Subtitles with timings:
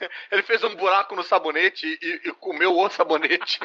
[0.30, 3.60] Ele fez um buraco no sabonete e, e comeu outro sabonete.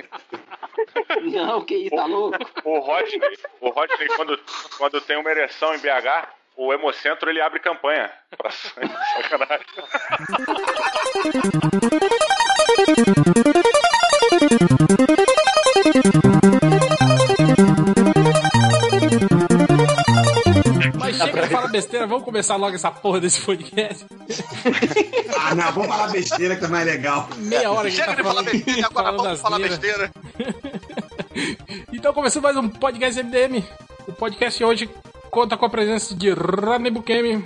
[1.34, 2.38] Não, que isso, tá louco?
[2.64, 4.40] O Rodney, o Rodney quando,
[4.78, 9.66] quando tem uma ereção em BH, o Hemocentro ele abre campanha pra sacanagem.
[21.00, 24.06] Mas chega de falar besteira, vamos começar logo essa porra desse podcast.
[25.46, 27.28] Ah, não, vamos falar besteira que tá mais legal.
[27.36, 30.12] Meia hora que Chega gente de tá falar besteira, agora vamos falar besteira.
[31.92, 33.64] Então começando mais um podcast MDM.
[34.08, 34.90] O podcast de hoje
[35.32, 37.44] conta com a presença de Rane Bukemi,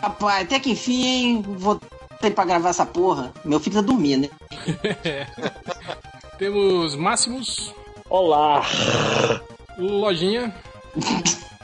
[0.00, 1.42] papai, até que enfim, hein?
[1.46, 1.80] Vou
[2.20, 3.32] ter pra gravar essa porra.
[3.44, 5.26] Meu filho tá dormindo, né?
[6.38, 7.72] temos Máximos,
[8.10, 8.62] Olá,
[9.78, 10.54] Lojinha,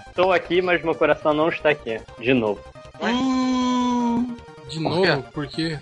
[0.08, 2.00] estou aqui, mas meu coração não está aqui.
[2.18, 2.60] De novo.
[3.02, 3.41] Hum.
[4.72, 5.78] De Por novo, porque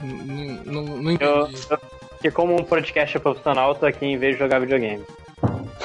[0.66, 1.66] não, não Eu, entendi.
[1.70, 1.78] eu,
[2.20, 5.04] que como um podcast profissional, tô aqui em vez de jogar videogame.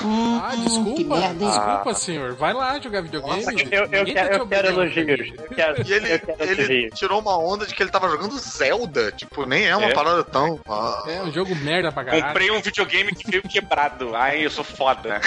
[0.08, 2.34] Ah, Que desculpa, desculpa, senhor.
[2.36, 3.42] Vai lá jogar videogame.
[3.72, 5.08] Eu, eu, Ninguém tá quero, eu quero elogios.
[5.08, 9.12] Eu E ele, eu ele tirou uma onda de que ele tava jogando Zelda.
[9.14, 9.94] Tipo, nem é uma É.
[9.94, 10.60] parada tão.
[10.68, 12.26] ah, É um jogo merda pra caralho.
[12.26, 14.14] Comprei um videogame que veio quebrado.
[14.16, 15.22] Ai, eu sou foda.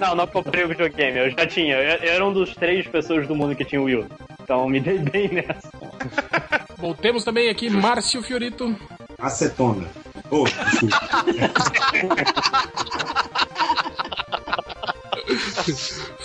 [0.00, 1.76] Não, não comprei o videogame, eu já tinha.
[1.76, 3.96] Eu, eu era um dos três pessoas do mundo que tinha o Wii.
[3.96, 4.06] U.
[4.42, 5.70] Então me dei bem nessa.
[6.80, 8.74] Bom, temos também aqui Márcio Fiorito,
[9.18, 9.86] Acetona.
[10.30, 12.16] Desculpa.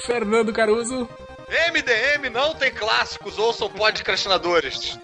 [0.06, 1.08] Fernando Caruso,
[1.73, 4.98] MDM não tem clássicos, ouçam podcastinadores.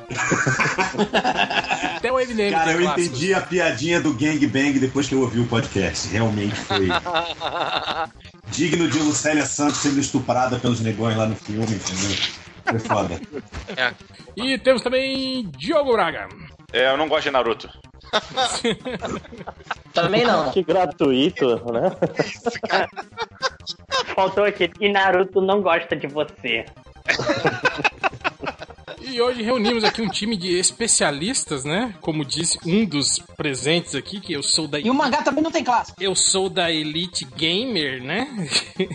[1.96, 3.08] até o MDM Cara, tem eu clássicos.
[3.08, 6.08] entendi a piadinha do Gang Bang depois que eu ouvi o podcast.
[6.08, 6.88] Realmente foi
[8.52, 12.18] digno de Lucélia Santos sendo estuprada pelos negões lá no filme, entendeu?
[12.66, 13.20] Foi foda.
[14.36, 16.28] E temos também Diogo Braga.
[16.74, 17.70] É, eu não gosto de Naruto.
[19.94, 20.52] Também não.
[20.52, 21.92] Que gratuito, né?
[24.16, 24.70] Faltou aqui.
[24.80, 26.66] E Naruto não gosta de você.
[29.12, 31.94] E hoje reunimos aqui um time de especialistas, né?
[32.00, 35.52] Como disse um dos presentes aqui, que eu sou da E o mangá também não
[35.52, 36.02] tem clássico.
[36.02, 38.26] eu sou da Elite Gamer, né?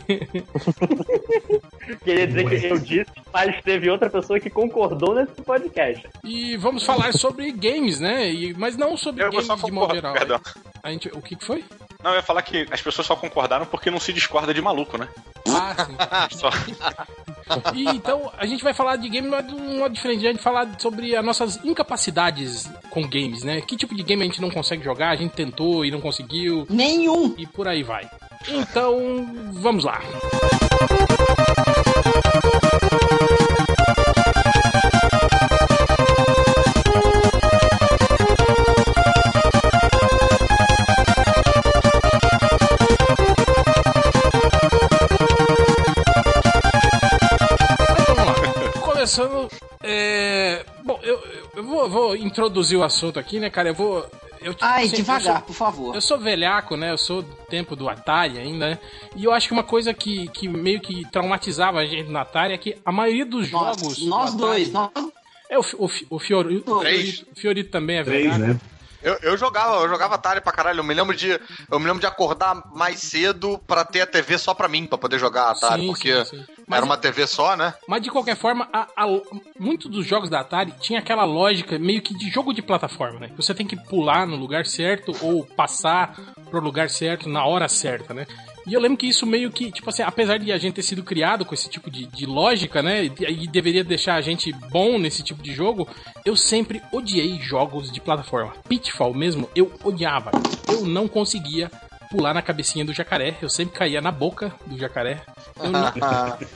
[2.02, 6.08] Queria dizer que eu disse, mas teve outra pessoa que concordou nesse podcast.
[6.24, 8.30] e vamos falar sobre games, né?
[8.32, 10.14] E, mas não sobre Eu games de modo geral.
[10.14, 10.40] perdão.
[10.82, 11.62] A gente, o que que foi?
[12.02, 14.96] Não, eu ia falar que as pessoas só concordaram porque não se discorda de maluco,
[14.96, 15.08] né?
[15.54, 16.74] Ah, sim.
[17.74, 20.26] E, então, a gente vai falar de game mas de um modo diferente.
[20.26, 23.60] A gente vai falar sobre as nossas incapacidades com games, né?
[23.60, 26.66] Que tipo de game a gente não consegue jogar, a gente tentou e não conseguiu,
[26.68, 27.34] Nenhum.
[27.38, 28.08] e por aí vai.
[28.48, 30.00] Então, vamos lá.
[32.82, 33.45] Então,
[51.88, 53.68] vou, vou introduzir o assunto aqui, né, cara?
[53.68, 54.06] Eu vou.
[54.42, 55.94] Eu, Ai, assim, eu devagar, sou- por favor.
[55.94, 56.90] eu sou velhaco, né?
[56.92, 58.78] Eu sou do tempo do Atari ainda, né?
[59.16, 62.52] E eu acho que uma coisa que, que meio que traumatizava a gente no Atari
[62.54, 63.98] é que a maioria dos Nós, jogos.
[63.98, 64.90] do nós Atari- dois, nós
[65.48, 67.02] É, o, o, o, Fiorito, o, Três.
[67.14, 68.40] Fiorito, o Fiorito também é Três, velhaco.
[68.52, 68.60] né?
[69.02, 70.80] Eu, eu jogava, eu jogava Atari pra caralho.
[70.80, 71.28] Eu me lembro de,
[71.70, 74.98] eu me lembro de acordar mais cedo pra ter a TV só pra mim, pra
[74.98, 76.55] poder jogar Atari, Sim, porque sim, sim.
[76.66, 77.74] Mas- era uma TV só, né?
[77.88, 79.06] Mas de qualquer forma, a, a,
[79.58, 83.30] muitos dos jogos da Atari tinha aquela lógica meio que de jogo de plataforma, né?
[83.36, 86.18] Você tem que pular no lugar certo ou passar
[86.50, 88.26] pro lugar certo na hora certa, né?
[88.66, 91.04] E eu lembro que isso meio que, tipo assim, apesar de a gente ter sido
[91.04, 93.04] criado com esse tipo de, de lógica, né?
[93.04, 93.12] E,
[93.44, 95.88] e deveria deixar a gente bom nesse tipo de jogo,
[96.24, 98.54] eu sempre odiei jogos de plataforma.
[98.68, 100.32] Pitfall mesmo, eu odiava.
[100.68, 101.70] Eu não conseguia
[102.10, 105.22] pular na cabecinha do jacaré, eu sempre caía na boca do jacaré.
[105.58, 105.92] Eu não,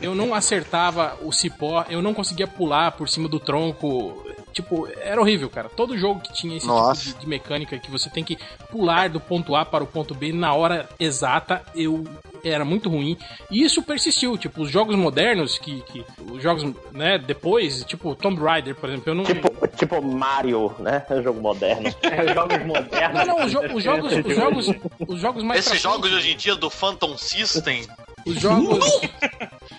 [0.02, 4.22] eu não acertava o cipó, eu não conseguia pular por cima do tronco.
[4.52, 5.68] Tipo, era horrível, cara.
[5.68, 7.02] Todo jogo que tinha esse Nossa.
[7.02, 8.38] tipo de, de mecânica que você tem que
[8.70, 12.04] pular do ponto A para o ponto B na hora exata, eu
[12.42, 13.16] era muito ruim.
[13.50, 18.40] E isso persistiu, tipo, os jogos modernos que, que os jogos, né, depois, tipo Tomb
[18.42, 21.04] Raider, por exemplo, eu não Tipo, tipo Mario, né?
[21.08, 21.90] É um jogo moderno.
[22.02, 23.26] É, jogos modernos.
[23.26, 24.66] Não, não, os, jo- os jogos, os jogos,
[25.08, 27.86] os jogos mais Esses jogos hoje em dia do Phantom System.
[28.26, 29.00] Os jogos.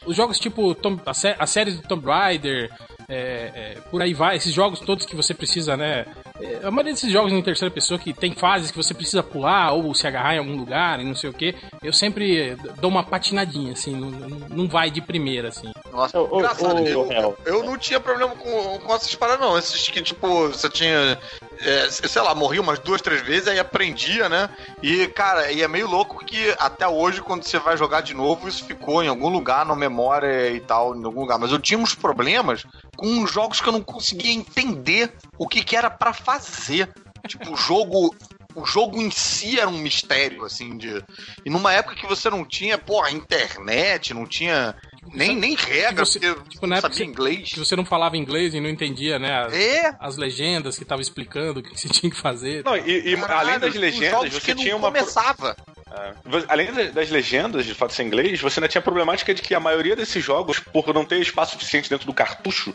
[0.05, 2.71] Os jogos tipo Tom, a, sé- a série do Tomb Raider,
[3.07, 6.05] é, é, por aí vai, esses jogos todos que você precisa, né?
[6.41, 9.71] É, a maioria desses jogos em terceira pessoa que tem fases que você precisa pular
[9.73, 13.03] ou se agarrar em algum lugar e não sei o que, eu sempre dou uma
[13.03, 14.09] patinadinha, assim, não,
[14.49, 15.69] não- vai de primeira, assim.
[15.91, 16.87] Nossa, ô, engraçado.
[16.87, 19.57] eu, eu não tinha problema com, com essas paradas, não.
[19.57, 21.17] Esses que, tipo, você tinha.
[21.61, 24.49] é, sei lá, morria umas duas, três vezes, aí aprendia, né?
[24.81, 28.47] E, cara, e é meio louco que até hoje, quando você vai jogar de novo,
[28.47, 31.37] isso ficou em algum lugar na memória e tal, em algum lugar.
[31.37, 32.63] Mas eu tinha uns problemas
[33.01, 36.87] com jogos que eu não conseguia entender o que, que era pra fazer.
[37.27, 38.15] Tipo, o jogo.
[38.53, 41.01] O jogo em si era um mistério, assim, de.
[41.45, 44.75] E numa época que você não tinha, porra, internet, não tinha
[45.13, 47.49] nem, nem regra, você- porque tipo, não sabia você- inglês.
[47.53, 49.45] Que você não falava inglês e não entendia, né?
[49.45, 52.61] As, É, as legendas que tava explicando o que você tinha que fazer.
[52.65, 54.87] Não, e, e caralho, além das legendas, você que não tinha uma.
[54.91, 55.55] começava.
[55.93, 56.13] É.
[56.47, 59.53] Além da- das legendas, de fato ser inglês, você ainda tinha a problemática de que
[59.53, 62.73] a maioria desses jogos, por não ter espaço suficiente dentro do cartucho,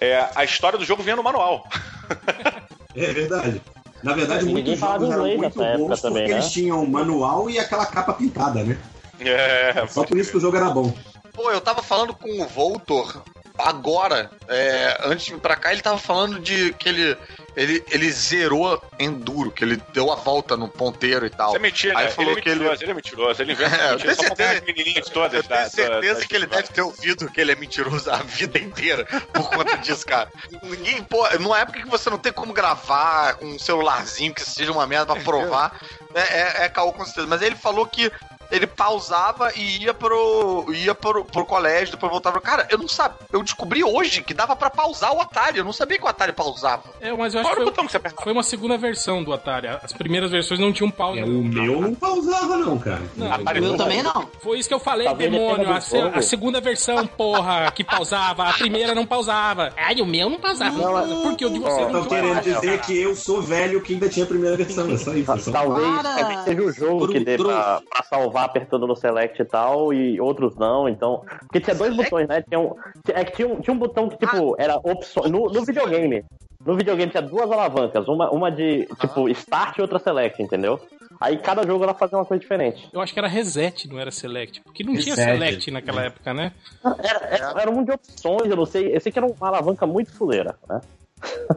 [0.00, 1.66] é, a história do jogo vinha no manual.
[2.96, 3.62] É verdade.
[4.02, 6.40] Na verdade, muitos jogos eram muito nessa época bons também, porque né?
[6.40, 8.76] eles tinham um manual e aquela capa pintada, né?
[9.20, 10.92] É, Só por isso que o jogo era bom.
[11.32, 13.22] Pô, eu tava falando com o Voltor
[13.58, 17.16] agora, é, antes de vir pra cá, ele tava falando de que ele,
[17.56, 21.48] ele, ele zerou Enduro, que ele deu a volta no ponteiro e tal.
[21.48, 22.10] Isso é mentira, Aí né?
[22.10, 24.28] falou ele é que ele- mentiroso, ele é mentiroso, ele inventa É, eu mentira tenho
[24.28, 25.34] só certeza- menininhas todas.
[25.34, 28.10] Eu tenho da- certeza da- que ele da- deve ter ouvido que ele é mentiroso
[28.10, 30.28] a vida inteira por conta disso, cara.
[30.62, 34.72] Ninguém, pô, numa época que você não tem como gravar com um celularzinho que seja
[34.72, 35.78] uma merda pra provar,
[36.14, 37.26] é, é, é caô com certeza.
[37.26, 38.10] Mas ele falou que
[38.50, 42.40] ele pausava e ia pro, ia pro, pro colégio, depois voltava.
[42.40, 43.18] Cara, eu não sabia.
[43.32, 45.58] Eu descobri hoje que dava pra pausar o Atari.
[45.58, 46.84] Eu não sabia que o Atari pausava.
[47.00, 48.22] É, mas eu acho Qual que foi, botão que você apertava?
[48.22, 49.68] foi uma segunda versão do Atari.
[49.68, 51.20] As primeiras versões não tinham pause.
[51.20, 53.02] É, o meu não pausava, não, cara.
[53.16, 54.28] Não, O meu também não.
[54.42, 55.70] Foi isso que eu falei, Talvez demônio.
[55.72, 58.44] A, se- a segunda versão, porra, que pausava.
[58.48, 59.72] A primeira não pausava.
[59.76, 60.76] Ai, o meu não pausava.
[60.76, 64.08] Não, Porque o de você não Estão querendo dizer que eu sou velho que ainda
[64.08, 64.90] tinha a primeira versão.
[64.90, 65.50] É só isso.
[65.50, 66.44] é Talvez, Para!
[66.44, 70.56] seja o jogo que dê pra, pra salvar apertando no select e tal, e outros
[70.56, 71.22] não, então.
[71.40, 72.10] Porque tinha dois Select?
[72.10, 72.42] botões, né?
[72.42, 72.74] Tinha um,
[73.08, 75.30] é que tinha um, tinha um botão que, tipo, era opções.
[75.30, 76.24] No, no videogame.
[76.64, 80.80] No videogame tinha duas alavancas, uma, uma de, tipo, start e outra select, entendeu?
[81.20, 82.88] Aí cada jogo ela fazia uma coisa diferente.
[82.92, 84.60] Eu acho que era reset, não era select.
[84.62, 85.32] Porque não tinha Reset.
[85.32, 86.52] select naquela época, né?
[86.84, 88.94] Era, era, era um de opções, eu não sei.
[88.94, 90.80] Eu sei que era uma alavanca muito fuleira, né?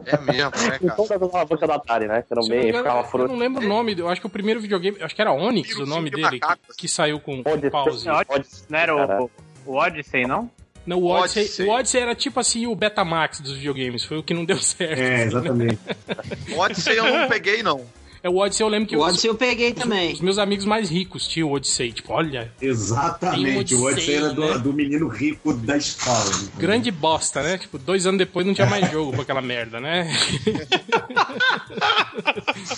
[0.06, 0.96] É mesmo, né, Em cara?
[0.96, 2.22] todas as alavancas da Atari, né?
[2.22, 3.28] Que eu não me meio, engano, ficava eu furo.
[3.28, 3.94] não lembro o nome.
[3.98, 4.96] Eu acho que o primeiro videogame.
[4.98, 7.70] eu Acho que era Onyx Tiro o nome de dele, que, que saiu com Odyssey.
[7.70, 8.08] pause.
[8.08, 9.30] Odyssey, não era o,
[9.66, 10.50] o Odyssey, não?
[10.84, 11.66] Não, o Odyssey, Odyssey.
[11.66, 14.02] o Odyssey era tipo assim o Betamax dos videogames.
[14.04, 14.98] Foi o que não deu certo.
[14.98, 15.78] É, exatamente.
[16.56, 17.84] Odyssey eu não peguei, não.
[18.24, 20.12] É o Odyssey, eu lembro que O os, Odyssey eu peguei também.
[20.12, 21.90] os meus amigos mais ricos tinham o Odyssey.
[21.92, 23.74] Tipo, olha, Exatamente.
[23.74, 24.52] O o Odyssey era Odyssey, né?
[24.54, 26.30] do, do menino rico da escola.
[26.56, 27.58] grande bosta, né?
[27.58, 30.08] Tipo, dois anos depois não tinha mais jogo pra aquela merda, né?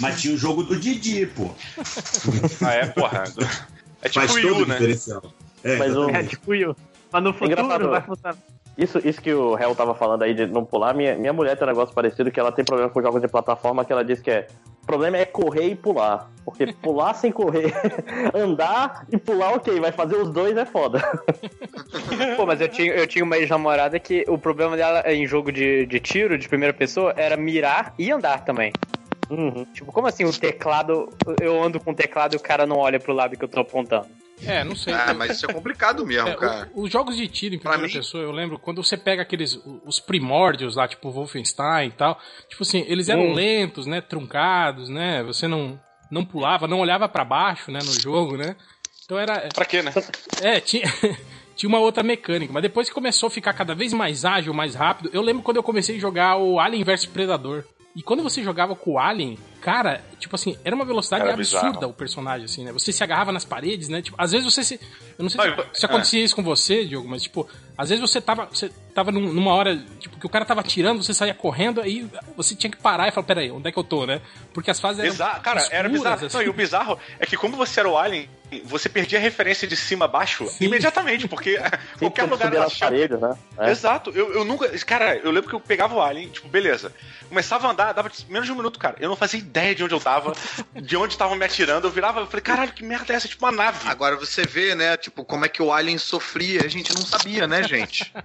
[0.01, 1.51] Mas tinha o jogo do Didi, pô.
[2.65, 3.25] Ah, é, porra.
[4.03, 4.75] É tipo Faz o Yu, né?
[4.77, 5.23] diferencial.
[5.63, 6.77] É, Mas o- É tipo o
[7.13, 7.89] Mas no futuro Engraçado.
[7.91, 8.37] vai funcionar.
[8.77, 11.67] Isso, isso que o Hel tava falando aí de não pular, minha, minha mulher tem
[11.67, 14.31] um negócio parecido que ela tem problema com jogos de plataforma que ela diz que
[14.31, 14.47] é.
[14.83, 16.31] O problema é correr e pular.
[16.45, 17.73] Porque pular sem correr,
[18.35, 21.01] andar e pular, ok, vai fazer os dois é foda.
[22.37, 25.87] Pô, mas eu tinha, eu tinha uma ex-namorada que o problema dela em jogo de,
[25.87, 28.73] de tiro, de primeira pessoa, era mirar e andar também.
[29.31, 29.65] Uhum.
[29.73, 31.09] Tipo, como assim o teclado.
[31.41, 33.61] Eu ando com o teclado e o cara não olha pro lado que eu tô
[33.61, 34.07] apontando?
[34.43, 34.93] É, não sei.
[34.93, 36.71] Ah, mas isso é complicado mesmo, É, cara.
[36.75, 39.23] o- os jogos de tiro em Pra primeira mim- pessoa, eu lembro quando você pega
[39.23, 43.35] aqueles os primórdios lá, tipo Wolfenstein e tal, tipo assim, eles eram Hum.
[43.35, 45.23] lentos, né, truncados, né?
[45.23, 45.81] Você não
[46.11, 48.55] não pulava, não olhava pra baixo, né, no jogo, né?
[49.05, 49.93] Então era Pra quê, né?
[50.43, 50.83] é, tinha
[51.57, 54.75] tinha uma outra mecânica, mas depois que começou a ficar cada vez mais ágil, mais
[54.75, 57.65] rápido, eu lembro quando eu comecei a jogar o Alien vs Predador.
[57.97, 61.71] E quando você jogava com o Alien, cara, tipo assim, era uma velocidade Era absurda
[61.71, 61.91] bizarro.
[61.91, 62.71] o personagem, assim, né?
[62.73, 64.03] Você se agarrava nas paredes, né?
[64.03, 64.75] Tipo, às vezes você se.
[65.19, 65.89] Eu não sei se, se é.
[65.89, 68.45] acontecia isso com você, Diogo, mas, tipo, às vezes você tava.
[68.47, 72.07] Você tava num- numa hora, tipo, que o cara tava atirando, você saía correndo, aí
[72.37, 74.21] você tinha que parar e falar, peraí, onde é que eu tô, né?
[74.53, 75.11] Porque as fases eram.
[75.13, 76.27] Exato, cara, era escuras, bizarro.
[76.27, 76.37] assim.
[76.37, 78.29] Não, e o bizarro é que como você era o Alien,
[78.67, 80.67] você perdia a referência de cima a baixo Sim.
[80.67, 81.57] imediatamente, porque
[81.99, 83.37] qualquer Sempre lugar era nas paredes, né?
[83.59, 83.71] É.
[83.71, 84.69] Exato, eu, eu nunca.
[84.85, 86.93] Cara, eu lembro que eu pegava o Alien, tipo, beleza.
[87.29, 88.97] Começava a andar, dava menos de um minuto, cara.
[89.01, 90.33] Eu não fazia ideia de onde eu tava,
[90.75, 91.87] de onde estavam me atirando.
[91.87, 93.29] Eu virava, eu falei, caralho, que merda é essa?
[93.29, 93.89] Tipo uma nave.
[93.89, 97.47] Agora você vê, né, tipo, como é que o Alien sofria, a gente não sabia,
[97.47, 98.13] né, gente?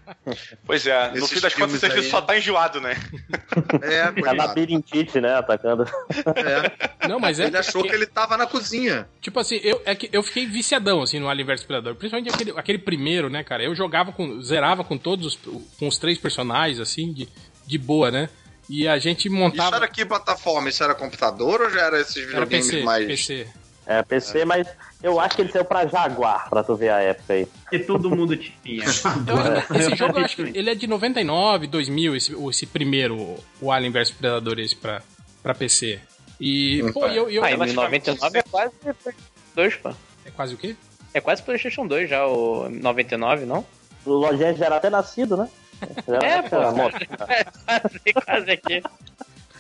[0.66, 2.96] Pois é, no fim das contas, você aí- só tá enjoado, né?
[3.82, 4.38] É, A coitado.
[4.38, 5.36] labirintite, né?
[5.36, 5.84] Atacando.
[6.36, 7.08] É.
[7.08, 7.46] Não, mas é.
[7.48, 9.08] Ele achou que ele tava na cozinha.
[9.20, 11.96] Tipo assim, eu, é que eu fiquei viciadão, assim, no Alien vs Predador.
[11.96, 13.64] Principalmente aquele, aquele primeiro, né, cara?
[13.64, 14.40] Eu jogava com.
[14.42, 15.36] Zerava com todos os.
[15.80, 17.28] com os três personagens, assim, de,
[17.66, 18.30] de boa, né?
[18.70, 19.78] E a gente Isso montava.
[19.78, 20.70] era que plataforma?
[20.70, 23.06] Isso era computador ou já era esses Era videogames PC, mais.
[23.08, 23.48] PC.
[23.88, 24.68] É, PC, mas
[25.02, 27.48] eu acho que ele saiu pra Jaguar, pra tu ver a época aí.
[27.72, 28.86] Que todo mundo tinha.
[29.18, 33.72] Então, esse jogo eu acho que ele é de 99, 2000, esse, esse primeiro, o
[33.72, 35.02] Alien vs Predador, esse pra,
[35.42, 36.00] pra PC.
[36.40, 39.18] E, pô, eu, eu, Ah, em relativamente 99 é quase PlayStation
[39.56, 39.90] 2, pô.
[40.24, 40.76] É quase o quê?
[41.12, 43.66] É quase PlayStation 2 já, o 99, não?
[44.06, 45.50] O Lojinha já era até nascido, né?
[46.08, 46.58] Era- É, pô.
[48.06, 48.84] É quase, aqui.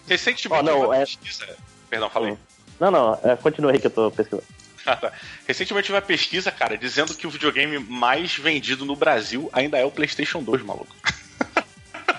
[0.07, 1.57] Recentemente Ó, não, tive uma é- pesquisa.
[1.89, 2.38] Perdão, falei.
[2.79, 4.43] Não, não, é, continua aí que eu tô pesquisando.
[4.85, 5.11] Ah, tá.
[5.47, 9.85] Recentemente tive uma pesquisa, cara, dizendo que o videogame mais vendido no Brasil ainda é
[9.85, 10.95] o PlayStation 2, maluco.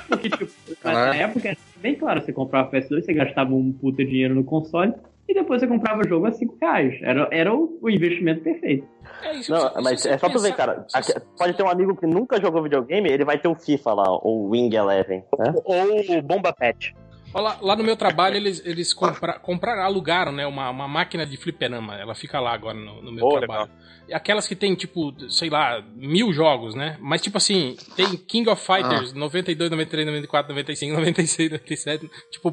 [0.09, 0.51] Porque, tipo,
[0.85, 4.45] na época era bem claro, você comprava o PS2, você gastava um puta dinheiro no
[4.45, 4.93] console
[5.31, 6.99] e depois você comprava o jogo a 5 reais.
[7.03, 8.87] Era, era o, o investimento perfeito.
[9.23, 9.53] É isso.
[9.53, 10.85] Não, mas é só tu ver, cara.
[10.93, 14.05] aqui- pode ter um amigo que nunca jogou videogame, ele vai ter o FIFA lá,
[14.23, 15.55] ou o Wing Eleven, né?
[15.65, 16.95] Ou o Bomba Pet.
[17.33, 21.37] Lá, lá no meu trabalho, eles, eles compra, compraram, alugaram, né, uma, uma máquina de
[21.37, 21.95] fliperama.
[21.95, 23.71] Ela fica lá agora no, no meu Oh, trabalho.
[23.71, 26.97] E aquelas que tem, tipo, sei lá, mil jogos, né?
[27.01, 32.11] Mas, tipo assim, tem King of Fighters 92, 93, 94, 95, 96, 97.
[32.31, 32.51] Tipo,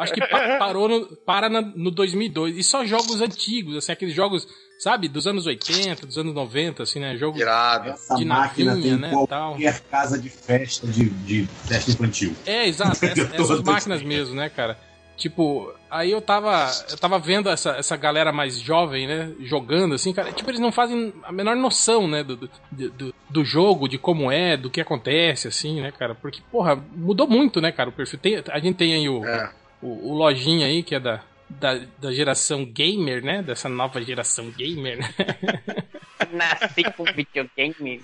[0.00, 2.56] acho que pa- parou no, para na- no 2002.
[2.56, 4.46] E só jogos antigos, assim, aqueles jogos,
[4.78, 7.16] sabe, dos anos 80, dos anos 90, assim, né?
[7.16, 7.90] Jogos Irado.
[7.90, 9.56] Essa de máquina navinha, tem né, tal.
[9.90, 12.34] casa de festa de, de festa infantil.
[12.46, 13.62] É, exato, essa- essas Todas.
[13.62, 14.78] máquinas mesmo, né, cara?
[15.16, 20.12] Tipo, aí eu tava, eu tava vendo essa, essa galera mais jovem, né, jogando, assim,
[20.12, 22.36] cara, tipo, eles não fazem a menor noção, né, do,
[22.70, 27.28] do, do, jogo, de como é, do que acontece, assim, né, cara, porque, porra, mudou
[27.28, 28.18] muito, né, cara, o perfil.
[28.18, 29.52] Tem, a gente tem aí o, É.
[29.82, 34.50] o, o Lojinha aí, que é da, da, da geração gamer, né, dessa nova geração
[34.50, 35.08] gamer, né?
[36.32, 38.02] Nasci com videogame.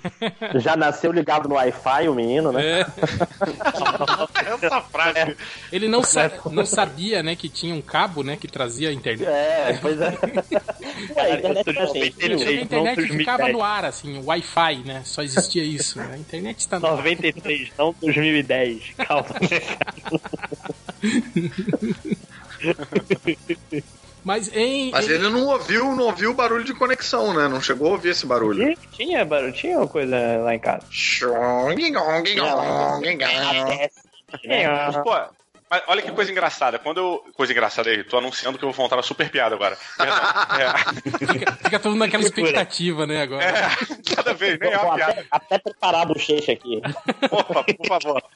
[0.56, 2.80] Já nasceu ligado no Wi-Fi, o menino, né?
[2.80, 2.86] É.
[4.66, 5.36] Essa frase.
[5.72, 9.28] Ele não, sa não sabia, né, que tinha um cabo, né, que trazia a internet.
[9.28, 10.10] É, pois é.
[11.16, 11.96] Ué, a internet Não,
[12.62, 13.16] internet 2010.
[13.16, 15.02] ficava no ar, assim, o Wi-Fi, né?
[15.04, 15.98] Só existia isso.
[15.98, 16.10] Né?
[16.14, 16.96] A internet está no ar.
[16.96, 18.82] 93, não 2010.
[18.96, 19.28] Calma.
[24.28, 24.90] Mas em.
[24.90, 27.48] Mas em- ele não ouviu, não ouviu o barulho de conexão, né?
[27.48, 28.62] Não chegou a ouvir esse barulho.
[28.72, 30.84] E tinha, barulho, tinha uma coisa lá em casa.
[34.44, 35.14] Mas, pô,
[35.70, 36.78] mas olha que coisa engraçada.
[36.78, 37.24] Quando eu.
[37.34, 39.76] Coisa engraçada aí, tô anunciando que eu vou montar uma super piada agora.
[39.96, 40.18] Perdão.
[41.18, 43.44] Fica, fica todo mundo naquela expectativa, né, agora.
[43.44, 45.26] É, é, cada vez, nem é uma até, piada.
[45.30, 46.80] até preparar a bochecha aqui.
[47.30, 48.22] Opa, por favor.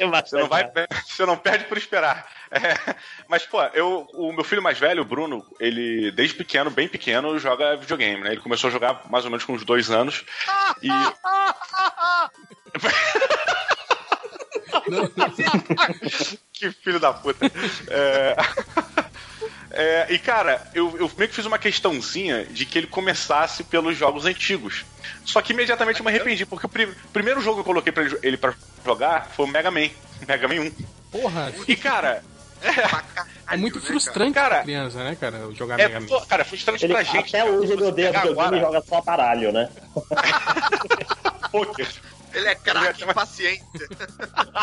[0.00, 0.70] Você não, vai,
[1.06, 2.26] você não perde por esperar.
[2.50, 2.94] É,
[3.28, 7.38] mas, pô, eu, o meu filho mais velho, o Bruno, ele, desde pequeno, bem pequeno,
[7.38, 8.32] joga videogame, né?
[8.32, 10.24] Ele começou a jogar mais ou menos com uns dois anos.
[10.82, 10.88] E.
[16.52, 17.46] que filho da puta.
[17.88, 18.36] É...
[19.72, 23.96] É, e cara, eu, eu meio que fiz uma questãozinha de que ele começasse pelos
[23.96, 24.84] jogos antigos.
[25.24, 28.02] Só que imediatamente eu me arrependi, porque o pri- primeiro jogo que eu coloquei pra
[28.20, 28.52] ele, pra
[28.84, 29.88] jogar foi o Mega Man.
[30.26, 30.72] Mega Man 1.
[31.12, 32.20] Porra, E cara,
[33.48, 35.38] é muito frustrante Cara, pra criança, né, cara?
[35.54, 36.06] Jogar é, Mega Man.
[36.08, 37.28] pô, cara, é frustrante Ele, pra gente.
[37.36, 37.52] até cara.
[37.52, 39.68] hoje ele odeia videogame e joga só baralho, né?
[41.52, 41.88] poker.
[42.32, 43.88] Ele é craque em paciência.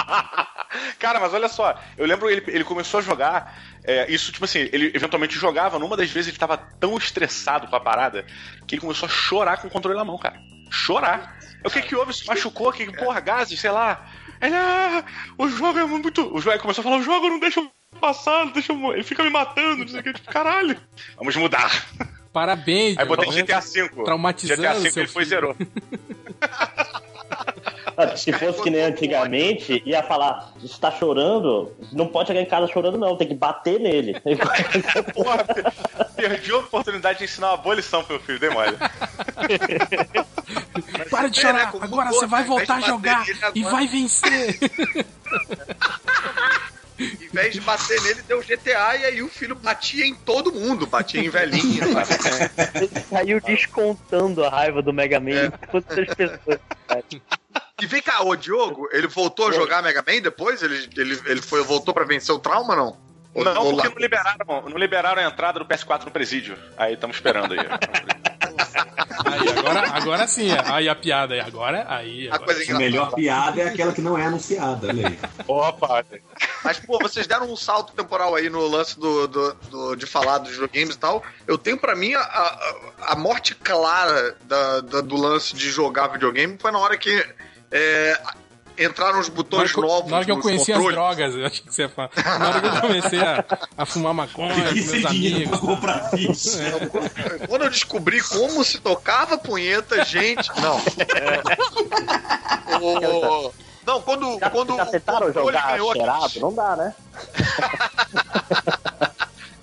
[0.99, 3.57] Cara, mas olha só, eu lembro ele, ele começou a jogar.
[3.83, 5.79] é, isso, tipo assim, ele eventualmente jogava.
[5.79, 8.25] Numa das vezes ele tava tão estressado com a parada
[8.67, 10.39] que ele começou a chorar com o controle na mão, cara.
[10.69, 11.37] Chorar.
[11.65, 12.13] O que que houve?
[12.13, 12.71] Se machucou?
[12.71, 14.05] Que porra, gases, sei lá.
[14.41, 15.03] Ele, ah,
[15.37, 16.33] o jogo é muito.
[16.33, 18.93] O jogo começou a falar: o jogo não deixa eu passar, não deixa eu.
[18.93, 20.13] Ele fica me matando, não sei o que.
[20.13, 20.77] Tipo, caralho.
[21.17, 21.71] Vamos mudar.
[22.31, 23.31] Parabéns, Aí botei.
[23.31, 23.89] GTA V.
[24.03, 25.25] Traumatizando GTA V ele foi e filho.
[25.25, 25.55] zerou.
[28.15, 32.95] Se fosse que nem antigamente, ia falar, está chorando, não pode chegar em casa chorando
[32.97, 34.15] não, tem que bater nele.
[35.15, 35.43] Porra,
[36.15, 38.77] perdi a oportunidade de ensinar uma boa lição pro meu filho, dei mole.
[41.09, 42.47] Para de É, chorar, né, agora você vai né?
[42.47, 43.25] Voltar a jogar
[43.55, 44.59] e vai vencer.
[46.99, 50.87] Em vez de bater nele, deu GTA e aí o filho batia em todo mundo.
[50.87, 51.83] Batia em velhinho.
[52.73, 56.59] Ele saiu descontando a raiva do Mega Man em todas as pessoas.
[56.87, 57.03] cara.
[57.81, 60.63] E vem cá, ô Diogo, ele voltou a jogar Mega Man depois?
[60.63, 62.97] Ele, ele, ele foi, voltou pra vencer o trauma, não?
[63.35, 66.57] Ou- Não, ou porque lá- não liberaram, não liberaram a entrada do PS4 no presídio.
[66.75, 67.59] Aí estamos esperando aí.
[69.25, 70.61] Aí, agora, agora sim, é.
[70.71, 71.39] aí a piada aí.
[71.39, 72.27] Agora, aí.
[72.29, 72.45] A Agora.
[72.45, 72.79] coisa A engraçada.
[72.85, 75.19] melhor piada é aquela que não é anunciada, olha aí.
[75.47, 76.05] Opa!
[76.63, 80.37] Mas, pô, vocês deram um salto temporal aí no lance do, do- do- de falar
[80.39, 81.23] dos videogames e tal.
[81.45, 82.75] Eu tenho pra mim a, a,
[83.13, 87.25] a morte clara da, da- do lance de jogar videogame foi na hora que.
[87.71, 88.19] É,
[88.77, 90.95] entraram os Na botões eu, novos na hora que eu conheci as controles.
[90.95, 92.09] drogas, eu achei que você ia falar.
[92.39, 93.45] Na hora que eu comecei a,
[93.77, 95.59] a fumar maconha com meus amigos.
[95.59, 96.51] comprar ficha.
[97.47, 100.49] Quando eu descobri como se tocava punheta, gente.
[100.61, 100.77] Não.
[102.79, 103.53] O-
[103.85, 106.39] Não, quando, Já, quando já tentaram jogar cheirado?
[106.41, 106.93] Não dá, né?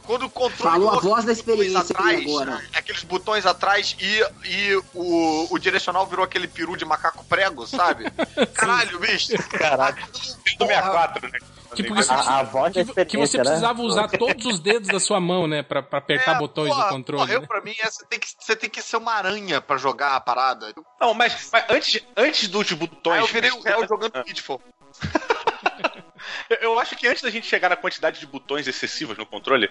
[0.06, 2.62] Quando o controle Falou a voz da experiência atrás, agora.
[2.74, 8.04] aqueles botões atrás e, e o, o direcional virou aquele peru de macaco prego, sabe?
[8.54, 9.32] Caralho, bicho.
[9.50, 9.96] Caralho.
[10.58, 11.38] Do 64, né?
[11.74, 13.44] Tipo, que, A, a voz da que, que você experiência, né?
[13.44, 15.60] precisava usar todos os dedos da sua mão, né?
[15.62, 17.22] Pra, pra apertar É, botões porra, do controle.
[17.22, 17.46] porra, eu, né?
[17.48, 20.20] pra mim, é, você, tem que, você tem que ser uma aranha pra jogar a
[20.20, 20.72] parada.
[21.00, 23.16] Não, mas, mas antes, antes dos botões.
[23.16, 24.60] Aí eu virei o réu jogando Pitfall.
[26.60, 29.70] Eu- acho que antes da gente chegar na quantidade de botões excessivas no controle,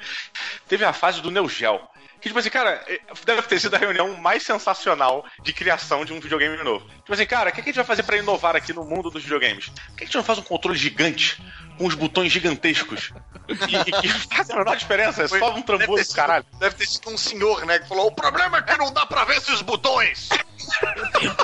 [0.68, 1.80] teve a fase do Neo Geo.
[2.22, 6.14] Que, tipo assim, cara, eh, deve ter sido a reunião mais sensacional de criação de
[6.14, 6.88] um videogame novo.
[6.88, 9.24] Tipo assim, cara, o que a gente vai fazer pra inovar aqui no mundo dos
[9.24, 9.68] videogames?
[9.68, 11.42] Por que a gente não faz um controle gigante,
[11.84, 13.12] com os botões gigantescos?
[13.50, 13.54] E,
[13.90, 16.46] e que fazem a menor diferença, é só um trambolho do caralho.
[16.58, 17.80] Deve ter sido um senhor, né?
[17.80, 20.30] Que falou: o problema é que não dá pra ver esses botões.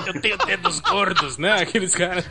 [0.07, 1.61] Eu tenho dedos gordos, né?
[1.61, 2.23] Aqueles caras.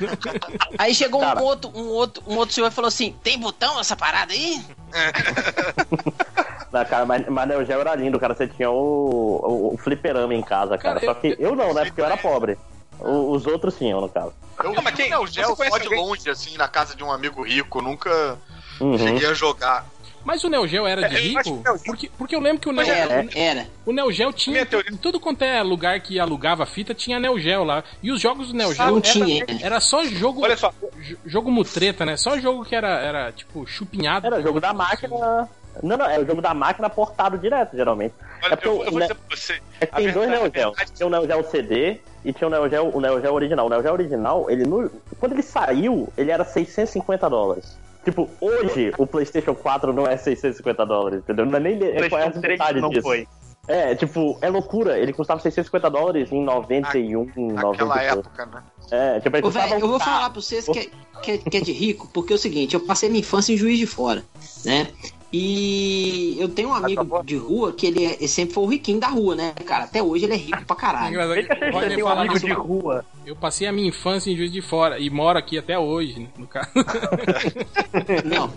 [0.78, 3.94] Aí chegou um outro, um outro, um outro senhor e falou assim: tem botão essa
[3.94, 4.58] parada aí?
[6.72, 8.34] Não, cara, mas, mas Neo Geo era lindo, cara.
[8.34, 11.00] Você tinha o, o, o fliperama em casa, cara.
[11.00, 11.84] Cara, Só que eu não, né?
[11.86, 12.58] Porque eu era pobre.
[13.00, 14.32] O- os outros tinham, no caso.
[14.64, 16.00] Eu Não, mas quem- o Neo Geo você conhece só de alguém?
[16.04, 17.80] longe, assim, na casa de um amigo rico.
[17.82, 18.38] Nunca
[18.80, 18.98] Uhum.
[18.98, 19.86] cheguei a jogar.
[20.24, 21.40] Mas o Neo Geo era de É, eu rico?
[21.50, 23.66] o Geo- Porque, porque eu lembro que o Neo, Era, era.
[23.86, 24.62] o Neo Geo tinha.
[24.90, 27.82] Em tudo quanto é lugar que alugava fita, tinha Neo Geo lá.
[28.02, 29.46] E os jogos do Neo Geo Não era, tinha.
[29.62, 30.42] era só jogo.
[30.42, 32.16] Olha só, jo- Jogo mutreta, né?
[32.16, 34.26] Só jogo que era, era tipo, chupinhado.
[34.26, 35.48] Era jogo da máquina.
[35.82, 38.14] Não, não, é o jogo da máquina portado direto, geralmente.
[38.42, 39.60] olha, É porque eu, o- eu vou dizer pra você.
[39.80, 40.72] É que a tem dois Neo Geo.
[40.76, 43.66] a Tinha o Neo Geo CD e tinha o Neo Geo, o Neo Geo original.
[43.66, 47.76] O Neo Geo original, ele no- quando ele saiu, ele era 650 dólares.
[48.04, 51.44] Tipo, hoje o PlayStation 4 não é 650 dólares, entendeu?
[51.44, 53.02] Não é nem é PlayStation quase 3 metade não disso.
[53.02, 53.26] foi.
[53.66, 54.98] É, tipo, é loucura.
[54.98, 58.00] Ele custava 650 dólares em 91, Naquela 90.
[58.00, 58.62] época, né?
[58.90, 60.10] É, tipo, ele Ô, custava velho, eu um vou carro.
[60.12, 60.86] falar pra vocês que é,
[61.20, 63.58] que, é, que é de rico, porque é o seguinte, eu passei minha infância em
[63.58, 64.24] Juiz de Fora,
[64.64, 64.88] né?
[65.30, 68.98] E eu tenho um amigo de rua que ele, é- ele sempre foi o riquinho
[68.98, 69.84] da rua, né, cara?
[69.84, 71.20] Até hoje ele é rico pra caralho.
[71.20, 72.46] Eu o Rodney ter um amigo isso.
[72.46, 73.04] de rua.
[73.26, 76.28] Eu passei a minha infância em Juiz de Fora e moro aqui até hoje, né,
[76.38, 76.70] no caso.
[78.24, 78.50] Não.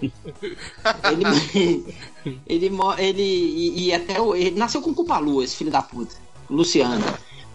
[1.11, 1.85] Ele,
[2.47, 5.81] ele, mo- ele, e, e até o- ele nasceu com culpa lua, esse filho da
[5.81, 6.15] puta,
[6.49, 7.03] Luciano.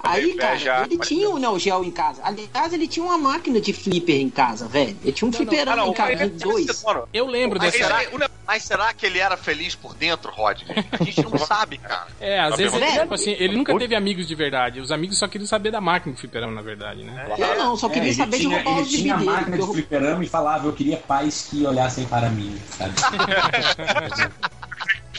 [0.03, 2.21] Aí, cara, ele mas- tinha o Neo Geo em casa.
[2.23, 4.97] Aliás, ele tinha uma máquina de flipper em casa, velho.
[5.03, 6.85] Ele tinha um fliperama Ah, em casa, ele- de dois.
[7.13, 7.85] Eu lembro Mas dessa.
[7.85, 10.67] será, mas será que ele era feliz por dentro, Rodney?
[10.93, 12.07] A gente não sabe, cara.
[12.21, 14.81] É, às Tá vezes ele, tipo assim, ele nunca teve amigos de verdade.
[14.81, 17.27] Os amigos só queriam saber da máquina do fliperama, na verdade, né?
[17.39, 19.57] Eu não, só É, queria ele saber de tinha, roubar ele os tinha a máquina
[19.59, 22.95] de fliperama e falava, eu queria pais que olhassem para mim, sabe?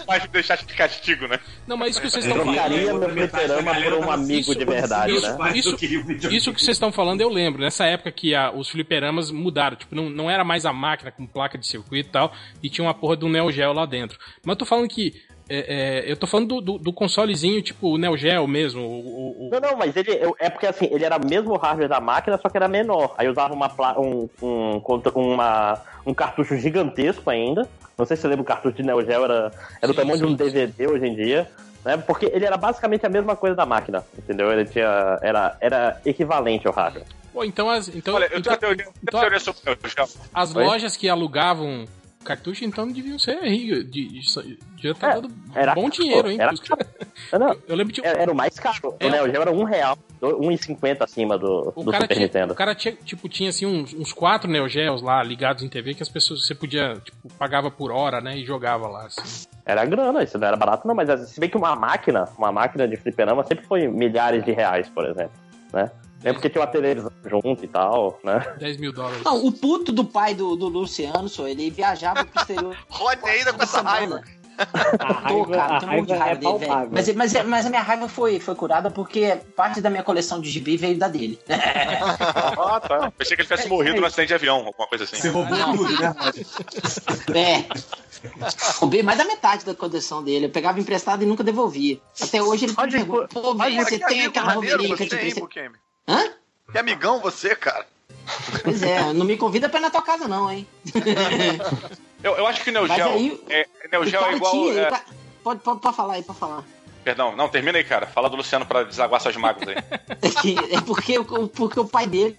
[0.05, 1.39] vai deixar de castigo, né?
[1.65, 2.55] Não, mas isso que vocês estão falando.
[2.55, 5.29] Trocaria meu fliperama por um amigo isso, de verdade, os né?
[5.55, 5.75] Isso-.
[6.31, 7.61] Isso que vocês estão falando eu lembro.
[7.61, 9.75] Nessa época que a- os fliperamas mudaram.
[9.75, 12.33] Tipo, não, não era mais a máquina com placa de circuito e tal.
[12.61, 14.17] E tinha uma porra do Neo Geo lá dentro.
[14.45, 15.13] Mas eu tô falando que.
[15.49, 18.81] É, é, eu tô falando do, do, do consolezinho, tipo, o Neo Geo mesmo.
[18.81, 21.57] O, o- o- Não, não, mas ele eu- é porque assim, ele era mesmo o
[21.57, 23.15] hardware da máquina, só que era menor.
[23.17, 24.81] Aí usava uma, pla- um, um,
[25.15, 27.67] uma, um cartucho gigantesco ainda.
[27.97, 30.25] Não sei se você lembra, o cartucho de Neo Geo era, era o tamanho de
[30.25, 31.49] um DVD hoje em dia.
[31.85, 31.95] Né?
[31.97, 34.51] Porque ele era basicamente a mesma coisa da máquina, entendeu?
[34.51, 35.17] Ele tinha.
[35.21, 37.05] Era, era equivalente ao hardware.
[37.31, 37.87] Pô, então as.
[37.87, 40.07] Então, Olha, eu então, tenho uma teoria, então- teoria sobre o Neo Geo.
[40.33, 40.63] as Oi?
[40.65, 41.85] lojas que alugavam
[42.27, 43.89] cartucho, então deviam ser ricas.
[43.89, 44.07] De,
[44.75, 46.37] de, tá É, dando era bom caro, dinheiro, hein?
[46.39, 46.87] era caras.
[47.33, 48.05] Não, Eu lembro de.
[48.05, 48.95] era, era o mais caro.
[48.99, 49.07] É.
[49.07, 52.25] O Neo Geo era um real, do- 1,50 acima do, O do cara, Super tinha,
[52.27, 52.53] Nintendo.
[52.53, 55.93] o cara tinha, tipo, tinha assim uns, uns quatro Neo Geos lá ligados em TV
[55.93, 58.37] que as pessoas você podia, tipo, pagava por hora, né?
[58.37, 59.47] E jogava lá, assim.
[59.65, 62.87] Era grana, isso não era barato, não, mas se bem que uma máquina, uma máquina
[62.87, 65.31] de fliperama sempre foi milhares de reais, por exemplo,
[65.73, 65.91] né?
[66.27, 68.55] É porque tinha uma televisão junto e tal, né?
[68.59, 69.23] 10 mil dólares.
[69.23, 72.77] Não, o puto do pai do, do Luciano, só, ele viajava pro exterior.
[72.89, 74.21] Rodney ainda com essa raiva.
[74.57, 76.89] A Tô, cara, tenho um monte de raiva é dele, velho.
[76.91, 80.49] Mas, mas, mas a minha raiva foi, foi curada porque parte da minha coleção de
[80.49, 81.39] gibi veio da dele.
[82.59, 83.11] Ah, tá.
[83.11, 85.17] Pensei que ele tivesse morrido no acidente de avião, alguma coisa assim.
[85.17, 85.77] Você roubou Não.
[85.77, 86.15] tudo, né?
[87.35, 87.65] É.
[88.79, 90.45] Roubei mais da metade da coleção dele.
[90.45, 91.99] Eu pegava emprestado e nunca devolvia.
[92.19, 93.83] Até hoje ele ir, pergunta, pô, velho, ir.
[93.83, 95.77] você tem aquela roupinha que eu te?
[96.07, 96.31] Hã?
[96.71, 97.85] Que amigão você, cara.
[98.63, 100.67] Pois é, não me convida pra ir na tua casa não, hein?
[102.23, 104.51] Eu, eu acho que Neo Geo aí, é, Neo Geo é igual.
[104.51, 105.03] tinha, é, tá-
[105.43, 106.63] Pode, pode, pode falar aí, pode falar.
[107.03, 108.07] Perdão, não, termina aí, cara.
[108.07, 109.75] Fala do Luciano pra desaguar suas mágoas aí.
[110.21, 112.37] É, que- porque, o- porque o pai dele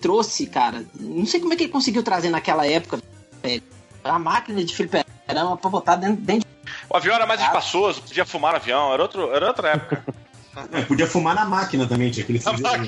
[0.00, 0.84] trouxe, cara.
[0.94, 3.00] Não sei como é que ele conseguiu trazer naquela época,
[3.42, 3.62] velho.
[4.02, 8.24] A máquina de fliperama pra botar dentro, dentro de O avião era mais espaçoso, podia
[8.24, 10.04] fumar no avião, era, outro, era outra época.
[10.72, 12.86] É, podia fumar na máquina também, tinha aquele A máquina.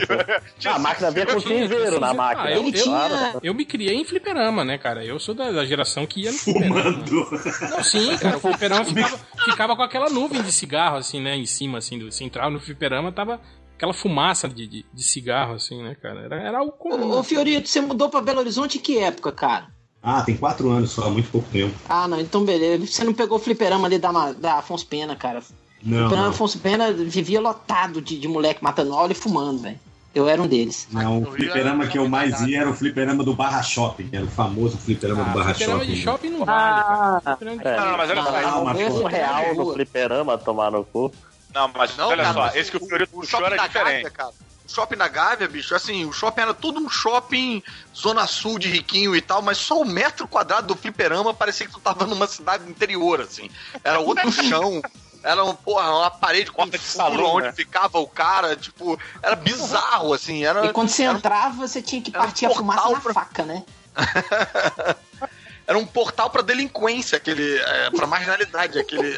[0.59, 2.49] Tinha Ah, a máquina vinha com cinzeiro na máquina.
[2.49, 3.37] Ah, eu- eu- tinha.
[3.43, 5.05] Eu me criei em fliperama, né, cara?
[5.05, 6.83] Eu sou da, da geração que ia no fliperama.
[6.83, 7.71] Fumando.
[7.71, 11.47] Não, sim, cara, o fliperama ficava, ficava com aquela nuvem de cigarro, assim, né, em
[11.47, 13.41] cima, assim, do, você entrava no fliperama, tava
[13.77, 16.21] aquela fumaça de, de, de cigarro, assim, né, cara?
[16.21, 17.13] Era, era algo comum.
[17.13, 19.69] Ô, ô, Fiorito, você mudou pra Belo Horizonte em que época, cara?
[20.03, 21.75] Ah, tem quatro anos só, há muito pouco tempo.
[21.89, 22.87] Ah, não, então beleza.
[22.87, 25.43] Você não pegou o fliperama ali da, da Afonso Pena, cara.
[25.83, 26.31] O Não, fliperama não.
[26.31, 29.79] Afonso Pena vivia lotado de, de moleque matando aula e fumando, velho.
[30.13, 30.89] Eu era um deles.
[30.91, 34.29] Não, o fliperama que eu mais ia era o fliperama do Barra Shopping, era o
[34.29, 35.95] famoso fliperama do Ah, Barra fliperama Shopping.
[35.95, 37.21] de shopping não vale, cara.
[37.39, 37.77] Fliperama de É.
[37.77, 38.33] Não, mas olha só.
[38.43, 41.13] Não, mas, Um real no fliperama tomar no cu.
[41.55, 43.55] Não, mas Não, olha cara, só, mas esse que o o- Fiorito o puxou shopping
[43.55, 43.93] era diferente.
[44.03, 44.31] Gávea, cara.
[44.31, 47.61] O shopping na Gávea, bicho, assim, o shopping era todo um shopping
[47.97, 51.73] zona sul de riquinho e tal, mas só o metro quadrado do fliperama parecia que
[51.73, 53.49] tu tava numa cidade interior, assim.
[53.83, 54.81] Era outro chão.
[55.23, 57.53] Era uma, porra, uma parede com um furo salão, onde né?
[57.53, 60.45] ficava o cara, tipo, era bizarro, assim.
[60.45, 62.89] Era, E quando você era um- entrava, você tinha que era um partir a fumaça
[62.91, 63.63] na pra- faca, né?
[65.67, 69.13] era um portal pra delinquência, aquele, é, pra marginalidade, aquele,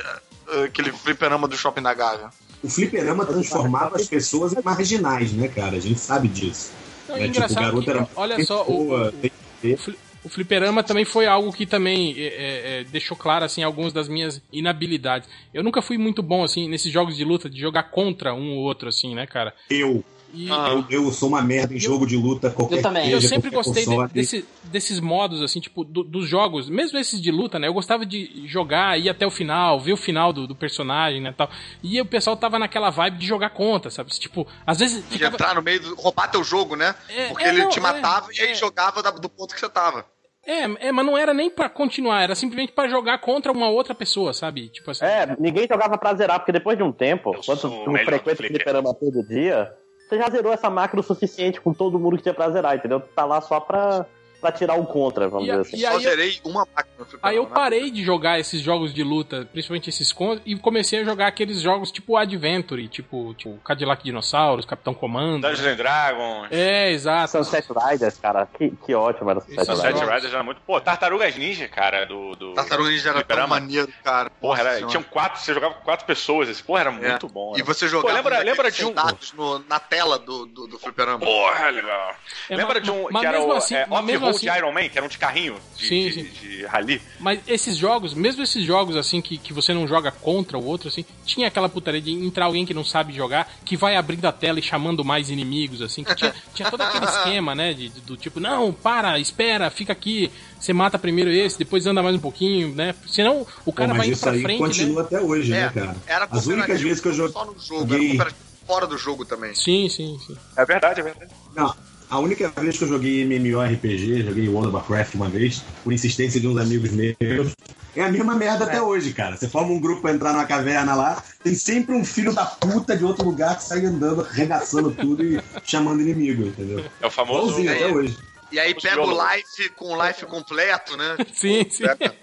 [0.48, 2.30] é, aquele fliperama do shopping da Gávea.
[2.62, 5.76] O fliperama transformava as pessoas em marginais, né, cara?
[5.76, 6.72] A gente sabe disso.
[7.08, 9.74] Não, É, é tipo, engraçado o garoto que, era olha só, o, boa, o- tem
[9.74, 13.62] o fli- o fliperama também foi algo que também é, é, é, deixou claro, assim,
[13.62, 15.28] algumas das minhas inabilidades.
[15.52, 18.62] Eu nunca fui muito bom, assim, nesses jogos de luta, de jogar contra um ou
[18.64, 19.54] outro, assim, né, cara?
[19.70, 20.04] Eu,
[20.34, 20.82] E, Ah.
[20.90, 23.06] eu, eu sou uma merda em jogo de luta, qualquer Eu também.
[23.10, 27.20] E eu sempre gostei de- desse- desses modos, assim, tipo, do- dos jogos, mesmo esses
[27.20, 27.68] de luta, né?
[27.68, 31.34] Eu gostava de jogar, ir até o final, ver o final do, do personagem, né,
[31.36, 31.50] tal.
[31.82, 34.10] E o pessoal tava naquela vibe de jogar contra, sabe?
[34.12, 35.34] Tipo, às vezes De ficava...
[35.34, 36.94] entrar no meio, do, roubar teu jogo, né?
[37.10, 38.54] É, Porque é, ele não, te é, matava e aí é.
[38.54, 40.06] jogava do ponto que você tava.
[40.46, 43.94] É, é, mas não era nem pra continuar, era simplesmente pra jogar contra uma outra
[43.94, 44.68] pessoa, sabe?
[44.68, 45.04] Tipo assim...
[45.04, 48.46] É, ninguém jogava pra zerar, porque depois de um tempo, Eu quando tu frequenta o
[48.46, 49.72] fliperama todo dia,
[50.08, 53.00] você já zerou essa máquina o suficiente com todo mundo que tinha pra zerar, entendeu?
[53.00, 54.04] Tu tá lá só pra,
[54.42, 55.76] pra tirar o contra, vamos E dizer assim.
[55.76, 56.94] e Só aí eu- zerei uma máquina.
[56.98, 57.50] no fliperama, Aí eu né?
[57.54, 61.60] parei de jogar esses jogos de luta, principalmente esses contra, e comecei a jogar aqueles
[61.62, 65.42] jogos tipo Adventure, tipo, tipo Cadillac Dinossauros, Capitão Comando.
[65.48, 66.48] Dungeons and Dragons.
[66.50, 67.30] É, exato.
[67.30, 70.14] Sunset Riders, cara, que, que ótimo era Sunset Sunset Sunset Riders.
[70.16, 70.60] Riders era muito.
[70.66, 72.34] Pô, Tartarugas Ninja, cara, do.
[72.34, 72.52] do...
[72.54, 74.28] Tartaruga Ninja era tão maneiro, cara.
[74.40, 77.54] Porra, era, tinham quatro, você jogava com quatro pessoas, esse porra era muito bom.
[77.54, 77.64] E né?
[77.64, 78.94] você jogava Pô, lembra- lembra de um-
[79.34, 81.20] no- na tela do, do, do fliperama.
[81.20, 82.14] Porra, legal.
[82.50, 84.58] É, Lembra mas- de um mas que era mesmo o assim- é, mas mesmo Assim-
[84.58, 86.22] Iron Man, que era um de carrinho de, Sim, de, sim.
[86.40, 87.00] de rally?
[87.20, 90.88] Mas esses jogos, mesmo esses jogos assim que, que você não joga contra o outro,
[90.88, 94.32] assim, tinha aquela putaria de entrar alguém que não sabe jogar, que vai abrindo a
[94.32, 97.72] tela e chamando mais inimigos, assim, que tinha, tinha todo aquele esquema, né?
[97.74, 102.16] De, do tipo, não, para, espera, fica aqui, você mata primeiro esse, depois anda mais
[102.16, 102.94] um pouquinho, né?
[103.06, 105.06] Senão o Pô, cara mas vai indo pra aí frente, continua né?
[105.06, 105.96] até hoje, É, né, cara?
[106.06, 107.32] Era As únicas vezes que eu joguei.
[107.32, 108.32] Só no jogo, era
[108.66, 109.54] fora do jogo também.
[109.54, 110.36] Sim, sim, sim.
[110.56, 111.30] É verdade, é verdade.
[111.54, 111.74] Não,
[112.12, 116.38] a única vez que eu joguei MMORPG, joguei World of Warcraft uma vez, por insistência
[116.38, 117.52] de uns amigos meus.
[117.96, 119.34] É a mesma merda até hoje, cara.
[119.38, 122.94] Você forma um grupo pra entrar numa caverna lá, tem sempre um filho da puta
[122.94, 126.84] de outro lugar que sai andando, arregaçando tudo e chamando inimigo, entendeu?
[127.00, 127.60] É o famoso.
[127.60, 128.18] Igualzinho até hoje.
[128.50, 131.16] E aí pega o life com o life completo, né?
[131.32, 131.84] Sim, sim.
[131.84, 132.14] Pega-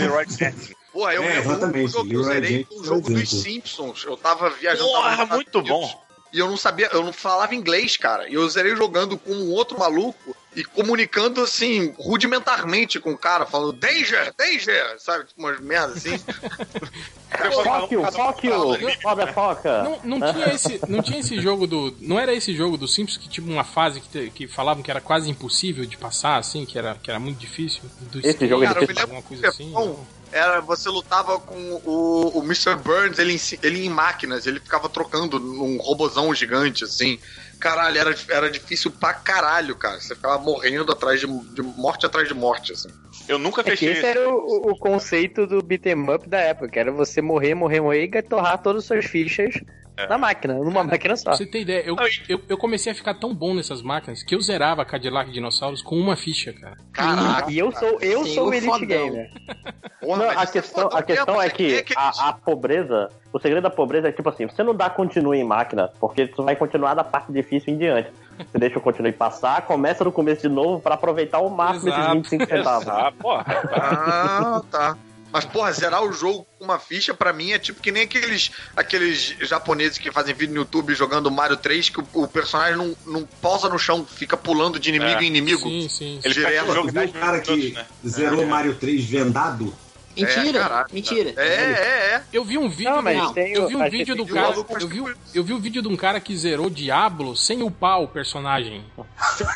[0.00, 0.72] Leroy Jenkins.
[0.92, 3.30] Porra, eu É, lembro exatamente, um jogo que eu zerei um é jogo dos.
[3.30, 4.04] Simpsons.
[4.04, 4.88] Eu tava viajando.
[4.88, 6.09] Porra, muito bom.
[6.32, 8.28] E eu não sabia, eu não falava inglês, cara.
[8.28, 13.46] E eu zerei jogando com um outro maluco e comunicando assim, rudimentarmente com o cara,
[13.46, 15.24] falando danger, danger, sabe?
[15.26, 16.18] Tipo umas merdas assim.
[17.30, 18.54] Fuck you, fuck you,
[19.04, 19.84] motherfucker.
[19.84, 21.96] Não, não, tinha esse, não tinha esse jogo do.
[22.00, 24.90] Não era esse jogo do Simpsons que tinha uma fase que, te- que falavam que
[24.90, 27.82] era quase impossível de passar, assim, que era, que era muito difícil.
[28.00, 29.02] Do Esse jogo é difícil.
[29.02, 29.70] alguma coisa assim.
[29.70, 32.76] bom, era, você lutava com o, o Mr.
[32.76, 37.18] Burns, ele, em ele em máquinas, ele ficava trocando num robozão gigante, assim.
[37.58, 40.00] Caralho, era, era difícil pra caralho, cara.
[40.00, 42.88] Você ficava morrendo atrás de, de morte atrás de morte, assim.
[43.28, 43.92] Eu nunca É que fechei.
[43.92, 47.80] esse era o, o conceito do beat'em up da época, que era você morrer, morrer,
[47.80, 49.54] morrer e torrar todas as suas fichas
[50.08, 51.32] na máquina, numa máquina só.
[51.32, 51.96] Você ter ideia, eu,
[52.28, 55.96] eu, eu comecei a ficar tão bom nessas máquinas que eu zerava Cadillac Dinossauros com
[55.96, 56.76] uma ficha, cara.
[56.92, 57.50] Caraca.
[57.50, 58.86] E eu sou, eu Sim, sou o o Elite fodão.
[58.86, 59.30] Gamer.
[60.00, 63.38] Porra, Não, a isso questão, a questão é você tem que a, a pobreza, o
[63.38, 66.56] segredo da pobreza é tipo assim, você não dá continue em máquina, porque tu vai
[66.56, 68.10] continuar da parte difícil em diante.
[68.38, 72.00] Você deixa o continue passar, começa no começo de novo pra aproveitar ao máximo Exato.
[72.00, 72.88] esses 25 centavos.
[72.88, 73.44] Ah, porra.
[73.74, 74.96] Ah, tá.
[75.32, 78.50] Mas, porra, zerar o jogo com uma ficha, pra mim, é tipo que nem aqueles,
[78.76, 82.96] aqueles japoneses que fazem vídeo no YouTube jogando Mario 3, que o, o personagem não,
[83.06, 85.24] não pausa no chão, fica pulando de inimigo É.
[85.24, 85.68] em inimigo.
[85.68, 86.20] Sim, sim.
[86.24, 86.66] Ele Direto.
[86.74, 87.86] jogo Tu viu 10 o cara que né?
[88.06, 89.74] zerou Mario 3 vendado?
[90.16, 91.34] Mentira, É, mentira.
[91.36, 92.22] É, é, é.
[92.32, 92.90] Eu vi um vídeo.
[92.92, 94.54] Não, mas Não, tem Eu o- vi um vídeo do cara.
[94.80, 95.02] Eu vi,
[95.34, 98.84] eu vi um vídeo de um cara que zerou Diablo sem upar o personagem.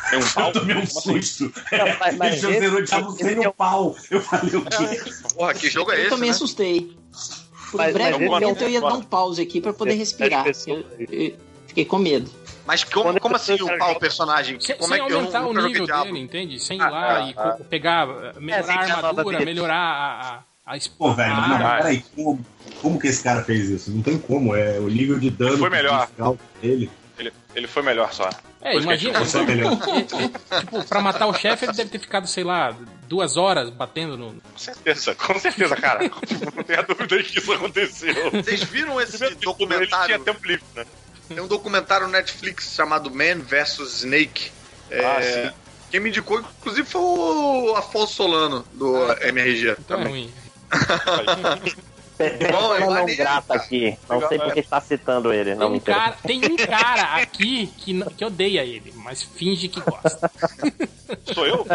[0.09, 0.47] Tem um pau.
[0.47, 1.21] Eu tomei um assim?
[1.21, 1.53] susto.
[1.71, 3.95] Não, mas- mas zerou o diabo esse sem é o pau.
[4.09, 5.01] Eu falei o quê?
[5.35, 6.35] Porra, que jogo é Eu esse, também né?
[6.35, 6.95] assustei.
[7.71, 9.99] Por Mas- um breve momento é eu ia dar um pause aqui pra poder Esse-
[9.99, 10.45] respirar.
[10.67, 11.35] Eu, eu
[11.67, 12.31] fiquei com medo.
[12.65, 14.59] Mas como, Quando como a assim upar o personagem?
[14.59, 16.59] Sem, como sem é que eu aumentar não, o nível dele, entende?
[16.59, 17.57] Sem ir Ah, lá ah, e ah.
[17.69, 18.07] pegar,
[18.39, 21.57] melhorar sem a criar nova armadura, melhorar a, a, a esp- Pô, velho, a não,
[21.59, 22.45] peraí, como,
[22.81, 23.91] como que esse cara fez isso?
[23.91, 26.07] Não tem como, é o nível de dano Foi melhor.
[26.07, 26.89] dificulta ele.
[27.55, 28.27] Ele, foi melhor só.
[28.61, 29.19] É, Depois a imagina.
[29.19, 29.71] Você é melhor.
[30.59, 32.75] tipo, pra matar o chefe, ele deve ter ficado, sei lá,
[33.07, 34.33] duas horas batendo no.
[34.33, 35.99] Com certeza, com certeza, cara.
[36.53, 38.31] Não tenha dúvida de que isso aconteceu.
[38.31, 40.05] Vocês viram esse tudo, Ele documentário?
[40.07, 40.85] tinha tempo livre, né?
[41.27, 44.51] Tem um documentário no Netflix chamado Man vs Snake.
[44.89, 45.55] É, Ah, sim.
[45.91, 49.77] Quem me indicou, inclusive, foi o Afonso Solano, do MRG.
[49.79, 50.07] Então é também.
[50.09, 50.33] ruim.
[52.51, 53.59] Bom, é não maneiro, grata cara.
[53.59, 53.97] aqui.
[54.07, 54.43] Não Legal, sei né?
[54.45, 55.51] porque está citando ele.
[55.51, 59.81] Tem Não um, cara, tem um cara aqui que, que odeia ele, mas finge que
[59.81, 60.31] gosta.
[61.33, 61.65] Sou eu?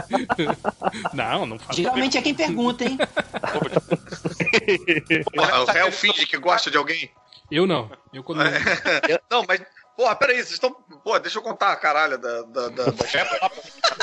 [1.12, 1.76] Não, não faz.
[1.76, 2.98] Geralmente é quem pergunta, hein?
[5.35, 7.11] Porra, o réu finge que gosta de alguém?
[7.50, 7.90] Eu não.
[8.12, 8.42] Eu quando.
[9.31, 9.61] Não, mas.
[9.96, 10.72] Porra, peraí, vocês estão.
[11.05, 12.42] Pô, deixa eu contar a caralha da.
[12.42, 13.50] da, da, da história.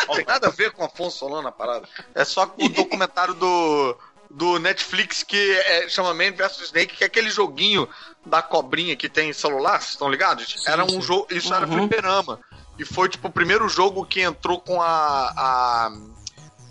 [0.07, 1.87] Não tem nada a ver com Afonso Solano a parada.
[2.13, 3.97] É só o documentário do.
[4.29, 7.87] Do Netflix que é, chama Man vs Snake, que é aquele joguinho
[8.25, 10.47] da cobrinha que tem em celular, vocês estão ligados?
[10.51, 11.27] Sim, era um jogo.
[11.31, 11.77] Isso era Uhum.
[11.87, 12.39] fliperama.
[12.77, 15.33] E foi, tipo, o primeiro jogo que entrou com a.
[15.35, 15.91] a,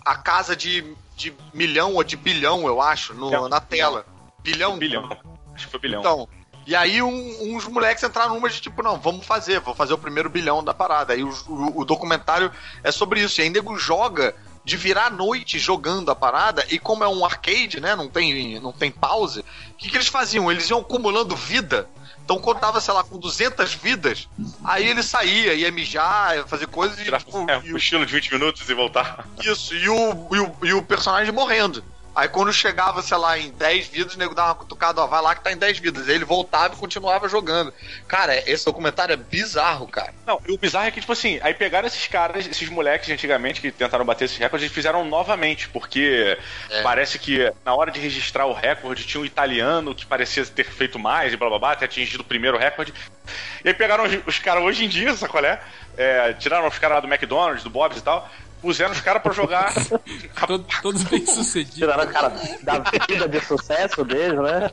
[0.05, 3.49] a casa de, de milhão ou de bilhão, eu acho, no, Bilhão.
[3.49, 4.05] na tela.
[4.41, 4.77] Bilhão?
[4.77, 5.09] Bilhão.
[5.53, 5.99] Acho que foi bilhão.
[5.99, 6.29] Então,
[6.65, 9.97] e aí um- uns moleques entraram numa de tipo, não, vamos fazer, vou fazer o
[9.97, 11.11] primeiro bilhão da parada.
[11.13, 12.51] Aí o, o- o documentário
[12.83, 13.41] é sobre isso.
[13.41, 14.33] E nego joga
[14.67, 18.59] de virar a noite jogando a parada, e como é um arcade, né, não tem,
[18.59, 19.43] não tem pause, o
[19.77, 20.51] que, que eles faziam?
[20.51, 21.89] Eles iam acumulando vida.
[22.25, 24.27] Então, quando tava, sei lá, com 200 vidas,
[24.65, 28.05] aí ele saía, ia mijar, ia fazer coisas e, Tirar tipo, é, um o- estilo
[28.05, 29.25] de 20 minutos e voltar.
[29.41, 31.81] isso, e o, e o, e o personagem morrendo.
[32.17, 35.21] Aí quando chegava, sei lá, em 10 vidas, o nego dava uma cutucada, ó, vai
[35.21, 36.09] lá que tá em 10 vidas.
[36.09, 37.71] Aí ele voltava e continuava jogando.
[38.07, 40.11] Cara, esse documentário é bizarro, cara.
[40.25, 43.13] Não, e o bizarro é que, tipo assim, aí pegaram esses caras, esses moleques de
[43.13, 46.35] antigamente que tentaram bater esses recordes e fizeram novamente, porque
[46.71, 46.81] É.
[46.81, 50.97] parece que na hora de registrar o recorde tinha um italiano que parecia ter feito
[50.97, 52.93] mais e blá blá blá, ter atingido o primeiro recorde.
[53.63, 55.61] E aí pegaram os, os caras hoje em dia, sabe qual é?
[55.95, 58.27] É, Tiraram os caras lá do McDonald's, do Bob's e tal,
[58.61, 59.73] puseram os caras pra jogar.
[60.47, 61.75] Todo- todos bem sucedidos.
[61.75, 62.29] Tiraram a cara
[62.63, 64.69] da vida de sucesso deles, né?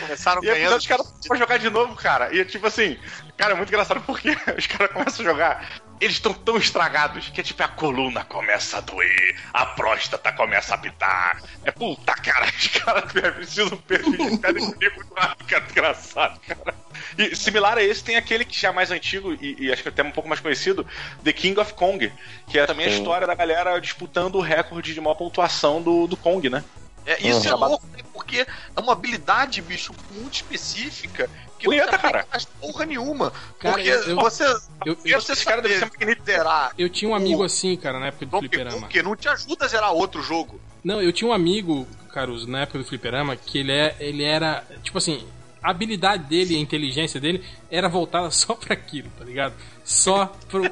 [0.00, 0.60] Começaram E ganhando.
[0.74, 2.34] puseram os caras pra jogar de novo, cara.
[2.34, 2.96] E é tipo assim,
[3.36, 5.68] cara, é muito engraçado porque os caras começam a jogar.
[6.00, 10.72] Eles estão tão estragados que é tipo a coluna começa a doer, a próstata começa
[10.72, 11.42] a apitar.
[11.62, 16.74] É puta cara, os caras precisam perfil de pedra e fica rápido, cara, engraçado, cara.
[17.18, 19.90] E similar a esse, tem aquele que já é mais antigo e, e acho que
[19.90, 20.86] até um pouco mais conhecido,
[21.22, 22.10] The King of Kong,
[22.48, 22.96] que é também a Sim.
[22.96, 26.64] história da galera disputando o recorde de maior pontuação do, do Kong, né?
[27.04, 27.60] É, isso é Uhum.
[27.60, 27.98] louco, né?
[28.12, 31.28] porque é uma habilidade, bicho, muito específica.
[31.60, 32.24] Que não cara.
[32.30, 33.32] faz porra nenhuma.
[33.58, 34.44] Cara, porque eu- você.
[34.84, 36.24] Eu, eu, você esse cara deve ser magnífico.
[36.24, 38.80] zerar eu tinha um amigo assim, cara, na época do Donkey fliperama.
[38.88, 40.60] Kong, não te ajuda a zerar outro jogo.
[40.82, 44.64] Não, eu tinha um amigo, Caruso, na época do fliperama, que ele, é, ele era,
[44.82, 45.26] tipo assim,
[45.62, 49.54] a habilidade dele, a inteligência dele era voltada só pra aquilo, tá ligado?
[49.84, 50.70] Só pro,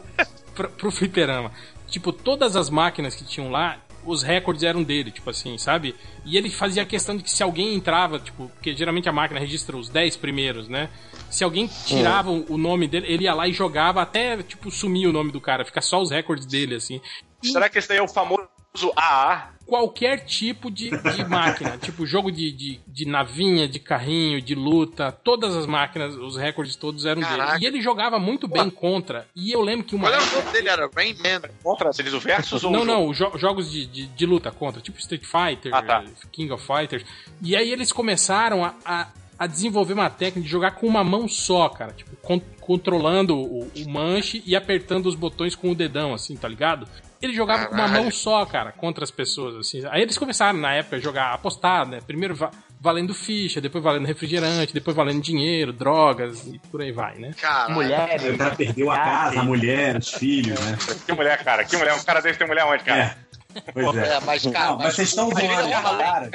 [0.54, 1.52] pro, pro fliperama.
[1.86, 5.94] Tipo, todas as máquinas que tinham lá, os recordes eram dele, tipo assim, sabe?
[6.24, 9.76] E ele fazia questão de que se alguém entrava, tipo, porque geralmente a máquina registra
[9.76, 10.88] os 10 primeiros, né?
[11.30, 15.12] Se alguém tirava o nome dele, ele ia lá e jogava até, tipo, sumir o
[15.12, 17.00] nome do cara, ficar só os recordes dele, assim.
[17.42, 18.48] Será que esse daí é o famoso
[18.96, 19.56] AA?
[19.68, 25.12] qualquer tipo de, de máquina, tipo jogo de, de, de navinha, de carrinho, de luta,
[25.12, 27.52] todas as máquinas, os recordes todos eram Caraca.
[27.52, 27.64] dele.
[27.64, 29.28] E ele jogava muito bem contra.
[29.36, 30.68] E eu lembro que uma Qual era o época- nome dele?
[30.70, 31.50] Era Rayman.
[31.62, 31.92] Contra?
[31.92, 33.30] Você diz o Versus ou não, o jogo?
[33.30, 36.04] não, jo- jogos de, de, de luta contra, tipo Street Fighter, Ah, tá.
[36.32, 37.04] King of Fighters.
[37.42, 41.28] E aí eles começaram a, a, a desenvolver uma técnica de jogar com uma mão
[41.28, 41.92] só, cara.
[41.92, 46.48] Tipo, con- controlando o, o manche e apertando os botões com o dedão, assim, tá
[46.48, 46.88] ligado?
[47.20, 48.02] Ele jogava com uma Caralho.
[48.04, 49.82] mão só, cara, contra as pessoas, assim.
[49.90, 51.98] Aí eles começaram, na época, a jogar apostar, né?
[52.06, 52.50] Primeiro va-
[52.80, 57.34] valendo ficha, depois valendo refrigerante, depois valendo dinheiro, drogas e por aí vai, né?
[57.40, 57.70] Caralho.
[57.70, 58.36] O Mulheres.
[58.36, 60.78] cara perdeu a casa, a mulher, os filhos, né?
[61.06, 61.64] Que mulher, cara.
[61.64, 61.94] Que mulher.
[61.94, 63.00] Um cara desse tem mulher onde, cara?
[63.00, 63.28] É.
[63.72, 64.14] Pois é.
[64.16, 66.30] É, mas, cara, Não, mas vocês estão mas zoando, cara.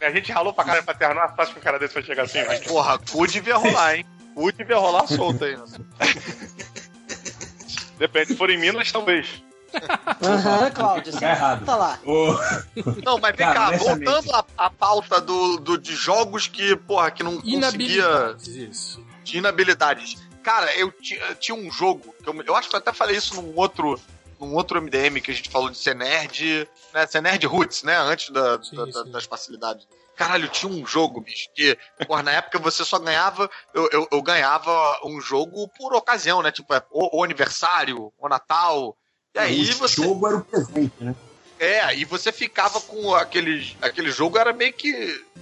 [0.00, 2.02] A gente ralou pra caralho pra terra, não é fácil que um cara desse vai
[2.02, 2.58] chegar assim, mas...
[2.66, 4.04] Porra, cu devia rolar, hein?
[4.34, 5.56] Cu devia rolar solto aí.
[5.56, 5.64] né?
[7.98, 9.43] Depende, se for em Minas, talvez.
[10.22, 11.64] Aham, Cláudio, você Tá errado.
[11.64, 11.98] tá lá.
[13.04, 17.22] Não, mas vem cá, voltando à, à pauta do, do- de jogos que, porra, que
[17.22, 18.36] não conseguia.
[18.46, 19.04] Isso.
[19.22, 20.16] De inabilidades.
[20.42, 23.16] Cara, eu ti- eu tinha um jogo, que eu, eu acho que eu até falei
[23.16, 23.98] isso num outro,
[24.38, 27.06] num outro MDM que a gente falou de ser nerd, né?
[27.06, 27.96] Ser nerd roots, né?
[27.96, 29.10] Antes da- Sim, da- sim.
[29.10, 29.86] das facilidades.
[30.16, 33.50] Caralho, tinha um jogo, bicho, que, porra, na época você só ganhava.
[33.72, 36.52] Eu, eu, eu ganhava um jogo por ocasião, né?
[36.52, 38.96] Tipo, é, ou, ou aniversário, ou Natal.
[39.34, 40.02] E aí o você.
[40.02, 41.14] jogo era o presente, né?
[41.58, 44.92] É, e você ficava com aquele, aquele jogo, era meio que.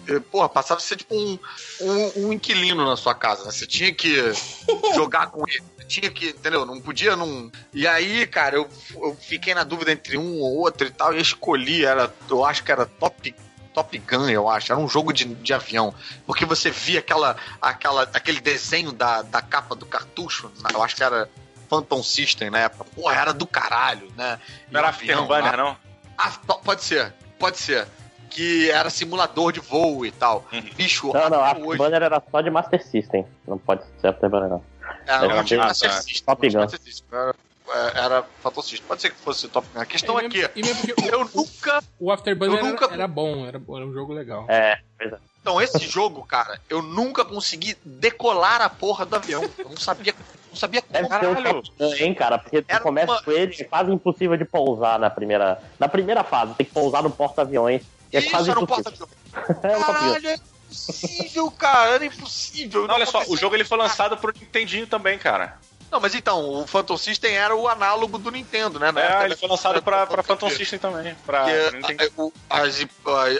[0.08, 1.38] eh, Porra, passava a ser tipo um,
[1.80, 3.50] um, um inquilino na sua casa, né?
[3.50, 4.14] Você tinha que
[4.94, 5.62] jogar com ele.
[5.76, 6.64] Você tinha que, entendeu?
[6.66, 7.50] Não podia não.
[7.72, 11.20] E aí, cara, eu, eu fiquei na dúvida entre um ou outro e tal, e
[11.20, 13.34] escolhi, era, eu acho que era Top.
[13.74, 15.94] Top Gun, eu acho, era um jogo de, de avião.
[16.26, 20.68] Porque você via aquela, aquela, aquele desenho da, da capa do cartucho, né?
[20.74, 21.26] eu acho que era
[21.72, 22.84] Phantom System na época.
[22.94, 24.38] Porra, era do caralho, né?
[24.70, 25.76] Não era Afterburner, lá- não?
[26.18, 27.86] ah, po- pode ser, pode ser.
[28.28, 30.46] Que era simulador de voo e tal.
[30.52, 30.60] Uhum.
[30.74, 31.42] Bicho, Não, não.
[31.44, 33.26] Afterburner era só de Master System.
[33.48, 34.64] Não pode ser Afterburner, não.
[35.06, 35.92] Era, era não tinha Master.
[36.02, 36.60] System, Top não Gun.
[36.60, 37.34] Master System, Era,
[37.68, 38.86] é, era Phantom System.
[38.88, 39.80] Pode ser que fosse Top Gun.
[39.80, 41.82] A questão é mesmo, que e mesmo porque eu nunca.
[41.98, 44.44] o Afterburner era- nunca- era, bom, era, era um jogo legal.
[44.48, 45.18] É, pois é.
[45.40, 49.42] Então, esse jogo, cara, eu nunca consegui decolar a porra do avião.
[49.58, 50.14] Eu não sabia.
[50.52, 50.92] Não sabia como.
[50.92, 51.62] Deve ser um Caralho.
[51.62, 52.38] Top Gun, hein, cara?
[52.38, 55.58] Porque tu começa uma- com ele, é quase impossível de pousar na primeira.
[55.78, 57.82] Na primeira fase, tem que pousar no porta-aviões.
[58.12, 58.66] E é Isso quase era um.
[59.62, 59.84] É um Gun.
[59.86, 61.90] Caralho, é impossível, cara.
[61.94, 62.86] Era impossível.
[62.86, 65.56] Não, olha só, o jogo ele foi lançado pro Nintendinho também, cara.
[65.90, 68.90] Não, mas então, o Phantom System era o análogo do Nintendo, né?
[68.92, 71.14] Na época É, ele foi lançado pra, pra Phantom System também.
[71.26, 72.86] Pra, pra as,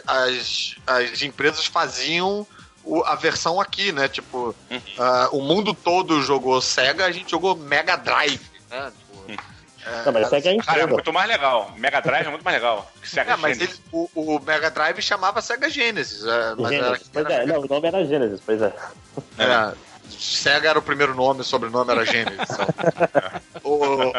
[0.07, 2.47] as, as empresas faziam
[2.85, 4.09] o- a versão aqui, né?
[4.09, 4.81] Tipo, Uhum.
[4.99, 8.41] ah, o mundo todo jogou Sega, a gente jogou Mega Drive,
[8.71, 8.93] né?
[8.99, 9.43] Tipo,
[9.85, 11.73] é, Não, mas aqui é Cara, é muito mais legal.
[11.77, 12.91] Mega Drive é muito mais legal.
[13.01, 13.81] que Sega É, mas Genesis.
[13.93, 16.25] ele- o, o Mega Drive chamava Sega Genesis.
[16.25, 17.11] é, mas era- Genesis.
[17.13, 18.73] Pois era é, Mega- não, o nome era Genesis, pois é.
[19.39, 19.75] era-
[20.09, 22.39] Sega era o primeiro nome, o sobrenome era Genesis.
[23.65, 24.13] O- o-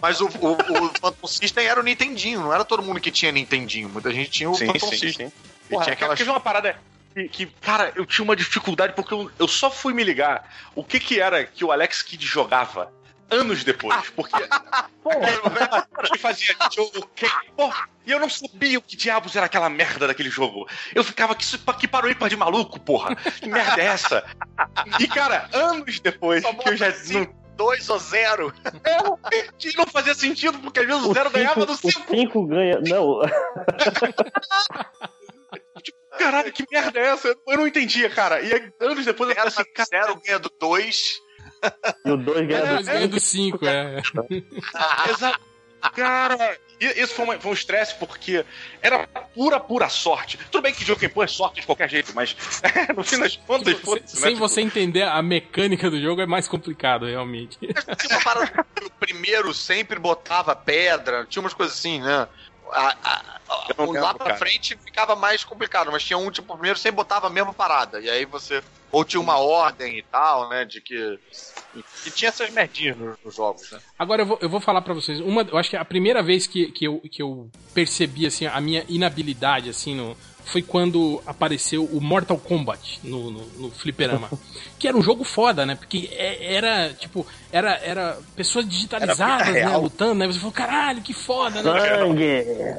[0.00, 3.32] mas o, o, o Phantom System era o Nintendinho, não era todo mundo que tinha
[3.32, 3.88] Nintendinho.
[3.88, 5.28] Muita gente tinha o Sim, Phantom sim, System.
[5.28, 5.32] sim.
[5.70, 6.34] Porra, tinha aquelas aquelas...
[6.34, 6.76] uma parada
[7.14, 10.82] que, que, cara, eu tinha uma dificuldade porque eu, eu só fui me ligar o
[10.82, 12.92] que que era que o Alex Kidd jogava
[13.30, 14.10] anos depois.
[14.10, 19.70] Porque ele fazia jogo, que, porra, e eu não sabia o que diabos era aquela
[19.70, 20.68] merda daquele jogo.
[20.94, 21.44] Eu ficava, que,
[21.78, 23.14] que parou ímpar de maluco, porra.
[23.16, 24.24] Que merda é essa?
[24.98, 28.52] E, cara, anos depois Só que eu já bota não, dois ou zero.
[28.84, 32.46] eu perdi, não fazia sentido, porque às vezes o O zero ganhava do 5 cinco.
[32.46, 32.78] ganha.
[32.80, 33.20] Não,
[36.18, 37.28] Caralho, que merda é essa?
[37.46, 38.40] Eu não entendia, cara.
[38.40, 41.20] E aí, anos depois eu Zero, falei assim, cara, zero ganha do dois.
[42.04, 44.00] e o 2 ganha É, ganham do 5, é.
[45.10, 45.40] Exato.
[45.94, 48.42] Cara, e- isso foi, uma- foi um estresse porque
[48.80, 50.38] era pura, pura sorte.
[50.50, 52.34] Tudo bem que jogo põe é sorte de qualquer jeito, mas
[52.96, 54.22] no fim das contas, Sem, foda-se, né?
[54.28, 57.58] sem você entender a mecânica do jogo é mais complicado, realmente.
[57.58, 62.26] Tinha uma parada que o primeiro sempre botava pedra, tinha umas coisas assim, né?
[62.72, 63.40] A- a-
[63.78, 64.36] o lembro, lá pra cara.
[64.38, 68.00] frente ficava mais complicado, mas tinha um, tipo, o primeiro sempre botava a mesma parada.
[68.00, 68.62] E aí você.
[68.90, 70.64] Ou tinha uma ordem e tal, né?
[70.64, 71.18] De que.
[72.06, 73.80] E tinha essas merdinhas nos, nos jogos, né?
[73.98, 75.20] Agora eu vou, eu vou falar pra vocês.
[75.20, 78.60] Uma, eu acho que a primeira vez que, que, eu, que eu percebi assim, a
[78.60, 84.30] minha inabilidade assim, no, foi quando apareceu o Mortal Kombat no, no, no Fliperama.
[84.78, 85.74] que era um jogo foda, né?
[85.74, 89.60] Porque é- era, tipo, era, era pessoas digitalizadas, né?
[89.60, 89.80] real.
[89.80, 90.26] Lutando, né?
[90.26, 91.80] Você falou, caralho, que foda, né?
[91.80, 92.24] sangue.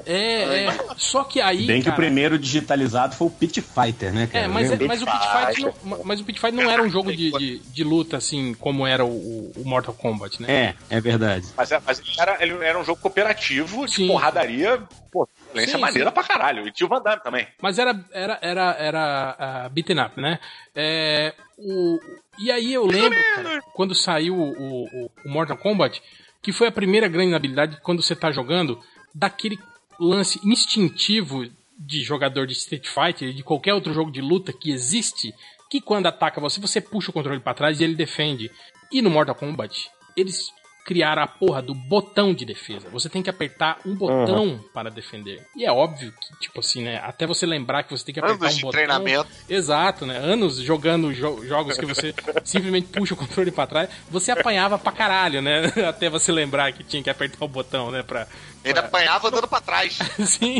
[0.05, 0.77] É, é.
[0.97, 1.65] Só que aí.
[1.65, 4.45] Bem que o cara, primeiro digitalizado foi o Pit Fighter, né, cara?
[4.45, 4.87] É, mas, Lembra?
[4.87, 7.59] mas o Pit Fight não, mas o Pit Fight não era um jogo de, de,
[7.59, 10.75] de luta assim como era o, o Mortal Kombat, né?
[10.89, 11.47] É, é verdade.
[11.57, 14.07] Mas, é- mas ele, era, ele era um jogo cooperativo, de Sim.
[14.07, 16.67] porradaria, pô, violência Sim, maneira pra caralho.
[16.67, 17.47] E tinha o Van Damme também.
[17.61, 20.39] Mas era era era era uh, beaten up, né?
[20.75, 21.99] É, o,
[22.37, 26.01] e aí eu lembro cara, quando saiu o, o, o Mortal Kombat
[26.41, 28.79] que foi a primeira grande habilidade quando você tá jogando
[29.13, 29.57] daquele
[29.99, 35.33] lance instintivo de jogador de Street Fighter de qualquer outro jogo de luta que existe
[35.69, 38.51] que quando ataca você você puxa o controle pra trás e ele defende.
[38.91, 40.53] E no Mortal Kombat eles
[40.85, 42.87] criaram a porra do botão de defesa.
[42.91, 45.43] Você tem que apertar um botão para defender.
[45.55, 46.99] E é óbvio que, tipo assim, né?
[47.03, 48.71] Até você lembrar que você tem que apertar Anos um de botão.
[48.77, 49.27] treinamento.
[49.49, 50.17] Exato, né?
[50.17, 52.13] Anos jogando jo- jogos que você
[52.45, 55.73] simplesmente puxa o controle pra trás, você apanhava pra caralho, né?
[55.89, 58.03] Até você lembrar que tinha que apertar o botão, né?
[58.03, 58.27] Pra,
[58.65, 59.97] Ainda apanhava andando pra trás.
[60.25, 60.59] Sim,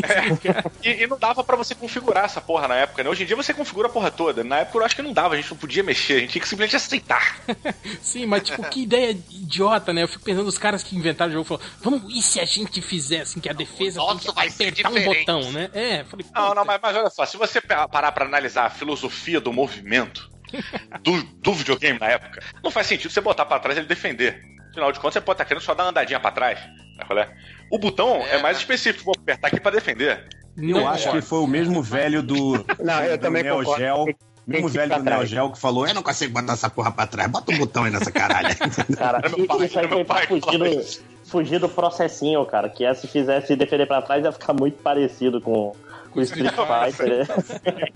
[0.82, 3.10] E, e não dava pra você configurar essa porra na época, né?
[3.10, 4.44] Hoje em dia você configura a porra toda.
[4.44, 6.42] Na época eu acho que não dava, a gente não podia mexer, a gente tinha
[6.42, 7.40] que simplesmente aceitar.
[8.00, 10.02] sim, mas tipo, que ideia idiota, né?
[10.02, 12.80] Eu fico pensando os caras que inventaram o jogo falaram, vamos, e se a gente
[12.80, 15.70] fizer assim, que a defesa Nossa, tem que vai apertar um botão, né?
[15.72, 18.70] É, falei, Não, não, mas, mas olha só, se você pa- parar pra analisar a
[18.70, 20.30] filosofia do movimento
[21.02, 24.40] do, do videogame na época, não faz sentido você botar pra trás e ele defender.
[24.70, 26.58] Afinal de contas, você pode estar querendo só dar uma andadinha pra trás.
[26.98, 27.28] É?
[27.70, 30.24] O botão é, mais específico, vou apertar aqui pra defender.
[30.56, 33.80] Não, Eu acho que foi o mesmo velho do, Não, eu do também Neo concordo.
[33.82, 34.04] Geo.
[34.04, 34.16] Tem-
[34.46, 35.26] Mesmo velho do Neo.
[35.26, 37.90] Geo que falou: Eu não consigo botar essa porra pra trás, bota um botão aí
[37.90, 38.48] nessa caralho.
[38.96, 42.68] Cara, pai, isso aí foi pra fugir fugir do processinho, cara.
[42.68, 45.74] Que é, se fizesse defender pra trás ia ficar muito parecido com
[46.12, 47.18] com Street Fighter.
[47.18, 47.88] né?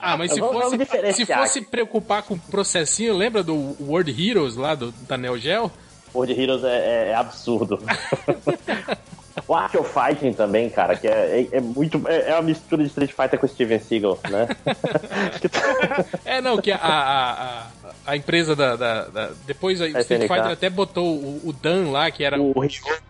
[0.00, 4.56] Ah, mas se Vamos- fosse, se fosse preocupar com o processinho, lembra do World Heroes
[4.56, 5.70] lá do, da Neo Geo?
[6.14, 7.78] World Heroes é, é- é absurdo.
[9.48, 12.00] o Art of Fighting também, cara, que é, é, é muito.
[12.08, 14.46] É, é uma mistura de Street Fighter com Steven Seagal, né?
[16.24, 17.66] É, não, que a, a, a,
[18.06, 20.28] a empresa da, da- da- Depois a Street SNK.
[20.28, 22.52] Fighter até botou o, o Dan lá, que era, o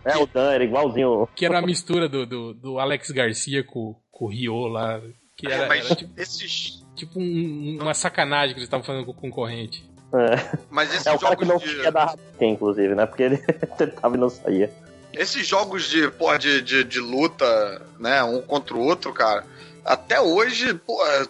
[0.05, 1.27] é o Dan, era igualzinho.
[1.35, 5.01] que era a mistura do, do, do Alex Garcia com, com o Ryo lá.
[5.37, 6.83] Que era, mas era tipo, esses.
[6.95, 9.83] tipo um- uma sacanagem que eles estavam fazendo com o concorrente.
[10.15, 11.91] É, Mas esses é o cara jogos que não de.
[11.91, 13.05] dar Hadouken, inclusive, né?
[13.05, 13.37] Porque ele
[13.77, 14.71] tentava e não saía.
[15.13, 19.45] Esses jogos de, porra, de, de, de luta, né, um contra o outro, cara,
[19.83, 21.27] até hoje, porra,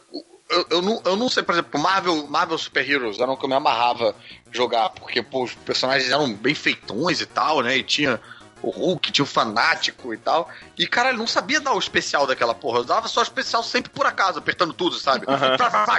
[0.50, 3.46] eu, eu, não, eu não sei, por exemplo, Marvel, Marvel Super Heroes era o que
[3.46, 4.16] eu me amarrava
[4.52, 8.20] jogar, porque, pô, os personagens eram bem feitões e tal, né, e tinha
[8.66, 12.26] o Hulk, tinha o Fanático e tal, e, cara, ele não sabia dar o especial
[12.26, 15.26] daquela porra, eu dava só o especial sempre por acaso, apertando tudo, sabe?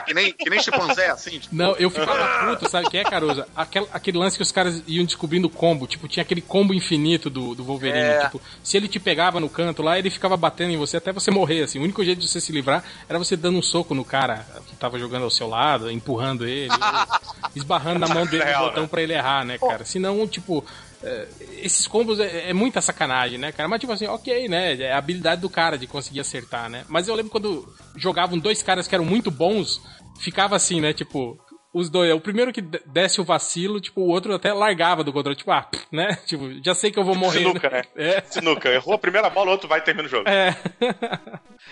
[0.06, 3.04] que, nem, que nem chimpanzé, assim, tipo, Não, eu ficava puto, sabe o que é,
[3.04, 3.44] Caruso?
[3.54, 7.54] Aquele, aquele lance que os caras iam descobrindo combo, tipo, tinha aquele combo infinito do,
[7.54, 7.98] do Wolverine.
[7.98, 8.24] É.
[8.24, 11.30] Tipo, se ele te pegava no canto lá, ele ficava batendo em você até você
[11.30, 11.78] morrer, assim.
[11.78, 14.76] O único jeito de você se livrar era você dando um soco no cara que
[14.76, 16.72] tava jogando ao seu lado, empurrando ele,
[17.54, 18.88] esbarrando na mão dele no botão né?
[18.88, 19.84] pra ele errar, né, cara?
[19.84, 20.64] Senão, tipo.
[21.06, 21.28] É,
[21.62, 23.68] esses combos é, é muita sacanagem, né, cara?
[23.68, 24.74] Mas, tipo assim, ok, né?
[24.74, 26.84] É a habilidade do cara de conseguir acertar, né?
[26.88, 29.80] Mas eu lembro quando jogavam dois caras que eram muito bons,
[30.18, 30.92] ficava assim, né?
[30.92, 31.38] Tipo,
[31.72, 32.12] os dois.
[32.12, 35.36] O primeiro que de- desce o vacilo, tipo, o outro até largava do controle.
[35.36, 36.16] Tipo, ah, né?
[36.26, 37.38] Tipo, já sei que eu vou morrer.
[37.40, 37.82] Sinuca, né?
[37.94, 38.22] É.
[38.22, 40.28] Sinuca, errou a primeira bola, o outro vai e termina o jogo.
[40.28, 40.56] É.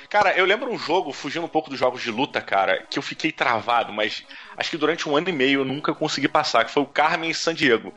[0.09, 3.03] Cara, eu lembro um jogo, fugindo um pouco dos jogos de luta, cara, que eu
[3.03, 4.23] fiquei travado, mas
[4.57, 7.33] acho que durante um ano e meio eu nunca consegui passar, que foi o Carmen
[7.35, 7.93] San Diego.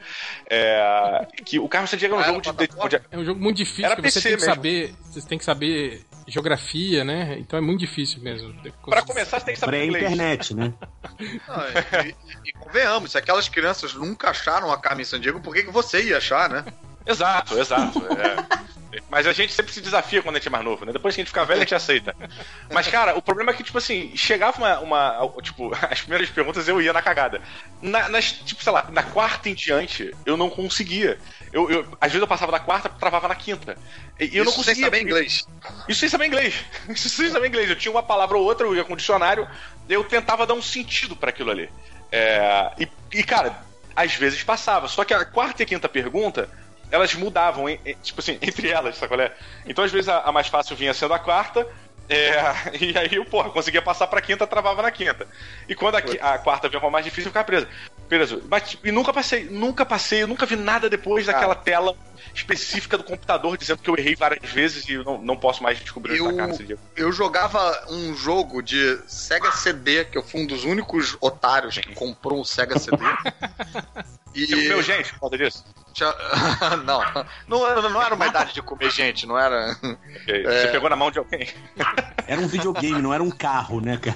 [0.50, 2.52] É, que o Carmen San Diego é um Ah, jogo de,
[2.90, 4.56] de- É um jogo muito difícil, Era que você tem que mesmo.
[4.56, 4.96] saber.
[5.04, 7.38] Você tem que saber geografia, né?
[7.40, 8.54] Então é muito difícil mesmo.
[8.86, 10.06] Pra começar, você tem que saber inglês.
[10.06, 10.74] Pré-internet, né?
[11.48, 12.16] Não, e, e-
[12.50, 16.18] e convenhamos, se aquelas crianças nunca acharam a Carmen Sandiego, por que, que você ia
[16.18, 16.66] achar, né?
[17.08, 18.02] Exato, exato.
[18.12, 18.68] é.
[19.10, 20.92] Mas a gente sempre se desafia quando a gente é mais novo, né?
[20.92, 22.16] Depois que a gente fica velho, a gente aceita.
[22.72, 24.80] Mas, cara, o problema é que, tipo assim, chegava uma.
[24.80, 27.42] uma- tipo, as primeiras perguntas eu ia na cagada.
[27.82, 31.20] Na, nas, tipo, sei lá, na quarta em diante, eu não conseguia.
[31.54, 33.78] Eu, eu- às vezes eu passava da quarta, travava na quinta.
[34.20, 34.86] E eu não Isso sem conseguia.
[34.86, 35.48] saber inglês.
[35.88, 36.66] Isso sem saber inglês.
[36.90, 37.70] Isso sem saber inglês.
[37.70, 39.48] Eu tinha uma palavra ou outra, eu ia com o dicionário,
[39.88, 41.70] eu tentava dar um sentido pra aquilo ali.
[42.12, 42.88] É, e,
[43.20, 43.56] e, cara,
[43.96, 44.88] às vezes passava.
[44.88, 46.50] Só que a quarta e quinta pergunta,
[46.92, 49.34] elas mudavam, em- tipo assim, entre elas, sabe qual é?
[49.66, 51.68] Então, às vezes, a, a mais fácil vinha sendo a quarta.
[52.10, 52.32] é,
[52.80, 55.28] e aí eu, porra, conseguia passar pra quinta, travava na quinta.
[55.68, 56.00] E quando a,
[56.34, 57.68] a quarta vinha com a mais difícil, eu ficava preso.
[58.08, 58.42] Preso.
[58.50, 61.94] Mas, tipo, e nunca passei, nunca passei, eu nunca vi nada depois daquela tela
[62.34, 65.78] específica do computador dizendo que eu errei várias vezes e eu não, não posso mais
[65.80, 66.78] descobrir Eu- tá cara esse dia.
[66.96, 71.94] Eu jogava um jogo de Sega CD, que eu fui um dos únicos otários que
[71.96, 72.98] comprou um Sega CD.
[74.36, 74.46] E...
[74.46, 75.66] Você comeu gente por causa disso?
[75.98, 76.14] Tinha-
[76.86, 77.02] não,
[77.48, 79.76] não, era- não era uma idade de comer gente, não era.
[79.82, 80.44] Ok.
[80.44, 81.50] Você pegou na mão de alguém.
[82.28, 84.16] Era um videogame, não era um carro, né, cara?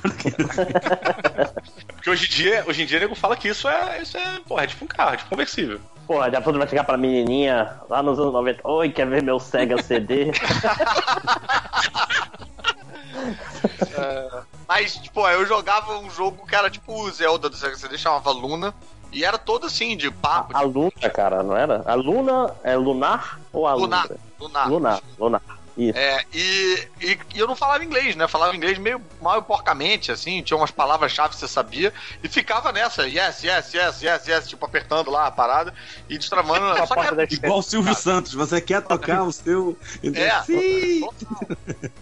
[1.95, 4.39] Porque hoje em dia, hoje em dia, o nego fala que isso é, isso é,
[4.47, 5.82] porra, é tipo um carro, é tipo conversível.
[6.05, 8.67] Porra, já tudo vai chegar pra menininha lá nos anos 90.
[8.67, 10.32] Oi, quer ver meu Sega CD?
[14.67, 18.32] Mas, tipo, eu jogava um jogo que era tipo o Zelda do Sega CD, chamava
[18.32, 18.73] Luna.
[19.12, 21.84] E era todo assim, de papo, A de Luna, cara, não era?
[21.86, 24.07] A Luna é lunar ou a lunar.
[24.07, 24.20] Luna?
[24.39, 24.70] Lunar.
[24.70, 25.41] Lunar, lunar.
[25.78, 25.97] Isso.
[25.97, 28.28] É, e, e, e eu não falava inglês, né?
[28.28, 32.74] Falava inglês meio mal e porcamente, assim, tinha umas palavras-chave que você sabia, e ficava
[32.74, 35.74] nessa, yes, yes, yes, yes, yes, tipo, apertando lá a parada
[36.09, 36.66] e destravando.
[36.66, 39.78] A Só que era, Igual o Silvio Santos, você quer tocar o seu.
[40.03, 40.41] É.
[40.43, 41.07] Sim!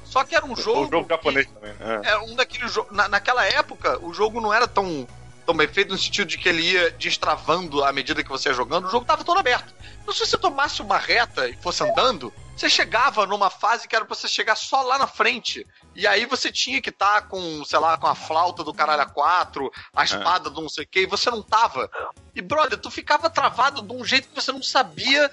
[0.04, 0.90] só que era um O jogo.
[0.92, 1.74] jogo japonês também.
[1.80, 2.02] né?
[2.06, 2.92] É um daqueles jogos.
[2.92, 5.08] Na, naquela época, o jogo não era tão,
[5.50, 8.54] tão bem feito no sentido de que ele ia destravando à medida que você ia
[8.54, 9.74] jogando, o jogo tava todo aberto.
[10.00, 14.06] Então, se você tomasse uma reta e fosse andando, você chegava numa fase que era
[14.06, 15.66] pra você chegar só lá na frente.
[15.96, 19.08] E aí você tinha que estar com, sei lá, com a flauta do caralho a
[19.08, 21.90] quatro, a espada do não sei o que, e você não tava.
[22.36, 25.32] E, brother, tu ficava travado de um jeito que você não sabia.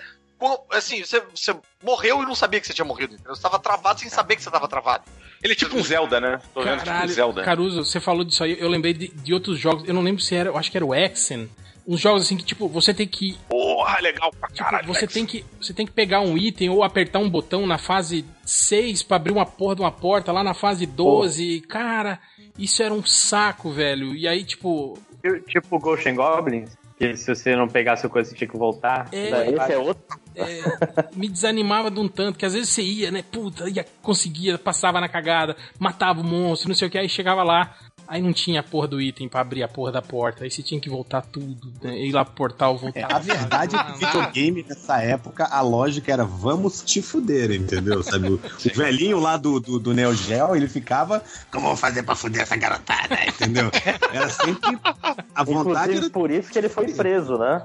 [0.70, 3.12] Assim, você, você morreu e não sabia que você tinha morrido.
[3.12, 3.36] entendeu?
[3.36, 5.04] Você tava travado sem saber que você tava travado.
[5.46, 6.40] Ele é tipo um Zelda, né?
[6.52, 7.42] Tô vendo tipo um Caralho, Zelda.
[7.44, 10.34] Caruso, você falou disso aí, eu lembrei de, de outros jogos, eu não lembro se
[10.34, 11.48] era, eu acho que era o Exen.
[11.88, 13.38] Uns jogos assim que, tipo, você tem que.
[13.48, 14.86] Porra, legal pra Tipo, caralho.
[14.88, 15.44] você tem que.
[15.60, 19.30] Você tem que pegar um item ou apertar um botão na fase 6 pra abrir
[19.32, 21.60] uma porra de uma porta, lá na fase 12.
[21.68, 22.18] Cara,
[22.58, 24.16] isso era um saco, velho.
[24.16, 24.98] E aí, tipo.
[25.48, 29.08] Tipo Ghost and Goblins, que se você não pegasse a coisa, você tinha que voltar.
[29.12, 30.02] É, Daí- Esse é outro.
[30.34, 30.62] é,
[31.14, 33.22] me desanimava de um tanto, que às vezes você ia, né?
[33.30, 37.42] Puta, ia, conseguia, passava na cagada, matava o monstro, não sei o que, aí chegava
[37.42, 37.74] lá,
[38.08, 40.62] aí não tinha a porra do item pra abrir a porra da porta, aí você
[40.62, 41.96] tinha que voltar tudo, né?
[41.98, 43.12] ir lá pro portal, voltar.
[43.14, 48.02] A verdade é que o videogame nessa época, a lógica era vamos te fuder, entendeu?
[48.02, 48.28] Sabe?
[48.28, 52.02] O, o velhinho lá do, do, do Neo Geo, ele ficava, como eu vou fazer
[52.02, 53.70] pra fuder essa garotada, entendeu?
[54.12, 54.78] Era sempre
[55.34, 57.62] a vontade Inclusive, era por isso que ele foi preso, né?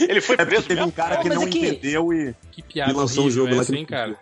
[0.00, 2.34] Ele foi É preso teve um cara que Mas não aqui- entendeu e.
[2.52, 4.16] Que piada E lançou um horrível jogo lá essa, que- hein, cara?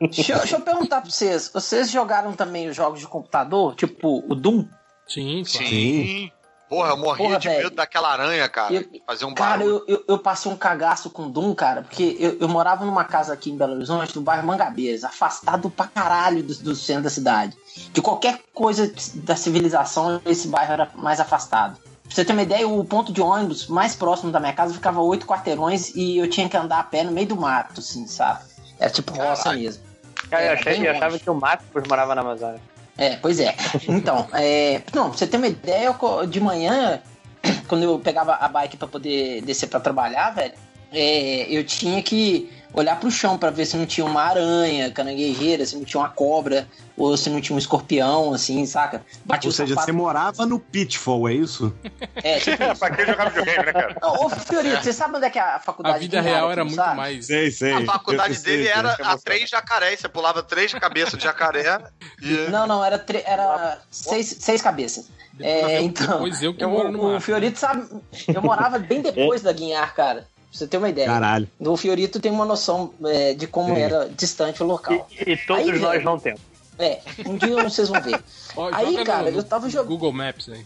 [0.00, 1.50] Deixa, eu- deixa eu perguntar pra vocês.
[1.52, 3.74] Vocês jogaram também os jogos de computador?
[3.74, 4.64] Tipo o Doom?
[5.08, 5.66] Sim, claro.
[5.68, 6.30] Sim.
[6.68, 7.64] Porra, eu morria Porra, de velho.
[7.64, 8.72] medo daquela aranha, cara.
[8.72, 9.84] Eu- Fazer um Cara, barulho.
[9.88, 13.32] eu, eu, eu passei um cagaço com Doom, cara, porque eu, eu morava numa casa
[13.32, 17.56] aqui em Belo Horizonte, no bairro Mangabeiras, afastado pra caralho do, do centro da cidade.
[17.92, 21.76] De qualquer coisa da civilização, esse bairro era mais afastado.
[22.04, 25.00] Pra você ter uma ideia, o ponto de ônibus mais próximo da minha casa ficava
[25.00, 28.44] oito quarteirões e eu tinha que andar a pé no meio do mato, assim, sabe?
[28.80, 29.82] Era tipo roça mesmo.
[30.30, 32.60] Cara, eu, É, achei, eu achava que o Marcos morava na Amazônia.
[32.96, 33.54] É, pois é.
[33.88, 37.00] Então, é, não, pra você ter uma ideia, eu de manhã,
[37.68, 40.54] quando eu pegava a bike pra poder descer pra trabalhar, velho,
[40.92, 45.64] é, eu tinha que olhar pro chão pra ver se não tinha uma aranha caranguejeira,
[45.66, 49.04] se não tinha uma cobra, ou se não tinha um escorpião, assim, saca?
[49.24, 49.86] Bati Ou o seja, sapato.
[49.86, 51.74] você morava no Pitfall, é isso?
[52.16, 52.76] É, tipo isso.
[52.78, 53.96] pra que jogar videogame, né, cara?
[54.02, 56.66] Ô, Fiorito, você sabe onde é que a faculdade A vida real aqui, era não
[56.66, 56.96] muito sabe?
[56.96, 57.26] mais.
[57.26, 57.72] Sei, sei.
[57.72, 58.72] A faculdade sei, dele sei.
[58.78, 60.00] era a três jacarés.
[60.00, 61.80] Você pulava três cabeças de jacaré
[62.22, 62.50] e.
[62.50, 65.08] Não, não, era, tre- era seis, seis cabeças.
[65.42, 67.20] É, então, Depois eu que eu- moro no o.
[67.20, 67.88] Fiorito sabe,
[68.28, 70.26] eu morava bem depois da Guinhar, cara.
[70.50, 71.06] Pra você ter uma ideia.
[71.06, 71.48] Caralho.
[71.60, 73.80] O Fiorito tem uma noção é, de como Sim.
[73.80, 75.06] era distante o local.
[75.10, 76.04] E, e todos Aí, nós velho.
[76.04, 76.40] não temos.
[76.78, 78.20] É, um dia vocês vão ver.
[78.56, 79.88] Ó, Aí, cara, no- eu tava jogando.
[79.88, 80.64] Google Maps aí.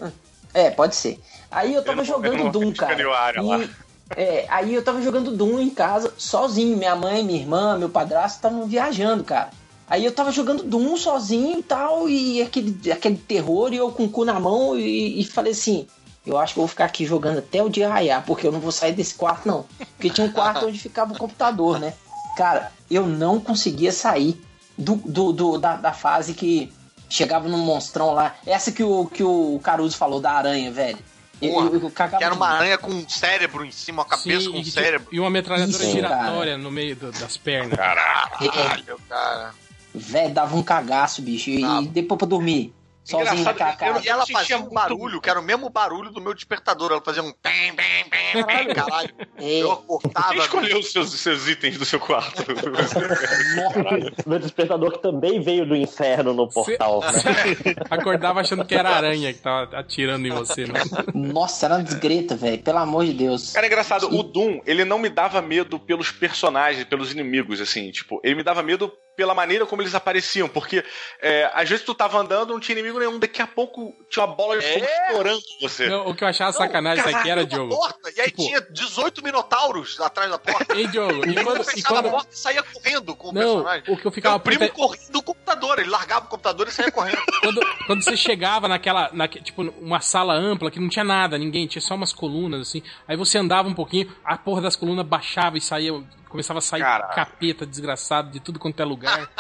[0.54, 1.20] É, pode ser.
[1.50, 3.02] Aí eu tava não- eu jogando Doom, cara.
[3.42, 3.70] E,
[4.16, 6.76] é, aí eu tava jogando Doom em casa, sozinho.
[6.76, 9.50] Minha mãe, minha irmã, meu padrasto estavam viajando, cara.
[9.88, 14.04] Aí eu tava jogando Doom sozinho e tal, e aquele, aquele terror, e eu com
[14.04, 15.86] o cu na mão, e, e falei assim:
[16.26, 18.60] eu acho que eu vou ficar aqui jogando até o dia raiar, porque eu não
[18.60, 19.64] vou sair desse quarto, não.
[19.96, 21.92] Porque tinha um quarto onde ficava o computador, né?
[22.36, 24.40] Cara, eu não conseguia sair
[24.76, 26.72] do, do, do- da, da fase que
[27.08, 28.34] chegava num monstrão lá.
[28.46, 30.98] Essa que o, que o Caruso falou da aranha, velho.
[31.42, 34.40] Eu- Porra, eu- eu Que era uma aranha com um cérebro em cima, uma cabeça
[34.46, 35.08] Sim, com um e, cérebro.
[35.12, 37.76] e uma metralhadora Isso, giratória no meio do- das pernas.
[37.76, 39.52] Caralho, cara.
[39.94, 41.50] Velho, dava um cagaço, bicho.
[41.50, 41.80] E, Ah.
[41.82, 42.72] e depois pra dormir.
[43.12, 44.04] Naquela que eu- casa.
[44.04, 46.92] E ela fazia um barulho, que era o mesmo barulho do meu despertador.
[46.92, 49.14] Ela fazia um pem, pem, pem, pem, caralho.
[49.36, 50.28] É, Eu cortava.
[50.32, 52.42] Quem escolheu os seus, seus itens do seu quarto?
[54.26, 57.00] Meu despertador que também veio do inferno no portal.
[57.00, 57.08] né?
[57.90, 60.80] Acordava achando que era aranha que tava atirando em você, né?
[61.14, 62.62] Nossa, era uma desgreta, velho.
[62.62, 63.52] Pelo amor de Deus.
[63.52, 67.90] Cara, é engraçado, o Doom, ele não me dava medo pelos personagens, pelos inimigos, assim,
[67.90, 70.84] tipo, ele me dava medo pela maneira como eles apareciam, porque
[71.20, 74.34] é, às vezes tu tava andando, não tinha inimigo nenhum, daqui a pouco tinha uma
[74.34, 75.06] bola de fogo É.
[75.08, 75.86] estourando você.
[75.88, 77.76] Não, o que eu achava sacanagem isso aqui era, Diogo.
[77.76, 80.74] porta, e aí Tipo- tinha 18 minotauros atrás da porta.
[80.76, 83.40] Ei, Diogo, e quando, e fechava quando- a porta e saía correndo com o Não,
[83.40, 83.84] personagem.
[83.94, 86.70] o que eu ficava Meu primo puta- corria do computador, ele largava o computador e
[86.72, 87.18] saía correndo.
[87.40, 91.66] quando, quando você chegava naquela, naque- tipo, uma sala ampla que não tinha nada, ninguém,
[91.66, 92.82] tinha só umas colunas, assim.
[93.06, 95.92] Aí você andava um pouquinho, a porra das colunas baixava e saía,
[96.34, 97.14] começava a sair Caralho.
[97.14, 99.30] capeta desgraçado de tudo quanto é lugar.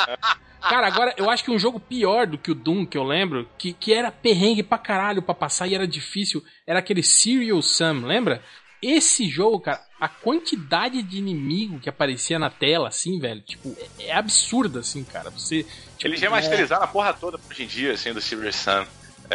[0.60, 3.48] Cara, agora eu acho que um jogo pior do que o Doom, que eu lembro,
[3.58, 8.06] que, que era perrengue pra caralho pra passar e era difícil, era aquele Serial Sam,
[8.06, 8.40] lembra?
[8.80, 14.06] Esse jogo, cara, a quantidade de inimigo que aparecia na tela, assim, velho, tipo, é,
[14.06, 15.30] é absurda, assim, cara.
[15.30, 15.64] Você.
[15.98, 18.86] Tipo, Eles remasterizaram a porra toda hoje em dia, assim, do Silver Sun.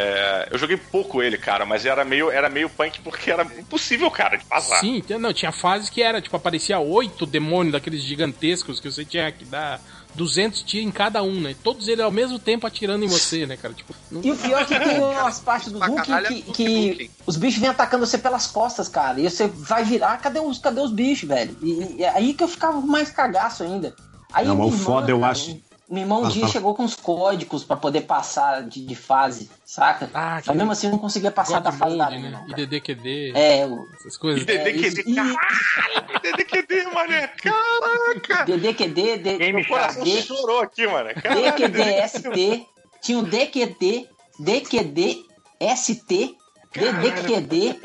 [0.02, 4.10] É, eu joguei pouco ele, cara, mas era meio, era meio punk porque era impossível,
[4.10, 4.78] cara, de passar.
[4.80, 9.04] Sim, tinha- não, tinha fases que era, tipo, aparecia oito demônios daqueles gigantescos que você
[9.04, 9.82] tinha que dar
[10.16, 11.56] 200 tiros em cada um, né?
[11.64, 13.74] Todos eles ao mesmo tempo atirando em você, né, cara?
[13.74, 16.42] Tipo, não- E o pior é que tem umas partes do Pra Hulk é que,
[16.54, 17.12] que Nukem.
[17.28, 19.20] os bichos vêm atacando você pelas costas, cara.
[19.20, 21.56] E você vai virar, cadê os, cadê os bichos, velho?
[21.62, 23.94] E, e aí que eu ficava mais cagaço ainda.
[24.32, 25.58] Aí Não, mas o foda, eu cara, acho-
[25.90, 26.54] Meu irmão dia fala.
[26.54, 30.10] chegou com os códigos pra poder passar de, de fase, saca?
[30.14, 32.38] Ah, Mas mesmo assim eu não conseguia passar God da fase da Mode, arena, né?
[32.38, 32.66] não, E cara.
[32.68, 34.44] DDQD, É, o essas coisas.
[34.44, 38.46] E DDQD, e- caralho, DDQD, mané, caraca.
[38.46, 41.10] DDQD, D- Game Meu coração D- chorou aqui, mano.
[41.14, 42.68] DQDST,
[43.02, 44.08] tinha o DQD,
[44.40, 45.26] DQD,
[45.76, 46.36] ST,
[46.74, 47.80] DDQD,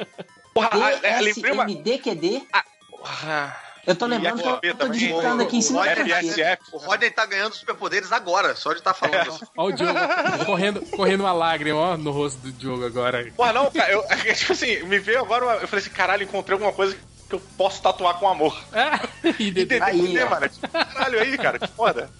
[0.53, 1.65] Porra, é, lembrei uma...
[1.67, 2.43] DSMDQD.
[2.53, 4.99] Ah, Eu tô lembrando que eu tô também.
[4.99, 6.09] digitando aqui em cima O da FSF.
[6.11, 6.27] caneta.
[6.29, 6.63] FSF.
[6.73, 9.47] O Rodney tá ganhando superpoderes agora, só de estar falando isso.
[9.57, 9.99] Olha o Diogo
[10.47, 13.31] correndo, correndo uma lágrima, ó, no rosto do Diogo agora.
[13.37, 14.03] Porra, não, cara, eu,
[14.35, 16.97] tipo assim, me veio agora, uma- eu falei assim, caralho, encontrei alguma coisa
[17.29, 18.59] que eu posso tatuar com amor.
[18.73, 19.01] Ah,
[19.39, 19.83] e E.
[19.83, 20.31] Aí, ó.
[20.31, 22.11] mano, tipo, caralho aí, cara, que foda.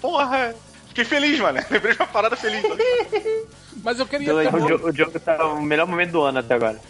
[0.00, 0.54] Porra,
[0.88, 2.62] fiquei feliz, mano, lembrei de uma parada feliz.
[3.82, 6.80] Mas eu queria, O, Diogo- o Diogo tá o melhor momento do ano até agora.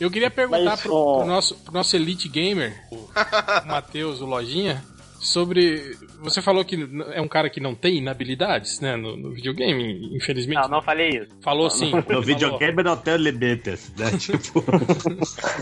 [0.00, 1.18] Eu queria perguntar Mas, pro, ó.
[1.18, 3.08] pro nosso, pro nosso Elite Gamer, o
[3.66, 4.82] Matheus, o Lojinha,
[5.26, 5.96] sobre.
[6.20, 6.76] Você falou que
[7.12, 10.62] é um cara que não tem inabilidades, né, no, no videogame, infelizmente.
[10.62, 11.28] Não, não falei isso.
[11.42, 11.92] Falou sim.
[12.08, 14.10] No videogame não tem limites, né?
[14.18, 14.62] Tipo,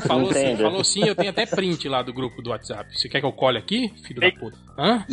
[0.07, 2.97] falou sim, falou sim, eu tenho até print lá do grupo do WhatsApp.
[2.97, 4.57] Você quer que eu cole aqui, filho da puta?
[4.78, 5.05] Hã?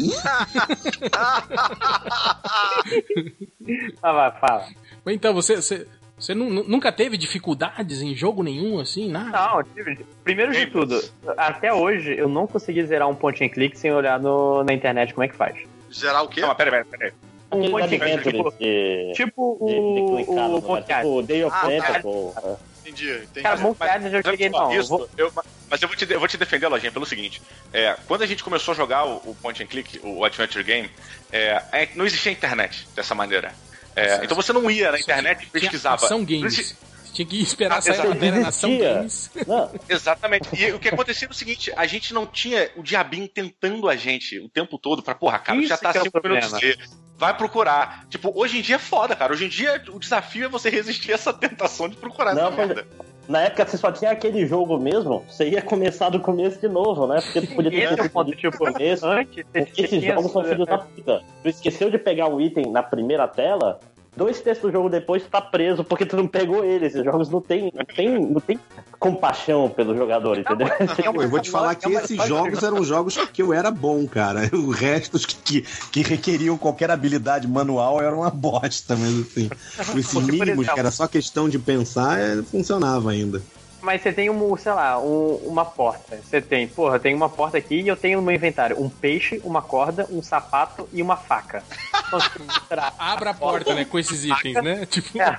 [4.02, 4.68] Ah, vai, fala.
[5.08, 5.88] Então, você, você,
[6.22, 9.30] você nu- nu- nunca teve dificuldades em jogo nenhum, assim, nada?
[9.32, 11.04] Não, tive- primeiro de tudo,
[11.38, 15.14] até hoje eu não consegui zerar um point and click sem olhar no- na internet
[15.14, 15.58] como é que faz.
[15.90, 16.42] Gerar o quê?
[16.42, 17.12] Não, peraí, peraí, peraí.
[17.54, 21.04] Um point and click, tipo, de, tipo de, de o, clicar o Monkey Island.
[21.04, 22.34] Tipo Day of Ah, Tentacle.
[22.82, 23.42] Entendi, entendi.
[23.42, 24.74] Cara, Monkey Island eu só, não.
[24.80, 25.32] isso, vou- eu-
[25.70, 27.42] mas eu vou, te, eu vou te defender, Lojinha, pelo seguinte.
[27.74, 30.90] É, quando a gente começou a jogar o, o Point and Click, o Adventure Game,
[31.32, 33.52] é, é, não existia internet dessa maneira.
[33.96, 36.10] É, então você não ia na internet e pesquisava.
[36.10, 36.76] Não games.
[37.14, 39.30] tinha que esperar Ah, sair a matéria na ação games.
[39.90, 40.48] Exatamente.
[40.54, 43.96] E o que acontecia era o seguinte: a gente não tinha o diabinho tentando a
[43.96, 46.76] gente o tempo todo pra, porra, cara, Isso já tá que é cinco minutos problema.
[46.78, 47.02] de.
[47.22, 48.08] Vai procurar.
[48.10, 49.32] Tipo, hoje em dia é foda, cara.
[49.32, 52.84] Hoje em dia o desafio é você resistir a essa tentação de procurar Não, merda.
[53.30, 57.06] na época você só tinha aquele jogo mesmo, você ia começar do começo de novo,
[57.06, 57.22] né?
[57.22, 59.06] Porque tu podia ter Esse tipo, começo.
[59.06, 61.22] antes, você Porque esses jogos são filhos da puta.
[61.44, 63.80] Tu esqueceu de pegar o item na primeira tela,
[64.16, 66.86] dois textos do jogo depois tu tá preso porque tu não pegou ele.
[66.88, 68.60] Esses jogos não tem, não tem, não tem
[69.00, 70.68] compaixão pelo jogador, entendeu?
[71.14, 74.42] Pô, eu vou te falar que esses jogos eram jogos que eu era bom, cara.
[74.62, 79.50] O resto que, que, que requeriam qualquer habilidade manual era uma bosta, mas assim.
[79.98, 83.42] Esses mínimos, que era só questão de pensar, é, funcionava ainda.
[83.82, 86.20] Mas você tem um, sei lá, um- uma porta.
[86.24, 89.42] Você tem, porra, tem uma porta aqui e eu tenho no meu inventário um peixe,
[89.44, 91.64] uma corda, um sapato e uma faca.
[92.98, 94.86] Abra a porta, né, com esses itens, né?
[94.86, 95.38] Tipo, É,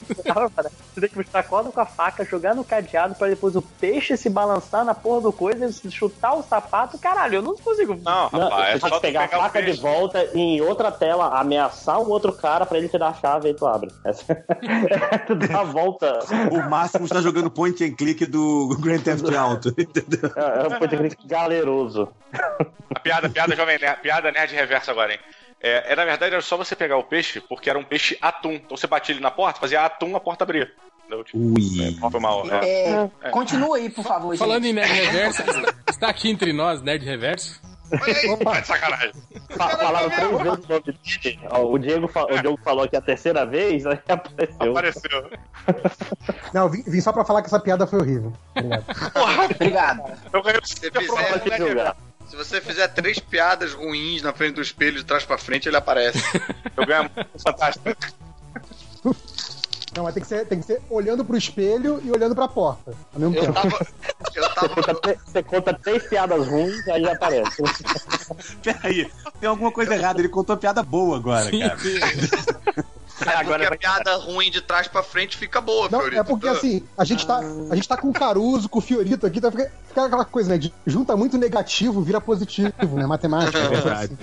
[0.94, 3.62] você tem que misturar a corda com a faca, jogar no cadeado pra depois o
[3.62, 6.98] peixe se balançar na porra do coisa, chutar o sapato.
[6.98, 7.94] Caralho, eu não consigo.
[8.02, 9.72] Não, Não, rapaz, é você só tem tu que pegar a pegar o faca de
[9.80, 13.50] volta e em outra tela ameaçar um outro cara pra ele te dar a chave
[13.50, 13.90] e tu abre.
[14.04, 14.24] Essa...
[15.10, 16.20] é tu dá a volta.
[16.50, 20.30] O máximo está jogando point and click do Grand Theft Auto, entendeu?
[20.36, 22.08] É, é um point and click galeroso.
[22.94, 25.20] A piada, piada jovem nerd, piada nerd reversa agora, hein?
[25.62, 28.52] É, é, na verdade, era só você pegar o peixe, porque era um peixe atum.
[28.52, 30.72] Então você batia ele na porta, fazia atum, a porta abria.
[31.24, 31.96] Tipo, Ui.
[32.10, 32.42] foi mal.
[32.50, 33.10] É.
[33.22, 34.76] É, continua aí, por favor, falando em gente.
[34.76, 35.42] Nerd Reverso,
[35.88, 37.60] está, aqui entre nós, Nerd Reverso.
[37.92, 39.12] Olha aí, tá de sacanagem.
[39.50, 40.98] Fa falaram três vezes o nome dele.
[41.52, 44.70] O Diego, o Diego falou que é a terceira vez, aí apareceu.
[44.70, 45.30] Apareceu.
[46.54, 48.32] Não, vim, vim só pra falar que essa piada foi horrível.
[48.56, 49.52] Obrigado.
[49.54, 50.18] Obrigado.
[50.32, 55.24] Eu ganhei o Se você fizer três piadas ruins na frente do espelho, de trás
[55.24, 56.18] pra frente, ele aparece.
[56.76, 57.90] Eu ganho fantástico.
[59.94, 62.94] Não, mas tem que, ser, tem que ser olhando pro espelho e olhando pra porta.
[63.12, 63.52] Ao mesmo Eu tempo.
[63.52, 63.86] tava.
[64.34, 64.94] Eu Você conta, tava.
[65.00, 67.62] três- você conta três piadas ruins, aí aparece.
[68.64, 70.18] Peraí, tem alguma coisa errada.
[70.18, 71.76] Ele contou piada boa agora, cara.
[73.20, 76.20] É Agora porque a piada ruim de trás pra frente fica boa, Não, Fiorito.
[76.20, 77.40] é porque assim, a gente tá,
[77.70, 80.48] a gente tá com o Caruso, com o Fiorito aqui, tá fica, fica aquela coisa,
[80.50, 80.58] né?
[80.58, 83.06] De junta muito negativo, vira positivo, né?
[83.06, 83.58] Matemática.
[83.58, 84.18] É verdade.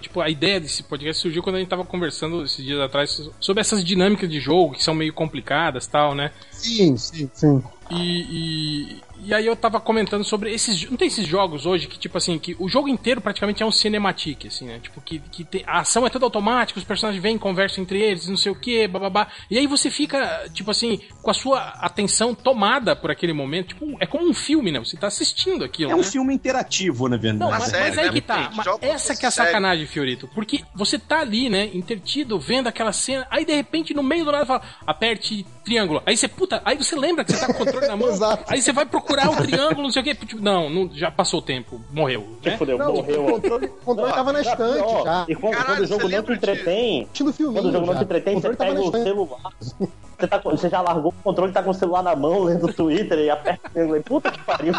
[0.00, 3.60] Tipo, a ideia desse podcast surgiu quando a gente tava conversando esses dias atrás sobre
[3.60, 6.30] essas dinâmicas de jogo que são meio complicadas tal, né?
[6.50, 7.62] Sim, sim, sim.
[7.90, 10.88] E, e- aí eu tava comentando sobre esses.
[10.90, 13.70] Não tem esses jogos hoje que, tipo assim, que o jogo inteiro praticamente é um
[13.70, 14.78] cinematic, assim, né?
[14.80, 18.28] Tipo, que, que tem, a ação é toda automática, os personagens vêm, conversam entre eles,
[18.28, 19.28] não sei o que, bababá.
[19.50, 23.68] E aí você fica, tipo assim, com a sua atenção tomada por aquele momento.
[23.68, 24.78] Tipo, é como um filme, né?
[24.78, 25.90] Você tá assistindo aquilo.
[25.90, 26.04] É um né?
[26.04, 27.50] filme interativo, na verdade.
[27.50, 28.12] Não, mas, série, mas aí né?
[28.12, 28.50] que tá.
[28.80, 30.28] Essa que é a sacanagem, Fiorito.
[30.28, 34.32] Porque você tá ali, né, intertido, vendo aquela cena, aí de repente no meio do
[34.32, 36.02] nada fala, aperte triângulo.
[36.06, 38.08] Aí você, puta, aí você lembra que você tá com o controle na mão.
[38.08, 38.44] Exato.
[38.48, 40.14] Aí você vai procurar o triângulo, não sei o quê.
[40.14, 42.38] Tipo, não, não, já passou o tempo, morreu.
[42.40, 42.56] Que Né?
[42.56, 43.24] fudeu, Não, o morreu.
[43.26, 45.04] controle, o controle Não, tava na já estante pior.
[45.04, 45.26] já.
[45.28, 47.28] E quando, Caralho, quando o jogo não te entretém, quando
[47.68, 49.52] o jogo não te entretém, você controle tava pega o celular.
[50.18, 52.72] Você, tá, você já largou o controle, tá com o celular na mão, lendo o
[52.72, 54.02] Twitter e aperta o triângulo.
[54.02, 54.72] Puta que pariu.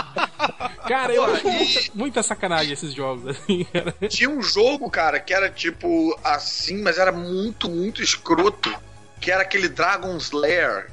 [0.88, 3.94] Cara, eu acho muita, muita sacanagem esses jogos, assim, cara.
[4.08, 8.74] Tinha um jogo, cara, que era tipo assim, mas era muito, muito escroto.
[9.20, 10.89] Que era aquele Dragon's Lair.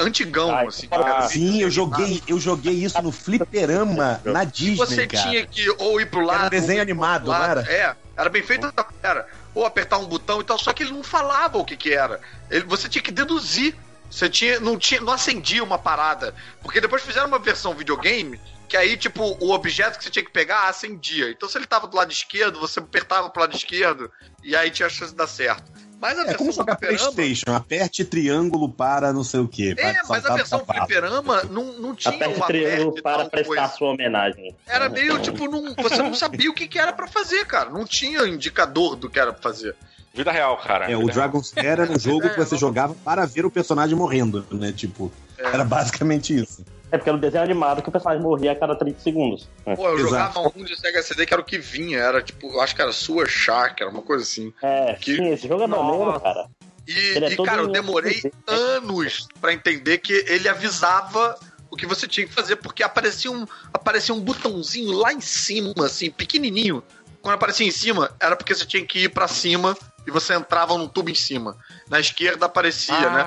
[0.00, 0.88] Antigão, Ai, assim.
[0.90, 1.22] ah.
[1.28, 5.28] Sim, eu joguei, eu joguei isso no fliperama na Disney, Você cara.
[5.28, 6.50] tinha que ou ir pro Era um lado.
[6.50, 7.44] desenho animado, lado.
[7.44, 7.72] não era?
[7.72, 8.72] É, era bem feito,
[9.02, 9.28] era.
[9.54, 12.20] Ou apertar um botão e tal, só que ele não falava o que que era.
[12.50, 13.76] Ele, você tinha que deduzir.
[14.10, 16.34] Você tinha não, tinha, não acendia uma parada.
[16.62, 20.30] Porque depois fizeram uma versão videogame que aí, tipo, o objeto que você tinha que
[20.32, 21.30] pegar acendia.
[21.30, 24.10] Então, se ele tava do lado esquerdo, você apertava pro lado esquerdo
[24.42, 25.64] e aí tinha a chance de dar certo.
[26.00, 29.74] Mas a É versão como jogar fliperama- Playstation, aperte triângulo para não sei o quê.
[29.78, 33.46] É, para mas a versão fliperama não, não tinha Aperte um triângulo aperte para prestar
[33.46, 33.68] coisa.
[33.68, 34.54] sua homenagem.
[34.66, 37.70] Era meio tipo, não, você não sabia o que, que era pra fazer, cara.
[37.70, 39.74] Não tinha indicador do que era pra fazer.
[40.14, 40.90] Vida real, cara.
[40.90, 41.06] É, o.
[41.06, 44.72] Dragon's Lair era um jogo que você É, jogava para ver o personagem morrendo, né?
[44.72, 46.64] Tipo, era basicamente isso.
[46.90, 49.48] É porque era um desenho animado que o personagem morria a cada 30 segundos.
[49.64, 50.32] Pô, eu Exato.
[50.32, 51.98] jogava um de Sega CD que era o que vinha.
[51.98, 54.52] Era tipo, eu acho que era Sua Shark, era uma coisa assim.
[54.62, 56.46] É, Que- sim, esse jogo é maneiro, cara.
[56.86, 58.32] E, é e, cara, eu em demorei 3D.
[58.46, 61.36] anos pra entender que ele avisava
[61.68, 65.74] o que você tinha que fazer, porque aparecia um, aparecia um botãozinho lá em cima,
[65.84, 66.84] assim, pequenininho.
[67.20, 69.76] Quando aparecia em cima, era porque você tinha que ir pra cima
[70.06, 71.56] e você entrava num tubo em cima.
[71.90, 73.24] Na esquerda aparecia, né?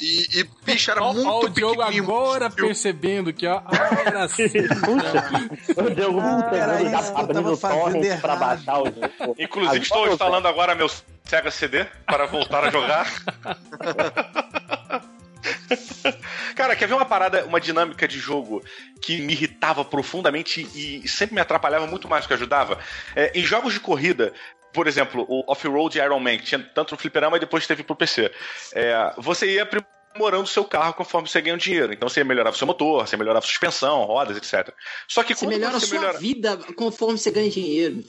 [0.00, 3.70] E, e bicho, era Ó, muito ó, o Diogo agora Eu- percebendo que, ó, ah,
[4.04, 4.44] era assim.
[5.76, 9.36] O Diogo Ah, era isso eu abrindo tava o torrent pra baixar o jogo.
[9.38, 10.88] Inclusive, estou instalando agora meu
[11.24, 13.10] Sega CD para voltar a jogar.
[16.54, 18.62] Cara, quer ver uma parada, uma dinâmica de jogo
[19.02, 22.78] que me irritava profundamente e sempre me atrapalhava muito mais do que ajudava?
[23.14, 24.32] É, em jogos de corrida,
[24.74, 27.96] por exemplo, o Off-Road Iron Man, que tinha tanto no fliperama e depois teve pro
[27.96, 28.30] PC.
[28.74, 31.92] É, você ia aprimorando o seu carro conforme você ganha dinheiro.
[31.92, 34.72] Então você melhorava o seu motor, você melhorava a suspensão, rodas, etc.
[35.08, 36.18] Só que Você melhora a você sua melhora...
[36.18, 38.04] vida conforme você ganha dinheiro.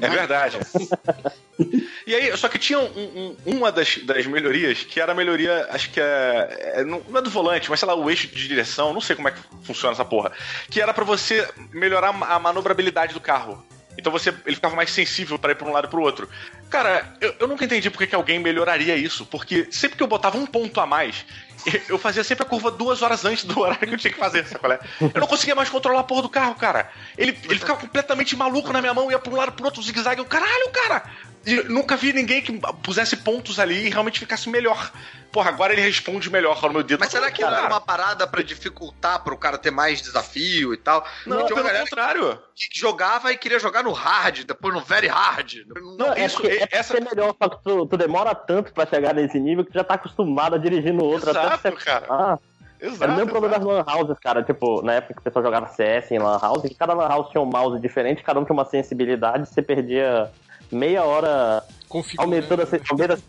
[0.00, 0.58] É verdade.
[2.06, 5.66] e aí, só que tinha um- um- uma das, das melhorias, que era a melhoria,
[5.70, 6.84] acho que é, é.
[6.84, 9.30] Não é do volante, mas sei lá, o eixo de direção, não sei como é
[9.32, 10.32] que funciona essa porra.
[10.70, 13.64] Que era pra você melhorar a manobrabilidade do carro.
[13.96, 16.28] Então você, ele ficava mais sensível pra ir pra um lado e pro outro.
[16.68, 20.36] Cara, eu, eu nunca entendi por que alguém melhoraria isso, porque sempre que eu botava
[20.36, 21.24] um ponto a mais,
[21.88, 24.46] eu fazia sempre a curva duas horas antes do horário que eu tinha que fazer,
[24.46, 24.80] sabe qual é?
[25.00, 26.90] Eu não conseguia mais controlar a porra do carro, cara.
[27.16, 30.24] Ele, ele ficava completamente maluco na minha mão, ia pra um lado pro outro, zigue-zague.
[30.24, 31.04] Caralho, cara!
[31.46, 34.90] E nunca vi ninguém que pusesse pontos ali e realmente ficasse melhor.
[35.34, 37.00] Porra, agora ele responde melhor no meu dedo.
[37.00, 40.76] Mas será que não era uma parada pra dificultar pro cara ter mais desafio e
[40.76, 41.04] tal?
[41.26, 42.38] Não, uma pelo contrário.
[42.54, 45.54] que jogava e queria jogar no hard, depois no very hard.
[45.98, 48.72] Não, é, isso- porque, é pra essa- ser melhor, só que tu, tu demora tanto
[48.72, 51.70] pra chegar nesse nível que tu já tá acostumado a dirigir no outro Exato, até
[51.72, 51.84] você...
[51.84, 52.06] cara.
[52.08, 52.38] Ah,
[52.80, 53.02] Exato.
[53.02, 53.68] era o mesmo problema exato.
[53.74, 54.42] das lan houses, cara.
[54.44, 57.28] Tipo, na época que o pessoal jogava CS em lan house, que cada lan house
[57.30, 60.30] tinha um mouse diferente, cada um tinha uma sensibilidade, você perdia
[60.70, 61.60] meia hora
[61.94, 62.34] Configurando.
[62.34, 63.22] aumentando a, sensibilidade,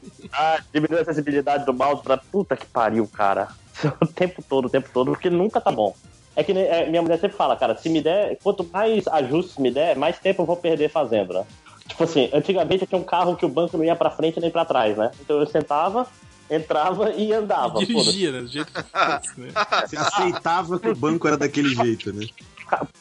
[0.74, 3.48] diminuindo a sensibilidade do mouse pra puta que pariu, cara.
[4.02, 5.96] O tempo todo, o tempo todo, porque nunca tá bom.
[6.36, 9.70] É que é, minha mulher sempre fala, cara, se me der, quanto mais ajustes me
[9.70, 11.46] der, mais tempo eu vou perder fazendo, né?
[11.88, 14.50] Tipo assim, antigamente eu tinha um carro que o banco não ia pra frente nem
[14.50, 15.12] pra trás, né?
[15.22, 16.08] Então eu sentava,
[16.50, 17.74] entrava e andava.
[17.74, 17.86] foda-se.
[17.86, 18.42] Dirigia, né?
[18.42, 19.50] Do jeito que fosse, né?
[19.86, 22.26] Você aceitava que o banco era daquele jeito, né?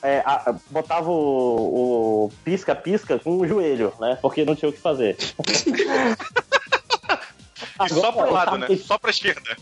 [0.02, 4.18] É, a- botava o pisca-pisca com o joelho, né?
[4.20, 5.16] Porque não tinha o que fazer.
[7.84, 8.68] E só pro lado, né?
[8.76, 9.56] Só pra esquerda.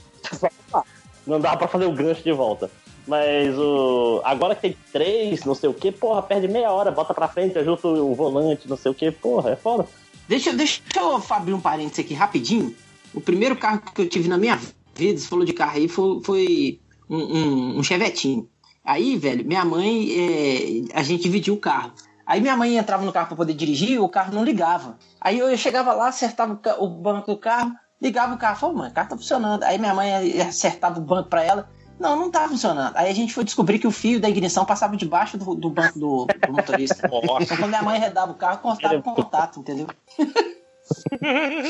[1.27, 2.71] Não dava pra fazer o gancho de volta.
[3.07, 4.21] Mas o.
[4.25, 7.59] Agora que tem três, não sei o que, porra, perde meia hora, bota pra frente,
[7.59, 9.87] ajusta o volante, não sei o que, porra, é foda.
[10.29, 12.75] Deixa, deixa eu abrir um parênteses aqui rapidinho.
[13.15, 14.59] O primeiro carro que eu tive na minha
[14.95, 18.49] vida, você falou de carro aí, foi, foi um, um, um chevetinho.
[18.85, 21.93] Aí, velho, minha mãe, é, a gente dividiu o carro.
[22.27, 24.97] Aí minha mãe entrava no carro pra poder dirigir e o carro não ligava.
[25.21, 28.57] Aí eu chegava lá, acertava o, banco do carro, ligava o carro.
[28.57, 29.63] Falei, mãe, o carro tá funcionando.
[29.65, 31.69] Aí minha mãe acertava o banco pra ela.
[31.99, 32.97] Não, não tá funcionando.
[32.97, 35.99] Aí a gente foi descobrir que o fio da ignição passava debaixo do, do banco
[35.99, 37.07] do, do motorista.
[37.07, 37.43] Nossa.
[37.43, 39.87] Então quando minha mãe redava o carro, cortava o contato, entendeu?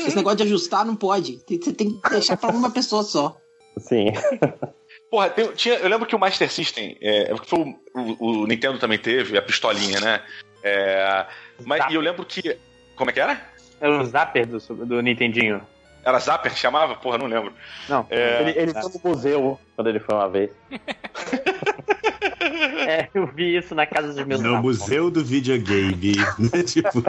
[0.05, 1.39] Esse negócio de ajustar não pode.
[1.47, 3.37] Você tem que deixar pra uma pessoa só.
[3.77, 4.07] Sim.
[5.13, 7.79] Porra, tem- tinha, eu lembro que o Master System, é, foi o,
[8.19, 10.21] o- o Nintendo também teve, a pistolinha, né?
[10.63, 11.23] É,
[11.63, 12.57] mas e eu lembro que.
[12.95, 13.39] Como é que era?
[13.79, 15.61] Era o Zapper do, do Nintendinho.
[16.03, 16.95] Era Zapper que chamava?
[16.95, 17.53] Porra, não lembro.
[17.87, 18.07] Não.
[18.09, 20.49] É, Ele, ele foi no museu quando ele foi uma vez.
[22.87, 26.15] É, eu vi isso na casa dos meus No museu do videogame.
[26.37, 26.63] né?
[26.63, 27.03] tipo,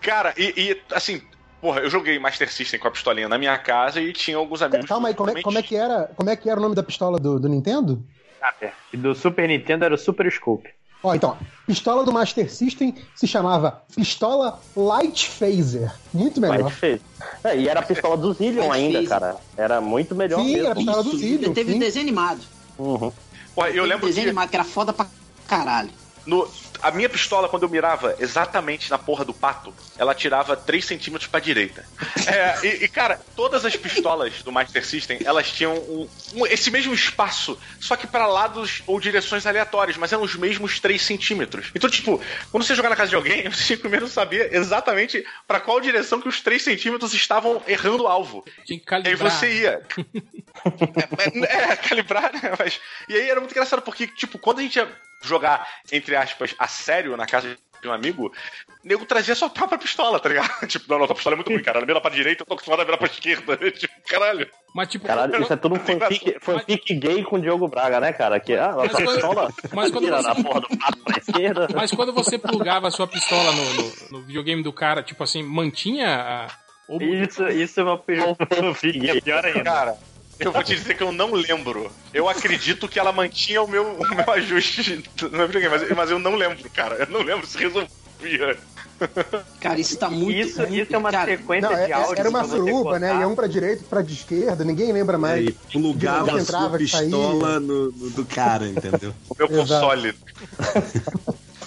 [0.00, 1.22] Cara, e, e, assim,
[1.60, 4.86] porra, eu joguei Master System com a pistolinha na minha casa e tinha alguns amigos.
[4.86, 6.82] Calma aí, como é, como é que era, como é que era o nome da
[6.82, 8.02] pistola do, do Nintendo?
[8.40, 8.72] Zapper.
[8.92, 10.68] E do Super Nintendo era o Super Scope.
[11.02, 15.92] Ó, então, pistola do Master System se chamava Pistola Light Phaser.
[16.12, 16.64] Muito melhor.
[16.64, 17.00] Mas fez.
[17.44, 19.08] É, e era a pistola do Zillion Light ainda, Phaser.
[19.08, 19.36] cara.
[19.56, 20.64] Era muito melhor Sim, mesmo.
[20.66, 21.52] era a pistola do Isso, Zillion.
[21.52, 21.78] teve sim.
[21.78, 22.40] desenho animado.
[22.78, 23.12] Uhum.
[23.54, 25.06] Porra, eu Teve lembro desenho que animado que era foda pra
[25.46, 25.90] caralho.
[26.26, 26.48] no,
[26.82, 31.28] a minha pistola, quando eu mirava exatamente na porra do pato, ela tirava 3 centímetros
[31.28, 31.84] pra direita.
[32.26, 36.70] É, e, e, cara, todas as pistolas do Master System, elas tinham um- um- esse
[36.70, 41.70] mesmo espaço, só que para lados ou direções aleatórias, mas eram os mesmos 3 centímetros.
[41.74, 42.20] Então, tipo,
[42.50, 45.80] quando você jogar na casa de alguém, você tinha que primeiro saber exatamente pra qual
[45.80, 48.44] direção que os 3 centímetros estavam errando o alvo.
[48.64, 49.30] Tinha que E aí calibrar.
[49.30, 49.82] você ia.
[51.48, 52.52] é, é, calibrar, né?
[52.58, 52.80] Mas...
[53.08, 54.88] E aí era muito engraçado, porque, tipo, quando a gente ia
[55.22, 59.78] jogar, entre aspas, a sério na casa de um amigo, o nego trazia sua própria
[59.78, 60.50] pistola, tá ligado?
[60.66, 61.78] Tipo, não, não, tua pistola é muito ruim, cara.
[61.78, 63.56] Ela mira pra direita, eu tô acostumado a virar pra esquerda.
[63.70, 64.48] Tipo, caralho.
[64.74, 68.12] Mas tipo, Caralho, isso é tudo um fanfic, fanfic gay com o Diogo Braga, né,
[68.12, 68.38] cara?
[68.40, 71.68] Que, ah, Mas quando- pistola mas quando você- na porra do pato pra esquerda.
[71.74, 75.42] Mas quando você plugava a sua pistola no, no- no videogame do cara, tipo assim,
[75.42, 76.46] mantinha a.
[76.88, 79.62] ou- Isso, isso é uma fanfic, é pior ainda.
[79.64, 79.96] Cara,
[80.38, 81.90] eu vou te dizer que eu não lembro.
[82.12, 86.18] Eu acredito que ela mantinha o meu, o meu ajuste meu videogame, mas, mas eu
[86.18, 86.96] não lembro, cara.
[86.96, 88.56] Eu não lembro se resolvia.
[89.60, 90.32] Cara, isso tá muito.
[90.32, 92.18] Isso, muito- isso é uma cara, sequência Não, é- de áudio.
[92.18, 93.16] era uma suruba, né?
[93.20, 95.46] Ia um pra direita, pra de esquerda, ninguém lembra mais.
[95.46, 99.14] aí plugava a sua entrava, que pistola no, no- do cara, entendeu?
[99.28, 100.14] O meu console.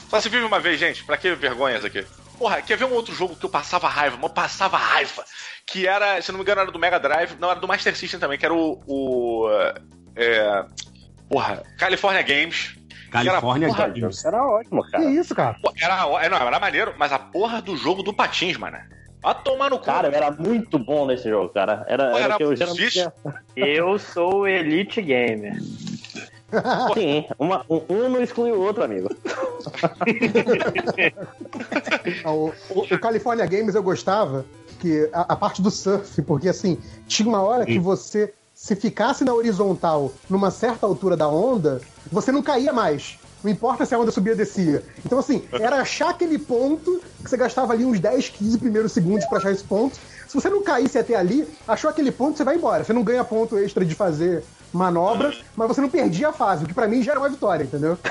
[0.10, 1.06] Só se vive uma vez, gente.
[1.06, 2.06] Pra que vergonhas aqui?
[2.42, 4.16] Porra, quer ver um outro jogo que eu passava raiva?
[4.16, 5.24] Mas eu passava raiva.
[5.68, 7.36] Que era, se não me engano, era do Mega Drive.
[7.40, 8.82] Não, era do Master System também, que era o.
[8.88, 9.48] o
[10.16, 10.66] é,
[11.30, 12.76] porra, California Games.
[13.12, 14.26] Califórnia porra, Games.
[14.26, 15.04] Era ótimo, Que cara.
[15.04, 15.56] isso, cara?
[15.80, 18.80] Era, é, não, era maneiro, mas a porra do jogo do Patins, mano.
[19.22, 19.86] Vai tomar no cu.
[19.86, 21.86] Cara, eu era muito bom nesse jogo, cara.
[21.88, 23.12] Era, Pô, era era o que eu geralmente difícil.
[23.56, 25.54] Eu sou o Elite Gamer.
[26.94, 29.08] Sim, uma, um, não exclui o outro, amigo.
[32.26, 34.46] O, o- o California Games eu gostava
[34.80, 36.78] que a, a parte do surf, porque assim,
[37.08, 41.82] tinha uma hora que você, se ficasse na horizontal numa certa altura da onda,
[42.12, 43.18] você não caía mais.
[43.44, 44.84] Não importa se a onda subia ou descia.
[45.04, 49.26] Então, assim, era achar aquele ponto que você gastava ali uns 10, 15 primeiros segundos
[49.26, 49.98] pra achar esse ponto.
[50.28, 52.84] Se você não caísse até ali, achou aquele ponto, você vai embora.
[52.84, 54.44] Você não ganha ponto extra de fazer
[54.74, 57.64] manobra, mas você não perdia a fase, o que pra mim já era uma vitória,
[57.64, 57.98] entendeu?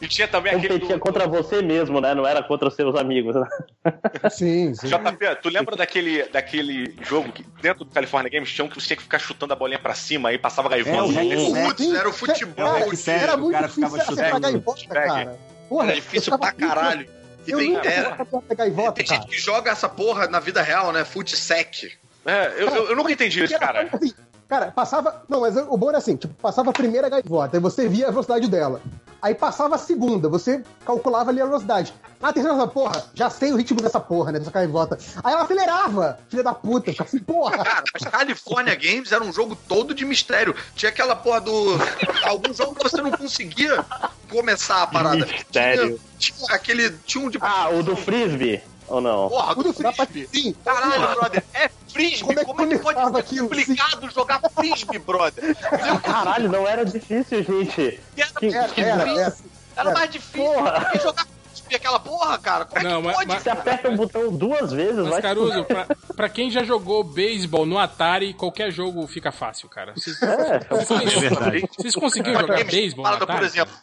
[0.00, 0.74] E tinha também aquele.
[0.74, 2.14] Competia Do, contra você mesmo, né?
[2.14, 3.34] Não era contra os seus amigos.
[3.34, 3.46] né?
[4.30, 4.86] Sim, sim.
[4.88, 8.86] JP, tu lembra daquele, daquele jogo que dentro do California Games tinha um que você
[8.86, 10.96] tinha que ficar chutando a bolinha pra cima aí passava gaivota?
[11.20, 11.66] É, o né?
[11.66, 12.72] Putz, era o futebol.
[12.72, 15.38] Cara, que sério, era o muito cara difícil ficava acertar chutando gaivota, cara.
[15.68, 17.06] Porra, Era difícil eu pra caralho.
[17.46, 19.20] E Eu tem, nunca acertar gaivota, tem cara.
[19.20, 21.04] gente que joga essa porra na vida real, né?
[21.04, 21.92] Futsec.
[22.24, 23.88] É, eu, eu, eu nunca entendi isso, cara.
[23.92, 24.14] Assim,
[24.50, 25.22] cara, passava.
[25.28, 28.10] Não, mas o bom era assim: tipo, passava a primeira gaivota, aí você via a
[28.10, 28.82] velocidade dela.
[29.22, 31.94] Aí passava a segunda, você calculava ali a velocidade.
[32.20, 34.38] Na terceira, você fala, porra, já sei o ritmo dessa porra, né?
[34.38, 34.98] Dessa gaivota.
[35.22, 36.90] Aí ela acelerava, filha da puta.
[36.98, 37.62] Assim, porra.
[37.62, 40.54] Cara, mas California Games era um jogo todo de mistério.
[40.74, 41.78] Tinha aquela porra do.
[42.24, 43.84] Algum jogo que você não conseguia
[44.30, 45.26] começar a parada.
[45.26, 46.00] Mistério.
[46.18, 46.90] Tinha, tinha aquele.
[47.04, 47.38] Tinha um de.
[47.40, 48.62] Ah, o do Frisbee?
[48.90, 49.28] Ou não?
[49.28, 50.42] Porra, O do do frisbee, frisbee.
[50.42, 50.56] sim.
[50.64, 51.44] Caralho, brother.
[51.54, 52.20] É frisbee.
[52.20, 53.48] Como é que Como é que pode ser aquilo?
[53.48, 55.56] complicado jogar frisbee, brother?
[56.02, 58.00] Caralho, não era difícil, gente.
[58.16, 59.20] Era, Que- Era, que era, difícil.
[59.22, 59.34] era.
[59.76, 60.80] era mais difícil Porra.
[60.80, 62.64] do que jogar frisbee, aquela porra, cara.
[62.64, 63.28] Como é Não, que mas- pode?
[63.28, 65.22] mas- Você aperta o botão duas vezes, Mas, vai.
[65.22, 65.86] Caruso, pra,
[66.16, 69.92] pra quem já jogou beisebol no Atari, qualquer jogo fica fácil, cara.
[69.94, 71.68] Vocês, É, vocês, É verdade.
[71.78, 73.38] vocês conseguiram jogar beisebol no Atari?
[73.38, 73.74] por exemplo.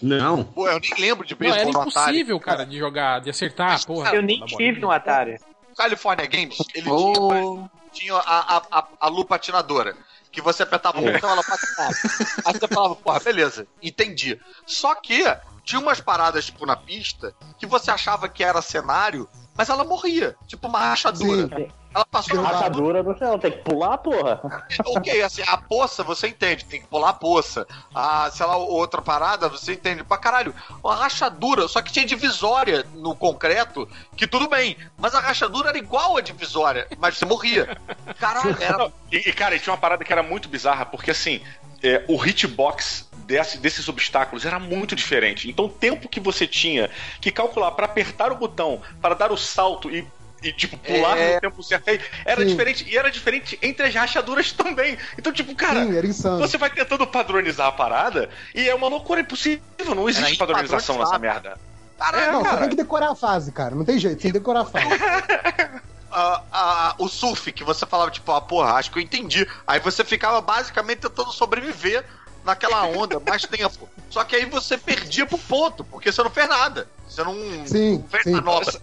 [0.00, 0.44] Não.
[0.44, 1.88] Pô, eu nem lembro de Não, beisebol era no Atari.
[2.10, 4.14] impossível, cara, de jogar, de acertar porra.
[4.14, 4.86] Eu nem da tive bolinha.
[4.86, 5.38] um Atari.
[5.76, 7.12] California Games, ele Ô.
[7.12, 9.96] tinha, tinha a, a, a, a lupa patinadora.
[10.30, 11.94] Que você apertava o botão, ela patinava.
[12.44, 14.38] Aí você falava, porra, beleza, entendi.
[14.66, 15.24] Só que
[15.64, 20.36] tinha umas paradas, tipo, na pista, que você achava que era cenário, mas ela morria.
[20.46, 21.48] Tipo uma rachadura.
[21.56, 21.68] Sim.
[21.94, 22.54] Ela passou rápido.
[22.58, 24.40] Rachadura no chão, tem que pular, porra.
[24.86, 27.66] Ok, assim, a poça você entende, tem que pular a poça.
[27.94, 30.04] A, sei lá, outra parada, você entende.
[30.04, 35.20] Pra caralho, uma rachadura, só que tinha divisória no concreto, que tudo bem, mas a
[35.20, 37.76] rachadura era igual a divisória, mas você morria.
[38.18, 38.78] Caralho, era.
[38.78, 41.40] Não, e, e, cara, e tinha uma parada que era muito bizarra, porque assim,
[41.82, 45.48] é, o hitbox desse- desses obstáculos era muito diferente.
[45.48, 49.36] Então, o tempo que você tinha que calcular pra apertar o botão, para dar o
[49.36, 50.06] salto e.
[50.42, 51.34] E, tipo, pular É.
[51.34, 52.46] no tempo certo aí, era Sim.
[52.48, 52.86] diferente.
[52.88, 54.96] E era diferente entre as rachaduras também.
[55.18, 56.38] Então, tipo, cara, Sim, era insano.
[56.38, 59.60] você vai tentando padronizar a parada e é uma loucura impossível.
[59.96, 61.58] Não existe Era padronização nessa merda.
[61.98, 62.60] Caralho, Não, você cara.
[62.60, 63.74] tem que decorar a fase, cara.
[63.74, 64.86] Não tem jeito, tem que decorar a fase.
[66.10, 69.46] a- a- o surf, que você falava, tipo, ah, porra, acho que eu entendi.
[69.66, 72.04] Aí você ficava basicamente tentando sobreviver
[72.44, 73.88] naquela onda mais tempo.
[74.08, 76.88] Só que aí você perdia pro ponto, porque você não fez nada.
[77.08, 77.34] Você não,
[77.66, 78.30] Sim, não fez sim.
[78.30, 78.80] manobra.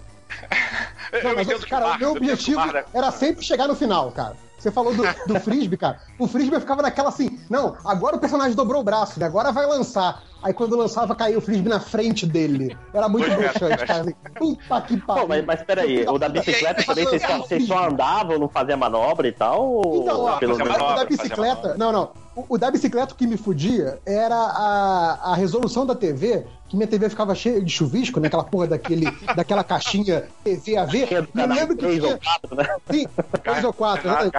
[1.24, 2.62] Não, mas, cara, o meu objetivo
[2.94, 4.36] era sempre chegar no final, cara.
[4.66, 6.00] Você falou do, do frisbee, cara.
[6.18, 9.28] O frisbee ficava naquela assim, não, agora o personagem dobrou o braço, né?
[9.28, 10.24] Agora vai lançar.
[10.42, 12.76] Aí quando lançava, caía o frisbee na frente dele.
[12.92, 14.02] Era muito Pois é, broxante, cara.
[14.02, 15.22] Assim, puta que pariu.
[15.22, 18.78] Pô, mas, mas peraí, o da bicicleta também vocês só, vocês só andavam, não faziam
[18.78, 19.64] manobra e tal?
[19.68, 21.76] Ou Então, ó, pelo menos- o da bicicleta.
[21.78, 22.12] Não, não.
[22.36, 26.86] O, o da bicicleta que me fudia era a, a resolução da TV, que minha
[26.88, 28.28] TV ficava cheia de chuvisco, né?
[28.28, 29.06] Aquela porra daquele,
[29.36, 31.08] daquela caixinha TV a ver.
[31.12, 32.12] E canal lembro que três tinha.
[32.12, 32.68] ou quatro, né?
[32.92, 33.08] Sim,
[33.42, 34.10] três ou quatro.
[34.12, 34.30] né?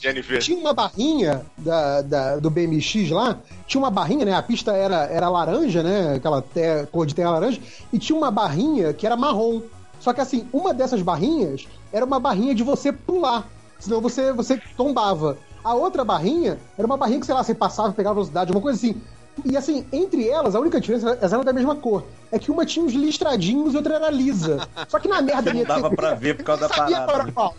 [0.00, 0.38] GNV.
[0.38, 4.34] tinha uma barrinha da, da- do BMX lá, tinha uma barrinha, né?
[4.34, 6.14] A pista era, era laranja, né?
[6.16, 6.44] Aquela
[6.90, 7.60] cor de terra laranja,
[7.92, 9.62] e tinha uma barrinha que era marrom.
[10.00, 13.48] Só que assim, uma dessas barrinhas era uma barrinha de você pular,
[13.78, 15.36] senão você, você tombava.
[15.62, 18.76] A outra barrinha era uma barrinha que, sei lá, você passava, pegava velocidade, uma coisa
[18.76, 19.00] assim.
[19.44, 22.04] E assim, entre elas, a única diferença, elas eram da mesma cor.
[22.30, 24.68] É que uma tinha uns listradinhos e outra era lisa.
[24.88, 27.32] Só que na merda Não dava TV, pra ver por causa da parada, né?
[27.32, 27.54] qual.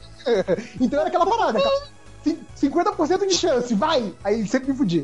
[0.79, 1.81] Então era aquela parada, cara.
[2.23, 4.13] Cin- 50% de chance, vai!
[4.23, 5.03] Aí ele sempre me fudia.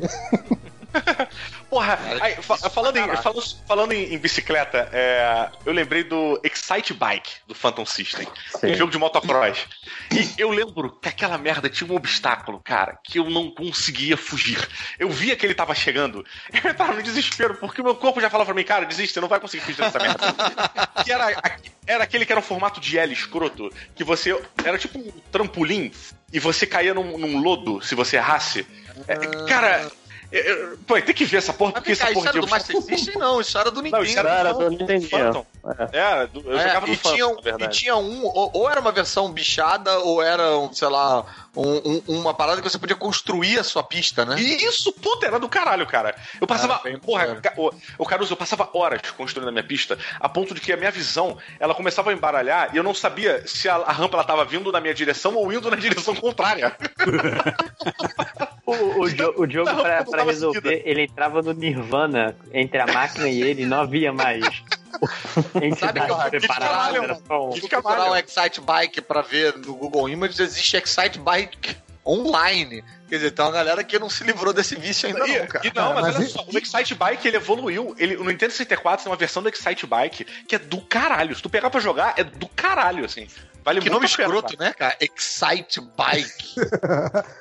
[1.68, 6.92] Porra, aí, fa- falando, em, falando, falando em, em bicicleta, é, eu lembrei do Excite
[6.92, 8.26] Bike do Phantom System,
[8.58, 8.72] Sim.
[8.72, 9.66] um jogo de motocross.
[10.10, 14.68] E eu lembro que aquela merda tinha um obstáculo, cara, que eu não conseguia fugir.
[14.98, 16.24] Eu via que ele tava chegando,
[16.64, 19.20] eu tava no desespero, porque o meu corpo já falava pra mim, cara, desiste, você
[19.20, 20.18] não vai conseguir fugir dessa merda.
[21.04, 24.30] que era, era aquele que era um formato de L escroto, que você.
[24.64, 25.92] Era tipo um trampolim
[26.32, 28.66] e você caía num, num lodo se você errasse.
[29.06, 29.16] É,
[29.46, 29.90] cara.
[30.32, 32.50] Eu- eu- pô, tem que ver essa porra, porque essa isso porra era de do
[32.50, 33.18] Master System?
[33.18, 34.02] Não, isso era do Nintendo.
[34.02, 35.10] Não, isso era Era do do Nintendinho.
[35.10, 35.46] Phantom.
[35.92, 37.64] É, do- eu É, jogava no e, Phantom, tinha, um- na verdade.
[37.64, 42.02] e tinha um, ou, ou era uma versão bichada, ou era, um, sei lá, um-
[42.08, 44.36] um- uma parada que você podia construir a sua pista, né?
[44.38, 46.14] E isso, puta, era do caralho, cara.
[46.40, 46.80] Eu passava.
[46.82, 50.60] Bem porra, o, o Caruso, eu passava horas construindo a minha pista, a ponto de
[50.60, 53.92] que a minha visão ela começava a embaralhar e eu não sabia se a, a
[53.92, 56.74] rampa ela tava vindo na minha direção ou indo na direção contrária.
[58.66, 60.88] O, o, jo- o jogo, pra, pra resolver, seguida.
[60.88, 64.62] ele entrava no Nirvana entre a máquina e ele, não havia mais.
[65.78, 67.52] Sabe que eu- um.
[67.52, 71.76] Se procurar o Excite Bike pra ver no Google Images, existe Excite Bike
[72.06, 72.82] online.
[73.08, 75.66] Quer dizer, tem uma galera que não se livrou desse vício ainda E, não, cara.
[75.66, 77.94] e não, mas, mas olha e- só, o Excite Bike ele evoluiu.
[77.98, 81.34] Ele, no Nintendo 64 tem uma versão do Excite Bike que é do caralho.
[81.34, 83.26] Se tu pegar pra jogar, é do caralho, assim.
[83.62, 84.96] Vale Que nome escroto, né, cara?
[85.00, 86.54] Excite Bike.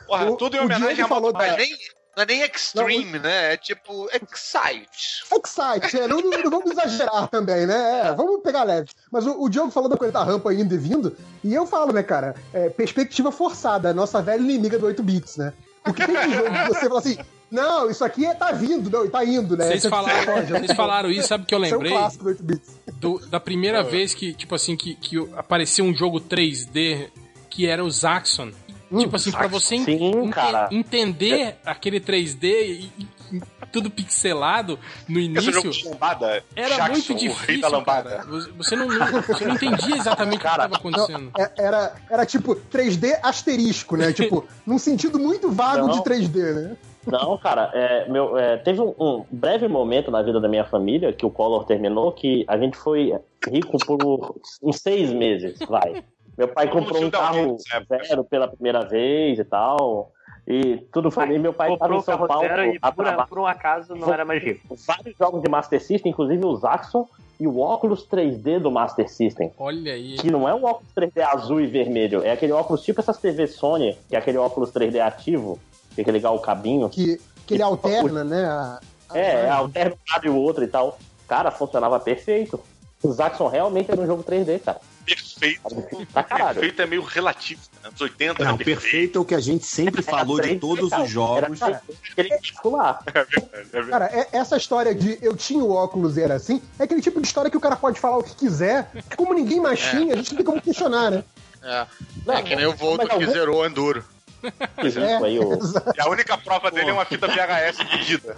[0.06, 1.74] Porra, O- tudo em homenagem a falou Mas da- nem,
[2.20, 3.54] não é nem extreme, né?
[3.54, 5.24] É tipo Excite.
[5.32, 8.08] Excite, é, não, não vamos exagerar também, né?
[8.08, 8.90] É, vamos pegar leve.
[9.12, 11.94] Mas o, o Diogo falou da coisa da rampa indo e vindo, e eu falo,
[11.94, 15.54] né, cara, é, perspectiva forçada, nossa velha inimiga do 8 bits, né?
[15.84, 17.18] Porque tem que jogo que você fala assim,
[17.50, 19.66] não, isso aqui é, tá vindo, não, tá indo, né?
[19.68, 21.98] Vocês aqui falaram, pode, vocês falaram isso, sabe o que eu Isso é um lembrei?
[21.98, 22.72] clássico do 8 bits.
[22.96, 27.10] Do- da primeira vez que, tipo assim, que, que apareceu um jogo 3D
[27.50, 28.52] que era o Zaxxon.
[28.98, 30.68] Tipo assim, pra você Sim, cara.
[30.72, 33.20] entender aquele 3D e, e-
[33.72, 38.10] tudo pixelado no Esse jogo início, de lambada, era Jackson, muito difícil, da lambada.
[38.10, 38.24] cara.
[38.58, 41.32] Você- não, não- você não entendia exatamente Cara, o que estava acontecendo.
[41.38, 44.12] É- Era, era tipo 3D asterisco, né?
[44.12, 45.94] Tipo, num sentido muito vago Não.
[45.98, 46.78] de 3D, né?
[47.06, 51.14] Não, cara, é, meu, é, teve um, um breve momento na vida da minha família
[51.14, 53.14] que o Collor terminou que a gente foi
[53.48, 56.04] rico por uns seis meses, vai.
[56.40, 58.02] Meu pai comprou um carro época.
[58.08, 60.12] zero pela primeira vez e tal.
[60.48, 61.36] E tudo foi.
[61.36, 63.28] E meu pai estava em o São Paulo zero e a por, trabalho.
[63.30, 64.76] por um acaso não era mais rico.
[64.88, 67.06] vários jogos de Master System, inclusive o Zaxxon
[67.40, 69.52] e o óculos 3D do Master System.
[69.60, 70.16] Olha aí.
[70.16, 73.46] Que não é um óculos 3D azul e vermelho, é aquele óculos tipo essas TV
[73.48, 75.60] Sony, que é aquele óculos 3D ativo,
[75.90, 76.90] que tem que ligar o cabinho.
[76.90, 78.46] Que, que ele alterna, né?
[78.46, 78.80] a-
[79.10, 80.98] a- É, é alterna um lado e o outro e tal.
[81.28, 82.60] Cara, funcionava perfeito.
[83.04, 84.80] O Zaxxon realmente era um jogo 3D, cara.
[85.06, 86.06] Perfeito.
[86.14, 86.24] Tá.
[86.24, 87.62] Perfeito é meio relativo.
[87.84, 87.90] Né?
[87.92, 88.82] Nos 80 Não, era perfeito.
[88.82, 91.62] perfeito é o que a gente sempre falou de todos os jogos.
[91.62, 91.72] Era,
[92.16, 93.04] cara, particular.
[93.06, 93.90] É verdade, é verdade.
[93.90, 97.20] Cara, é- essa história de eu tinha o óculos e era assim, é aquele tipo
[97.22, 100.14] de história que o cara pode falar o que quiser, que como ninguém mais tinha,
[100.14, 101.24] a gente não tem como questionar, né?
[101.64, 101.86] É.
[102.26, 104.04] Não, é que nem o Volto que algum- zerou o Enduro.
[104.84, 105.60] Isso aí, o...
[105.98, 108.38] E a única prova dele é uma fita VHS pedida.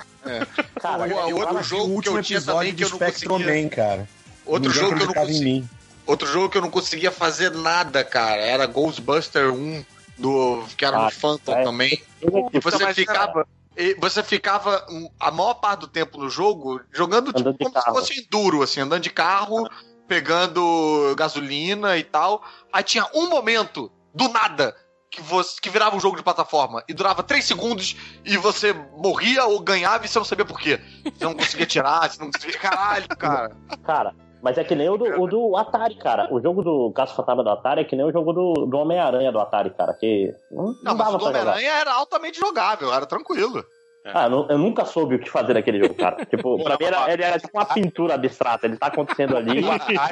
[0.82, 3.30] Cara, O- Eu outro jogo que último eu tinha episódio também que eu não Spectrum
[3.38, 4.09] conseguia- Man, cara.
[4.43, 5.64] Outro jogo que eu não conseguia.
[6.12, 9.86] Outro jogo que eu não conseguia fazer nada, cara, era Ghostbuster 1
[10.18, 11.64] do que era Ah, no Phantom é.
[11.64, 12.03] também.
[12.51, 13.47] E você ficava
[13.78, 14.86] e você ficava
[15.18, 17.97] a maior parte do tempo no jogo jogando tipo, Andando como se carro.
[17.97, 19.66] fosse enduro, assim, andando de carro,
[20.05, 22.43] pegando gasolina e tal.
[22.74, 24.76] Aí tinha um momento do nada
[25.09, 27.95] que você que virava um jogo de plataforma e durava 3 segundos
[28.26, 30.78] e você morria ou ganhava e você não sabia por quê.
[31.05, 32.59] Você não conseguia tirar, você não conseguia.
[32.59, 33.55] Caralho, cara.
[33.86, 36.27] Cara, mas é que nem o do, o do Atari, cara.
[36.33, 39.31] O jogo do Caso Fantasma do Atari é que nem o jogo do, do Homem-Aranha
[39.31, 39.93] do Atari, cara.
[39.93, 41.27] Que não, não, Não, mas dava o.
[41.27, 43.63] Homem-Aranha era altamente jogável, era tranquilo.
[44.03, 46.25] Ah, nu- eu nunca soube o que fazer naquele jogo, cara.
[46.25, 48.65] Tipo, pra mim era, ele era tipo uma pintura abstrata.
[48.65, 49.61] Ele tá acontecendo ali,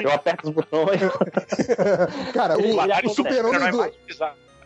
[0.00, 1.00] eu aperto os botões.
[2.32, 3.90] Cara, o, o super-homem do,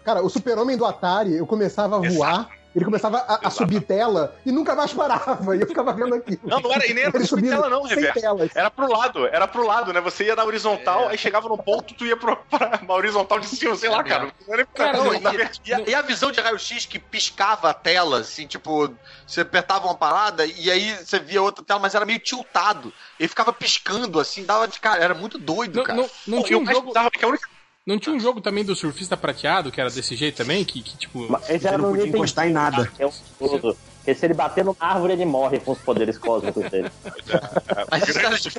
[0.04, 4.36] cara, o super-homem do Atari, eu começava a voar, ele começava a, a subir tela
[4.44, 5.56] e nunca mais parava.
[5.56, 6.40] E eu ficava vendo aquilo.
[6.42, 8.20] Não, não era, e nem era Ele pra subir tela, não, sem reverso.
[8.20, 8.50] telas.
[8.54, 10.00] Era pro lado, era pro lado, né?
[10.00, 13.46] Você ia na horizontal, aí chegava no ponto, tu ia pro, pra uma horizontal de
[13.46, 14.24] cima, sei lá, cara.
[14.46, 16.86] Não era nem pra- Cara, não, não, e, e a, e a visão de raio-x
[16.86, 18.92] que piscava a tela, assim, tipo,
[19.26, 22.92] você apertava uma parada e aí você via outra tela, mas era meio tiltado.
[23.18, 25.98] Ele ficava piscando, assim, dava de cara, era muito doido, Não, cara.
[25.98, 26.92] não, não e tinha o um jogo.
[26.96, 27.48] é que a única
[27.87, 30.97] Não tinha um jogo também do surfista prateado, que era desse jeito também, que, que
[30.97, 31.26] tipo.
[31.30, 32.91] Mas Esse era não podia encostar em nada.
[32.99, 33.11] É um.
[33.39, 36.91] Porque se ele bater numa árvore, ele morre com os poderes cósmicos dele.
[37.91, 38.59] Mas isso era de, que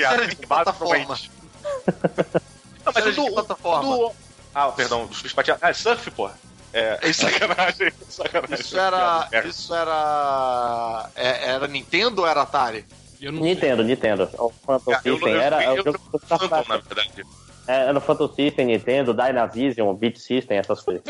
[0.00, 1.16] isso era de plataforma.
[2.84, 3.96] Não, mas Isso o era de do, plataforma.
[3.96, 4.12] do-
[4.54, 5.60] Ah, perdão, do Surf Prateado.
[5.62, 6.34] Ah, é surf, porra.
[6.72, 8.56] É, é sacanagem, sacanagem.
[8.60, 9.28] Isso era.
[9.30, 9.46] É.
[9.46, 11.10] Isso era.
[11.14, 12.84] é- Era Nintendo ou era Atari?
[13.20, 14.28] Eu não Nintendo, Nintendo.
[14.36, 15.62] O Phantom Eu, eu, System eu, era.
[15.64, 17.10] eu, o jogo eu, do Phantom, na verdade.
[17.18, 17.22] É,
[17.66, 21.02] era no Phantom System, Nintendo, Dynavision, Beat System, essas coisas.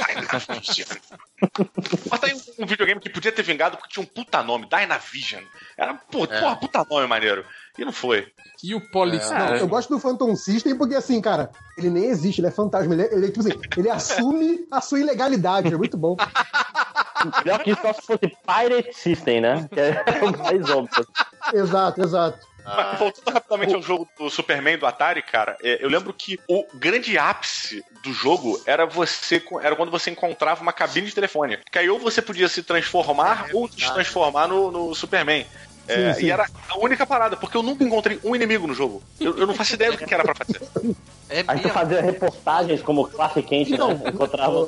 [2.10, 4.66] Mas tá aí um, um videogame que podia ter vingado porque tinha um puta nome,
[4.68, 5.42] Dynavision.
[5.76, 6.40] Era, pô, É.
[6.40, 7.44] porra, puta nome maneiro.
[7.78, 8.26] E não foi.
[8.62, 9.16] E o Poly.
[9.18, 9.28] É.
[9.38, 12.92] não, Eu gosto do Phantom System porque, assim, cara, ele nem existe, ele é fantasma.
[12.94, 16.16] Ele, é- ele, é, tipo assim, ele assume a sua ilegalidade, é muito bom.
[17.44, 19.68] Melhor que só se fosse Pirate System, né?
[19.72, 21.06] Que é o mais óbvio.
[21.54, 22.46] Exato, exato.
[22.64, 26.66] Mas, voltando rapidamente ao jogo do Superman do Atari, cara, é, eu lembro que o
[26.74, 31.58] grande ápice do jogo era você era quando você encontrava uma cabine de telefone.
[31.70, 35.46] Que aí ou você podia se transformar ou se transformar no, no Superman.
[35.92, 36.26] É, Sim, sim.
[36.26, 39.02] E era a única parada, porque eu nunca encontrei um inimigo no jogo.
[39.20, 40.60] Eu, eu não faço ideia do que era pra fazer.
[41.30, 43.76] É Aí tu fazia reportagens como Clark Kent, né?
[44.12, 44.66] Encontrava.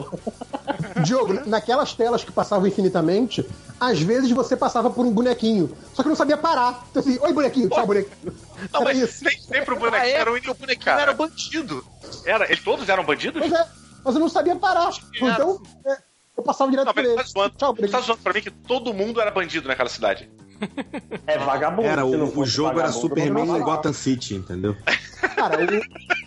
[1.05, 3.45] Diogo, naquelas telas que passavam infinitamente,
[3.81, 6.85] às vezes você passava por um bonequinho, só que não sabia parar.
[6.91, 8.35] Então assim, oi bonequinho, tchau bonequinho.
[8.73, 9.25] Não, Era mas isso.
[9.51, 11.03] nem, pro Ah, bonequinho é, era um o inimigo, bonequinho cara.
[11.03, 11.85] era bandido.
[12.25, 13.41] Era, eles todos eram bandidos?
[13.41, 13.67] Mas, é,
[14.05, 14.91] mas eu não sabia parar.
[15.17, 15.99] Então, é,
[16.39, 17.15] eu passava direto Não, por ele.
[17.15, 17.55] tá zoando.
[17.57, 18.03] Tchau, Você tá bonequinho.
[18.03, 20.31] zoando pra mim que todo mundo era bandido naquela cidade.
[21.27, 21.89] É vagabundo.
[21.89, 23.61] Era, o, o jogo era Superman e.
[23.61, 24.77] Gotham City, entendeu?
[25.37, 25.59] Cara,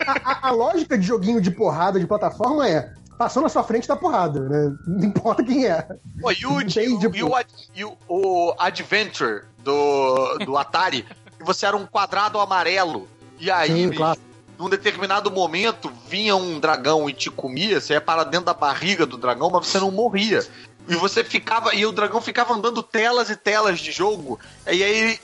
[0.05, 3.87] a, a- a lógica de joguinho de porrada de plataforma é passou na sua frente
[3.87, 4.75] da porrada, né?
[4.85, 5.87] Não importa quem é.
[6.21, 7.33] Pô, e o, e o-
[7.75, 11.03] e o- o Adventure do, do Atari,
[11.37, 13.07] que você era um quadrado amarelo.
[13.39, 14.19] E aí, Sim, bicho, claro.
[14.57, 19.05] num determinado momento, vinha um dragão e te comia, você ia para dentro da barriga
[19.05, 20.43] do dragão, mas você não morria.
[20.87, 21.73] E você ficava.
[21.75, 24.39] E o dragão ficava andando telas e telas de jogo.
[24.65, 25.19] E aí.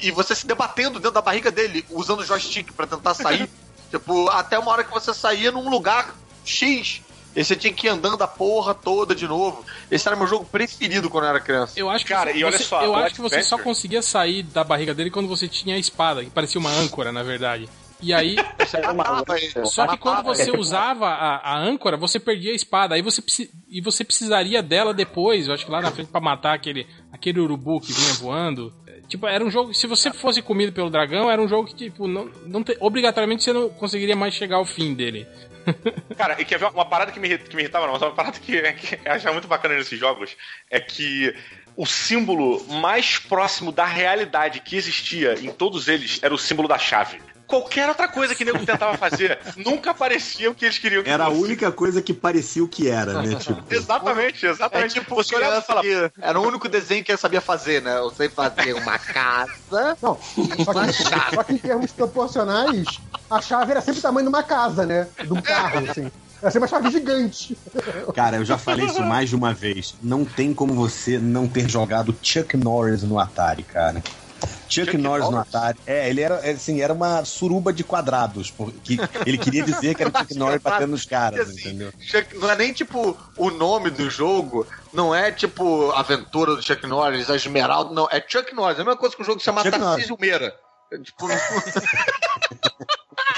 [0.00, 3.48] E, e você se debatendo dentro da barriga dele, usando o joystick pra tentar sair.
[3.90, 6.14] tipo, até uma hora que você saía num lugar
[6.44, 7.02] X.
[7.34, 9.62] E você tinha que ir andando a porra toda de novo.
[9.90, 11.78] Esse era meu jogo preferido quando eu era criança.
[11.78, 14.00] Eu acho que Cara, você, e olha você- só, eu acho que você só conseguia
[14.00, 17.68] sair da barriga dele quando você tinha a espada, que parecia uma âncora, na verdade.
[18.02, 18.36] E aí,
[18.74, 19.04] Era uma-
[19.64, 22.94] só que quando você usava a, a âncora, você perdia a espada.
[22.94, 23.22] Aí você
[23.68, 27.40] e você precisaria dela depois, eu acho que lá na frente pra matar aquele aquele
[27.40, 28.72] urubu que vinha voando.
[29.08, 29.72] Tipo, era um jogo.
[29.72, 33.44] Se você fosse comido pelo dragão, era um jogo que, tipo, não, não te- obrigatoriamente
[33.44, 35.26] você não conseguiria mais chegar ao fim dele.
[36.18, 38.38] Cara, e quer ver uma parada que me, que me irritava, não, mas uma parada
[38.38, 40.36] que, que eu achava muito bacana nesses jogos
[40.70, 41.34] é que
[41.76, 46.78] o símbolo mais próximo da realidade que existia em todos eles era o símbolo da
[46.78, 47.18] chave.
[47.46, 51.10] Qualquer outra coisa que o nego tentava fazer, nunca parecia o que eles queriam que
[51.10, 51.42] Era a fosse.
[51.42, 53.34] única coisa que parecia o que era, né?
[53.36, 54.94] Tipo, Exatamente, É exatamente.
[54.94, 57.98] tipo, você olhava e falava, era o único desenho que eu sabia fazer, né?
[57.98, 59.96] Eu sei fazer uma casa.
[60.02, 60.18] Não,
[60.64, 62.86] só que, só que em termos proporcionais,
[63.30, 65.06] a chave era sempre o tamanho de uma casa, né?
[65.22, 66.10] De um carro, assim.
[66.42, 67.56] Era sempre uma chave gigante.
[68.14, 69.94] Cara, eu já falei isso mais de uma vez.
[70.02, 74.02] Não tem como você não ter jogado Chuck Norris no Atari, cara.
[74.68, 75.38] Chuck, Chuck Norris no?
[75.38, 75.78] Atari.
[75.86, 78.50] É, ele era assim, era uma suruba de quadrados.
[78.50, 81.92] Porque ele queria dizer que era Chuck Norris batendo nos caras, Assim, entendeu?
[82.00, 86.86] Chuck- não é nem tipo o nome do jogo, não é tipo Aventura do Chuck
[86.86, 88.08] Norris, a Esmeralda, não.
[88.10, 88.78] É Chuck Norris.
[88.78, 90.54] É a mesma coisa que o jogo se chama Chuck Tarcísio Meira.
[90.92, 91.26] É, tipo,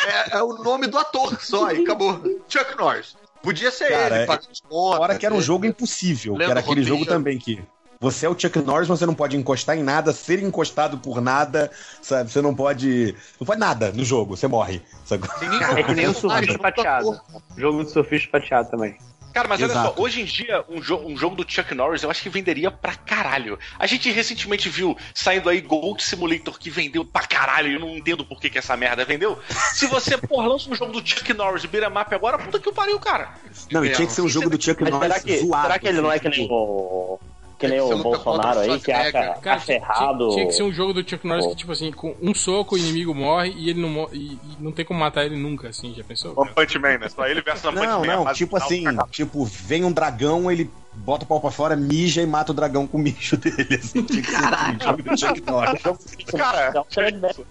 [0.06, 2.20] é, é o nome do ator só, e acabou.
[2.48, 3.16] Chuck Norris.
[3.42, 6.80] Podia ser Cara, ele, é- Fora que era um jogo impossível, que Lendo era aquele
[6.80, 6.98] roteiro.
[6.98, 7.62] jogo também que
[8.00, 11.20] você é o Chuck Norris, mas você não pode encostar em nada, ser encostado por
[11.20, 11.70] nada,
[12.00, 12.30] sabe?
[12.30, 13.14] Você não pode.
[13.40, 14.80] Não pode nada no jogo, você morre.
[15.04, 15.28] Sabe?
[15.76, 17.20] É que nem o surfista prateado.
[17.56, 18.96] Jogo do surfista prateado também.
[19.32, 19.94] Cara, mas olha Exato.
[19.94, 22.70] só, hoje em dia, um, jo um jogo do Chuck Norris eu acho que venderia
[22.70, 23.58] pra caralho.
[23.78, 27.72] A gente recentemente viu saindo aí Gold Simulator que vendeu pra caralho.
[27.72, 29.38] Eu não entendo por que, que essa merda vendeu.
[29.74, 32.68] Se você, pô, lança um jogo do Chuck Norris de beat'em up agora, puta que
[32.68, 33.34] o pariu, cara.
[33.70, 35.62] Não, e tinha que ser um jogo do Chuck Mas Norris será que, zoado.
[35.62, 37.18] será que ele não é que assim, nem o.
[37.58, 39.40] Que É nem você o Bolsonaro o aí, que acha, Schwarzenegger.
[39.42, 40.28] Cara, acha tinha, errado.
[40.30, 41.50] tinha que ser um jogo do Chuck Norris Pô.
[41.50, 44.16] que, tipo assim, com um soco o inimigo morre e ele não morre.
[44.16, 46.34] E, e não tem como matar ele nunca, assim, já pensou?
[46.36, 46.66] One cara?
[46.66, 47.08] Punch Man, né?
[47.08, 48.06] Só ele versus One Punch Não, Man.
[48.06, 51.76] não, mas tipo não, assim, tipo, vem um dragão, ele bota o pau pra fora,
[51.76, 53.74] mija e mata o dragão com o mijo dele.
[53.76, 55.82] Assim, tinha que ser um jogo do Chuck Norris.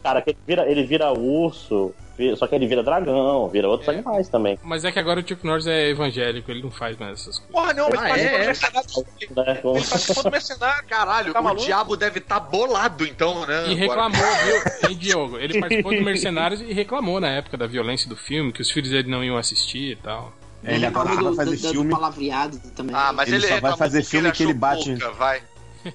[0.03, 1.94] Cara, ele vira, ele vira urso,
[2.38, 4.57] só que ele vira dragão, vira outros animais também.
[4.64, 7.52] Mas é que agora o Chuck Norris é evangélico, ele não faz mais essas coisas.
[7.52, 8.41] Porra, não, ele Ah, participou é?
[8.41, 8.88] do mercenário.
[9.36, 9.56] Né?
[9.61, 10.88] Com- Ele participou do mercenário.
[10.88, 11.65] Caralho, Tá o maluco?
[11.65, 13.68] diabo deve estar bolado, então, né?
[13.68, 14.10] E agora.
[14.10, 14.90] reclamou, viu?
[14.90, 15.38] Hein, Diogo?
[15.38, 18.90] Ele participou do Mercenários e reclamou na época da violência do filme, que os filhos
[18.90, 20.34] dele não iam assistir e tal.
[20.64, 21.90] É, ele agora reclamou vai do, fazer do, filme.
[21.90, 22.96] do palavreado também.
[22.96, 25.42] Ah, mas Ele ele, só vai reclamou fazer filme que ele bate- pouca, vai.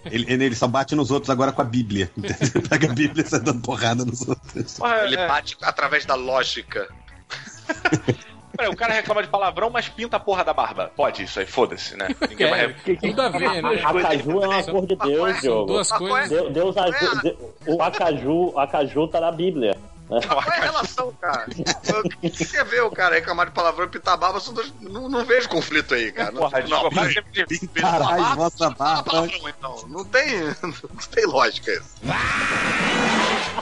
[0.06, 2.10] Ele, ele- ele só bate nos outros agora com a Bíblia.
[2.16, 2.36] entendeu?
[2.54, 4.78] Ele pega a Bíblia e sai dando porrada nos outros.
[5.04, 5.28] Ele é.
[5.28, 6.88] bate através da lógica.
[8.56, 10.90] Peraí, o cara reclama de palavrão, mas pinta a porra da barba.
[10.94, 12.08] Pode isso aí, foda-se, né?
[12.28, 13.80] Ninguém vai É, tudo a ver, né?
[13.84, 15.66] A Caju é uma cor de Deus, Diogo.
[15.66, 16.28] duas coisas.
[16.28, 16.76] Deus, Deus
[17.66, 19.76] O Acaju, Acaju tá na Bíblia.
[20.08, 21.46] Qual é a relação, cara?
[22.22, 24.40] O que você vê o cara reclamar de palavrão e pintar barba?
[24.40, 24.72] São dois...
[24.80, 26.32] não, não vejo conflito aí, cara.
[26.32, 28.50] Porra, não, desculpa, Pintar Caralho, barba,
[29.04, 29.84] palavrão, então.
[29.88, 31.96] Não tem, não tem lógica isso.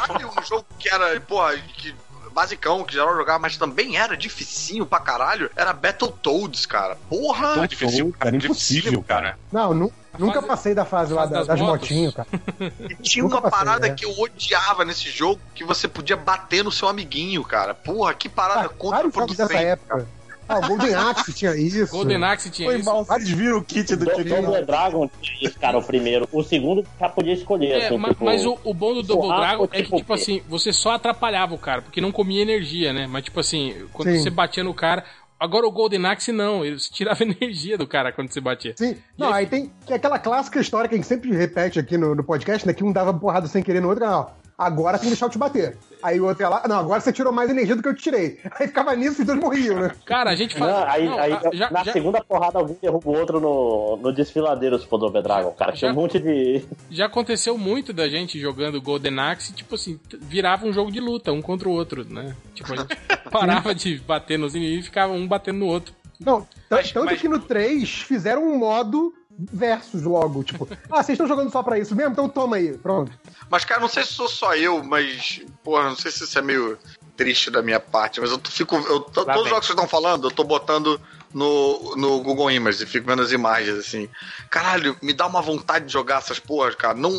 [0.06, 1.94] Sabe um jogo que era, porra, que
[2.32, 6.96] basicão, que geral jogava, mas também era dificinho pra caralho, era Battletoads, cara.
[7.08, 7.64] Porra!
[7.64, 9.38] É difícil, Era impossível, cara.
[9.52, 9.74] Não,
[10.18, 12.28] nu- nunca fase- passei da fase lá fase das das, motinhos, cara.
[12.90, 13.94] E tinha Nunca uma passei, parada né?
[13.94, 17.74] que eu odiava nesse jogo, que você podia bater no seu amiguinho, cara.
[17.74, 19.48] Porra, que parada Ah, contraproducente.
[19.48, 20.06] dessa época.
[20.52, 21.92] Ah, o Golden Axe tinha isso.
[21.92, 22.84] Golden Axe tinha Foi isso.
[22.84, 24.66] mal, vários viram o kit do Double Norris.
[24.66, 26.28] Dragon tinha isso, cara, o primeiro.
[26.32, 28.24] O segundo já podia escolher, É, assim, ma- tipo...
[28.24, 31.54] mas o, o bom do Double Dragon é que, tipo, tipo assim, você só atrapalhava
[31.54, 33.06] o cara, porque não comia energia, né?
[33.06, 34.18] Mas, tipo assim, quando Sim.
[34.24, 35.04] você batia no cara.
[35.40, 38.74] Agora o Golden Axe não, eles tiravam energia do cara quando você batia.
[38.76, 38.96] Sim.
[39.16, 42.14] Não, aí tem que é aquela clássica história que a gente sempre repete aqui no,
[42.14, 42.74] no podcast, né?
[42.74, 44.30] Que um dava porrada sem querer no outro, não.
[44.62, 45.78] Agora tem que deixar eu te bater.
[46.02, 48.02] Aí o outro ia lá, não, agora você tirou mais energia do que eu te
[48.02, 48.38] tirei.
[48.60, 49.90] Aí ficava nisso e os dois morriam, né?
[50.04, 50.70] Cara, a gente faz.
[50.70, 53.96] Não, aí, não, aí, a- já- na já- segunda porrada alguém derruba o outro no,
[53.96, 55.72] no desfiladeiro se for Double Dragon, cara.
[55.72, 56.62] Tinha um Já- monte de.
[56.90, 61.32] Já aconteceu muito da gente jogando Golden Axe, tipo assim, virava um jogo de luta,
[61.32, 62.34] um contra o outro, né?
[62.54, 62.88] Tipo, a gente
[63.30, 65.94] parava de bater nos inimigos e ficava um batendo no outro.
[66.20, 69.14] Não, Mas- tanto mas- que no 3 fizeram um modo
[69.52, 70.42] versus logo.
[70.44, 72.12] Tipo, ah, vocês estão jogando só pra isso mesmo?
[72.12, 73.12] Então toma aí, pronto.
[73.48, 75.40] Mas, cara, não sei se sou só eu, mas.
[75.62, 76.78] Porra, não sei se isso é meio
[77.16, 78.76] triste da minha parte, mas eu tô- fico.
[78.76, 79.48] Eu, todos os vem.
[79.50, 81.00] jogos que vocês estão falando, eu tô botando
[81.34, 84.08] no, no Google Images e fico vendo as imagens, assim.
[84.50, 86.94] Caralho, me dá uma vontade de jogar essas porras, cara.
[86.94, 87.10] Não,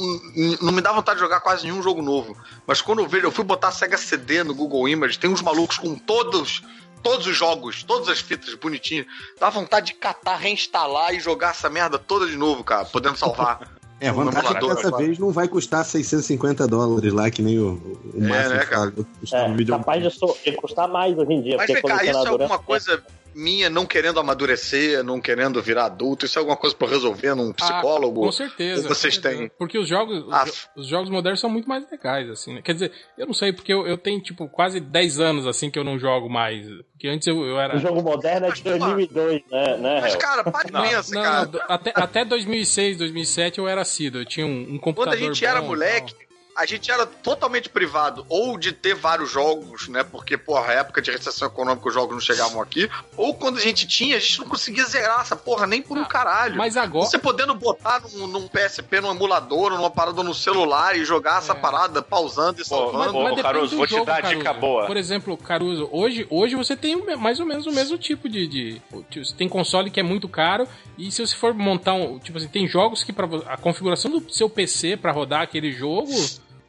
[0.61, 2.35] não me dá vontade de jogar quase nenhum jogo novo.
[2.65, 5.77] Mas quando eu vejo, eu fui botar Sega CD no Google Images, tem uns malucos
[5.77, 6.63] com todos.
[7.01, 9.05] Todos os jogos, todas as fitas bonitinhas.
[9.39, 13.59] Dá vontade de catar, reinstalar e jogar essa merda toda de novo, cara, podendo salvar.
[13.99, 17.59] É, a vantagem é que dessa vez não vai custar 650 dólares lá, que nem
[17.59, 17.73] o,
[18.15, 18.93] o É, máximo né, que cara?
[18.95, 22.17] no É, capaz de, so- de custar mais hoje em dia, Mas vem cá, isso
[22.17, 23.03] é alguma coisa
[23.33, 26.25] minha não querendo amadurecer, não querendo virar adulto?
[26.25, 28.21] Isso é alguma coisa pra eu resolver num psicólogo?
[28.21, 28.81] Ah, com certeza.
[28.81, 29.41] Ou vocês com certeza.
[29.43, 29.51] têm?
[29.57, 30.45] Porque os jogos, os, Ah.
[30.75, 32.61] os jogos modernos são muito mais legais, assim, né?
[32.61, 35.79] Quer dizer, eu não sei, porque eu, eu tenho, tipo, quase 10 anos, assim, que
[35.79, 36.65] eu não jogo mais.
[36.91, 37.75] Porque antes eu, eu era...
[37.75, 41.21] O jogo moderno é de 2002, né, né Mas, cara, para de Não, pensa, não,
[41.23, 41.49] cara.
[41.51, 44.21] não, até, até 2006, 2007 eu era assíduo.
[44.21, 46.13] Eu tinha um, um Quando computador a gente era bom e moleque,
[46.55, 50.03] a gente era totalmente privado ou de ter vários jogos, né?
[50.03, 53.87] Porque, porra, época de recessão econômica os jogos não chegavam aqui, ou quando a gente
[53.87, 56.57] tinha, a gente não conseguia zerar essa porra nem por um caralho.
[56.57, 57.05] Mas agora.
[57.05, 61.55] Você podendo botar num, num PSP, num emulador, numa parada no celular e jogar essa
[61.55, 63.13] parada pausando e salvando.
[63.13, 64.85] mas- depende Caruso, do vou te jogo, dar a dica boa.
[64.85, 68.81] Por exemplo, Caruso, hoje, hoje você tem mais ou menos o mesmo tipo de, de.
[69.15, 70.67] Você tem console que é muito caro,
[70.97, 72.19] e se você for montar um.
[72.19, 76.11] Tipo assim, tem jogos que pra, a configuração do seu PC pra rodar aquele jogo.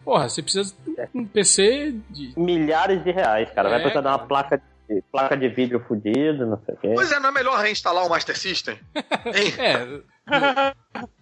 [0.04, 2.32] Porra, você precisa de um PC de.
[2.36, 3.68] Milhares de reais, cara.
[3.68, 6.92] Vai É, precisar dar uma placa de, placa de vídeo fodida, não sei o quê.
[6.94, 8.78] Pois é, não é melhor reinstalar o Master System?
[9.58, 10.11] É.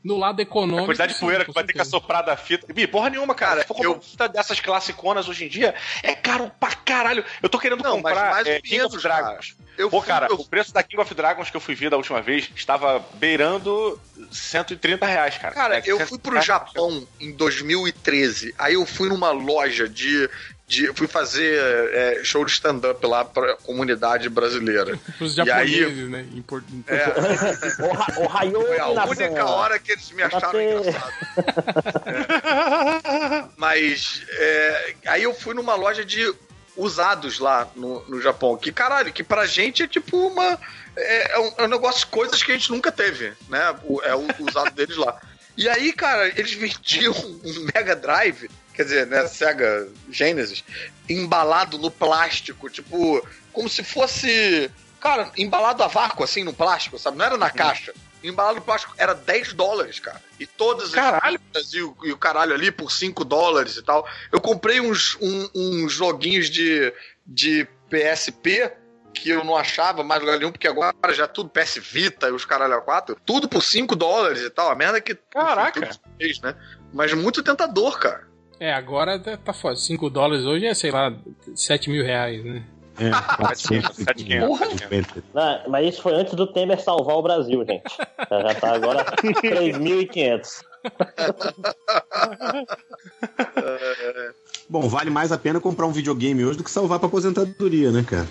[0.04, 0.86] No, lado A econômico.
[0.86, 2.70] quantidade de poeira que vai ter que assoprar da fita.
[2.72, 3.62] Bi, porra nenhuma, cara.
[3.62, 7.24] Se for comprar eu- uma fita dessas classiconas hoje em dia, é caro pra caralho.
[7.42, 9.56] Eu tô querendo Não, mas comprar mais é, King of Dragons.
[9.78, 11.88] Eu Pô, fui- cara, eu- o preço da King of Dragons que eu fui ver
[11.90, 13.98] da última vez estava beirando
[14.30, 15.54] 130 reais, cara.
[15.54, 18.54] Cara, É, eu 130 fui pro Japão em 2013.
[18.58, 20.28] Aí eu fui numa loja de.
[20.70, 21.58] De fui fazer
[21.92, 24.96] é, show de stand-up lá pra comunidade brasileira.
[25.18, 26.24] Pros E aí- japoneses, né?
[26.32, 27.06] em por- É,
[28.20, 29.10] O, o Raio foi a Nação.
[29.10, 31.12] única hora que eles me acharam engraçado.
[32.06, 33.44] É.
[33.56, 36.32] Mas é, aí eu fui numa loja de
[36.76, 38.56] usados lá no, no Japão.
[38.56, 40.56] Que caralho, que pra gente é tipo uma.
[40.96, 43.74] É, é um, é um negócio, coisas que a gente nunca teve, né?
[43.84, 45.20] O, é o usado deles lá.
[45.56, 48.48] E aí, cara, eles vendiam um Mega Drive,
[48.80, 50.64] quer dizer, né, Sega Genesis,
[51.06, 57.18] embalado no plástico, tipo, como se fosse, cara, embalado a vácuo, assim, no plástico, sabe?
[57.18, 57.92] Não era na caixa.
[58.24, 60.20] Embalado no plástico era 10 dólares, cara.
[60.38, 61.38] E todas as Caralho.
[61.38, 64.06] fitas e o, e o caralho ali por 5 dólares e tal.
[64.32, 66.92] Eu comprei uns, um- uns joguinhos de,
[67.26, 68.72] de PSP
[69.12, 72.44] que eu não achava mais lugar nenhum, porque agora já tudo PS Vita e os
[72.44, 74.70] caralho a 4, tudo por 5 dólares e tal.
[74.70, 75.14] A merda que.
[75.14, 75.80] Caraca.
[75.80, 76.54] tudo fez, né?
[76.92, 78.29] Mas muito tentador, cara.
[78.60, 79.74] É, agora tá, tá foda.
[79.74, 81.10] 5 dólares hoje é, sei lá,
[81.56, 82.62] 7 mil reais, né?
[82.98, 85.24] É, 400, 700, 450.
[85.32, 87.82] Não, mas isso foi antes do Temer salvar o Brasil, gente.
[88.28, 90.60] Já tá agora 3.500.
[94.68, 98.04] Bom, vale mais a pena comprar um videogame hoje do que salvar pra aposentadoria, né,
[98.06, 98.26] cara?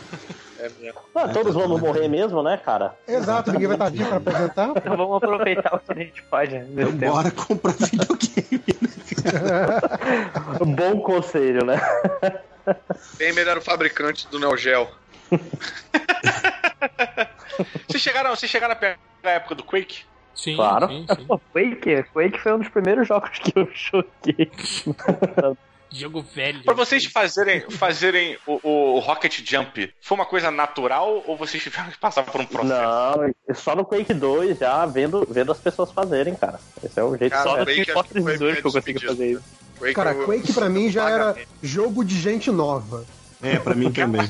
[1.16, 2.94] Ah, todos vamos morrer mesmo, né, cara?
[3.08, 4.70] Exato, ninguém vai estar vivo pra apresentar.
[4.76, 6.56] Então vamos aproveitar o que a gente pode.
[6.56, 7.12] Então nesse tempo.
[7.14, 8.64] bora comprar videogame.
[10.76, 11.80] Bom conselho, né?
[13.18, 14.88] Bem melhor o fabricante do Neo Geo.
[17.88, 20.04] Vocês chegaram, vocês chegaram a pegar a época do Quake?
[20.34, 20.88] Sim, Claro.
[20.88, 21.26] sim, sim.
[21.26, 24.50] Pô, Quake, Quake foi um dos primeiros jogos que eu joguei.
[25.92, 26.64] Jogo velho.
[26.64, 28.60] Pra vocês fazerem, fazerem o,
[28.96, 32.80] o Rocket Jump, foi uma coisa natural ou vocês tiveram que passar por um processo?
[32.80, 36.60] Não, só no Quake 2 já vendo, vendo as pessoas fazerem, cara.
[36.84, 38.68] Esse é o jeito Cara, Só no Quake Team acho que Fortress foi 2 que
[38.68, 39.44] eu consigo fazer isso.
[39.80, 43.06] Quake, Cara, Quake pra mim já era jogo de gente nova.
[43.42, 44.30] É, pra mim também.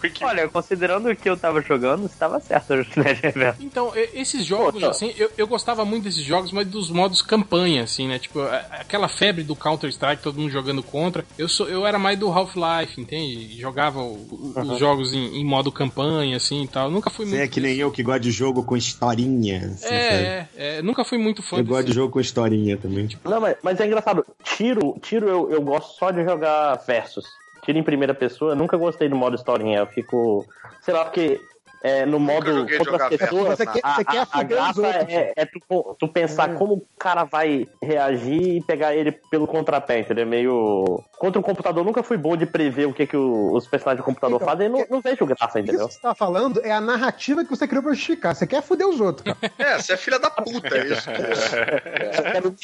[0.00, 3.62] Quake Olha, considerando o que eu tava jogando, estava certo, né, Reverso?
[3.62, 4.90] Então, e- esses jogos, tá.
[4.90, 8.18] assim, eu, eu gostava muito desses jogos, mas dos modos campanha, assim, né?
[8.18, 8.40] Tipo,
[8.70, 11.24] aquela febre do Counter-Strike, todo mundo jogando contra.
[11.38, 13.56] Eu, sou, eu era mais do Half-Life, entende?
[13.60, 16.90] Jogava o- o- os jogos em, em modo campanha, assim e tal.
[16.90, 17.44] Nunca fui Você muito.
[17.44, 19.58] é que nem eu que gosta de jogo com historinha.
[19.74, 19.86] assim?
[19.94, 23.06] É, é, é, nunca fui muito fã Eu gosto de jogo com historinha também.
[23.06, 24.24] Tipo, Não, mas, mas é engraçado.
[24.42, 27.26] Tiro, tiro eu, eu gosto só de jogar versus.
[27.62, 29.78] Tiro em primeira pessoa, nunca gostei do modo historinha.
[29.80, 30.46] Eu fico.
[30.80, 31.40] Sei lá, porque
[31.82, 33.58] é, no modo contra as pessoas.
[33.58, 37.24] Você quer- a, você quer a- graça é, é tu, tu pensar como o cara
[37.24, 40.24] vai reagir e pegar ele pelo contrapé, entendeu?
[40.24, 41.02] É Meio.
[41.18, 44.04] Contra o computador, nunca fui bom de prever o que, que o- os personagens do
[44.04, 44.68] computador Então, fazem.
[44.68, 45.88] Não, não vejo graça, Isso entendeu?
[45.88, 48.34] que você tá falando é a narrativa que você criou pra justificar.
[48.34, 49.52] Você quer fuder os outros, cara.
[49.58, 51.10] É, você é filha da puta, é isso.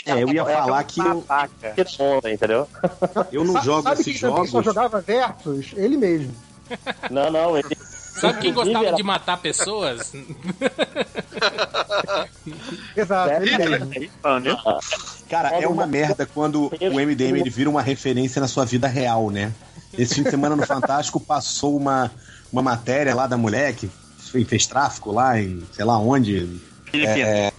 [0.06, 1.72] É, eu ia falar que eu, Babaca.
[1.74, 2.68] Que onda, entendeu?
[3.32, 4.64] eu não jogo Sabe esses quem também só jogos.
[4.66, 5.72] jogava Versus?
[5.76, 6.34] Ele mesmo.
[7.10, 7.68] Não, não, ele.
[8.20, 10.12] Sabe quem gostava era- de matar pessoas?
[12.97, 13.40] Exato, É,
[14.22, 14.56] mano,
[15.28, 19.30] Cara, é uma merda quando o MDM ele vira uma referência na sua vida real,
[19.30, 19.52] né?
[19.98, 22.10] Esse fim de semana no Fantástico passou uma,
[22.52, 26.60] uma matéria lá da mulher que fez, fez tráfico lá em, sei lá onde,
[26.90, 27.52] Filipina.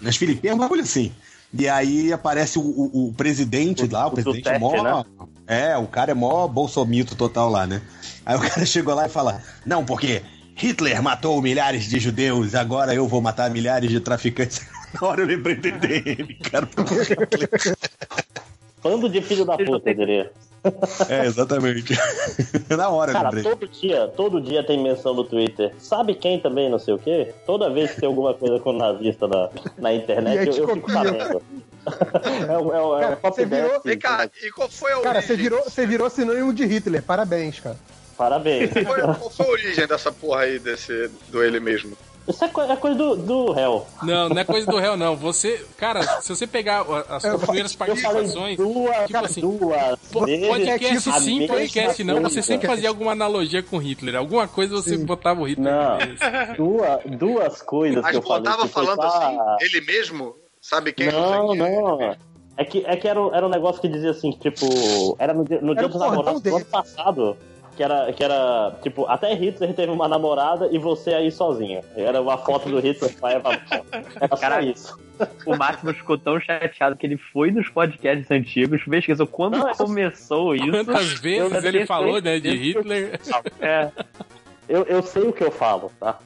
[0.00, 1.12] nas Filipinas, um bagulho assim.
[1.52, 4.82] E aí aparece o, o- o presidente lá, o, O do presidente teste, mó.
[4.82, 5.04] né?
[5.52, 7.82] É, o cara é mó bolsomito total lá, né?
[8.24, 10.22] Aí o cara chegou lá e fala: Não, porque
[10.56, 14.66] Hitler matou milhares de judeus, agora eu vou matar milhares de traficantes.
[15.00, 16.68] Na hora eu lembrei MDM, cara.
[18.82, 20.32] Bando de filho da puta, eu diria.
[21.08, 21.92] É, exatamente.
[22.76, 23.42] Na hora Cara, lembrei.
[23.44, 25.74] todo dia, todo dia tem menção no Twitter.
[25.78, 27.32] Sabe quem também, não sei o quê?
[27.46, 30.90] Toda vez que tem alguma coisa com nazista na, na internet, eu, te eu fico
[30.90, 31.42] sabendo.
[32.48, 33.82] É o, é o, é Cara, você virou- 10.
[33.84, 35.22] Vem cá, e qual foi a Cara, origem?
[35.26, 37.02] você virou, você virou sinônimo de Hitler.
[37.02, 37.76] Parabéns, cara.
[38.16, 38.70] Parabéns.
[38.72, 41.96] Qual foi, qual foi a origem dessa porra aí, desse, do ele mesmo?
[42.28, 43.84] Isso é, co- é coisa do, do réu.
[44.02, 45.16] Não, não é coisa do réu, não.
[45.16, 48.56] Você, cara, se você pegar as Eu suas primeiras Eu falei participações.
[48.56, 50.48] duas, tipo assim, duas vezes.
[50.48, 52.22] Podcast a sim, podcast não.
[52.22, 54.16] Você sempre fazia alguma analogia com Hitler.
[54.16, 55.72] Alguma coisa você botava o Hitler.
[55.72, 55.82] Não.
[55.92, 56.54] na cabeça.
[56.56, 58.42] Duas, duas coisas Mas que eu falei.
[58.44, 59.08] botava foi falando pra-
[59.56, 60.36] assim, ele mesmo?
[60.60, 61.10] Sabe quem?
[61.10, 61.58] Não, sei quem?
[61.82, 62.16] não.
[62.56, 65.44] É que, é que era, um- era um negócio que dizia assim, tipo, era no,
[65.44, 67.36] dia- no Era dia dos namorados do ano passado,
[67.76, 71.80] que era, que era, tipo, até Hitler teve uma namorada e você aí sozinha.
[71.96, 73.82] Era uma foto do Hitler com a Eva Braun.
[74.20, 75.00] Era só isso.
[75.46, 79.84] O Máximo ficou tão chateado que ele foi nos podcasts antigos, pesquisou quando Não, essa-
[79.84, 80.70] começou isso.
[80.70, 82.50] Quantas vezes ele falou, né, de.
[82.50, 83.20] Hitler?
[83.60, 83.88] É.
[84.68, 86.18] Eu, eu sei o que eu falo, tá?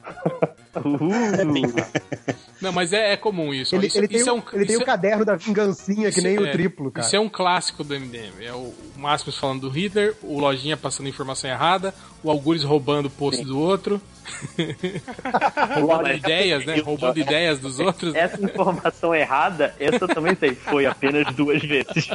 [2.67, 3.73] Não, mas é, é comum isso.
[3.75, 6.17] Ele, isso, ele tem, isso o- é um, ele tem o caderno da vingancinha, que
[6.19, 7.07] isso nem o é- triplo, cara.
[7.07, 8.43] Isso é um clássico do MDM.
[8.45, 13.09] É o Máximos falando do Hitler, o Lojinha passando informação errada, o Algures roubando o
[13.09, 14.01] post do outro,
[15.75, 16.79] roubando ideias, né?
[16.79, 18.13] Roubando ideias dos outros.
[18.15, 20.55] Essa informação errada, essa eu também sei.
[20.55, 22.09] Foi apenas duas vezes.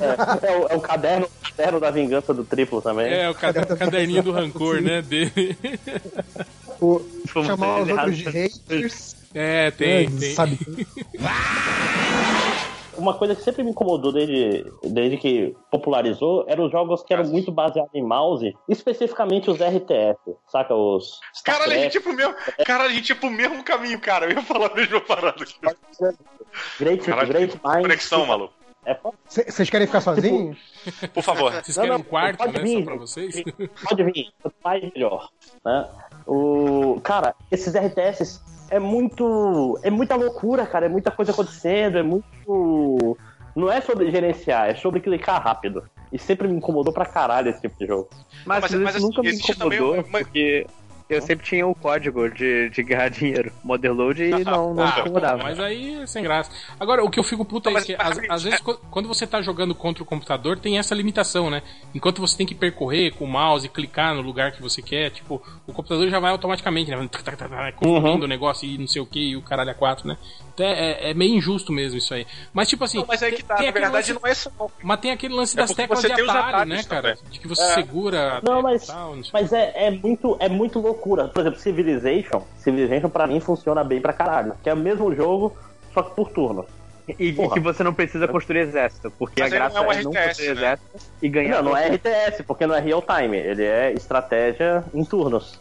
[0.00, 3.12] É, é o, é o caderno, caderno da vingança do triplo também.
[3.12, 5.00] É, o cade- caderninho do rancor, né?
[5.02, 5.56] Dele.
[6.80, 7.00] O-
[7.32, 9.16] chamar os outros de haters.
[9.34, 10.34] É, tem, tem.
[10.34, 10.58] Sabe?
[12.96, 17.24] Uma coisa que sempre me incomodou desde, desde que popularizou eram os jogos que eram
[17.24, 20.74] muito baseados em mouse, especificamente os RTS, saca?
[20.74, 22.34] Os Caralho, a gente ia pro mesmo.
[22.64, 24.26] Caralho, a gente ia pro mesmo caminho, cara.
[24.26, 25.54] Eu ia falar a mesma parada aqui.
[26.80, 27.82] Great, Caralho, Great Minds.
[27.82, 28.54] Conexão, maluco.
[28.86, 28.96] É.
[29.28, 30.56] Vocês querem ficar sozinhos?
[31.12, 31.52] Por favor.
[31.52, 32.62] Vocês querem não, um quarto, pode né?
[32.62, 32.78] vir.
[32.78, 33.42] Só pra vocês?
[33.82, 35.28] pode vir, quanto mais melhor.
[35.64, 35.88] Né?
[36.24, 38.40] O, cara, esses RTS
[38.70, 39.78] é muito.
[39.82, 40.86] É muita loucura, cara.
[40.86, 43.16] É muita coisa acontecendo, é muito.
[43.54, 45.82] Não é sobre gerenciar, é sobre clicar rápido.
[46.12, 48.08] E sempre me incomodou pra caralho esse tipo de jogo.
[48.44, 50.66] Mas, Mas- isso mas, assim, nunca me existe também incomodou, uma- porque
[51.08, 53.52] eu sempre tinha o código de, de ganhar dinheiro.
[53.62, 55.42] Motherload e não, não Ah, incomodava.
[55.42, 56.50] mas aí é sem graça.
[56.80, 58.78] Agora, o que eu fico puto é Não, isso, que mas- às, às vezes co-
[58.90, 61.62] quando você tá jogando contra o computador, tem essa limitação, né?
[61.94, 65.10] Enquanto você tem que percorrer com o mouse e clicar no lugar que você quer,
[65.10, 67.08] tipo, o computador já vai automaticamente, né?
[67.76, 70.16] Confundindo o negócio e não sei o que, e o caralho a quatro, né?
[70.54, 72.26] Então é, é meio injusto mesmo isso aí.
[72.52, 72.98] Mas tipo assim.
[72.98, 73.54] Não, mas é que tem- tá.
[73.56, 74.70] tem Na aquele verdade, lance- não é não.
[74.82, 77.16] Mas tem aquele lance É das teclas de atalho, né, cara?
[77.16, 77.30] também.
[77.30, 77.74] De que você É.
[77.74, 81.28] segura a Não, mas, tal, não mas é, é, muito, é muito loucura.
[81.28, 82.42] Por exemplo, Civilization.
[82.58, 84.54] Civilization pra mim funciona bem pra caralho.
[84.62, 85.56] Que é o mesmo jogo,
[85.92, 86.64] só que por turno.
[87.18, 87.54] E Porra.
[87.54, 90.10] que você não precisa construir exército, porque Mas a graça não é um é não
[90.10, 90.52] RTS, construir né?
[90.52, 90.90] exército
[91.22, 91.62] e ganhar.
[91.62, 93.36] Não, não é RTS, porque não é real time.
[93.36, 95.60] Ele é estratégia em turnos.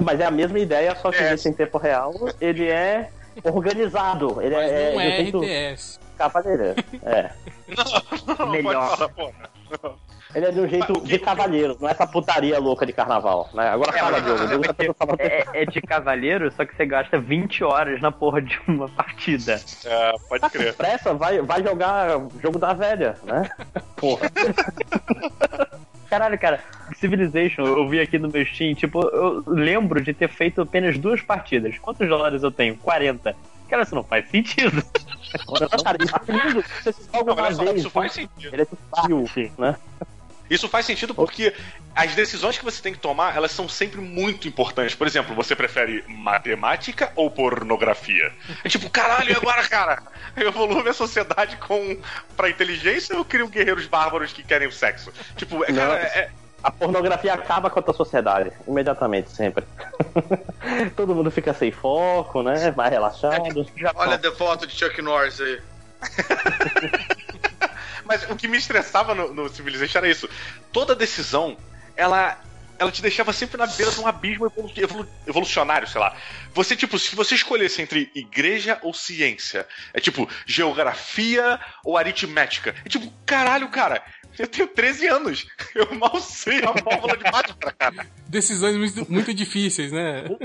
[0.00, 3.10] Mas é a mesma ideia, só que ser em tempo real, ele é
[3.44, 4.40] organizado.
[4.40, 6.00] Ele Mas é, não é jeito RTS.
[6.16, 6.62] cavaleiro.
[7.02, 7.30] É.
[8.38, 8.72] Não, Melhor.
[8.72, 9.50] pode falar, porra.
[10.34, 13.48] Ele é de um jeito que- de cavaleiro, não é essa putaria louca de carnaval.
[13.54, 13.68] Né?
[13.68, 14.38] Agora fala, Diogo.
[14.62, 18.42] Tá tentando falar É, é de cavaleiro, só que você gasta 20 horas na porra
[18.42, 19.60] de uma partida.
[19.84, 20.74] É, pode crer.
[20.74, 23.48] pressa, vai, vai jogar jogo da velha, né?
[23.96, 24.30] Porra.
[26.08, 26.60] Caralho, cara,
[26.96, 31.20] Civilization, eu vi aqui no meu Steam, tipo, eu lembro de ter feito apenas duas
[31.20, 31.76] partidas.
[31.78, 32.76] Quantos dólares eu tenho?
[32.76, 33.34] 40.
[33.68, 34.82] Cara, isso não faz sentido.
[35.82, 36.18] Cara, isso
[36.86, 38.54] é Não, vez, faz sentido.
[38.54, 38.66] ele é
[39.58, 39.76] né?
[40.48, 41.52] Isso faz sentido porque
[41.94, 44.94] as decisões que você tem que tomar, elas são sempre muito importantes.
[44.94, 48.32] Por exemplo, você prefere matemática ou pornografia?
[48.62, 50.02] É tipo, caralho, e agora, cara?
[50.36, 51.98] Eu evoluo minha sociedade com
[52.36, 55.12] pra inteligência ou eu crio guerreiros bárbaros que querem o sexo?
[55.36, 56.30] Tipo, é, cara, é,
[56.62, 59.64] A pornografia acaba com a tua sociedade, imediatamente, sempre.
[60.96, 62.72] Todo mundo fica sem foco, né?
[62.76, 63.66] Mais relaxado.
[63.94, 65.60] Olha a foto de Chuck Norris aí.
[68.04, 70.28] Mas o que me estressava no, no Civilization era isso.
[70.72, 71.56] Toda decisão,
[71.96, 72.40] ela.
[72.78, 76.14] Ela te deixava sempre na beira de um abismo evolu- evolu- evolucionário, sei lá.
[76.52, 82.74] Você, tipo, se você escolhesse entre igreja ou ciência, é tipo, geografia ou aritmética.
[82.84, 84.02] É tipo, caralho, cara,
[84.38, 85.46] eu tenho 13 anos.
[85.74, 88.06] Eu mal sei a fórmula de Bhaskara, cara.
[88.28, 90.24] Decisões muito, muito difíceis, né?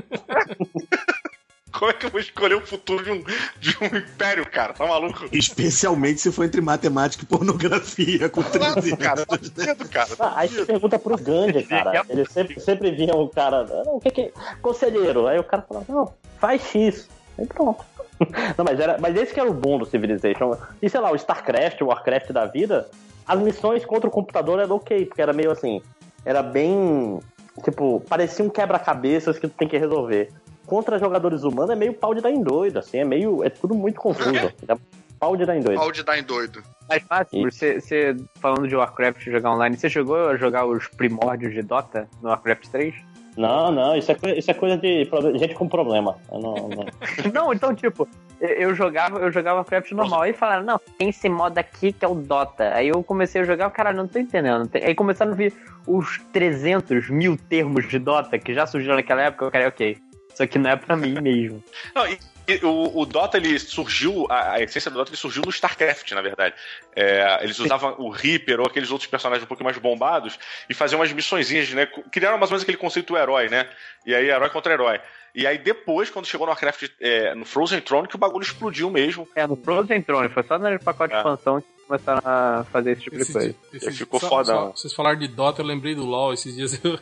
[1.71, 3.23] Como é que eu vou escolher o futuro de um,
[3.59, 4.73] de um império, cara?
[4.73, 5.25] Tá maluco?
[5.31, 10.09] Especialmente se for entre matemática e pornografia com 13 Nossa, cara, tá medo, cara.
[10.19, 12.05] Ah, aí você pergunta pro Gandhi, cara.
[12.09, 13.63] Ele sempre, sempre via o cara.
[13.63, 14.33] "Não, O que que.
[14.61, 15.27] Conselheiro.
[15.27, 17.07] Aí o cara falava, não, faz X.
[17.39, 17.85] Aí pronto.
[18.57, 20.57] Não, mas, era, mas esse que era o bom do Civilization.
[20.81, 22.89] E sei lá, o StarCraft, o Warcraft da vida,
[23.27, 25.81] as missões contra o computador eram ok, porque era meio assim.
[26.25, 27.19] Era bem.
[27.63, 30.31] Tipo, parecia um quebra-cabeças que tu tem que resolver.
[30.65, 33.43] Contra jogadores humanos é meio pau de dar em doido, assim, é meio.
[33.43, 34.31] É tudo muito confuso.
[35.19, 35.77] Pau de dar em doido.
[35.77, 36.63] Pau de dar em doido.
[36.89, 41.53] Mais fácil, você, você falando de Warcraft jogar online, você chegou a jogar os primórdios
[41.53, 42.95] de Dota no Warcraft 3?
[43.37, 45.05] Não, não, isso é, isso é coisa de
[45.37, 46.17] gente com problema.
[46.31, 46.85] Não, não-
[47.33, 48.07] Não, então, tipo,
[48.39, 50.21] eu- jogava, eu jogava Warcraft normal.
[50.23, 52.73] Aí falaram, não, tem esse modo aqui que é o Dota.
[52.73, 54.69] Aí eu comecei a jogar, cara, não tô entendendo.
[54.73, 55.53] Aí começaram a vir
[55.87, 59.45] os 300 mil termos de Dota que já surgiram naquela época.
[59.45, 59.97] Eu falei, ok,
[60.33, 61.63] isso aqui não é pra mim mesmo.
[61.95, 62.17] Não, e
[62.63, 66.21] o, o Dota, ele surgiu, a, a essência do Dota, ele surgiu no StarCraft, na
[66.21, 66.55] verdade.
[66.95, 70.37] É, eles usavam o Reaper ou aqueles outros personagens um pouco mais bombados
[70.69, 71.85] e faziam umas missõezinhas, né?
[72.11, 73.69] Criaram mais ou menos aquele conceito do herói, né?
[74.05, 74.99] E aí, herói contra herói.
[75.33, 78.89] E aí, depois, quando chegou no Warcraft, é, no Frozen Throne, que o bagulho explodiu
[78.89, 79.27] mesmo.
[79.35, 81.19] É, no Frozen Throne, foi só no pacote de É.
[81.19, 83.49] expansão que começaram a fazer esse tipo de Esse coisa.
[83.71, 86.33] di- esse- Ficou só- só- vocês falaram de Dota, eu lembrei do LoL.
[86.33, 86.97] Esses dias eu-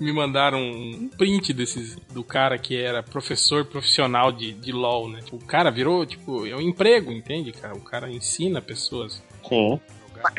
[0.00, 5.20] me mandaram um print desses, do cara que era professor profissional de, de LoL, né?
[5.22, 7.74] Tipo, o cara virou, tipo, é um emprego, entende, cara?
[7.74, 9.22] O cara ensina pessoas.
[9.48, 9.80] Sim.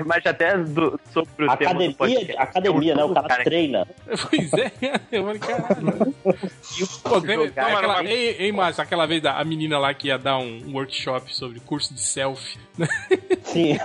[0.05, 3.03] Mas até do, sobre o tema do Academia, podcast, academia, né?
[3.03, 3.87] O cara treina.
[4.29, 4.71] Pois é,
[5.11, 6.15] eu falei, caralho.
[7.03, 10.17] Pô, tem jogar- aquela, ei, ei, Márcio, aquela vez da, a menina lá que ia
[10.17, 12.57] dar um workshop sobre curso de selfie.
[13.43, 13.77] Sim.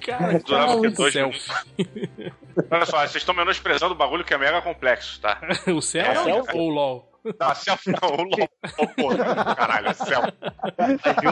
[0.00, 0.76] Cara, Durava cara, quê?
[0.78, 1.52] muito Dois selfie.
[2.70, 5.38] Olha só, vocês estão menosprezando o bagulho que é mega complexo, tá?
[5.68, 6.56] o selfie selfie?
[6.56, 7.11] ou o LOL?
[7.38, 8.48] Não, a selfie não, o LOL.
[8.96, 10.32] Porra, caralho, selfie.
[11.20, 11.30] Viu,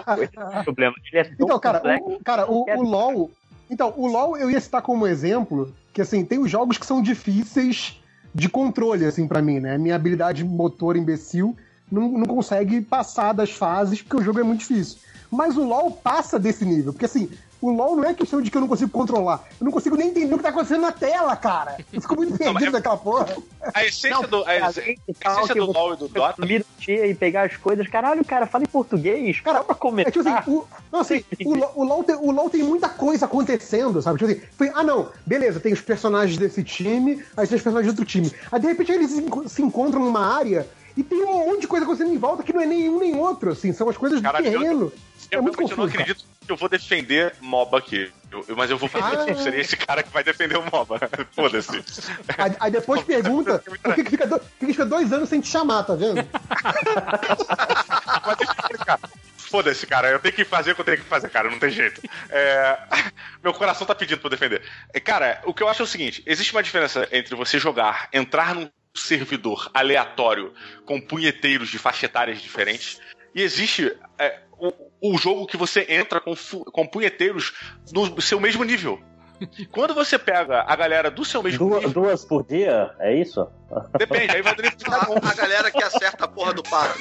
[0.52, 0.94] é o problema.
[1.12, 2.08] Ele é tão Então, cara, complexo.
[2.08, 3.30] o, cara, o, o LoL.
[3.68, 7.02] Então, o LoL eu ia citar como exemplo que, assim, tem os jogos que são
[7.02, 8.00] difíceis
[8.34, 9.76] de controle, assim, pra mim, né?
[9.76, 11.56] Minha habilidade motor imbecil
[11.90, 14.98] não, não consegue passar das fases porque o jogo é muito difícil.
[15.30, 17.30] Mas o LoL passa desse nível, porque, assim,
[17.60, 19.44] o LoL não é questão de que eu não consigo controlar.
[19.60, 21.76] Eu não consigo nem entender o que tá acontecendo na tela, cara.
[21.92, 23.26] Eu fico muito perdido naquela porra.
[23.74, 26.42] A essência do, a, cara, a essência do eu LoL e do Dota
[26.78, 27.86] tia e pegar as coisas.
[27.88, 29.40] Caralho, cara, fala em português.
[29.40, 30.12] Cara, pra É comentar.
[30.12, 34.00] tipo assim, o, não, assim, o, o LoL tem, o LoL tem muita coisa acontecendo,
[34.00, 34.18] sabe?
[34.18, 37.84] Tipo assim, foi- ah não, beleza, tem os personagens desse time, aí tem os personagens
[37.84, 38.32] de outro time.
[38.50, 40.66] Aí de repente eles se enco- se encontram numa área
[40.96, 43.50] e tem um monte de coisa acontecendo em volta que não é nenhum nem outro,
[43.52, 44.92] assim, são as coisas Caralho, do terreno.
[45.30, 45.92] É Eu muito realmente não confuso.
[45.92, 46.02] cara.
[46.02, 48.12] acredito que eu vou defender MOBA aqui.
[48.30, 49.16] Eu- eu- mas eu vou fazer.
[49.30, 49.34] Ah.
[49.42, 51.00] Seria esse cara que vai defender o MOBA.
[51.34, 51.82] Foda-se.
[52.38, 55.40] Aí, aí depois pergunta por que, que fica do- por que fica dois anos sem
[55.40, 56.26] te chamar, tá vendo?
[58.26, 59.00] Mas deixa eu explicar.
[59.36, 60.08] Foda-se, cara.
[60.10, 61.50] Eu tenho que fazer o que eu tenho que fazer, cara.
[61.50, 62.00] Não tem jeito.
[62.28, 62.78] É,
[63.42, 64.62] Meu coração tá pedindo pra defender.
[64.92, 68.08] É, Cara, o que eu acho é o seguinte: existe uma diferença entre você jogar,
[68.12, 70.52] entrar num servidor aleatório
[70.84, 73.00] com punheteiros de faixa etárias diferentes,
[73.34, 74.72] e existe é, o,
[75.02, 76.34] o jogo que você entra com,
[76.72, 77.52] com punheteiros
[77.90, 79.00] do seu mesmo nível.
[79.72, 82.90] Quando você pega a galera do seu mesmo Duas, nível, duas por dia?
[82.98, 83.48] É isso?
[83.98, 86.98] depende, aí vai A, a galera que acerta a porra do pato.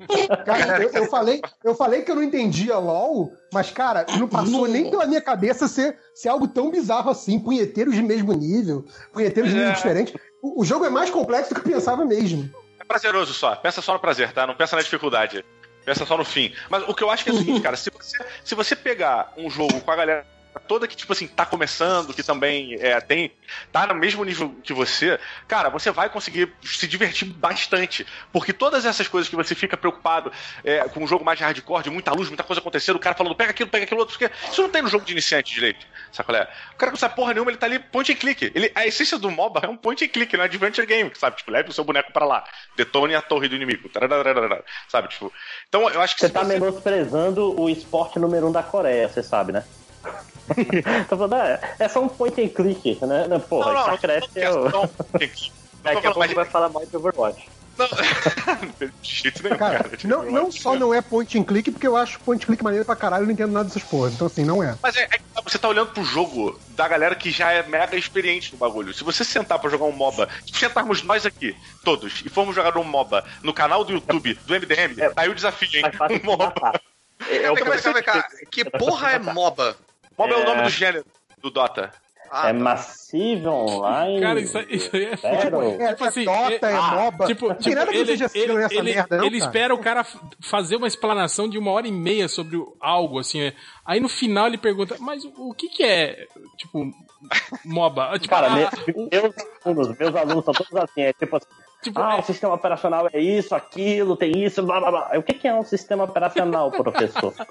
[0.00, 0.36] né?
[0.44, 4.66] Cara, eu, eu falei, eu falei que eu não entendia LOL, mas, cara, não passou
[4.66, 9.50] nem pela minha cabeça ser, ser algo tão bizarro assim, punheteiros de mesmo nível, punheteiros
[9.50, 9.74] de nível É.
[9.74, 10.14] diferente.
[10.42, 12.50] O, o jogo é mais complexo do que eu pensava mesmo.
[12.80, 13.54] É prazeroso só.
[13.56, 14.46] Pensa só no prazer, tá?
[14.46, 15.44] Não pensa na dificuldade.
[15.86, 16.52] Pensa só no fim.
[16.68, 19.32] Mas o que eu acho que é o seguinte, cara, se você, se você pegar
[19.36, 20.26] um jogo com a galera
[20.60, 23.32] toda que, tipo assim, tá começando, que também é, tem.
[23.72, 28.06] tá no mesmo nível que você, cara, você vai conseguir se divertir bastante.
[28.32, 30.32] Porque todas essas coisas que você fica preocupado
[30.64, 33.34] é, com um jogo mais hardcore, de muita luz, muita coisa acontecendo, o cara falando,
[33.34, 35.86] pega aquilo, pega aquilo outro, porque isso não tem no jogo de iniciante direito.
[36.12, 36.48] Sabe qual é?
[36.72, 38.52] O cara não sabe porra nenhuma, ele tá ali point and click.
[38.54, 41.36] Ele, a essência do MOBA é um point and click, não é adventure game, sabe?
[41.36, 42.44] Tipo, leve o seu boneco pra lá,
[42.76, 43.90] detone a torre do inimigo,
[44.88, 45.08] sabe?
[45.08, 45.32] Tipo,
[45.68, 49.52] então eu acho que Você tá menosprezando o esporte número um da Coreia, você sabe,
[49.52, 49.64] né?
[51.08, 53.26] tá falando, ah, é só um point and click, né?
[53.28, 54.90] Não, Porra, Não, não, não, StarCraft não, é não, não, não
[55.82, 57.48] Daqui tô a pouco vai falar mal de Overwatch.
[57.78, 57.86] não,
[58.78, 59.98] de jeito nenhum, Cara, cara.
[60.04, 62.84] não, não só não é point and click, porque eu acho point and click maneiro
[62.84, 64.14] pra caralho, eu não entendo nada dessas porras.
[64.14, 64.76] Então, assim, não é.
[64.82, 67.96] Mas é, é que você tá olhando pro jogo da galera que já é mega
[67.96, 68.92] experiente no bagulho.
[68.92, 71.54] Se você sentar pra jogar um MOBA, se sentarmos nós aqui,
[71.84, 75.10] todos, e formos jogar um MOBA no canal do YouTube do MDM, É.
[75.10, 75.82] tá aí o desafio, hein?
[75.82, 76.80] Mais fácil Um MOBA.
[77.28, 78.28] É, é cá, vem cá.
[78.50, 79.76] Que porra é MOBA?
[80.18, 80.44] MOBA é o É.
[80.44, 81.04] nome do gênero
[81.42, 81.90] do Dota.
[82.28, 82.58] Ah, É tá.
[82.58, 84.20] Massive Online.
[84.20, 85.62] Cara, isso, aí- isso aí é Zero.
[85.80, 87.26] É, Tipo é assim, Dota, é, ah, MOBA.
[87.26, 89.48] Tipo, não tem tipo, nada que ele, assistiu ele, nessa ele, merda, não, ele cara.
[89.48, 90.06] espera o cara
[90.42, 93.40] fazer uma explanação de uma hora e meia sobre algo, assim.
[93.42, 93.52] é.
[93.84, 96.26] Aí no final ele pergunta, mas o, que que é,
[96.58, 96.90] tipo,
[97.64, 98.18] MOBA?
[98.18, 99.34] Tipo, Cara, ah, meus
[99.64, 101.46] alunos, meus alunos são todos assim, é tipo assim,
[101.82, 105.10] tipo, ah, é- o sistema operacional é isso, aquilo, tem isso, blá blá blá.
[105.16, 107.32] O que que é um sistema operacional, professor?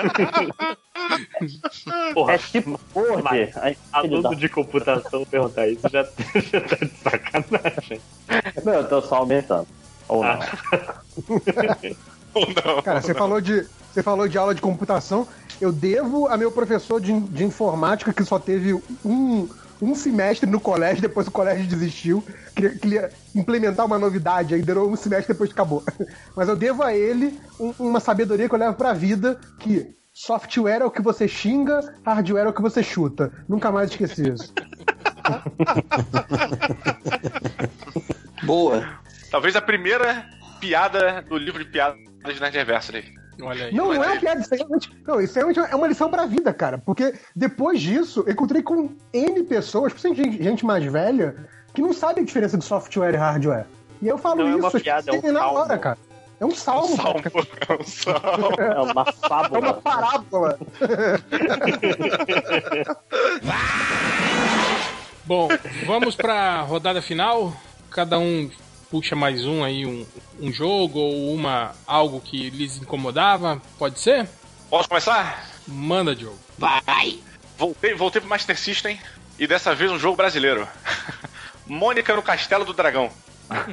[2.14, 2.78] Porra, É tipo
[3.56, 6.04] Aí, filho aluno da- de computação perguntar isso já,
[6.52, 8.00] já tá de sacanagem.
[8.64, 9.66] Não, eu tô só aumentando.
[10.08, 10.30] Ou não.
[10.30, 11.00] Ah.
[12.64, 12.82] não.
[12.82, 15.26] Cara, você falou de, você falou de aula de computação.
[15.60, 18.72] Eu devo a meu professor de, de informática que só teve
[19.04, 19.48] um,
[19.80, 22.22] um semestre no colégio, depois o colégio desistiu.
[22.54, 25.82] Queria, queria implementar uma novidade, aí durou um semestre depois acabou.
[26.36, 30.82] Mas eu devo a ele um- uma sabedoria que eu levo pra vida que software
[30.82, 33.32] é o que você xinga, hardware é o que você chuta.
[33.48, 34.52] Nunca mais esqueci isso.
[38.44, 38.86] Boa.
[39.30, 40.26] Talvez a primeira
[40.60, 41.98] piada do livro de piadas
[42.34, 43.04] de Nerd Reversary.
[43.42, 43.74] Olha aí.
[43.74, 46.10] Não, não é uma piada, isso é realmente- não, isso é realmente é uma lição
[46.10, 46.78] pra vida, cara.
[46.78, 51.36] Porque depois disso, eu encontrei com N pessoas, principalmente gente, gente mais velha,
[51.74, 53.64] que não sabe a diferença de software e hardware.
[54.02, 55.58] E eu falo Não é isso, uma as piada, é um na salmo.
[55.58, 55.98] hora, cara.
[56.40, 57.46] É um salmo, Salmo, cara.
[57.68, 58.54] é um salmo.
[58.58, 59.74] É uma É uma fábula.
[59.74, 60.58] parábola.
[65.26, 65.48] Bom,
[65.86, 67.52] vamos pra rodada final.
[67.90, 68.50] Cada um
[68.90, 70.04] puxa mais um aí, um,
[70.40, 73.62] um jogo ou uma algo que lhes incomodava.
[73.78, 74.28] Pode ser?
[74.68, 75.48] Posso começar?
[75.66, 76.38] Manda, Diogo.
[76.58, 77.20] Vai!
[77.56, 78.98] Voltei, voltei pro Master System
[79.38, 80.66] e dessa vez um jogo brasileiro.
[81.66, 83.10] Mônica no Castelo do Dragão.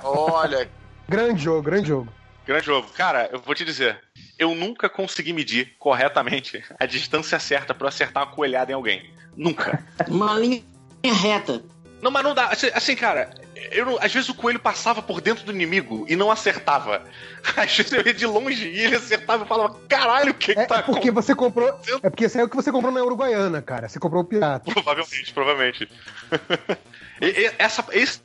[0.03, 0.69] Olha,
[1.09, 2.13] grande jogo, grande jogo.
[2.45, 2.87] Grande jogo.
[2.93, 3.99] Cara, eu vou te dizer,
[4.37, 9.11] eu nunca consegui medir corretamente a distância certa pra eu acertar uma coelhada em alguém.
[9.35, 9.83] Nunca.
[10.07, 10.63] Uma linha
[11.03, 11.61] reta.
[12.01, 12.47] Não, mas não dá.
[12.47, 13.29] Assim, assim, cara,
[13.71, 17.03] eu não- às vezes o coelho passava por dentro do inimigo e não acertava.
[17.55, 20.59] Às vezes eu ia de longe e ele acertava e falava, caralho, o que, que
[20.59, 21.69] É, tá é porque você comprou.
[22.03, 23.87] É porque esse é o que você comprou na Uruguaiana, cara.
[23.87, 24.71] Você comprou o pirata.
[24.71, 25.89] Provavelmente, provavelmente.
[27.19, 28.21] E- e- essa, esse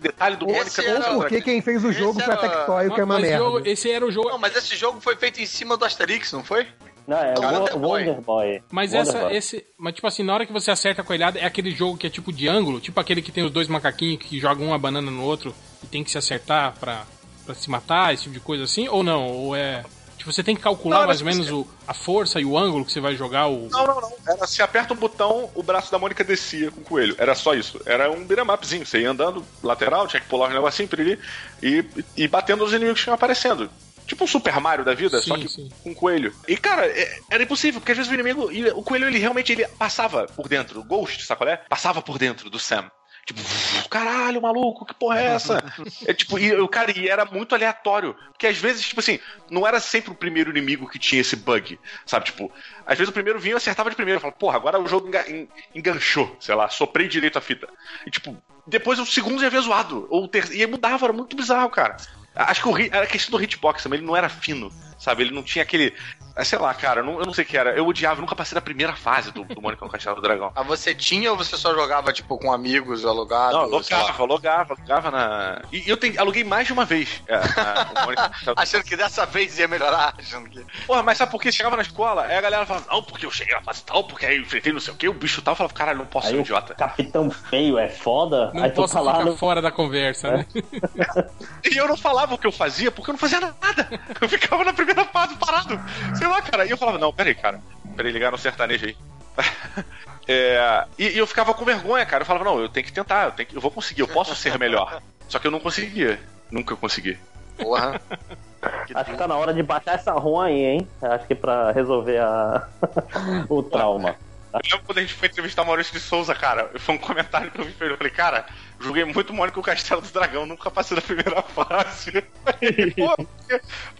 [0.00, 2.90] detalhe do Mônica era- Castelo do Porque quem fez o jogo Esse foi a Tectoy,
[2.90, 3.38] que é uma merda.
[3.38, 4.28] jogo- esse era o jogo.
[4.28, 6.66] Não, mas esse jogo foi feito em cima do Asterix, não foi?
[7.06, 8.00] Não, é Wo- Wonder Boy.
[8.08, 8.62] Wonder Boy.
[8.70, 9.36] Mas Wonder essa, Boy.
[9.36, 9.66] esse.
[9.78, 12.10] Mas tipo assim, na hora que você acerta a coelhada, é aquele jogo que é
[12.10, 15.22] tipo de ângulo, tipo aquele que tem os dois macaquinhos que jogam uma banana no
[15.22, 17.04] outro e tem que se acertar pra,
[17.44, 18.88] pra se matar, esse tipo de coisa assim?
[18.88, 19.26] Ou não?
[19.28, 19.84] Ou é.
[20.16, 22.56] Tipo, você tem que calcular Não, mais ou mas menos o, a força e o
[22.56, 23.68] ângulo que você vai jogar o.
[23.70, 24.12] Não, não, não.
[24.26, 27.14] Era se aperta um botão, o braço da Mônica descia com o coelho.
[27.18, 27.78] Era só isso.
[27.84, 28.86] Era um beat'em upzinho.
[28.86, 31.18] Você ia andando lateral, tinha que pular um negocinho ele
[31.62, 31.84] e,
[32.16, 33.68] e batendo os inimigos que iam aparecendo.
[34.14, 35.68] Tipo um Super Mario da vida, Sim, só que sim.
[35.82, 36.32] com coelho.
[36.46, 38.48] E, cara, é- era impossível, porque às vezes o inimigo.
[38.76, 40.78] O coelho, ele realmente ele passava por dentro.
[40.80, 41.56] O Ghost, sabe qual é?
[41.56, 42.88] Passava por dentro do Sam.
[43.26, 43.40] Tipo,
[43.88, 45.64] caralho, maluco, que porra é essa?
[46.06, 48.14] é tipo, e o cara, e era muito aleatório.
[48.30, 49.18] Porque às vezes, tipo assim,
[49.50, 51.80] não era sempre o primeiro inimigo que tinha esse bug.
[52.06, 52.52] Sabe, tipo,
[52.86, 54.18] às vezes o primeiro vinha e acertava de primeiro.
[54.18, 57.66] Eu falava, porra, agora o jogo enga- en- enganchou, sei lá, soprei direito a fita.
[58.06, 58.36] E tipo,
[58.66, 60.06] depois o segundo já havia zoado.
[60.10, 60.62] Ou o terceiro.
[60.62, 61.96] E mudava, era muito bizarro, cara.
[62.34, 65.22] Acho que o, a questão do hitbox também, ele não era fino, sabe?
[65.22, 65.94] Ele não tinha aquele.
[66.36, 67.70] ah, Sei lá, cara, eu não, eu não sei o que era.
[67.76, 70.52] Eu odiava, eu nunca passei da primeira fase do, do Mônica no Castelo do Dragão.
[70.54, 73.56] Ah, você tinha ou você só jogava, tipo, com amigos, alugado?
[73.58, 75.62] Não, logava, logava, logava na.
[75.72, 77.22] E eu tem- aluguei mais de uma vez.
[77.26, 80.64] É, a- o Mônica Achando que dessa vez ia melhorar, achando que...
[80.86, 82.22] Porra, mas sabe por que chegava na escola?
[82.24, 84.72] Aí a galera falava, não, porque eu cheguei na fase tal, porque aí eu enfrentei
[84.72, 86.42] não sei o que, o bicho tal, eu falava, caralho, não posso ser Aí um
[86.42, 86.74] o idiota.
[86.74, 88.50] Capitão Feio é foda.
[88.54, 89.36] Não aí posso tá lá ficar no...
[89.36, 90.46] fora da conversa, né?
[91.70, 93.88] E eu não falava o que eu fazia, porque eu não fazia nada.
[94.20, 95.80] Eu ficava na primeira fase parado.
[96.16, 96.66] Sei lá, cara.
[96.66, 97.60] E eu falava, não, peraí, cara.
[97.96, 98.96] Peraí, ligar no sertanejo aí.
[100.26, 102.22] É, e, e eu ficava com vergonha, cara.
[102.22, 104.34] Eu falava, não, eu tenho que tentar, eu, tenho que- eu vou conseguir, eu posso
[104.34, 105.02] ser melhor.
[105.28, 106.18] Só que eu não conseguia.
[106.50, 107.18] Nunca consegui.
[107.58, 108.00] Porra.
[108.94, 110.88] Acho que tá na hora de baixar essa ROM aí, hein?
[111.02, 112.66] Acho que pra resolver a...
[113.50, 114.16] o trauma.
[114.54, 116.70] Eu lembro quando a gente foi entrevistar o Maurício de Souza, cara.
[116.76, 117.94] Foi um comentário que eu vi pra ele.
[117.94, 118.46] Eu falei, cara,
[118.80, 122.22] joguei muito Mônica o Castelo do Dragão, nunca passei da primeira fase.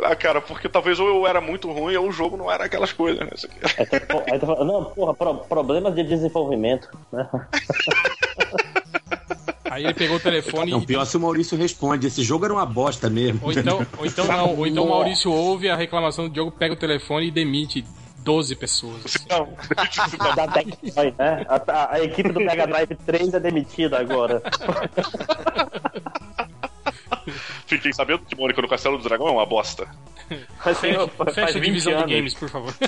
[0.02, 2.92] Ah, cara, porque talvez ou eu era muito ruim ou o jogo não era aquelas
[2.92, 3.32] coisas, né?
[3.78, 6.88] Aí tu, pô, aí tu fala, não, porra, pro- problemas de desenvolvimento.
[7.12, 7.28] Né?
[9.70, 10.86] Aí ele pegou o telefone Não, e.
[10.86, 12.06] pior se o Maurício responde.
[12.06, 13.40] Esse jogo era uma bosta mesmo.
[13.42, 16.74] Ou então, ou então não, ou então o Maurício ouve a reclamação do Diogo, pega
[16.74, 17.84] o telefone e demite
[18.24, 19.04] 12 pessoas.
[19.04, 19.26] assim.
[19.30, 19.48] Não.
[20.34, 21.44] Da Tectoy, né?
[21.48, 24.42] A, a- a equipe do Mega Drive 3 é demitida agora.
[27.66, 29.86] Fiquei sabendo que Mônica no Castelo do Dragão é uma bosta.
[30.62, 32.10] Faz, Fecha, faz fecha a 20 divisão de anos.
[32.12, 32.74] games, por favor.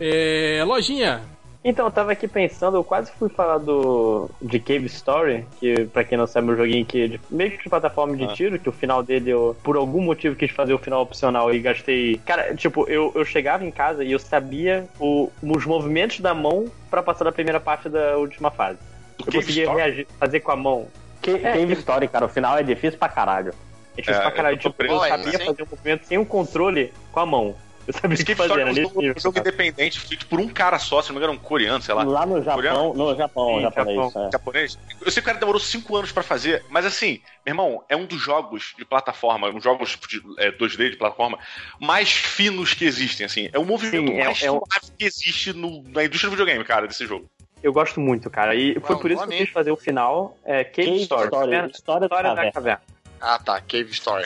[0.00, 1.22] É, lojinha,
[1.64, 6.04] Então, eu tava aqui pensando, eu quase fui falar do de Cave Story, que pra
[6.04, 8.28] quem não sabe é um joguinho que de, meio que de plataforma de Ah.
[8.28, 11.58] tiro, que o final dele eu, por algum motivo, quis fazer o final opcional e
[11.58, 12.20] gastei.
[12.24, 16.66] Cara, tipo, eu, eu chegava em casa e eu sabia o, os movimentos da mão
[16.88, 18.78] pra passar da primeira parte da última fase.
[19.18, 19.82] Do Eu Cave conseguia Story?
[19.82, 20.86] reagir, fazer com a mão.
[21.20, 23.52] Que, Cave Story, cara, o final é difícil pra caralho.
[23.96, 24.54] É difícil É, pra caralho.
[24.54, 25.44] eu Tipo, eu sabia sim.
[25.44, 27.56] fazer um movimento sem o controle com a mão.
[27.88, 29.14] Eu sabia o que fazer, Story é era um nesse jogo, nível.
[29.16, 31.94] um jogo independente, feito por um cara só, se não me engano, um coreano, sei
[31.94, 32.02] lá.
[32.04, 32.94] Lá no Japão, Coreano?
[32.94, 33.96] no Japão, Sim, japonês.
[33.96, 34.30] Japão, é.
[34.30, 34.78] japonês.
[35.00, 37.96] Eu sei que o cara demorou 5 anos pra fazer, mas assim, meu irmão, é
[37.96, 41.38] um dos jogos de plataforma, um jogos de, é, 2D de plataforma
[41.80, 43.48] mais finos que existem, assim.
[43.54, 46.36] É o movimento Sim, é- mais é um- suave que existe no- na indústria do
[46.36, 47.24] videogame, cara, desse jogo.
[47.62, 48.54] Eu gosto muito, cara.
[48.54, 51.24] E foi por isso que eu quis fazer o final é, Cave, Cave Story.
[51.24, 52.52] Story, Caverna- história da da caverna.
[52.52, 52.80] caverna.
[53.20, 53.60] Ah, tá.
[53.62, 54.24] Cave Story.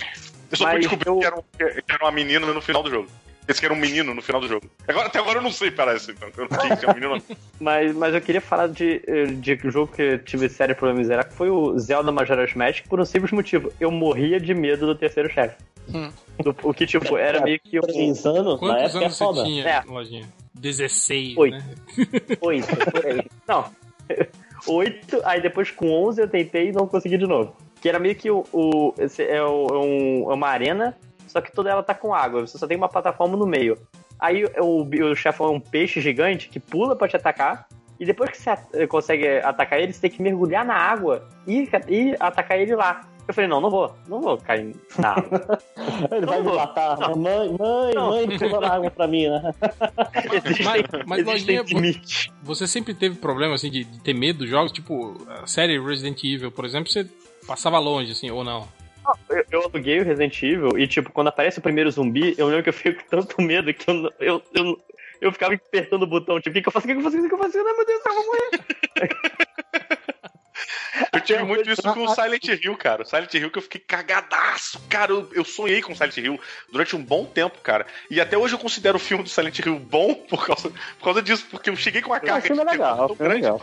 [0.51, 1.43] Eu só Mas fui descobrir eu- que, era um-
[1.87, 3.09] que era uma menina no final do jogo.
[3.49, 4.67] Esse que era um menino no final do jogo.
[4.87, 6.13] Agora, até agora eu não sei, parece.
[6.13, 7.37] Então, eu não sei se é um menino ou não.
[7.61, 9.01] Mas, mas eu queria falar de,
[9.41, 12.85] de jogo que eu tive sério problema em zerar, que foi o Zelda Majora's Mask,
[12.89, 13.73] por um simples motivo.
[13.81, 15.57] Eu morria de medo do terceiro chefe.
[15.93, 16.11] Hum.
[16.43, 17.83] Do- O que, tipo, era meio que um...
[17.83, 19.45] Três anos, na Quantos época é anos você foda.
[19.45, 19.83] tinha, É.
[19.87, 20.29] lojinha?
[20.55, 21.57] 16, Oito.
[21.57, 21.65] né?
[22.41, 23.27] Oito, por aí.
[23.49, 23.71] Não.
[24.67, 27.55] Oito, aí depois com 11 eu tentei e não consegui de novo.
[27.81, 28.45] Que era meio que o.
[28.53, 30.97] o esse é, o- é um- é uma arena,
[31.33, 32.47] só que toda ela tá com água.
[32.47, 33.79] Você só tem uma plataforma no meio.
[34.21, 37.67] Aí o, o chefão é um peixe gigante que pula pra te atacar.
[37.99, 41.69] E depois que você at- consegue atacar ele, você tem que mergulhar na água e,
[41.89, 43.01] e atacar ele lá.
[43.29, 43.95] Eu falei, não, não vou.
[44.09, 45.59] Não vou cair na água.
[46.11, 46.57] Ele vai Não me vou.
[46.57, 46.99] matar.
[46.99, 47.15] Não.
[47.15, 48.09] Mãe, mãe, Não.
[48.11, 49.53] mãe, pula água pra mim, né?
[50.45, 52.03] Existem, Mas, mas existem lojinha,
[52.43, 56.19] você sempre teve problema assim de, de ter medo dos jogos, tipo a série Resident
[56.25, 57.09] Evil, por exemplo, você
[57.47, 58.67] passava longe assim ou não?
[59.29, 62.63] Eu, eu aluguei o Resident Evil e, tipo, quando aparece o primeiro zumbi, eu lembro
[62.63, 64.85] que eu fico com tanto medo que eu, eu, eu,
[65.21, 66.87] eu ficava apertando o botão, tipo, o que, que eu faço?
[66.87, 67.19] O que, que eu faço?
[67.19, 67.59] O que, que eu faço?
[67.59, 69.13] Ai, meu Deus, eu vou morrer.
[71.13, 73.03] Eu tive muito isso com o Silent Hill, cara.
[73.03, 74.81] O Silent Hill que eu fiquei cagadaço.
[74.89, 77.87] Cara, eu, eu sonhei com Silent Hill durante um bom tempo, cara.
[78.11, 81.23] E até hoje eu considero o filme do Silent Hill bom por causa, por causa
[81.23, 83.61] disso, porque eu cheguei com uma O carga filme é legal, o filme é legal.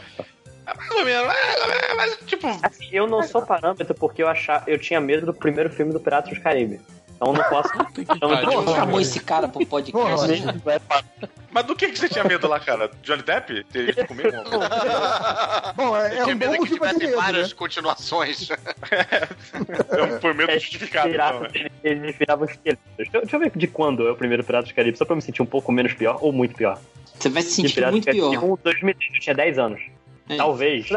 [0.77, 2.47] Mais ou menos, é, é, mas tipo.
[2.63, 5.99] Assim, eu não sou parâmetro porque eu, achava, eu tinha medo do primeiro filme do
[5.99, 6.79] Piratas do Caribe.
[7.15, 7.69] Então eu não posso.
[7.99, 8.51] Então, pariu.
[8.63, 10.27] Porra, chamou esse cara pro podcast?
[10.27, 10.79] Né?
[11.51, 12.89] Mas do que, que você tinha medo lá, cara?
[13.03, 13.63] Johnny Depp?
[13.65, 14.29] Ter ido comigo?
[15.75, 17.17] Bom, é, é Tinha um medo bom que ter tivesse medo, né?
[17.17, 18.47] várias continuações.
[20.21, 21.49] Foi medo justificado, então, Piratas, né?
[21.83, 22.83] eles, eles viravam esqueletos.
[22.97, 25.13] Deixa, eu- deixa eu ver de quando é o primeiro Piratas do Caribe, só pra
[25.13, 26.79] eu me sentir um pouco menos pior ou muito pior.
[27.19, 28.43] Você vai se sentir muito pior.
[28.43, 29.81] 1, 2010, eu tinha 10 anos.
[30.30, 30.38] É.
[30.38, 30.88] Talvez.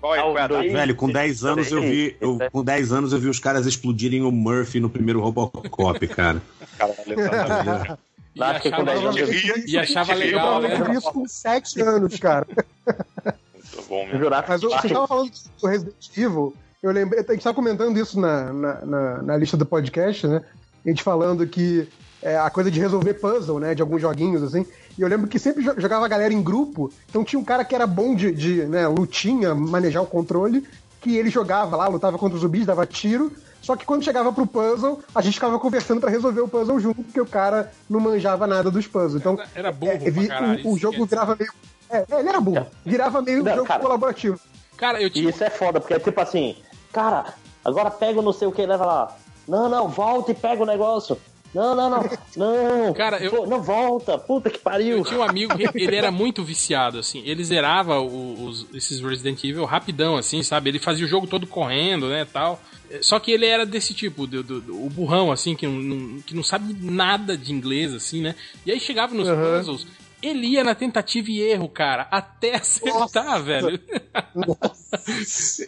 [0.00, 0.68] Qual é, qual é.
[0.68, 2.16] Velho, com 10 anos eu vi.
[2.20, 6.42] eu- com 10 anos eu vi os caras explodirem o Murphy no primeiro Robocop, cara.
[6.76, 7.98] Caralho, exatamente.
[8.34, 10.84] E Acho que com achava, 10 anos Eu ria, e achava eu Eu legal, né?
[10.90, 12.46] vi isso com 7 anos, cara.
[12.46, 14.18] Muito bom, Eu mesmo.
[14.20, 17.96] jurava Mas o- você estava falando do Resident Evil, eu lembrei, a gente tava comentando
[17.98, 20.42] isso na, na, na- na lista do podcast, né?
[20.84, 21.86] A gente falando que
[22.22, 23.74] é, a coisa de resolver puzzle, né?
[23.74, 24.64] De alguns joguinhos, assim.
[24.96, 27.64] E eu lembro que sempre jo- jogava a galera em grupo, então tinha um cara
[27.64, 30.66] que era bom de, de né, lutinha, manejar o controle,
[31.00, 33.32] que ele jogava lá, lutava contra os zumbis, dava tiro.
[33.60, 37.02] Só que quando chegava pro puzzle, a gente ficava conversando pra resolver o puzzle junto,
[37.02, 39.20] porque o cara não manjava nada dos puzzles.
[39.20, 40.66] Então, Era burro é, pra vi- caralho.
[40.66, 41.52] o, o jogo que é- virava meio.
[41.88, 42.66] É, é, ele era burro.
[42.84, 43.80] Virava meio Não, jogo cara.
[43.80, 44.38] colaborativo.
[44.76, 45.30] Cara, eu E tinha.
[45.30, 46.56] isso é foda, porque é tipo assim,
[46.92, 47.34] cara,
[47.64, 49.16] agora pega o não sei o que e leva lá.
[49.46, 51.16] Não, não, volta e pega o negócio.
[51.54, 52.10] Não, não, não.
[52.36, 52.94] Não.
[52.94, 54.16] Cara, eu- Pô, não volta.
[54.16, 55.04] Puta que Eu pariu.
[55.04, 57.22] tinha um amigo ele era muito viciado, assim.
[57.26, 60.70] Ele zerava o- os, esses Resident Evil rapidão, assim, sabe?
[60.70, 62.60] Ele fazia o jogo todo correndo, né, tal.
[63.00, 66.20] Só que ele era desse tipo, do, do- do- o burrão, assim, que não, não-
[66.20, 68.34] que não sabe nada de inglês, assim, né?
[68.66, 69.86] E aí chegava nos puzzles,
[70.22, 73.78] ele ia na tentativa e erro, cara, até acertar, velho.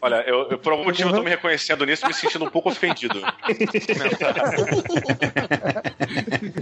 [0.01, 2.51] Olha, eu, eu, por algum motivo eu tô me reconhecendo nisso e me sentindo um
[2.51, 3.21] pouco ofendido.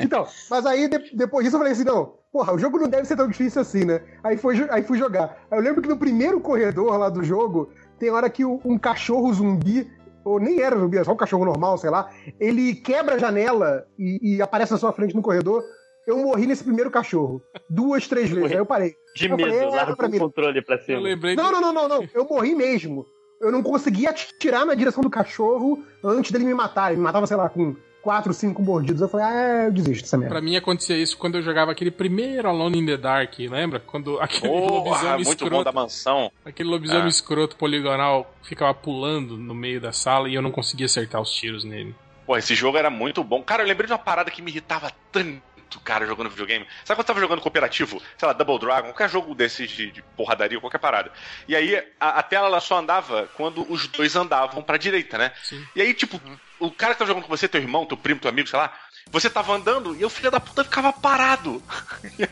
[0.00, 3.04] Então, mas aí de- depois disso eu falei assim, não, porra, o jogo não deve
[3.06, 4.00] ser tão difícil assim, né?
[4.22, 5.36] Aí, foi, aí fui jogar.
[5.50, 9.32] Aí eu lembro que no primeiro corredor lá do jogo, tem hora que um cachorro
[9.32, 9.90] zumbi,
[10.24, 13.86] ou nem era zumbi, era só um cachorro normal, sei lá, ele quebra a janela
[13.98, 15.62] e, e aparece na sua frente no corredor.
[16.06, 17.40] Eu morri nesse primeiro cachorro.
[17.68, 18.50] Duas, três vezes.
[18.52, 18.94] Aí eu parei.
[19.14, 20.18] De Eu medo, falei, é, larga pra o mim.
[20.18, 21.00] controle pra Eu cima.
[21.00, 22.08] lembrei Não, não, não, não, não.
[22.14, 23.06] Eu morri mesmo.
[23.40, 26.90] Eu não conseguia atirar na direção do cachorro antes dele me matar.
[26.90, 29.00] Ele me matava, sei lá, com quatro, cinco mordidos.
[29.02, 30.34] Eu falei, ah, é, eu desisto dessa merda.
[30.34, 33.78] Pra mim acontecia isso quando eu jogava aquele primeiro Alone in the Dark, lembra?
[33.80, 36.32] Quando aquele Porra, lobisomem muito bom escroto, da mansão.
[36.44, 37.08] aquele lobisomem Ah.
[37.08, 41.64] escroto poligonal ficava pulando no meio da sala e eu não conseguia acertar os tiros
[41.64, 41.94] nele.
[42.26, 43.42] Pô, esse jogo era muito bom.
[43.42, 45.42] Cara, eu lembrei de uma parada que me irritava tanto,
[45.80, 46.66] cara, jogando videogame.
[46.84, 48.00] Sabe quando eu tava jogando cooperativo?
[48.16, 51.10] Sei lá, Double Dragon, qualquer jogo desses de, de porradaria, qualquer parada.
[51.48, 55.32] E aí a, a tela ela só andava quando os dois andavam pra direita, né?
[55.42, 55.66] Sim.
[55.74, 56.20] E aí, tipo,
[56.58, 58.72] o cara que tá jogando com você, teu irmão, teu primo, teu amigo, sei lá,
[59.10, 61.62] você tava andando e o filho da puta ficava parado.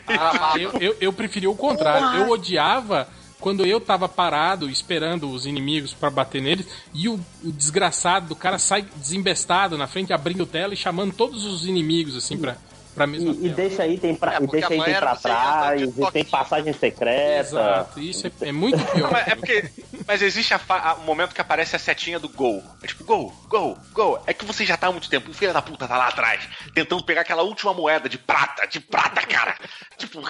[0.07, 2.21] Ah, eu, eu, eu preferia o contrário.
[2.21, 3.07] Eu odiava
[3.41, 8.35] quando eu tava parado esperando os inimigos pra bater neles e o, o desgraçado do
[8.35, 12.55] cara sai desembestado na frente, abrindo tela e chamando todos os inimigos assim pra,
[12.93, 13.53] pra mesma E, e tela.
[13.55, 17.39] deixa item pra, É, e deixa item pra trás, e tem passagem secreta.
[17.49, 19.11] Exato, isso é, é muito pior.
[19.11, 19.69] Mas é porque.
[20.07, 22.63] Mas existe a fa- a- o momento que aparece a setinha do gol.
[22.83, 24.21] É tipo, gol, gol, gol.
[24.27, 25.29] É que você já tá há muito tempo.
[25.31, 28.79] O filho da puta tá lá atrás, tentando pegar aquela última moeda de prata, de
[28.79, 29.55] prata, cara.
[29.97, 30.21] Tipo,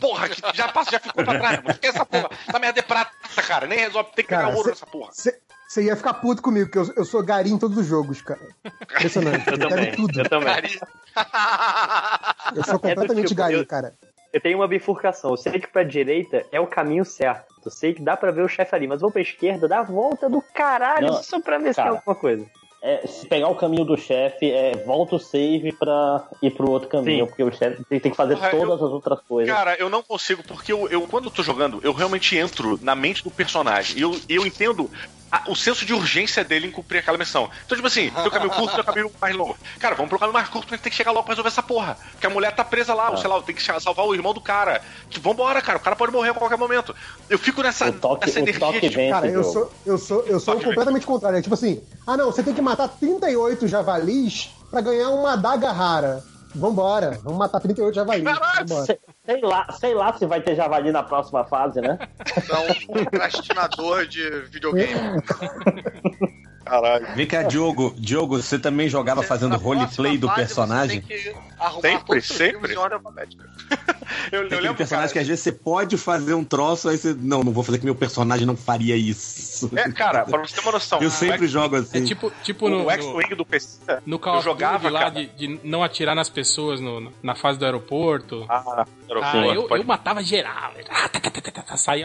[0.00, 1.78] porra, que já passa, já ficou pra trás, mano.
[1.82, 2.28] Essa porra?
[2.48, 3.12] Essa merda é prata,
[3.46, 3.66] cara.
[3.66, 5.10] Nem resolve, tem que pegar Cara, ouro cê- nessa porra.
[5.68, 8.40] Você ia ficar puto comigo, porque eu, eu sou gari em todos os jogos, cara.
[8.82, 9.46] Impressionante.
[9.50, 10.18] Eu quero também, tudo.
[10.20, 10.54] eu também.
[12.56, 13.94] Eu sou completamente tipo, gari, eu- cara.
[14.32, 15.30] Eu tenho uma bifurcação.
[15.30, 17.54] Eu sei que pra direita é o caminho certo.
[17.64, 19.82] Eu sei que dá pra ver o chefe ali, mas vou pra esquerda, dá a
[19.82, 21.90] volta do caralho Não, só pra ver se cara.
[21.90, 22.46] tem alguma coisa.
[22.80, 26.88] É, se pegar o caminho do chefe, é, volta o save pra ir pro outro
[26.88, 27.26] caminho, Sim.
[27.26, 29.52] porque o chefe tem, tem que fazer Porra, todas as outras coisas.
[29.52, 32.94] Cara, eu não consigo, porque eu, eu quando eu tô jogando, eu realmente entro na
[32.94, 33.98] mente do personagem.
[33.98, 34.88] E eu, eu entendo
[35.30, 37.50] a- o senso de urgência dele em cumprir aquela missão.
[37.64, 39.56] Então, tipo assim, tem o caminho curto, tem o caminho mais longo.
[39.78, 41.96] Cara, vamos pro caminho mais curto, mas tem que chegar logo pra resolver essa porra.
[42.12, 44.40] Porque a mulher tá presa lá, ou sei lá, tem que salvar o irmão do
[44.40, 44.80] cara.
[45.10, 46.94] Que vambora, cara, o cara pode morrer a qualquer momento.
[47.28, 48.88] Eu fico nessa, o toque, nessa o energia toque de.
[48.88, 51.38] vence Cara, eu sou, eu sou, eu sou completamente contrário.
[51.38, 55.72] É tipo assim, ah não, você tem que matar 38 javalis pra ganhar uma adaga
[55.72, 56.22] rara.
[56.54, 58.24] Vambora, vamos matar 38 javalis.
[58.24, 58.84] Vambora.
[58.84, 61.98] Sei, sei lá, sei lá se vai ter javali na próxima fase, né?
[62.36, 65.22] Então, um procrastinador de videogame.
[66.68, 67.06] Caralho.
[67.14, 67.94] Vem cá, Diogo.
[67.98, 71.00] Diogo, você também jogava fazendo Na roleplay do personagem?
[71.00, 72.74] Você tem que arrumar Sempre, sempre.
[74.32, 77.14] Eu, eu lembro, personagem cara, que às vezes você pode fazer um troço, aí você.
[77.18, 79.70] Não, não vou fazer que meu personagem não faria isso.
[79.76, 81.00] É, cara, pra você ter uma noção.
[81.00, 82.04] Eu o sempre X- jogo É assim.
[82.04, 83.78] tipo, tipo o no, no, X-Wing do PC.
[84.06, 85.10] no Call eu jogava, lá cara.
[85.12, 88.46] de, de não atirar nas pessoas no- no- na fase do aeroporto.
[88.48, 88.86] Ah,
[89.22, 90.72] Ah, eu, eu matava geral.
[90.90, 92.04] Ah, tá, tá, tá, tá, tá, saía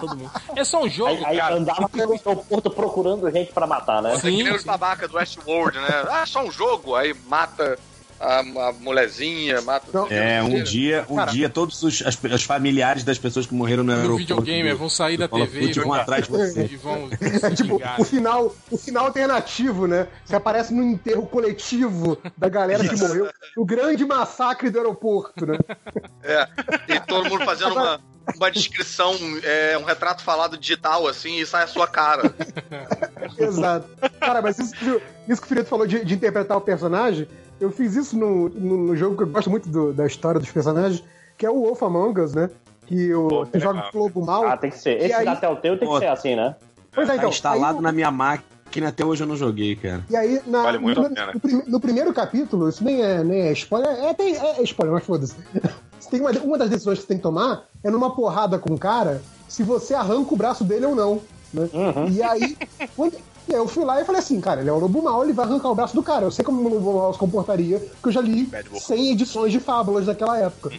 [0.00, 0.30] todo mundo.
[0.54, 1.56] É só um jogo, Aí, aí cara.
[1.56, 4.10] andava pelo aeroporto procurando gente pra matar, né?
[4.10, 4.66] Você é que Sim, nem os sim.
[4.66, 6.04] babaca do Westworld, né?
[6.10, 7.78] Ah, só um jogo, aí mata
[8.18, 9.86] a, a mulherzinha, mata.
[9.92, 10.06] Não.
[10.10, 11.30] É, um dia, um Cara.
[11.30, 14.18] dia todos os, as- os familiares das pessoas que morreram no No aeroporto.
[14.20, 16.64] videogame, vão sair da TV e vão atrás de você.
[16.70, 17.08] e vão
[17.42, 20.06] É tipo, o final, o final alternativo, né?
[20.24, 23.28] Você aparece no enterro coletivo da galera que morreu.
[23.56, 25.58] O grande massacre do aeroporto, né?
[26.22, 26.46] É,
[26.94, 28.00] e todo mundo fazendo uma,
[28.36, 32.34] uma descrição, é, um retrato falado digital, assim, e sai a sua cara.
[33.38, 33.88] Exato.
[34.20, 37.28] Cara, mas isso, que- isso que o Filipe falou de, de interpretar o personagem,
[37.64, 40.50] eu fiz isso no, no, no jogo que eu gosto muito do- da história dos
[40.50, 41.02] personagens,
[41.36, 42.50] que é o Wolf Among Us, né?
[42.86, 44.46] Que o, Pô, você joga o Lobo Mal.
[44.46, 45.00] Ah, tem que ser.
[45.02, 46.54] Esse aí- da Telltale tem Pô, que ser assim, né?
[46.92, 47.30] Pois é, Tá então.
[47.30, 50.04] instalado aí, na minha máquina, até hoje eu não joguei, cara.
[50.10, 51.32] E aí, na, Vale muito no, a pena.
[51.42, 54.94] no no primeiro capítulo, isso nem é, nem é spoiler, é até é, é spoiler,
[54.94, 55.34] mas foda-se.
[56.10, 58.78] Tem uma, uma das decisões que você tem que tomar é numa porrada com o
[58.78, 61.20] cara se você arranca o braço dele ou não.
[61.52, 61.68] Né?
[61.72, 62.08] Uhum.
[62.10, 62.56] E aí,
[62.94, 63.16] quando-
[63.48, 65.32] e aí eu fui lá e falei assim, cara, ele é o lobo mau, ele
[65.32, 66.24] vai arrancar o braço do cara.
[66.24, 68.82] Eu sei como o lobo mau se comportaria, porque eu já li Bad Wolf.
[68.84, 70.70] 100 edições de fábulas daquela época.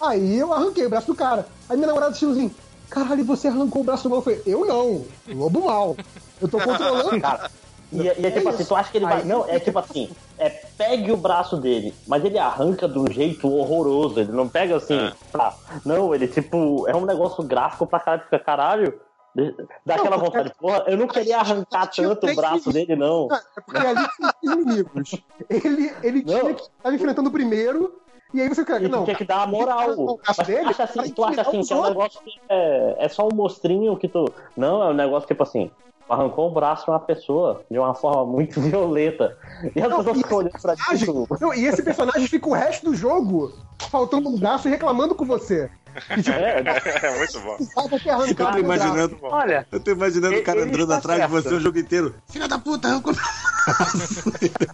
[0.00, 1.46] Aí eu arranquei o braço do cara.
[1.68, 2.50] Aí minha namorada disse assim,
[2.90, 4.18] caralho, você arrancou o braço do mal.
[4.18, 4.86] Eu falei, eu não,
[5.28, 5.96] o lobo mau.
[6.40, 7.20] Eu tô controlando.
[7.20, 7.50] Cara,
[7.92, 9.18] e, é- e é tipo assim, tu acha que ele vai.
[9.22, 13.06] Aí- Não, é tipo assim, é pegue o braço dele, mas ele arranca de um
[13.10, 14.18] jeito horroroso.
[14.20, 15.12] Ele não pega assim, É.
[15.32, 15.54] tá.
[15.84, 18.94] Não, ele tipo, é um negócio gráfico pra caralho, fica caralho.
[19.34, 19.54] De-
[19.84, 23.28] Dá aquela vontade, porra, eu não queria arrancar tinha tanto o braço dele, não.
[23.56, 25.22] É porque ali os inimigos.
[25.50, 26.40] Ele, ele Não.
[26.40, 28.00] tinha que estar enfrentando o primeiro,
[28.34, 28.82] e aí você quer.
[28.82, 30.18] E Não, tinha que dar a moral.
[30.26, 33.26] Mas dele acha assim, tu acha assim que é um negócio que é, é só
[33.26, 34.24] um mostrinho que tu.
[34.56, 35.70] Não, é um negócio tipo assim.
[36.06, 39.38] tu Arrancou o braço de uma pessoa de uma forma muito violenta.
[39.74, 41.06] E as Não, pessoas ficam olhando pra ti.
[41.40, 43.52] não, e esse personagem fica o resto do jogo
[43.90, 45.70] faltando um braço e reclamando com você.
[46.16, 46.60] E tipo, É,
[47.06, 47.56] É muito bom.
[47.58, 51.28] sabe que Eu tô imaginando, Olha, eu tô imaginando o cara entrando está atrás de
[51.28, 52.14] você o jogo inteiro.
[52.26, 53.12] Filha da puta, arrancou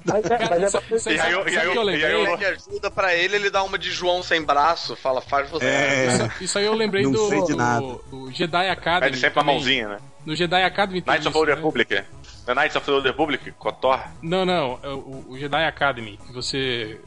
[0.05, 2.35] mas é, é E aí eu- e que eu- eu e aí eu- lembrei?
[2.35, 5.65] Ele ajuda pra ele, ele dá uma de João sem braço, fala, faz você.
[5.67, 6.07] É.
[6.07, 7.81] Isso, isso aí eu lembrei Não do, sei de nada.
[7.81, 9.11] do, do Jedi Academy.
[9.13, 9.55] Pede sempre a também.
[9.57, 9.99] mãozinha, né?
[10.27, 11.55] No Jedi Academy tem Knights of the né?
[11.55, 12.05] Republic.
[12.47, 14.01] The Knights of the Republic, Kotor.
[14.23, 17.01] Não, não, é o, o Jedi Academy, que você.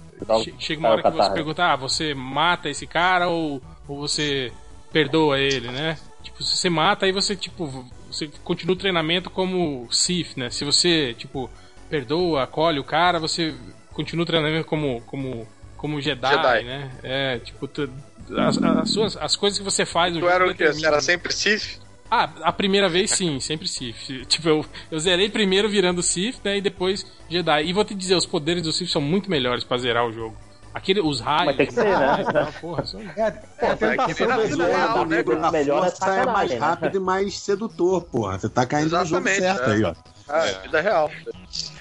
[0.44, 1.34] Che- chega uma hora que você catarro.
[1.34, 4.52] pergunta, ah, você mata esse cara ou, ou você
[4.92, 5.98] perdoa ele, né?
[6.22, 10.50] Tipo, se você mata, aí você, tipo, você continua o treinamento como Sith, né?
[10.50, 11.50] Se você, tipo,
[11.94, 13.54] perdoa, acolhe o cara, você
[13.92, 15.48] continua o treinamento como, como,
[15.78, 16.64] como Jedi, Jedi.
[16.64, 16.92] né?
[17.04, 17.88] É, tipo, tu-
[18.36, 20.12] as, as, suas, as coisas que você faz...
[20.12, 20.74] no Tu era o quê?
[20.74, 21.02] Você era né?
[21.04, 21.80] sempre Sith?
[22.10, 24.26] Ah, a primeira vez sim, sempre Sith.
[24.28, 26.58] Tipo, eu, eu zerei primeiro virando Sith, né?
[26.58, 27.66] E depois Jedi.
[27.66, 30.36] E vou te dizer, os poderes do Sith são muito melhores pra zerar o jogo.
[30.74, 31.46] Aquele, os raios.
[31.46, 32.54] Mas tem que ser, né?
[32.60, 35.06] Porra, isso- É, é a tentação real, real.
[35.06, 36.58] né, Melhor é força é mais né?
[36.58, 38.40] rápido e mais sedutor, porra.
[38.40, 39.74] Você tá caindo no jogo certo é.
[39.74, 39.94] aí, ó.
[40.30, 41.12] Ah, é vida real.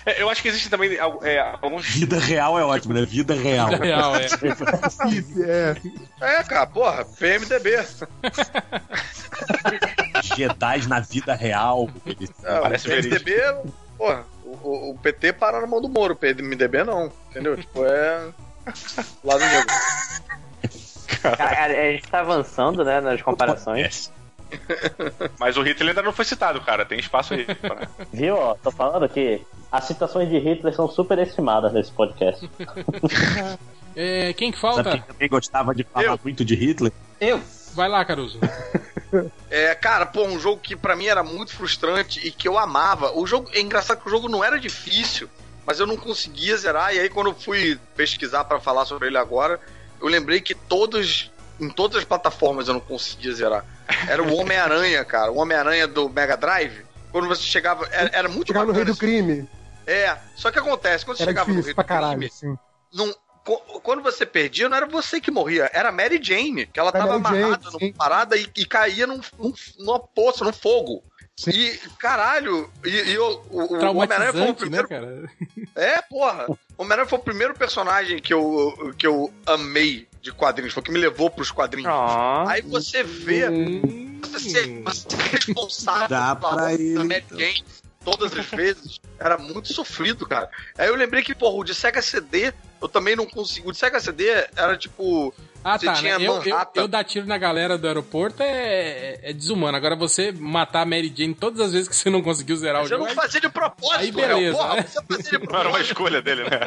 [0.05, 1.87] É, eu acho que existem também é, alguns.
[1.87, 3.05] Vida real é ótimo, né?
[3.07, 3.69] Vida real.
[3.71, 4.27] Vida real, é.
[6.21, 7.85] É, É, cara, porra, PMDB.
[10.23, 11.89] Jedi na vida real.
[12.45, 13.41] É, Parece o PMDB,
[13.97, 17.57] porra, o, o- PT para na mão do Moro, o PMDB não, entendeu?
[17.57, 18.29] Tipo, é.
[19.25, 21.37] Lá do jogo.
[21.37, 24.13] Cara, a gente tá avançando, né, nas comparações.
[25.39, 26.85] Mas o Hitler ainda não foi citado, cara.
[26.85, 27.45] Tem espaço aí.
[27.45, 28.37] pra- Viu?
[28.37, 32.49] Ó, tô falando que as citações de Hitler são super estimadas nesse podcast.
[33.95, 34.91] É, quem que Sabe falta?
[34.93, 36.21] quem também gostava de falar Eu.
[36.25, 36.91] muito de Hitler?
[37.21, 37.39] Eu.
[37.75, 38.39] Vai lá, Caruso.
[39.51, 43.13] É, cara, pô, um jogo que pra mim era muito frustrante e que eu amava.
[43.15, 45.29] O jogo, é engraçado que o jogo não era difícil,
[45.67, 46.95] mas eu não conseguia zerar.
[46.95, 49.61] E aí quando eu fui pesquisar pra falar sobre ele agora,
[50.01, 51.31] eu lembrei que todos
[51.63, 53.65] em todas as plataformas eu não conseguia zerar.
[54.09, 56.85] Era o Homem-Aranha, cara, o Homem-Aranha do Mega Drive.
[57.11, 59.49] Quando você chegava, era, era muito chegar no rei do crime.
[59.87, 62.57] É, só que acontece, quando você Era chegava no rei pra do crime, caralho, sim.
[62.93, 63.15] não-
[63.83, 66.99] quando você perdia, não era você que morria, era a Mary Jane, que ela Era
[67.01, 67.93] tava Mary Jane, amarrada numa sim.
[67.93, 71.03] parada e, e caía num, num, numa poça, num fogo.
[71.37, 71.51] Sim.
[71.51, 74.89] E, caralho, e, e o, o, o Homem-Aranha foi o né, primeiro.
[74.89, 75.25] cara?
[75.75, 76.47] É, porra.
[76.49, 80.85] O Homem-Aranha foi o primeiro personagem que eu, que eu amei de quadrinhos, foi o
[80.85, 81.93] que me levou pros quadrinhos.
[82.47, 84.21] Aí você vê, Hum.
[84.23, 87.39] você ser, você ser responsável Dá pela da ele, Mary então.
[87.39, 87.65] Jane
[88.05, 90.51] todas as vezes, era muito sofrido, cara.
[90.77, 93.69] Aí eu lembrei que, porra, o de Sega CD, eu também não consegui.
[93.69, 95.35] O de Sega CD era tipo.
[95.65, 95.93] Ah, Você tá.
[95.95, 96.27] tinha né?
[96.27, 99.77] Eu, eu, eu dar tiro na galera do aeroporto é, é desumano.
[99.77, 102.85] Agora você matar a Mary Jane todas as vezes que você não conseguiu zerar o
[102.85, 103.07] Você jogo.
[103.07, 104.83] não fazia de propósito, Aí beleza, Léo, porra, né?
[104.83, 105.87] você fazia de Não era uma propósito.
[105.93, 106.61] escolha dele, né?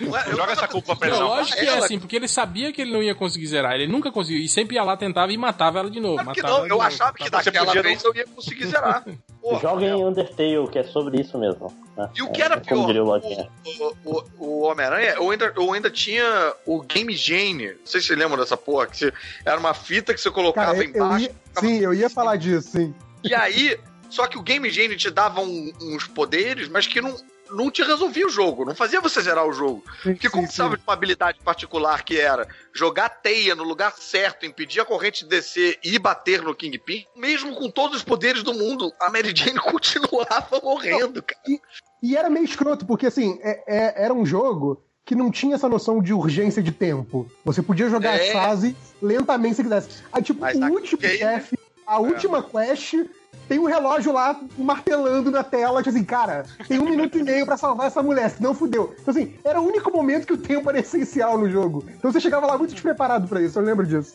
[0.00, 1.28] Não é- eu Joga essa culpa pra ele, Não, não.
[1.36, 3.72] lógico que é assim, porque ele sabia que ele não ia conseguir zerar.
[3.74, 4.42] Ele nunca conseguiu.
[4.42, 6.20] E sempre ia lá, tentava e matava ela de novo.
[6.20, 6.82] É porque matava não, eu novo.
[6.82, 9.04] achava que daquela vez eu ia conseguir zerar.
[9.40, 11.72] Porra, Joguem Undertale, que é sobre isso mesmo.
[12.14, 13.08] E o que era É, pior, diria o
[14.04, 17.68] o, o, Homem-Aranha, eu ainda, eu ainda tinha o Game Gene.
[17.68, 18.86] Não sei se vocês lembram dessa porra.
[18.88, 19.12] Que você-
[19.44, 21.24] era uma fita que você colocava Cara, eu, eu embaixo.
[21.26, 22.94] ia, sim, eu ia falar disso, sim.
[23.22, 23.78] E aí,
[24.10, 27.16] só que o Game Gene te dava um- uns poderes, mas que não,
[27.50, 29.82] não te resolvia o jogo, não fazia você zerar o jogo.
[30.02, 34.80] Porque como precisava de uma habilidade particular que era jogar teia no lugar certo, impedir
[34.80, 38.92] a corrente de descer e bater no Kingpin, mesmo com todos os poderes do mundo,
[39.00, 41.40] a Mary Jane continuava morrendo, cara.
[42.02, 45.68] E era meio escroto, porque assim, é- é- era um jogo que não tinha essa
[45.68, 47.30] noção de urgência de tempo.
[47.44, 48.30] Você podia jogar É.
[48.30, 50.02] a fase lentamente se quisesse.
[50.12, 52.94] Aí, tipo, Mas o último que- chefe, a última quest,
[53.48, 57.44] tem um relógio lá martelando na tela, tipo assim, cara, tem um minuto e meio
[57.44, 58.94] pra salvar essa mulher, senão fudeu.
[59.00, 61.84] Então, assim, era o único momento que o tempo era essencial no jogo.
[61.96, 64.14] Então você chegava lá muito despreparado pra isso, eu lembro disso.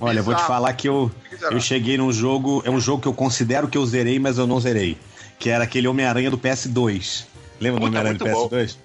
[0.00, 1.10] Olha, eu vou te falar que eu,
[1.50, 2.62] eu cheguei num jogo.
[2.64, 4.96] É um jogo que eu considero que eu zerei, mas eu não zerei.
[5.38, 7.26] Que era aquele Homem-Aranha do PS2.
[7.60, 8.48] Lembra do Homem-Aranha do muito bom.
[8.48, 8.76] PS2?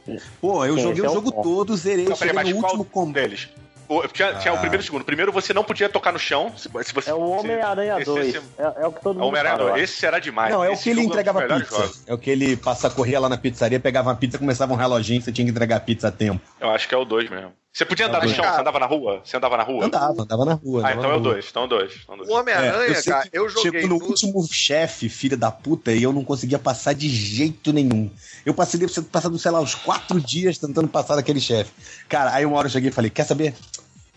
[0.41, 1.41] Pô, eu Sim, joguei é o um jogo bom.
[1.41, 3.13] todo, zerei, Não, cheguei mas no último combate.
[3.23, 3.49] deles?
[3.93, 5.03] O- tinha, tinha o primeiro e o segundo.
[5.03, 6.51] Primeiro você não podia tocar no chão.
[6.55, 8.27] Se, se você, É o Homem-Aranha esse- 2.
[8.35, 9.69] esse- É, é o que todo É o mundo Homem-Aranha fala.
[9.71, 9.83] 2.
[9.83, 10.53] Esse será demais.
[10.53, 11.81] Não, é o Esse que ele entregava melhores pizza.
[11.81, 12.03] jogos.
[12.07, 15.21] É o que ele passa, corria lá na pizzaria, pegava uma pizza, começava um reloginho,
[15.21, 16.39] você tinha que entregar a pizza a tempo.
[16.59, 17.51] Eu acho que é o 2 mesmo.
[17.73, 18.35] Você podia andar no Talvez.
[18.35, 18.53] chão?
[18.53, 19.21] Você andava na rua?
[19.23, 19.85] Você andava na rua?
[19.85, 20.81] Andava, andava na rua.
[20.85, 21.19] Ah, então é o.
[21.21, 21.47] 2.
[21.49, 21.93] Então é o 2.
[22.03, 22.29] Então é o dois.
[22.29, 23.71] O Homem-Aranha, É, cara, eu joguei.
[23.81, 27.71] Chegou no no- último chefe, filho da puta, e eu não conseguia passar de jeito
[27.71, 28.11] nenhum.
[28.45, 31.71] Eu passei, devo ter passado, sei lá, uns quatro dias tentando passar daquele chefe.
[32.09, 33.53] Cara, aí uma hora eu cheguei e falei, quer saber?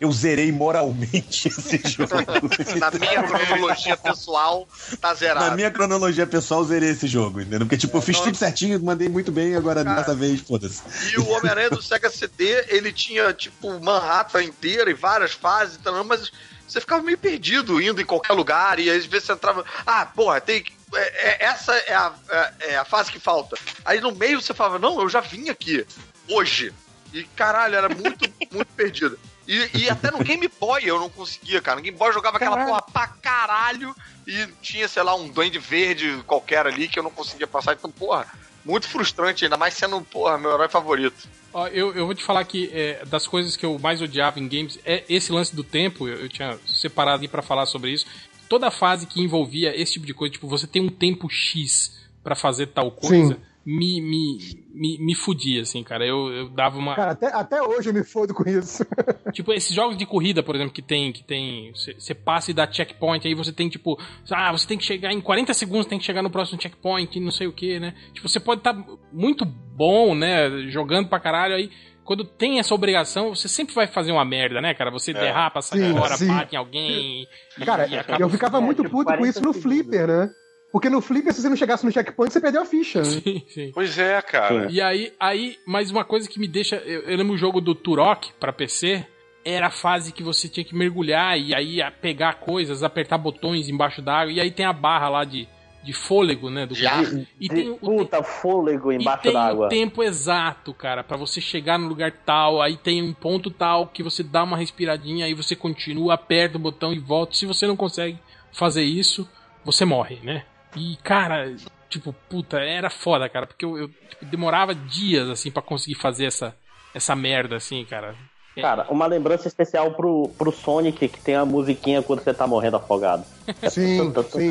[0.00, 2.14] Eu zerei moralmente esse jogo.
[2.78, 4.68] Na minha cronologia pessoal,
[5.00, 5.46] tá zerado.
[5.50, 7.60] Na minha cronologia pessoal, eu zerei esse jogo, entendeu?
[7.60, 10.00] Porque, tipo, eu fiz não- tudo certinho, mandei muito bem, agora Cara.
[10.00, 10.82] dessa vez, foda-se.
[11.12, 15.78] E o Homem-Aranha do Sega CD, ele tinha, tipo, Manhattan inteira e várias fases, e
[15.78, 16.30] tal, mas
[16.66, 20.40] você ficava meio perdido indo em qualquer lugar, e às vezes você entrava, ah, porra,
[20.40, 20.72] tem que.
[20.92, 23.56] é- é- essa é a, é, é a fase que falta.
[23.84, 25.86] Aí no meio você falava, não, eu já vim aqui,
[26.28, 26.72] hoje.
[27.12, 29.16] E caralho, era muito, muito perdido.
[29.46, 31.76] E, e até no Game Boy eu não conseguia, cara.
[31.76, 33.94] No Game Boy eu jogava aquela porra pra caralho
[34.26, 37.74] e tinha, sei lá, um duende verde qualquer ali que eu não conseguia passar.
[37.74, 38.26] Então, porra,
[38.64, 41.28] muito frustrante, ainda mais sendo, porra, meu herói favorito.
[41.52, 44.48] Ó, eu, eu vou te falar que é, das coisas que eu mais odiava em
[44.48, 46.08] games é esse lance do tempo.
[46.08, 48.06] Eu, eu tinha separado aí pra falar sobre isso.
[48.48, 52.34] Toda fase que envolvia esse tipo de coisa, tipo, você tem um tempo X pra
[52.34, 53.40] fazer tal coisa, Sim.
[53.66, 54.38] Me, me,
[54.74, 56.06] me, me fudia, assim, cara.
[56.06, 56.94] Eu, eu dava uma.
[56.94, 58.84] Cara, até, até hoje eu me fodo com isso.
[59.32, 61.10] Tipo, esses jogos de corrida, por exemplo, que tem.
[61.12, 63.98] que tem Você passa e dá checkpoint, aí você tem, tipo.
[64.30, 67.30] Ah, você tem que chegar em 40 segundos, tem que chegar no próximo checkpoint, não
[67.32, 67.94] sei o que, né?
[68.12, 68.74] Tipo, você pode estar
[69.12, 70.68] muito bom, né?
[70.68, 71.70] Jogando pra caralho, aí.
[72.04, 74.90] Quando tem essa obrigação, você sempre vai fazer uma merda, né, cara?
[74.90, 77.26] Você derrapa, sai Sim, fora, bate em alguém.
[77.58, 79.62] e- Cara, e acaba eu ficava É, muito tipo, puto com 40 isso no segundos.
[79.62, 80.30] Flipper, né?
[80.74, 82.98] Porque no Flipper, se você não chegasse no checkpoint, você perdeu a ficha.
[82.98, 83.04] né?
[83.04, 83.70] Sim, sim.
[83.72, 84.66] Pois é, cara.
[84.68, 86.74] E aí, aí, mais uma coisa que me deixa.
[86.78, 89.06] Eu, eu lembro o jogo do Turok pra PC.
[89.44, 94.02] Era a fase que você tinha que mergulhar e aí pegar coisas, apertar botões embaixo
[94.02, 94.32] d'água.
[94.32, 95.46] E aí tem a barra lá de,
[95.84, 96.66] de fôlego, né?
[96.66, 97.04] Do Já.
[97.38, 99.66] E De tem o, puta, fôlego e embaixo tem d'água.
[99.66, 102.60] o tempo exato, cara, pra você chegar no lugar tal.
[102.60, 106.60] Aí tem um ponto tal que você dá uma respiradinha, aí você continua, aperta o
[106.60, 107.36] botão e volta.
[107.36, 108.18] Se você não consegue
[108.50, 109.30] fazer isso,
[109.64, 110.44] você morre, né?
[110.76, 111.54] E, cara,
[111.88, 116.26] tipo, puta, era foda, cara, porque eu, eu, tipo, demorava dias, assim, pra conseguir fazer
[116.26, 116.54] essa,
[116.94, 118.14] essa merda, assim, cara.
[118.56, 122.76] Cara, uma lembrança especial pro, pro Sonic que tem a musiquinha quando você tá morrendo
[122.76, 123.24] afogado.
[123.68, 124.50] Sim, sim.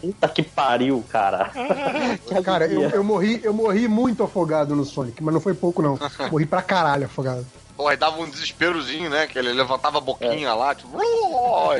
[0.00, 1.52] Puta que pariu, cara.
[2.42, 5.98] Cara, eu, eu morri, eu morri muito afogado no Sonic, mas não foi pouco, não.
[6.32, 7.44] Morri pra caralho afogado.
[7.76, 9.26] Pô, aí dava um desesperozinho, né?
[9.26, 10.96] Que ele levantava a boquinha lá, tipo.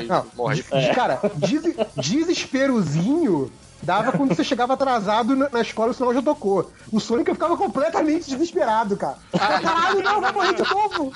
[0.09, 0.63] Não, morria.
[0.63, 3.51] de- Cara, des- desesperozinho
[3.83, 6.71] dava quando você chegava atrasado na, na escola e o sinal já tocou.
[6.91, 9.19] O Sonic eu ficava completamente desesperado, cara.
[9.37, 11.13] Caralho, não, vou morrer de novo.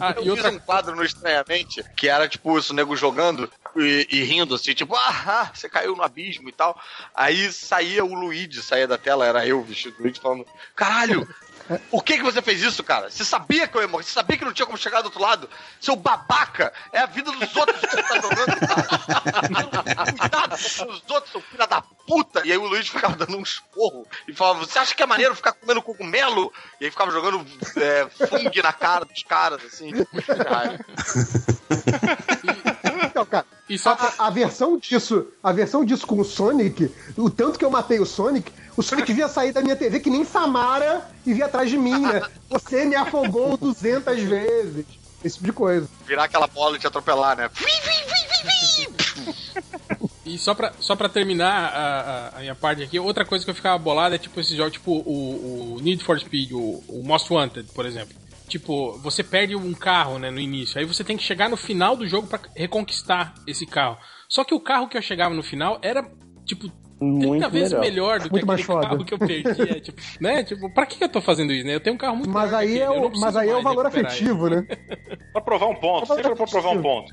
[0.00, 2.96] Ah, Eu e outra fiz um quadro no Estranhamente, que era tipo isso, o nego
[2.96, 6.78] jogando e, e rindo assim, tipo, ah, ah, você caiu no abismo e tal.
[7.14, 11.26] Aí saía o Luigi, saía da tela, era eu vestido de Luigi, falando, caralho,
[11.90, 13.10] por que que você fez isso, cara?
[13.10, 15.20] Você sabia que eu ia morrer, você sabia que não tinha como chegar do outro
[15.20, 15.48] lado?
[15.80, 20.12] Seu babaca, é a vida dos outros que você tá jogando, cara.
[20.12, 22.42] Cuidado com os outros, seu filho da puta.
[22.44, 25.34] E aí o Luigi ficava dando um esporro e falava, você acha que é maneiro
[25.34, 26.52] ficar comendo cogumelo?
[26.80, 27.46] E aí ficava jogando
[27.76, 29.90] é, fungo na cara dos caras, assim.
[33.04, 37.58] Então, cara, E a, a versão disso, a versão disso com o Sonic, o tanto
[37.58, 41.06] que eu matei o Sonic, o Sonic via sair da minha TV que nem Samara
[41.26, 42.22] e via atrás de mim, né?
[42.50, 44.84] Você me afogou 200 vezes.
[45.24, 45.88] Esse tipo de coisa.
[46.04, 47.48] Virar aquela bola e te atropelar, né?
[47.54, 49.32] Vim, vim, vim, vim, vim.
[50.24, 53.54] E só pra, só pra terminar a, a- minha parte aqui, outra coisa que eu
[53.54, 57.32] ficava bolado é tipo esse jogo, tipo o, o Need for Speed, o, o Most
[57.32, 58.14] Wanted, por exemplo.
[58.48, 60.78] Tipo, você perde um carro, né, no início.
[60.78, 63.96] Aí você tem que chegar no final do jogo pra reconquistar esse carro.
[64.28, 66.04] Só que o carro que eu chegava no final era,
[66.44, 67.80] tipo, 30 Muito vezes melhor.
[67.80, 68.88] melhor, do que Muito mais aquele foda.
[68.88, 69.62] carro que eu perdi.
[69.62, 70.44] É, tipo, né?
[70.44, 71.74] Tipo, pra que que eu tô fazendo isso, né?
[71.74, 73.62] Eu tenho um carro muito Mas que aí é não o, mas aí é o
[73.62, 74.66] valor afetivo, né?
[75.32, 77.12] Pra provar um ponto, sempre pra provar um ponto.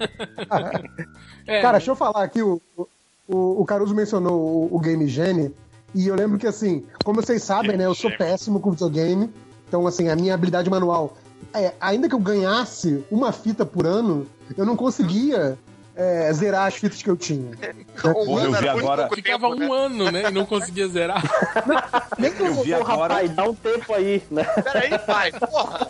[0.00, 0.88] ele.
[1.48, 5.54] É, Cara, deixa eu falar aqui, o, o, o Caruso mencionou o, o Game Genie,
[5.94, 9.30] e eu lembro que, assim, como vocês sabem, né, eu sou péssimo com videogame,
[9.68, 11.16] então, assim, a minha habilidade manual,
[11.54, 14.26] é, ainda que eu ganhasse uma fita por ano,
[14.56, 15.56] eu não conseguia
[15.96, 17.50] é, zerar as fitas que eu tinha.
[18.04, 19.84] Um eu vi era agora- Ficava tempo, um né?
[19.86, 20.24] ano, né?
[20.28, 21.22] E não conseguia zerar.
[22.18, 24.44] Nem Eu vi Ô, agora, rapaz, dá um tempo aí, né?
[24.44, 25.88] Peraí, pai, porra.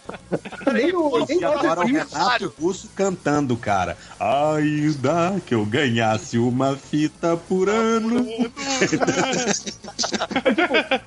[0.72, 3.96] nem o, eu nem vi agora o Renato Russo cantando, cara.
[4.20, 8.24] Ainda que eu ganhasse uma fita por ano.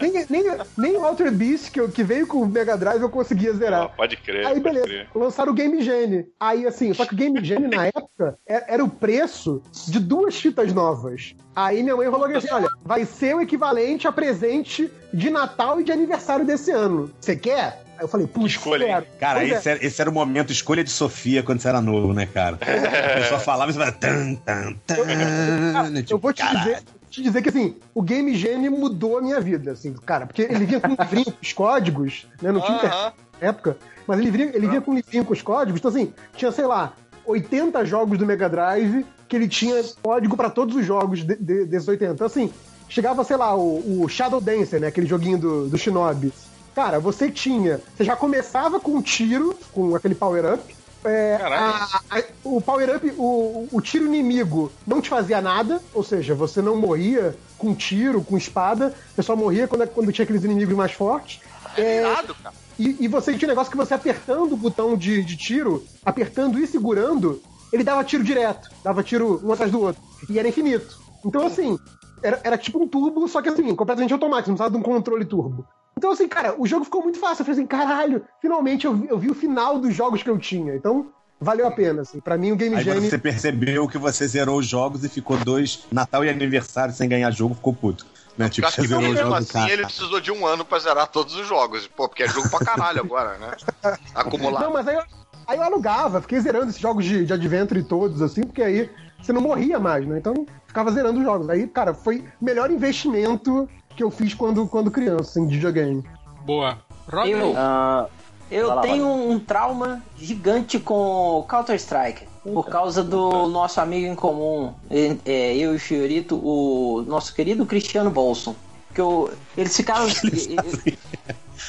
[0.02, 0.44] nem, nem,
[0.78, 3.84] nem o Walter Beast, que, eu- que veio com o Mega Drive, eu conseguia zerar.
[3.84, 5.08] Ó, pode crer, Aí, pode beleza, crer.
[5.16, 6.28] lançaram o Game Genie.
[6.40, 10.36] Aí, assim, só que o Game Genie, na época, é- era o preço de duas
[10.36, 11.36] fitas novas.
[11.56, 15.84] Aí minha mãe falou assim, olha, vai ser o equivalente a presente de Natal e
[15.84, 17.12] de aniversário desse ano.
[17.20, 17.84] Você quer?
[17.98, 19.06] Aí eu falei, putz, Escolha, quero.
[19.20, 19.56] Cara, Pois é.
[19.58, 22.58] esse era, esse era o momento escolha de Sofia quando você era novo, né, cara?
[22.64, 23.98] A pessoa falava e você falava.
[23.98, 26.60] Tan, tan, tan, eu tipo, vou te caralho.
[26.60, 30.44] dizer, te dizer que assim, o Game Genie mudou a minha vida, assim, cara, porque
[30.44, 32.52] ele vinha com livrinho com os códigos, né?
[32.54, 33.14] Não tinha internet Aham.
[33.42, 36.14] na época, mas ele vinha, ele vinha com um livrinho com os códigos, então assim,
[36.36, 36.94] tinha, sei lá,
[37.30, 41.66] 80 jogos do Mega Drive que ele tinha código pra todos os jogos de- de-
[41.66, 42.14] desses 80.
[42.14, 42.52] Então, assim,
[42.88, 44.88] chegava, sei lá, o, o Shadow Dancer, né?
[44.88, 46.34] Aquele joguinho do, do Shinobi.
[46.76, 47.80] Cara, você tinha.
[47.96, 50.76] Você já começava com um tiro, com aquele power-up.
[51.04, 51.64] É, Caralho.
[51.64, 56.62] a- a- o power-up, o, o tiro inimigo não te fazia nada, ou seja, você
[56.62, 60.92] não morria com tiro, com espada, você só morria quando, quando tinha aqueles inimigos mais
[60.92, 61.40] fortes.
[61.78, 62.56] É, Irado, cara.
[62.80, 66.58] E, e você tinha um negócio que você apertando o botão de, de tiro, apertando
[66.58, 67.42] e segurando,
[67.74, 68.70] ele dava tiro direto.
[68.84, 70.02] Dava tiro um atrás do outro.
[70.30, 70.98] E era infinito.
[71.26, 71.78] Então, assim,
[72.24, 75.26] era, era tipo um turbo, só que assim, completamente automático, não precisava de um controle
[75.26, 75.66] turbo.
[75.98, 77.42] Então, assim, cara, o jogo ficou muito fácil.
[77.42, 80.38] Eu falei assim, caralho, finalmente eu vi, eu vi o final dos jogos que eu
[80.38, 80.74] tinha.
[80.74, 81.08] Então,
[81.40, 82.22] valeu a pena, assim.
[82.22, 83.10] Pra mim, o Game Aí Genie...
[83.10, 87.30] você percebeu que você zerou os jogos e ficou dois Natal e aniversário sem ganhar
[87.32, 88.06] jogo, ficou puto.
[88.40, 88.48] Né?
[88.50, 89.72] Tipo, Eu acho você zerou o jogo, assim cara.
[89.72, 91.86] ele precisou de um ano pra zerar todos os jogos.
[91.88, 93.52] Pô, porque é jogo pra caralho agora, né?
[94.16, 94.64] Acumulado.
[94.64, 95.04] Não, mas aí eu,
[95.46, 98.90] aí eu alugava, fiquei zerando esses jogos de, de Adventure todos, assim, porque aí
[99.22, 100.18] você não morria mais, né?
[100.18, 101.50] Então ficava zerando os jogos.
[101.50, 106.02] Aí, cara, foi o melhor investimento que eu fiz quando, quando criança, assim, de videogame.
[106.46, 106.78] Boa.
[107.26, 108.06] Eu, Ah,
[108.50, 112.29] eu Vai lá, tenho um trauma gigante com Counter-Strike.
[112.54, 117.34] Por causa do nosso amigo em comum, é, é, eu e o Fiorito, o nosso
[117.34, 118.56] querido Cristiano Bolson.
[118.94, 120.08] Que eu, eles ficavam.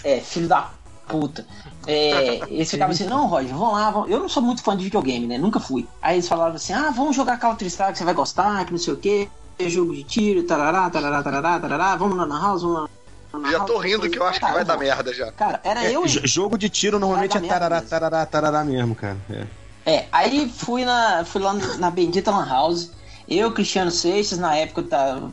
[0.05, 0.71] é, filho da
[1.09, 1.45] puta.
[1.87, 3.91] É, eles ficavam assim, não, Roger, vamos lá.
[3.91, 4.11] Vamos.
[4.11, 5.39] Eu não sou muito fã de videogame, né?
[5.39, 5.87] Nunca fui.
[6.01, 8.97] Aí eles falavam assim, ah, vamos jogar Counter-Strike, você vai gostar, que não sei o
[8.97, 9.29] quê.
[9.67, 12.89] Jogo de tiro, tarará, tarará, tarará, tarará, vamos lá na house, vamos
[13.35, 13.51] lá.
[13.51, 15.31] Já tô rindo que eu acho que vai dar merda já.
[15.33, 17.89] Cara, era É, eu e j- jogo de tiro normalmente é tarará, mesmo.
[17.91, 19.19] tarará, tarará mesmo, cara.
[19.29, 19.45] É.
[19.87, 22.93] É, aí fui, na, fui lá na bendita Lan House.
[23.29, 24.83] Eu, Cristiano Seixas, na época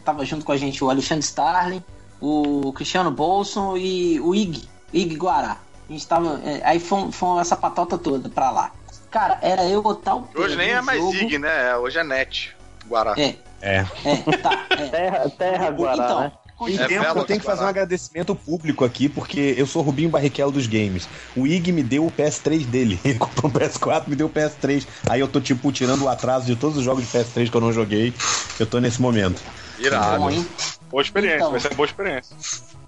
[0.06, 1.84] tava junto com a gente o Alexandre Starling,
[2.22, 5.57] o Cristiano Bolson e o Ig, Ig Guará.
[5.90, 6.40] A gente tava.
[6.45, 8.72] é, aí fomos, fomos essa patota toda pra lá.
[9.10, 11.11] Cara, era eu botar o Hoje nem é mais jogo.
[11.11, 11.76] Zig, né?
[11.78, 12.56] Hoje é Net.
[12.88, 13.15] Guará.
[13.18, 13.86] É, É.
[14.06, 14.65] é, tá.
[14.69, 14.88] É.
[14.90, 16.32] terra, terra Guará, então, né?
[16.61, 19.84] Em É tempo, belo eu tenho que fazer um agradecimento público aqui, porque eu sou
[19.84, 21.07] Rubinho Barrichello dos games.
[21.35, 22.99] O Ig me deu o PS3 dele.
[23.05, 24.88] Ele comprou um PS4, me deu o PS3.
[25.07, 27.61] Aí eu tô, tipo, tirando o atraso de todos os jogos de PS3 que eu
[27.61, 28.11] não joguei.
[28.59, 29.39] Eu tô nesse momento.
[29.77, 30.17] Irado.
[30.21, 30.45] bom, hein?
[30.89, 31.51] Boa experiência, Então.
[31.51, 32.35] vai ser boa experiência.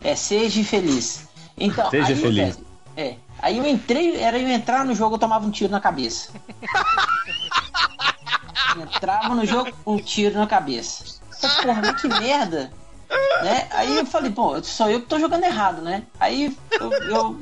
[0.01, 1.27] É, seja feliz.
[1.55, 2.57] Então, Seja aí, feliz.
[2.97, 3.15] é.
[3.41, 6.31] Aí eu entrei, era eu entrar no jogo, eu tomava um tiro na cabeça.
[8.77, 11.03] Entrava no jogo, um tiro na cabeça.
[11.39, 12.71] Falei, Porra, que merda.
[13.43, 13.67] Né?
[13.71, 16.03] Aí eu falei, pô, sou eu que tô jogando errado, né?
[16.19, 17.39] Aí eu, eu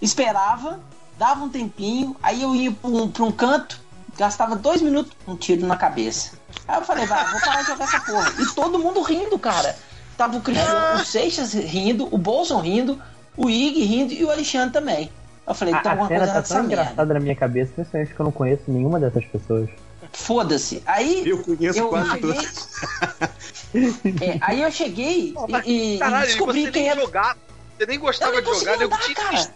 [0.00, 0.78] esperava,
[1.18, 3.80] dava um tempinho, aí eu ia pra um, pra um canto,
[4.16, 6.38] gastava dois minutos, um tiro na cabeça.
[6.68, 8.32] Aí eu falei, vai, vou parar de jogar essa porra.
[8.38, 9.76] E todo mundo rindo, cara.
[10.16, 13.00] Tava o Cristiano, o Seixas rindo, o Bolson rindo,
[13.36, 15.10] o Ig rindo e o Alexandre também.
[15.46, 18.14] Eu falei, A, então a alguma cena coisa tá tão engraçada na minha cabeça, principalmente
[18.14, 19.68] que eu não conheço nenhuma dessas pessoas.
[20.16, 20.82] Foda-se.
[20.86, 22.34] Aí Eu conheço eu quase cheguei.
[24.26, 25.34] É, aí eu cheguei
[25.66, 27.00] e, e Caralho, e descobri você quem nem era.
[27.00, 27.38] jogava.
[27.76, 29.54] Você nem gostava Eu de jogar, andar, te cara.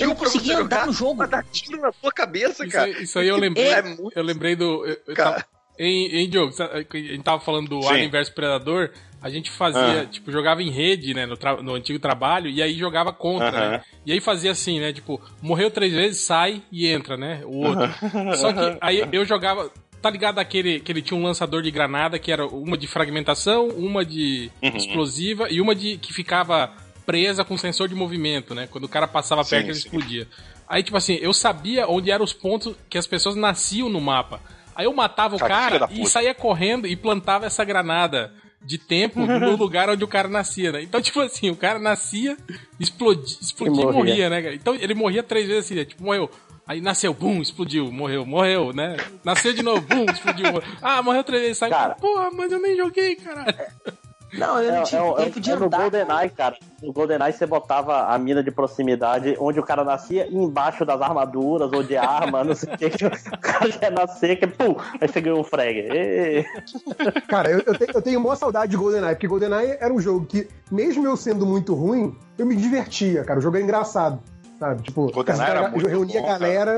[0.00, 1.16] Eu não conseguia andar jogar no jogo.
[1.16, 2.84] pra dar tiro na tua cabeça, Isso, cara.
[2.84, 3.66] aí- isso aí eu lembrei.
[3.68, 4.12] É muito.
[4.14, 4.84] Eu lembrei do.
[4.84, 5.30] Eu, eu Cara.
[5.36, 5.46] tava,
[5.78, 7.88] em, em Diogo, sabe, a gente tava falando do Sim.
[7.88, 8.90] Alien vs Predador.
[9.24, 13.10] A gente fazia, tipo, jogava em rede, né, no, no antigo trabalho, e aí jogava
[13.10, 13.70] contra, Aham.
[13.70, 13.80] né?
[14.04, 14.92] E aí fazia assim, né?
[14.92, 17.40] Tipo, morreu três vezes, sai e entra, né?
[17.46, 17.88] O outro.
[18.36, 19.70] Só que aí eu jogava.
[20.02, 23.68] Tá ligado aquele que ele tinha um lançador de granada que era uma de fragmentação,
[23.68, 24.76] uma de Uhum.
[24.76, 26.70] explosiva e uma de que ficava
[27.06, 28.68] presa com sensor de movimento, né?
[28.70, 29.86] Quando o cara passava Sim, perto, ele sim.
[29.86, 30.28] explodia.
[30.68, 34.38] Aí, tipo assim, eu sabia onde eram os pontos que as pessoas nasciam no mapa.
[34.76, 38.30] Aí eu matava o Cara, cara e saía correndo e plantava essa granada
[38.64, 40.82] de tempo no lugar onde o cara nascia, né?
[40.82, 42.36] Então, tipo assim, o cara nascia,
[42.80, 43.98] explodia, explodia e morria.
[43.98, 44.54] morria, né, cara?
[44.54, 45.84] Então ele morria três vezes assim, né?
[45.84, 46.30] Tipo, morreu.
[46.66, 48.96] Aí nasceu, bum, explodiu, morreu, morreu, né?
[49.22, 50.50] Nasceu de novo, bum, explodiu.
[50.50, 50.62] morreu.
[50.80, 51.72] Ah, morreu três vezes, saiu.
[51.72, 51.94] Cara.
[51.96, 53.54] Porra, mas eu nem joguei, caralho.
[54.38, 55.78] Não, eu É, não é, tive é, tempo de é no andar.
[55.82, 56.56] GoldenEye, cara.
[56.82, 61.72] No GoldenEye você botava a mina de proximidade onde o cara nascia embaixo das armaduras
[61.72, 62.90] ou de arma, não sei o que.
[62.90, 65.76] que O cara já ia nascer, que pum, aí você ganhou o frag.
[65.78, 66.44] Ê.
[67.28, 70.26] Cara, eu, eu, tenho, eu tenho maior saudade de GoldenEye, porque GoldenEye era um jogo
[70.26, 73.38] que, mesmo eu sendo muito ruim, eu me divertia, cara.
[73.38, 74.20] O jogo era engraçado,
[74.58, 74.82] sabe?
[74.82, 76.76] Tipo, GoldenEye era eu muito reunia bom, a galera.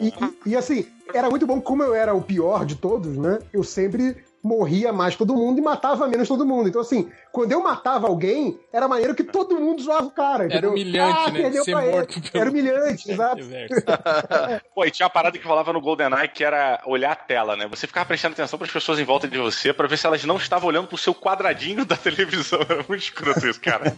[0.00, 3.38] E, e- e, assim, era muito bom, como eu era o pior de todos, né?
[3.52, 4.16] Eu sempre
[4.46, 6.68] morria mais todo mundo e matava menos todo mundo.
[6.68, 10.70] Então, assim, quando eu matava alguém, era maneiro que todo mundo zoava o cara, entendeu?
[10.70, 11.52] humilhante, ah, né?
[11.52, 11.90] Ser ele.
[11.90, 13.42] morto pelo- Era humilhante, exato.
[14.74, 17.66] Pô, e tinha uma parada que falava no GoldenEye que era olhar a tela, né?
[17.68, 20.36] Você ficava prestando atenção pras pessoas em volta de você pra ver se elas não
[20.36, 22.60] estavam olhando pro seu quadradinho da televisão.
[22.68, 23.96] Era muito escroto isso, cara.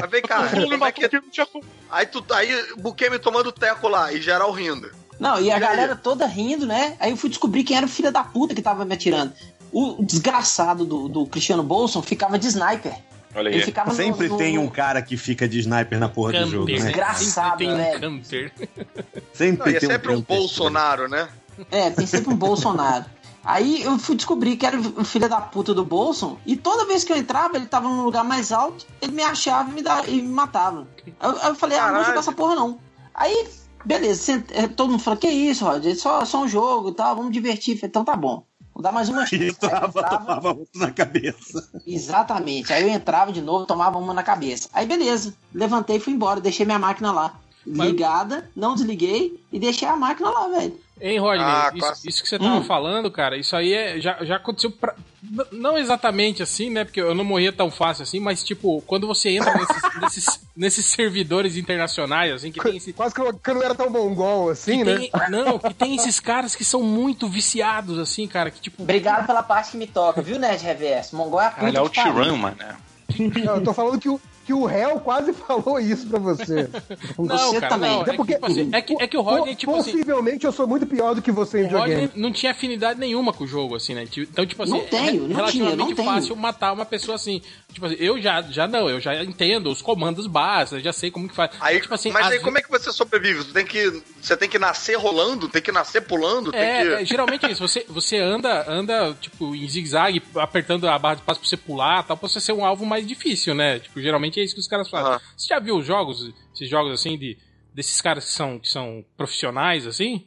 [0.00, 1.08] Mas vem cá, como é que...
[1.90, 4.90] Aí, tu, aí o Bukemi tomando teco lá e geral rindo.
[5.20, 6.96] Não, e a galera toda rindo, né?
[6.98, 9.32] Aí eu fui descobrir quem era o filho da puta que tava me atirando.
[9.72, 12.94] O desgraçado do, do Cristiano Bolson ficava de sniper.
[13.34, 13.62] Olha Ele aí.
[13.62, 16.66] ficava no- Sempre no- tem um cara que fica de sniper na porra do jogo,
[16.66, 16.90] Camper, né?
[16.90, 18.52] Desgraçado, Sempre tem um camper.
[19.32, 20.36] Sempre Não, é tem sempre um camper.
[20.36, 21.28] Bolsonaro, né?
[21.70, 23.04] É, tem sempre um Bolsonaro.
[23.44, 27.02] Aí eu fui descobrir que era o filho da puta do Bolson, e toda vez
[27.02, 30.06] que eu entrava, ele tava num lugar mais alto, ele me achava e me, dava,
[30.08, 30.86] e me matava.
[31.18, 32.06] Aí eu, eu falei, ah, não vou Caralho.
[32.06, 32.78] jogar essa porra não.
[33.12, 33.48] Aí,
[33.84, 37.16] beleza, eh, todo mundo falou, que isso, Roger, é só, só um jogo e tal,
[37.16, 37.74] vamos divertir.
[37.76, 38.44] Falei, então tá bom.
[38.74, 39.36] Vou dar mais uma chance.
[39.42, 41.68] Aí eu tava, entrava- tomava outro na cabeça.
[41.86, 42.72] Exatamente.
[42.72, 44.68] Aí eu entrava de novo, tomava uma na cabeça.
[44.72, 47.34] Aí beleza, levantei e fui embora, deixei minha máquina lá.
[47.66, 50.76] Mas- Ligada, não desliguei e deixei a máquina lá, velho.
[51.00, 52.64] Hein, Rodney, Ah, isso, isso que você tava Hum.
[52.64, 54.94] falando, cara, isso aí é, já, já aconteceu pra,
[55.50, 56.84] Não exatamente assim, né?
[56.84, 60.86] Porque eu não morria tão fácil assim, mas tipo, quando você entra nesses, nesses, nesses
[60.86, 62.92] servidores internacionais, assim, que tem esse.
[62.92, 64.98] Quase que eu, que eu não era tão mongol assim, que né?
[64.98, 68.82] tem- não, que tem esses caras que são muito viciados, assim, cara, que tipo.
[68.82, 71.16] Obrigado pela parte que me toca, viu, Nerd Reverso?
[71.16, 72.12] Mongol é a Caralho, é o que pariu.
[72.14, 72.56] Tyrann, mano.
[73.44, 76.68] Não, eu tô falando que o, que o réu quase falou isso pra você.
[77.18, 77.90] Não, Você cara, também.
[77.90, 79.92] não, é, porque- tipo assim, é, que, é que o Rodney, tipo assim.
[79.92, 82.12] Possivelmente eu sou muito pior do que você em O Rodney videogame.
[82.22, 84.04] não tinha afinidade nenhuma com o jogo, assim, né?
[84.16, 86.08] Então, tipo assim, Não tenho, é não relativamente tinha, não tenho.
[86.08, 87.40] fácil matar uma pessoa assim.
[87.72, 91.28] Tipo assim, eu já, já não, eu já entendo os comandos básicos, já sei como
[91.28, 91.50] que faz.
[91.60, 93.38] Aí, tipo assim, mas aí como é que você sobrevive?
[93.44, 96.88] Você tem que, você tem que nascer rolando, tem que nascer pulando, tem É, que...
[97.02, 97.66] é, geralmente é isso.
[97.66, 102.02] Você, você anda, anda, tipo, em zigue-zague, apertando a barra de passo pra você pular
[102.02, 103.78] tal, pra você ser um alvo mais difícil, né?
[103.78, 105.12] Tipo, geralmente é isso que os caras fazem.
[105.12, 105.20] Aham.
[105.36, 107.36] Você já viu os jogos, esses jogos assim, de,
[107.74, 110.26] desses caras que são, que são profissionais, assim?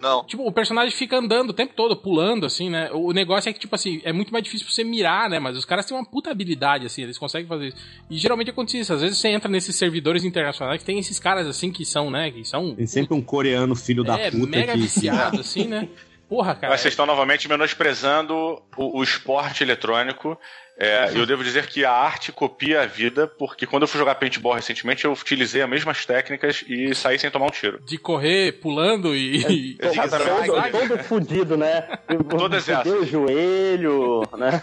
[0.00, 0.24] Não.
[0.24, 2.90] Tipo, o personagem fica andando o tempo todo, pulando, assim, né?
[2.92, 5.38] O negócio é que, tipo assim, é muito mais difícil pra você mirar, né?
[5.38, 7.76] Mas os caras têm uma puta habilidade, assim, eles conseguem fazer isso.
[8.10, 8.92] E geralmente acontece isso.
[8.92, 12.30] Às vezes você entra nesses servidores internacionais que tem esses caras, assim, que são, né?
[12.30, 12.74] Que são.
[12.74, 15.88] Tem sempre um coreano filho da é, puta mega que, viciado, assim, né?
[16.28, 16.70] Porra, cara.
[16.72, 18.34] Mas vocês estão novamente menosprezando
[18.76, 20.38] o, o esporte eletrônico.
[20.78, 24.14] É, eu devo dizer que a arte copia a vida, porque quando eu fui jogar
[24.16, 27.80] paintball recentemente, eu utilizei as mesmas técnicas e saí sem tomar um tiro.
[27.86, 29.38] De correr pulando e.
[29.46, 31.82] e- Eu digo Todo, todo fudido, né?
[32.28, 34.62] Todas Fudeu o joelho, né?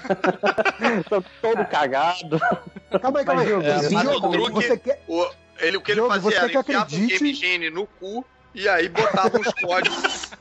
[1.10, 2.40] Tô todo cagado.
[3.02, 3.52] Calma aí, calma aí.
[3.52, 5.02] É, mas o truque- você quer...
[5.08, 5.28] O,
[5.60, 8.24] ele, o que ele Diogo, fazia era enfiava um acredite- game engine no cu
[8.54, 10.32] e aí botava uns códigos.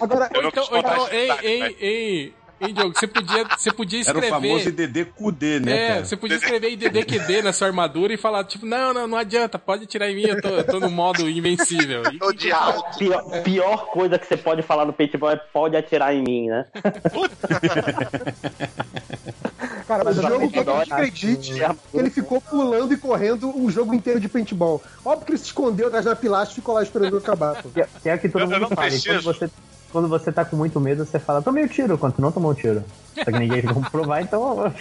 [0.00, 4.18] Agora, Eu Então, então, ei, ei, mas- ei, ei, Diogo, você podia, você podia Era
[4.18, 4.86] o famoso escrever.
[4.88, 6.04] DD QD, né, É, cara?
[6.04, 9.86] você podia escrever IDDQD na sua armadura e falar, tipo, não, não, não adianta, pode
[9.86, 12.02] tirar em mim, eu tô, eu tô no modo invencível.
[12.12, 12.98] E- Tô de alto.
[12.98, 16.66] Pior, pior coisa que você pode falar no paintball é pode atirar em mim, né?
[19.90, 20.92] cara, mas o jogo eu que a gente adoro.
[20.94, 21.52] acredite
[21.90, 24.80] que ele ficou pulando e correndo um jogo inteiro de paintball.
[25.04, 27.62] Óbvio que ele se escondeu atrás da pilastra e ficou lá esperando acabar.
[27.62, 27.68] pô.
[27.70, 29.08] Que, é o que todo Eu- eu mundo preciso.
[29.22, 29.50] Quando você,
[29.92, 32.52] quando você tá com muito medo, você fala, tomei o tiro, quando tu não tomou
[32.52, 32.84] um tiro.
[33.16, 34.72] Só que ninguém tem como provar, então.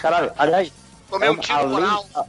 [0.00, 0.72] Caralho, aliás,
[1.08, 2.06] Tomei é um tiro a, lei, moral.
[2.14, 2.24] a,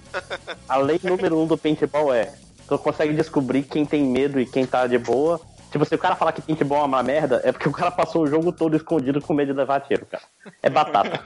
[0.70, 2.34] a lei número um do paintball é
[2.68, 5.40] tu consegue descobrir quem tem medo e quem tá de boa.
[5.72, 8.24] Tipo, se o cara falar que paintball é uma merda, é porque o cara passou
[8.24, 10.24] o jogo todo escondido com medo de levar tiro, cara.
[10.62, 11.22] É batata.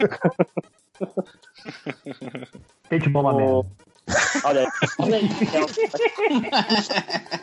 [2.90, 3.70] Paintball é uma merda.
[4.44, 4.68] Olha aí.
[5.00, 5.30] Olha aí.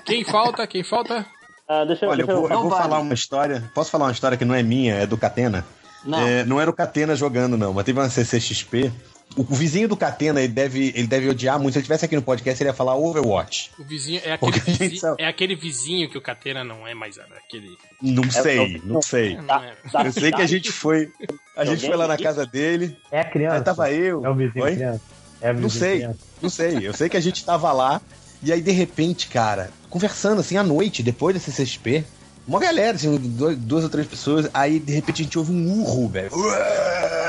[0.05, 0.67] Quem falta?
[0.67, 1.27] Quem falta?
[1.69, 2.83] Ah, deixa, eu- Olha, eu deixa vou, eu Não vou vale.
[2.83, 3.71] falar uma história.
[3.75, 5.65] Posso falar uma história que não é minha, é do Catena?
[6.05, 6.19] Não.
[6.27, 8.93] É, não era o Catena jogando, não, mas teve uma CCXP.
[9.37, 11.73] O, o vizinho do Catena, ele deve, ele deve odiar muito.
[11.73, 13.71] Se ele estivesse aqui no podcast, ele ia falar Overwatch.
[13.79, 17.19] O vizinho é aquele, a vizinho, é aquele vizinho que o Catena não é mais
[17.19, 17.77] aquele.
[18.01, 19.37] Não sei, eu- não sei.
[19.37, 19.75] Não é.
[19.91, 21.11] Tá- Eu sei que a gente foi.
[21.57, 22.97] A gente foi lá na casa dele.
[23.11, 23.57] É a criança.
[23.57, 24.25] Aí tava eu.
[24.25, 24.75] É o vizinho Oi?
[24.75, 25.01] criança.
[25.41, 26.19] É Não vizinho sei, criança.
[26.43, 26.87] não sei.
[26.87, 28.01] Eu sei que a gente tava lá.
[28.43, 32.05] E aí, de repente, cara, conversando assim à noite, depois da CCXP,
[32.47, 35.81] uma galera, assim, dois- duas ou três pessoas, aí de repente a gente ouve um
[35.81, 36.31] urro, velho.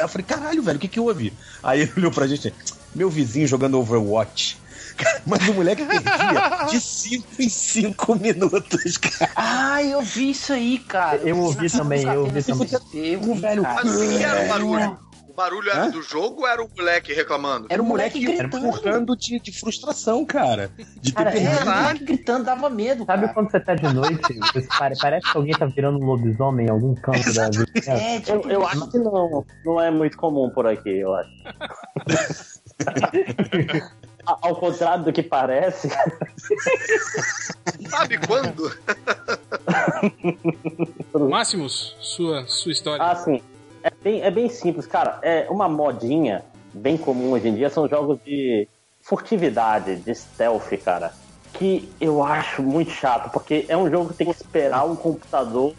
[0.02, 1.32] Eu falei, caralho, velho, o que que houve?
[1.62, 2.54] Aí ele olhou pra gente,
[2.94, 4.58] meu vizinho jogando Overwatch.
[4.98, 9.32] Cara, Mas o moleque perdia de 5 em 5 minutos, cara.
[9.36, 11.18] Ah, eu vi isso aí, cara.
[11.24, 12.68] Eu ouvi também, eu ouvi também.
[13.14, 13.64] Eu vi, velho.
[13.64, 14.98] que que era o barulho?
[15.34, 15.90] O barulho era Hã?
[15.90, 17.66] do jogo ou era o moleque reclamando?
[17.68, 18.68] Era o moleque moleque gritando.
[18.68, 20.70] empurrando de, de frustração, cara.
[21.02, 21.66] De ter Cara, Era o perdido.
[21.76, 23.34] moleque gritando, dava medo, Sabe cara.
[23.34, 26.70] quando você tá de noite, você pare- parece que alguém tá virando um lobisomem em
[26.70, 27.66] algum canto da vida?
[27.88, 29.44] É, tipo, Eu, eu acho que não.
[29.66, 31.32] Não é muito comum por aqui, eu acho.
[34.26, 35.90] Ao contrário do que parece,
[37.90, 38.72] Sabe quando?
[41.30, 43.04] Máximos, sua, sua história.
[43.04, 43.42] assim,
[43.84, 45.20] é bem, é bem simples, cara.
[45.22, 46.44] É uma modinha
[46.74, 48.68] bem comum hoje em dia, são jogos de
[49.02, 51.14] furtividade, de stealth, cara.
[51.54, 55.74] Que eu acho muito chato, porque é um jogo que tem que esperar um computador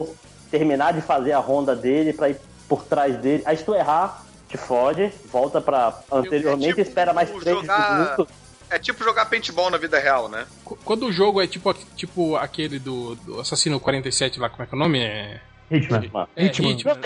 [0.51, 2.36] terminar de fazer a ronda dele pra ir
[2.68, 3.43] por trás dele.
[3.44, 8.28] Aí se tu errar, te fode, volta pra anteriormente, tipo espera mais três jogar- minutos.
[8.70, 10.47] É tipo jogar paintball na vida real, né?
[10.64, 14.66] Qu- Quando o jogo é tipo, tipo aquele do, do Assassino 47 lá, como é
[14.66, 15.01] que é o nome?
[15.02, 15.40] É,
[15.70, 16.28] Hitman.
[16.36, 16.70] é Hitman.
[16.72, 16.97] Hitman.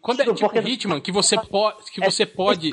[0.00, 2.70] Quando é tipo Hitman, que você pode, que você pode,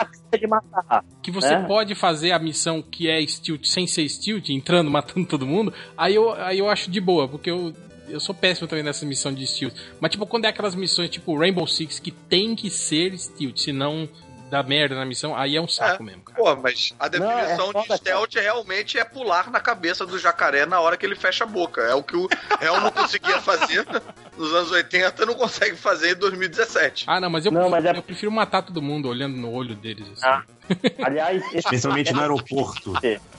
[1.21, 1.63] que você É.
[1.63, 6.15] pode fazer a missão que é stealth sem ser stealth, entrando, matando todo mundo, aí
[6.15, 7.73] eu, aí eu acho de boa, porque eu,
[8.07, 9.73] eu sou péssimo também nessa missão de stealth.
[9.99, 14.07] Mas tipo, quando é aquelas missões tipo Rainbow Six que tem que ser stealth, senão
[14.51, 16.37] dá merda na missão, aí é um saco mesmo, cara.
[16.37, 20.65] Pô, mas a Não, é definição de stealth realmente é pular na cabeça do jacaré
[20.65, 21.81] na hora que ele fecha a boca.
[21.81, 22.27] É o que o
[22.59, 23.85] réu não conseguia fazer.
[24.37, 27.05] nos anos 80 não consegue fazer em 2017.
[27.07, 29.73] Ah, não, mas eu, Não, mas é- eu prefiro matar todo mundo olhando no olho
[29.75, 30.07] deles.
[30.11, 30.21] assim.
[30.25, 30.43] Ah.
[31.03, 32.93] Aliás, Especialmente no aeroporto.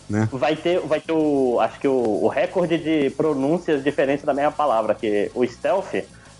[0.09, 0.29] né?
[0.33, 4.53] vai ter, vai ter o, acho que o, o recorde de pronúncias diferentes da mesma
[4.53, 5.95] palavra, que o stealth,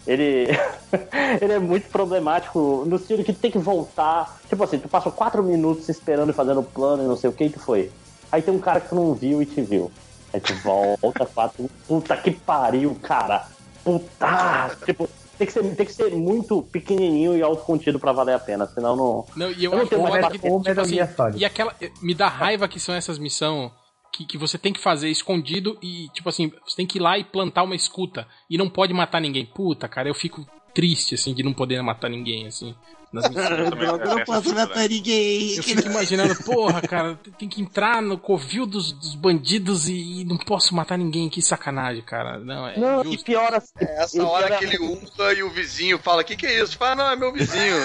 [0.07, 0.49] ele,
[1.41, 4.41] ele é muito problemático no sentido que tem que voltar.
[4.49, 7.49] Tipo assim, tu passou quatro minutos esperando e fazendo plano e não sei o que
[7.49, 7.91] que foi.
[8.31, 9.91] Aí tem um cara que tu não viu e te viu.
[10.33, 11.71] Aí tu volta quatro.
[11.87, 13.47] Puta que pariu, cara.
[13.85, 14.71] Puta!
[14.85, 15.09] Tipo,
[15.39, 18.97] tem que, ser, tem que ser muito pequenininho e autocontido pra valer a pena, senão
[18.97, 19.27] não.
[19.35, 20.99] Não, e eu, Eu não acho tenho mais que, tipo Metal assim,
[21.35, 23.73] e aquela, me dá raiva que são essas missões
[24.13, 27.19] que, que você tem que fazer escondido e, tipo assim, você tem que ir lá
[27.19, 29.47] e plantar uma escuta e não pode matar ninguém.
[29.47, 32.75] Puta, cara, eu fico triste, assim, de não poder matar ninguém, assim,
[33.13, 33.51] nas missões.
[33.51, 35.57] Eu não posso matar ninguém.
[35.57, 40.25] Eu fico imaginando, porra, cara, tem que entrar no covil dos, dos bandidos e, e
[40.25, 42.39] não posso matar ninguém, que sacanagem, cara.
[42.39, 43.25] Não, é Não, e injusto.
[43.25, 43.73] pior assim.
[43.81, 46.47] É essa e hora pior que ele urra e o vizinho fala: O que, que
[46.47, 46.77] é isso?
[46.77, 47.77] Fala, não, é meu vizinho.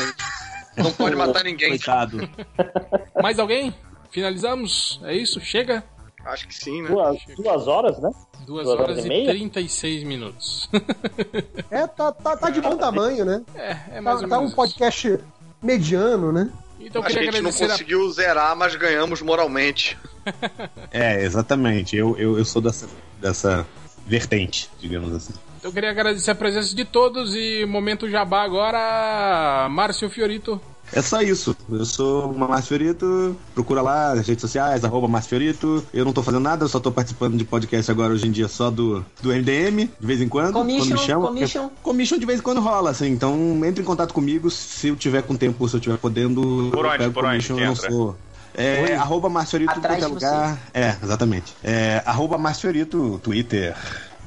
[0.78, 1.70] Não pode matar ninguém.
[1.70, 2.30] Coitado.
[3.22, 3.74] Mais alguém?
[4.12, 5.00] Finalizamos?
[5.04, 5.42] É isso?
[5.42, 5.84] Chega?
[6.28, 6.90] Acho que sim, né?
[6.90, 8.12] Duas, duas horas, né?
[8.46, 9.30] Duas Duas horas horas e e meia?
[9.30, 10.70] 36 minutos.
[11.70, 13.44] É, tá, tá, tá de bom tamanho, né?
[13.54, 14.56] É, é Tá, mais ou tá um menos.
[14.56, 15.20] podcast
[15.62, 16.50] mediano, né?
[16.80, 19.98] Então eu a queria gente não agradecer a conseguiu zerar, mas ganhamos moralmente.
[20.92, 21.96] É, exatamente.
[21.96, 22.88] Eu, eu, eu sou dessa,
[23.22, 23.66] dessa
[24.06, 25.34] vertente, digamos assim.
[25.58, 30.62] Então eu queria agradecer a presença de todos e momento jabá agora, Márcio Fiorito.
[30.94, 31.56] É só isso.
[31.70, 33.36] Eu sou o Márcio Fiorito.
[33.54, 35.86] Procura lá nas redes sociais, arroba Márcio Fiorito.
[35.94, 38.48] Eu não tô fazendo nada, eu só tô participando de podcast agora hoje em dia
[38.48, 40.54] só do, do MDM, de vez em quando.
[40.54, 41.28] Commission, quando me chamam.
[41.28, 41.70] commission.
[41.84, 43.08] Commission de vez em quando rola, assim.
[43.08, 43.36] Então
[43.66, 46.70] entre em contato comigo se eu tiver com tempo, se eu tiver podendo.
[46.72, 47.10] Por onde?
[47.10, 48.16] Por onde eu não sou.
[48.56, 50.58] É, arroba Márcio Fiorito em qualquer lugar.
[50.74, 51.54] É, exatamente.
[51.64, 53.76] É, arroba Márcio Fiorito, Twitter,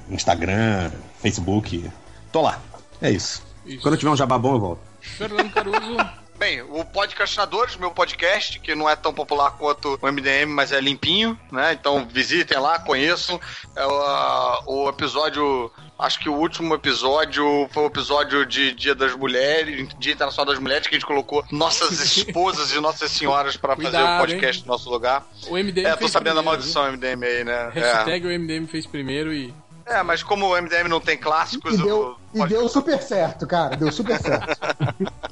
[0.09, 1.91] Instagram, Facebook.
[2.31, 2.61] Tô lá.
[3.03, 3.43] É isso.
[3.67, 3.83] Isso.
[3.83, 4.81] Quando eu tiver um jabá bom, eu volto.
[5.01, 5.97] Fernando Caruso.
[6.41, 10.81] Bem, o Podcastinadores, meu podcast, que não é tão popular quanto o MDM, mas é
[10.81, 11.75] limpinho, né?
[11.75, 13.39] Então visitem lá, conheçam.
[13.77, 18.95] É, o, a- o episódio, acho que o último episódio foi o episódio de Dia
[18.95, 23.59] das Mulheres, Dia Internacional das Mulheres, que a gente colocou nossas esposas e nossas senhoras
[23.59, 25.27] para fazer o podcast no nosso lugar.
[25.47, 27.71] O MDM É, tô fez sabendo da primeiro, maldição MDM aí, né?
[27.75, 27.83] viu?
[27.83, 29.53] Hashtag o MDM fez primeiro e.
[29.85, 29.99] É.
[29.99, 33.03] é, mas como o MDM não tem clássicos, E o deu, e podcast- deu super
[33.03, 33.77] certo, cara.
[33.77, 34.59] Deu super certo.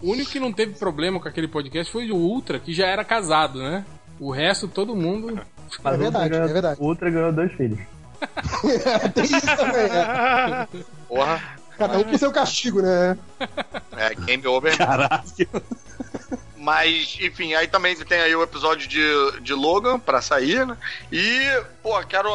[0.00, 3.04] O único que não teve problema com aquele podcast foi o Ultra, que já era
[3.04, 3.84] casado, né?
[4.20, 5.40] O resto, todo mundo.
[5.82, 6.80] Mas É verdade, Ultra ganhou- é verdade.
[6.80, 7.78] O Ultra ganhou dois filhos.
[9.14, 10.68] Tem isso também, né?
[11.08, 13.16] Porra, Cada um com seu castigo, né?
[13.96, 14.76] é game over.
[14.76, 15.22] Caralho.
[16.56, 20.76] Mas, enfim, aí também tem aí o episódio de, de Logan pra sair, né?
[21.12, 21.40] E,
[21.80, 22.28] pô, quero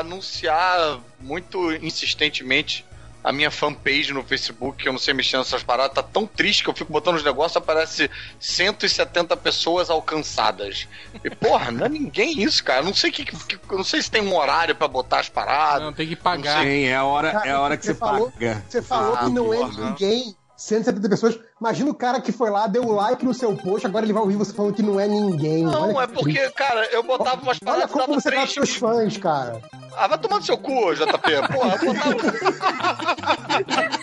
[0.00, 2.84] anunciar muito insistentemente
[3.22, 6.62] a minha fanpage no Facebook, que eu não sei mexer nessas paradas, tá tão triste
[6.64, 10.88] que eu fico botando os negócios, aparece 170 pessoas alcançadas.
[11.22, 12.80] E, porra, não é ninguém isso, cara.
[12.80, 15.82] Eu não sei que, que- não sei se tem um horário pra botar as paradas.
[15.82, 16.62] Não, tem que pagar.
[16.62, 18.64] Sim, é a hora, Cara, é a hora que você você, falou- paga.
[18.68, 19.90] Você falou Ah, que não é porra.
[19.90, 20.36] ninguém.
[20.56, 21.38] 170 pessoas.
[21.60, 24.22] Imagina o cara que foi lá, deu o like no seu post, agora ele vai
[24.22, 25.64] ouvir você falando que não é ninguém.
[25.64, 26.52] Não, Olha é que porque, triste.
[26.54, 29.60] cara, eu botava umas Olha paradas, como dava você tá com seus fãs, cara.
[29.96, 31.52] Ah, vai tomar no seu cu, JP.
[31.52, 33.18] Porra, eu botava.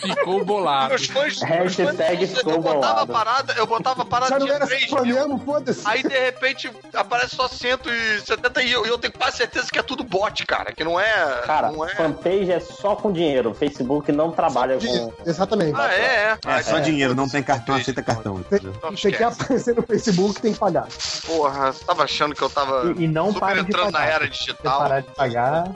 [0.02, 0.88] Ficou bolado.
[0.90, 1.40] Meus fãs.
[1.40, 3.12] Hashtag meus fãs, ficou eu botava bolado.
[3.12, 5.14] parada, eu botava Já parada não de era 3 fã mil.
[5.16, 5.80] mesmo, foda-se.
[5.86, 10.04] Aí de repente aparece só 170 e eu, eu tenho quase certeza que é tudo
[10.04, 10.72] bot, cara.
[10.72, 11.42] Que não é.
[11.46, 11.94] Cara, não é.
[11.94, 13.54] fanpage é só com dinheiro.
[13.54, 15.12] Facebook não trabalha com.
[15.24, 15.74] Exatamente.
[15.80, 16.38] Ah, é, é.
[16.58, 18.42] É só Ah, dinheiro, não tem cartão, aceita cartão.
[18.42, 18.72] Tem, entendeu?
[18.80, 19.42] Tem que esquece.
[19.42, 20.86] aparecer no Facebook, tem que pagar.
[21.26, 24.06] Porra, você tava achando que eu tava E, e não super para de entrando pagar.
[24.06, 24.78] na era Se você digital.
[24.78, 25.70] parar de pagar,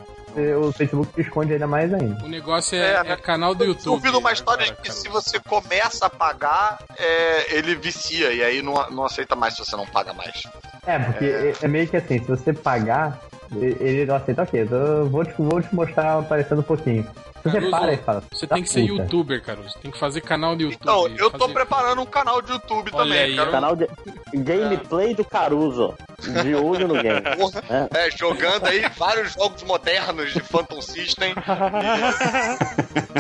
[0.63, 2.25] o Facebook te esconde ainda mais ainda.
[2.25, 3.13] O negócio é, É, né?
[3.13, 3.95] é canal do Eu YouTube.
[3.95, 5.01] ouvido uma história de agora, que cara.
[5.01, 9.65] se você começa a pagar, é, ele vicia, e aí não, não aceita mais se
[9.65, 10.43] você não paga mais.
[10.87, 11.53] É, porque é.
[11.63, 13.19] é meio que assim, se você pagar,
[13.57, 17.05] ele não aceita, ok, eu vou te, vou te mostrar aparecendo um pouquinho.
[17.43, 18.23] Você Caruso, para e fala.
[18.33, 19.61] Você "Da tem que ser puta." youtuber, cara.
[19.63, 20.79] Você tem que fazer canal no YouTube.
[20.83, 23.19] Então, eu tô fazer- preparando um canal de YouTube Olha também.
[23.19, 23.87] aí, quero- Canal de
[24.35, 25.95] gameplay do Caruso.
[26.21, 27.21] De olho no game.
[27.39, 27.63] Porra,
[27.95, 31.35] é, jogando aí vários jogos modernos de Phantom System.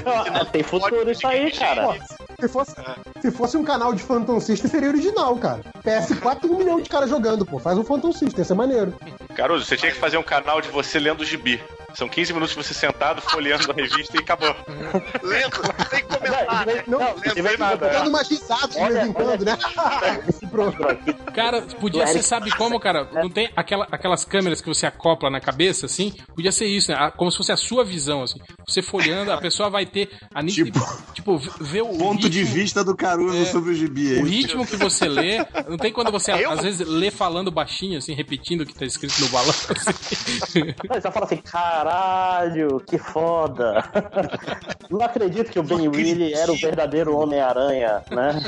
[0.06, 1.97] Ah, Tem futuro isso aí, cara.
[2.40, 2.74] Se fosse,
[3.20, 5.60] se fosse um canal de Phantom System, seria original, cara.
[5.84, 7.59] PS4 tem um milhão de caras jogando, pô.
[7.59, 8.94] Faz um Phantom System, ia ser maneiro.
[9.34, 11.62] Caruso, você tinha que fazer um canal de você lendo gibi.
[11.95, 14.55] São 15 minutos de você sentado, folheando a revista e acabou.
[15.23, 15.61] Lento,
[15.91, 16.85] sem né?
[16.87, 17.89] Não, Não, de vez em nada.
[17.89, 19.59] dando umas risadas de vez em quando, né?
[20.51, 20.79] Pronto.
[21.35, 23.09] Cara, podia ser, sabe como, cara?
[23.12, 26.12] Não tem aquela, aquelas câmeras que você acopla na cabeça, assim?
[26.35, 27.12] Podia ser isso, né?
[27.17, 28.39] Como se fosse a sua visão, assim.
[28.67, 30.81] Você folhando, a pessoa vai ter a Tipo-
[31.15, 33.45] tipo, ver o Ponto de ritmo- vista do Caruso É.
[33.47, 34.15] sobre o gibi.
[34.15, 34.31] O aí.
[34.31, 35.39] ritmo que você lê,
[35.69, 36.51] não tem quando você Eu?
[36.51, 39.51] às vezes lê falando baixinho, assim, repetindo o que tá escrito no balão.
[40.43, 40.65] assim.
[40.89, 41.41] Não, você fala assim,
[41.85, 43.82] caralho, que foda.
[44.90, 48.40] Não acredito que o Ben Willy era o verdadeiro Homem-Aranha, né?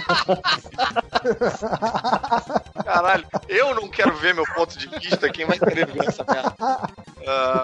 [2.84, 6.54] Caralho, eu não quero ver meu ponto de vista, quem vai querer ver essa merda?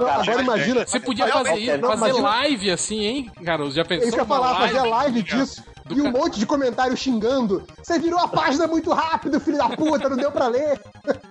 [0.01, 0.86] Não, agora imagina.
[0.86, 3.74] Você podia fazer não, fazer imagina- live assim, hein, Carlos?
[3.74, 4.09] Já pensou?
[4.09, 5.65] eu ia falar, fazer a live disso.
[5.89, 7.66] Do E um ca- monte de comentário xingando.
[7.82, 10.81] Você virou a página muito rápido, filho da puta, não deu pra ler.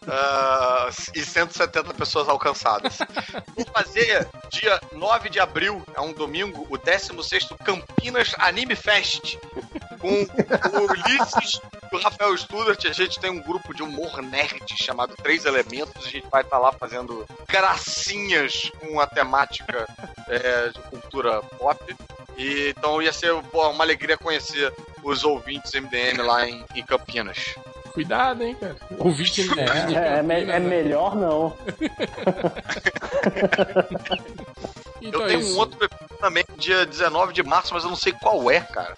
[0.07, 2.97] ah, e 170 pessoas alcançadas.
[3.55, 9.37] Vou fazer dia 9 de abril, é um domingo, o 16º Campinas Anime Fest.
[9.99, 11.59] Com o Ulisses
[11.91, 12.85] e o Rafael Studart.
[12.85, 16.05] A gente tem um grupo de humor nerd chamado Três Elementos.
[16.05, 19.87] A gente vai estar lá fazendo gracinhas com a temática
[20.27, 21.95] é, de cultura pop.
[22.37, 24.71] E, então ia ser pô, uma alegria conhecer
[25.03, 27.55] os ouvintes MDM lá em, em Campinas.
[27.93, 28.75] Cuidado, hein, cara.
[28.99, 31.57] Ouvinte de É, é me- é melhor não.
[35.01, 35.55] Então eu é tenho isso.
[35.55, 38.95] um outro evento também, dia 19 de março, mas eu não sei qual é, cara.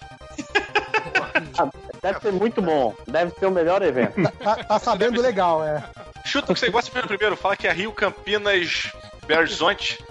[2.02, 2.94] Deve ser muito bom.
[3.06, 4.14] Deve ser o melhor evento.
[4.42, 5.84] Tá, tá sabendo legal, é.
[6.24, 7.36] Chuta o que você gosta primeiro.
[7.36, 8.90] Fala que é Rio, Campinas,
[9.26, 10.02] Belo Horizonte.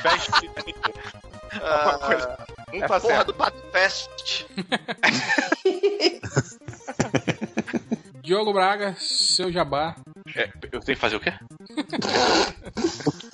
[0.00, 0.30] Fest.
[1.60, 2.38] Alguma coisa.
[2.72, 4.46] Um É tá porra do Pato Fest.
[8.22, 9.96] Diogo Braga, seu jabá.
[10.36, 11.32] É, eu tenho que fazer o quê?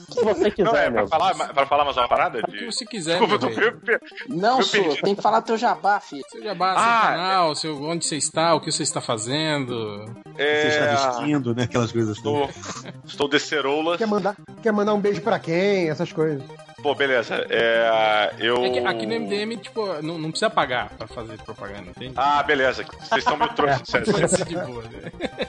[0.09, 1.09] Se você Não, quiser, é pra meu.
[1.09, 2.39] falar, pra falar mais uma parada?
[2.41, 2.65] O que De...
[2.67, 4.35] você quiser, Desculpa, meu tô...
[4.35, 5.03] Não, perdi.
[5.03, 6.25] tem que falar teu jabá, filho.
[6.31, 10.07] Seu jabá, seu Ah, canal, seu, onde você está, o que você está fazendo.
[10.35, 10.97] Você está É...
[10.97, 11.65] vestindo, né?
[11.65, 12.57] Aquelas coisas todas.
[12.57, 13.99] Estou, estou de ceroulas.
[13.99, 15.91] Quer mandar, quer mandar um beijo pra quem?
[15.91, 16.43] Essas coisas.
[16.83, 17.45] Pô, beleza.
[17.51, 18.65] É, eu...
[18.65, 22.15] É que aqui no MDM, tipo, não, não precisa pagar pra fazer propaganda, entende?
[22.17, 22.85] Ah, beleza.
[23.01, 24.07] Vocês estão me trouxendo.
[24.83, 25.11] né?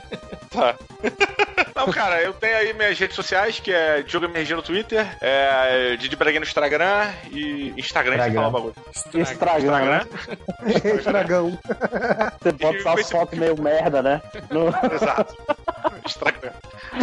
[0.50, 0.74] Tá.
[1.76, 5.94] Não, cara, eu tenho aí minhas redes sociais, que é Diogo MRG no Twitter, é
[5.96, 8.34] Didi Braguinha no Instagram e Instagram, você Instagram.
[8.34, 8.74] fala o bagulho.
[9.14, 10.00] Estragando, né?
[10.98, 11.56] Estragão.
[12.42, 14.20] Você bota só as fotos meio merda, né?
[14.50, 15.36] No- Exato.
[16.04, 16.54] Estragando.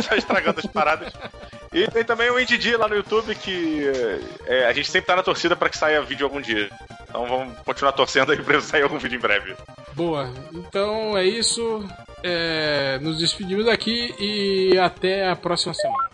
[0.04, 1.14] Só estragando as paradas.
[1.72, 3.90] E tem também o Indidi lá no YouTube, que
[4.46, 6.70] é, a gente sempre tá na torcida pra que saia vídeo algum dia.
[7.08, 9.56] Então vamos continuar torcendo aí pra sair algum vídeo em breve.
[9.98, 10.32] Boa.
[10.54, 11.84] Então é isso.
[12.24, 16.08] É, nos despedimos aqui e até a próxima semana.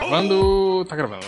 [0.00, 0.57] Gravando.
[0.88, 1.26] Tá gravando.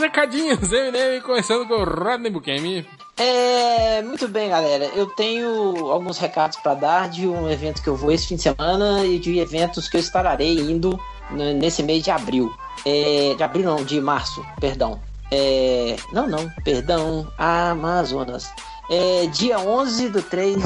[0.00, 2.86] Recadinhos, MDM, começando com o Rodney Bukemi.
[3.18, 4.86] É, muito bem, galera.
[4.94, 8.42] Eu tenho alguns recados pra dar de um evento que eu vou esse fim de
[8.42, 10.98] semana e de eventos que eu estarei indo
[11.30, 12.50] nesse mês de abril.
[12.86, 14.98] É, de abril não, de março, perdão.
[15.30, 18.50] É, não, não, perdão, Amazonas.
[18.90, 20.56] É, dia 11 do 3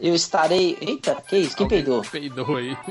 [0.00, 0.76] eu estarei...
[0.80, 1.56] Eita, que isso?
[1.56, 2.02] Quem peidou?
[2.02, 2.76] Peidou aí.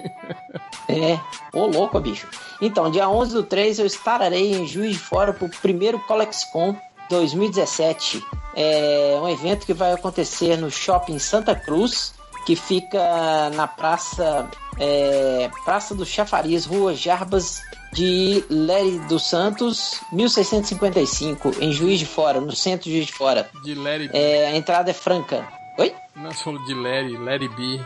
[0.91, 1.19] É,
[1.53, 2.27] ô louco, bicho.
[2.59, 6.75] Então, dia 11 do 3 eu estarei em Juiz de Fora pro primeiro ColexCon
[7.11, 8.25] 2017.
[8.55, 14.49] É um evento que vai acontecer no Shopping Santa Cruz, que fica na Praça
[14.79, 17.61] é, Praça do Chafariz, Rua Jarbas
[17.93, 23.49] de Lery dos Santos, 1655, em Juiz de Fora, no centro de Juiz de Fora.
[23.63, 24.09] De Larry.
[24.13, 25.58] É, a entrada é franca.
[25.79, 25.95] Oi?
[26.17, 27.79] Nós falamos de Larry, Larry B.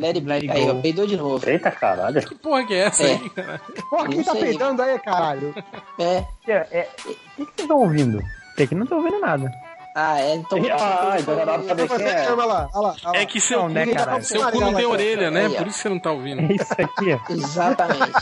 [0.00, 0.70] Larry, it aí, go.
[0.78, 1.48] ó, peidou de novo.
[1.48, 2.22] Eita caralho.
[2.26, 3.10] Que porra que é essa É.
[3.12, 3.60] aí, cara?
[3.90, 4.40] Porra, quem tá sei.
[4.40, 5.54] peidando aí, caralho?
[5.98, 6.24] É.
[6.46, 8.22] É, é, o que que vocês estão ouvindo?
[8.56, 9.52] Tem que não tô ouvindo nada.
[9.94, 10.58] Ah, é, então.
[10.78, 12.24] Ah, então já dá pra saber quem Você é.
[12.24, 12.96] chama lá, olha lá.
[13.04, 13.16] olha lá.
[13.18, 14.24] É que seu, Não, né, caralho?
[14.24, 15.46] seu cu não tem orelha, né?
[15.46, 15.54] Aí.
[15.56, 16.40] Por isso que você não tá ouvindo.
[16.40, 17.32] É isso aqui?
[17.32, 18.12] Exatamente.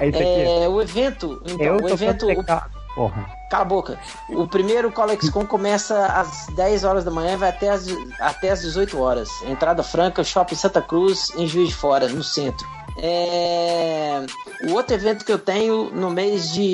[0.00, 0.62] É isso aqui?
[0.64, 2.77] É, o evento, então, eu o evento, o.
[2.98, 3.30] Porra.
[3.48, 3.96] cala a boca.
[4.28, 7.86] O primeiro ColexCon começa às 10 horas da manhã e vai até às,
[8.18, 9.28] até às 18 horas.
[9.44, 12.66] Entrada franca, Shopping Santa Cruz, em Juiz de Fora, no centro.
[13.00, 14.26] É,
[14.68, 16.66] o outro evento que eu tenho no mês de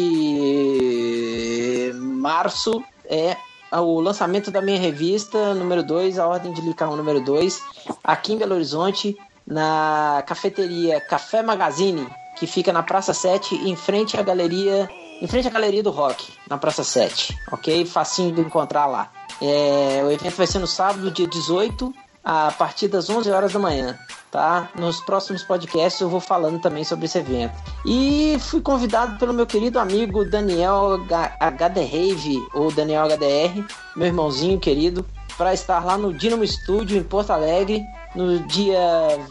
[1.94, 3.36] março é
[3.70, 7.62] o lançamento da minha revista número 2, a Ordem de Licarão número 2,
[8.02, 9.14] aqui em Belo Horizonte,
[9.46, 14.88] na cafeteria Café Magazine, que fica na Praça 7, em frente à galeria,
[15.24, 17.86] em frente à galeria do Rock, na Praça 7, ok?
[17.86, 19.10] Facinho de encontrar lá.
[19.40, 23.58] É, o evento vai ser no sábado, dia 18, a partir das 11 horas da
[23.58, 23.98] manhã.
[24.30, 24.68] Tá?
[24.78, 27.54] Nos próximos podcasts eu vou falando também sobre esse evento.
[27.86, 30.98] E fui convidado pelo meu querido amigo Daniel
[31.40, 33.64] HDRave, ou Daniel HDR,
[33.96, 35.06] meu irmãozinho querido,
[35.38, 37.82] para estar lá no Dynamo Studio em Porto Alegre
[38.14, 38.78] no dia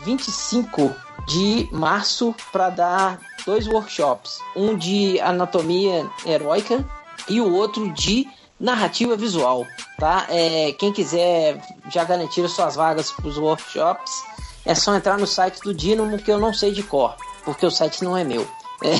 [0.03, 0.91] 25
[1.27, 6.85] de março para dar dois workshops, um de anatomia heróica
[7.29, 8.27] e o outro de
[8.59, 9.65] narrativa visual,
[9.97, 10.25] tá?
[10.29, 14.23] É, quem quiser já garantir as suas vagas para os workshops,
[14.65, 17.71] é só entrar no site do Dynamo que eu não sei de cor, porque o
[17.71, 18.47] site não é meu.
[18.83, 18.95] É,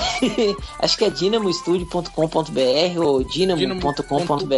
[0.79, 4.53] acho que é dinamostudio.com.br ou dinamo.com.br.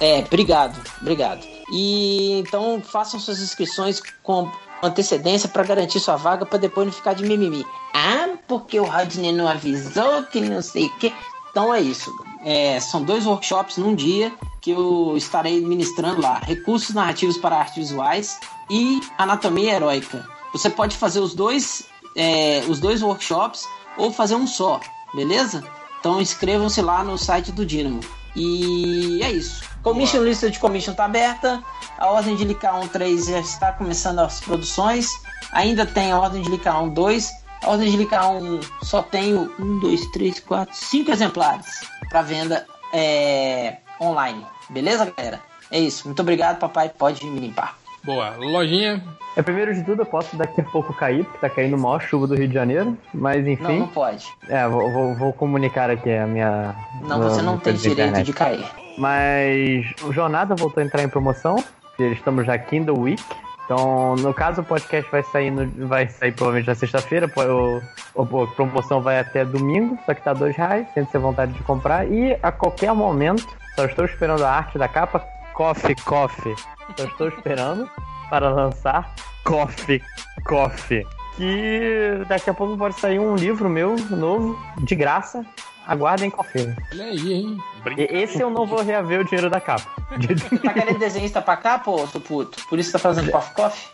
[0.00, 1.46] É, obrigado, obrigado.
[1.72, 4.50] E então façam suas inscrições com
[4.82, 7.64] antecedência para garantir sua vaga para depois não ficar de mimimi.
[7.94, 11.12] Ah, porque o Rodney não avisou que não sei o que.
[11.50, 12.10] Então é isso.
[12.44, 17.76] É, são dois workshops num dia que eu estarei ministrando lá: recursos narrativos para artes
[17.76, 18.38] visuais
[18.70, 20.26] e anatomia heróica.
[20.52, 21.84] Você pode fazer os dois,
[22.16, 23.66] é, os dois workshops
[23.96, 24.80] ou fazer um só,
[25.14, 25.62] beleza?
[25.98, 28.00] Então inscrevam-se lá no site do Dynamo.
[28.34, 29.69] E é isso.
[29.82, 31.62] Commission lista de commission está aberta.
[31.98, 35.08] A ordem de Licaon 3 já está começando as produções.
[35.52, 37.30] Ainda tem a ordem de Licaon 2.
[37.62, 43.76] A ordem de Licaon só tenho 1, 2, 3, 4, 5 exemplares para venda é,
[44.00, 44.46] online.
[44.68, 45.40] Beleza, galera?
[45.70, 46.06] É isso.
[46.06, 46.88] Muito obrigado, papai.
[46.90, 47.76] Pode me limpar.
[48.04, 48.34] Boa.
[48.36, 49.02] Lojinha.
[49.36, 52.26] É, primeiro de tudo, eu posso daqui a pouco cair, porque tá caindo maior chuva
[52.26, 53.78] do Rio de Janeiro, mas Não, enfim.
[53.80, 54.26] não pode.
[54.48, 56.74] É, vou, vou- vou comunicar aqui a minha.
[57.02, 58.26] Não, você não tem direito internet.
[58.26, 58.66] de cair.
[59.00, 61.56] Mas o Jornada voltou a entrar em promoção.
[61.98, 63.22] Estamos já Kindle Week.
[63.64, 67.26] Então, no caso, o podcast vai sair, no- vai sair provavelmente na sexta-feira.
[67.26, 72.04] A promoção vai até domingo, só que tá dois reais, sente-se a vontade de comprar.
[72.10, 73.46] E a qualquer momento,
[73.76, 75.20] só estou esperando a arte da capa.
[75.54, 76.54] Coffee, coffee.
[76.98, 77.88] Só estou esperando
[78.28, 79.14] para lançar
[79.44, 80.02] Coffee,
[80.44, 81.06] coffee.
[81.40, 85.42] Que daqui a pouco pode sair um livro meu novo, de graça.
[85.86, 86.76] Aguardem coffee.
[86.92, 87.58] Olha aí, hein?
[87.96, 89.88] Esse eu não vou reaver o dinheiro da capa.
[90.62, 92.62] Tá querendo desenhista pra cá, pô, seu puto?
[92.68, 93.88] Por isso tá fazendo coffee coffee?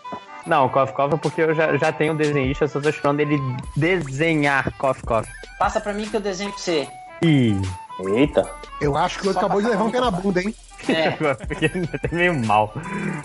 [0.45, 3.41] Não, Coffee Coffee porque eu já, já tenho um desenhista, só tô esperando ele
[3.77, 5.33] desenhar Coffee Coffee.
[5.59, 6.89] Passa pra mim que eu desenho pra você.
[7.23, 7.61] Ih,
[8.09, 8.49] Eita.
[8.81, 10.55] Eu acho que o acabou de levar um pé na bunda, hein?
[10.89, 11.11] É.
[11.47, 12.73] porque ele tá meio mal.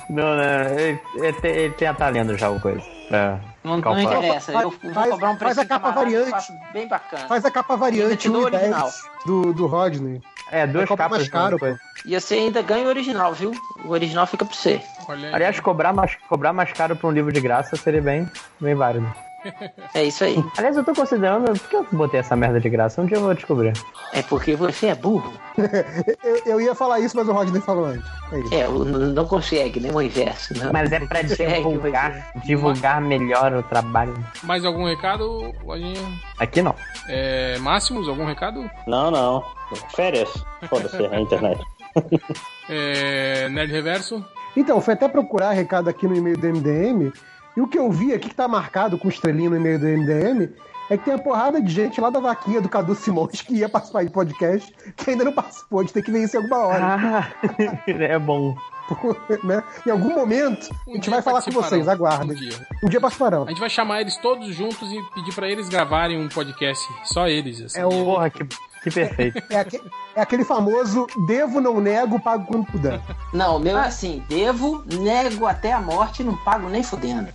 [0.09, 2.81] Não, não, ele, ele tem- ele tem tá lendo já o coisa.
[3.11, 4.51] É, Não, não interessa.
[4.53, 6.53] Eu vou Faz- cobrar um preço faz a capa variante.
[6.73, 7.27] bem bacana.
[7.27, 8.89] Faz a capa variante Ainda te dou 1 10 original.
[9.25, 10.21] do, do Rodney.
[10.51, 11.17] É, duas cobrar capas.
[11.19, 11.57] mais caro.
[12.05, 13.51] E você ainda ganha o original, viu?
[13.85, 14.81] O original fica pra você.
[15.31, 18.29] Aliás, cobrar mais, cobrar mais caro pra um livro de graça seria bem,
[18.59, 19.09] bem válido.
[19.93, 20.43] É isso aí.
[20.57, 21.45] Aliás, eu tô considerando.
[21.59, 23.01] Por que eu botei essa merda de graça?
[23.01, 23.73] Um dia eu vou descobrir.
[24.13, 25.33] É porque você é burro.
[26.23, 28.05] Eu, eu ia falar isso, mas o Rodney falou antes.
[28.51, 28.61] É.
[28.61, 29.89] É, não consegue, né?
[29.93, 30.57] O inverso.
[30.57, 30.71] Não.
[30.71, 34.13] Mas é pra divulgar, divulgar melhor o trabalho.
[34.43, 35.99] Mais algum recado, Lojinha?
[36.39, 36.73] Aqui não.
[37.09, 38.69] É, Máximos, algum recado?
[38.87, 39.43] Não, não.
[39.95, 40.31] Férias.
[40.69, 41.61] Foda-se, a internet.
[42.69, 44.23] É, Nerd Reverso?
[44.55, 47.11] Então, fui até procurar recado aqui no e-mail do MDM,
[47.55, 50.49] e o que eu vi aqui que tá marcado com estrelinha no e-mail do MDM
[50.89, 53.69] é que tem uma porrada de gente lá da vaquinha do Cadu Simões que ia
[53.69, 56.83] participar de podcast, que ainda não participou, de ter que vencer alguma hora.
[56.83, 57.31] Ah,
[57.87, 58.55] é bom.
[59.43, 59.63] né?
[59.85, 62.31] Em algum momento, a Um gente dia vai falar com vocês, aguardem.
[62.31, 62.67] Um dia.
[62.83, 63.43] Um dia participarão.
[63.43, 66.85] A gente vai chamar eles todos juntos e pedir pra eles gravarem um podcast.
[67.05, 67.79] Só eles, assim.
[67.79, 68.45] É o, Porra, que,
[68.83, 69.41] que perfeito.
[69.49, 69.81] é, aque-
[70.15, 72.99] é aquele famoso devo, não nego, pago quando puder.
[73.33, 77.29] Não, o meu é assim: devo, nego até a morte não pago nem fudendo.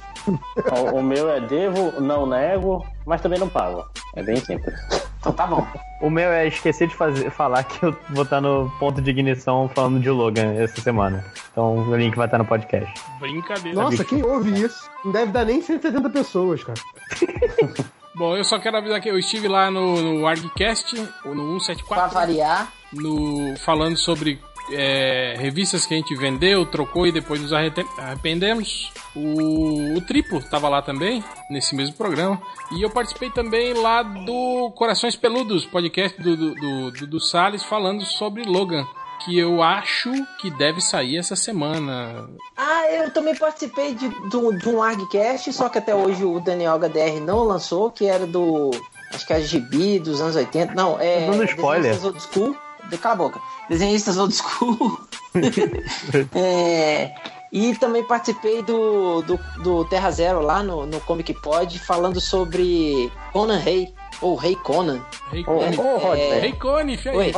[0.93, 3.85] O, o meu é devo, não nego, mas também não pago.
[4.16, 4.74] É bem simples.
[5.20, 5.66] Então tá bom.
[6.01, 9.68] O meu é esquecer de fazer, falar que eu vou estar no ponto de ignição
[9.74, 11.24] falando de Logan essa semana.
[11.51, 12.93] Então o link vai estar no podcast.
[13.18, 13.81] Brincadeira.
[13.81, 14.90] Nossa, quem ouve isso?
[15.05, 16.78] Não deve dar nem 170 pessoas, cara.
[18.17, 22.09] Bom, eu só quero avisar que eu estive lá no, no ArgCast, ou no Pra
[22.09, 24.41] 174, variar, no, falando sobre
[24.73, 28.91] é, revistas que a gente vendeu, trocou e depois nos arrependemos.
[29.15, 32.41] O, o Triplo tava lá também, nesse mesmo programa.
[32.73, 37.62] E eu participei também lá do Corações Peludos, podcast do, do, do, do, do Salles,
[37.65, 38.86] falando sobre Logan.
[39.27, 42.29] Que eu acho que deve sair essa semana.
[42.57, 46.79] Ah, eu também participei de, do- de um ArgCast, só que até hoje o Daniel
[46.79, 48.71] HDR não lançou, que era do.
[49.13, 50.75] Acho que é Gibi dos anos 80.
[50.75, 51.27] Não, é.
[51.29, 51.93] Dando spoiler.
[51.93, 52.57] Desenhistas Old School.
[52.89, 53.41] De- Cala a boca.
[53.69, 55.01] Desenhistas Old School.
[56.35, 57.13] é,
[57.53, 63.11] E também participei do, do, do Terra Zero lá no, no Comic Pod, falando sobre
[63.33, 65.01] Conan Rei, ou Rei Conan.
[65.31, 65.78] Rei Ô, Conif.
[65.81, 66.39] ô, Rodney.
[66.41, 67.33] Rei Conif, aí.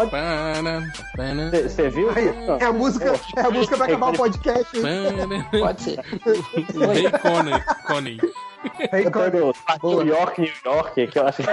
[1.63, 2.11] Você viu?
[2.15, 2.29] Aí,
[2.61, 4.73] é a música, é a música pra acabar o podcast.
[5.59, 5.99] Pode ser.
[6.01, 7.61] Rei Conan.
[7.87, 8.17] Conan.
[9.13, 10.05] Cantando Boa.
[10.05, 11.43] New York, New York, que eu acho.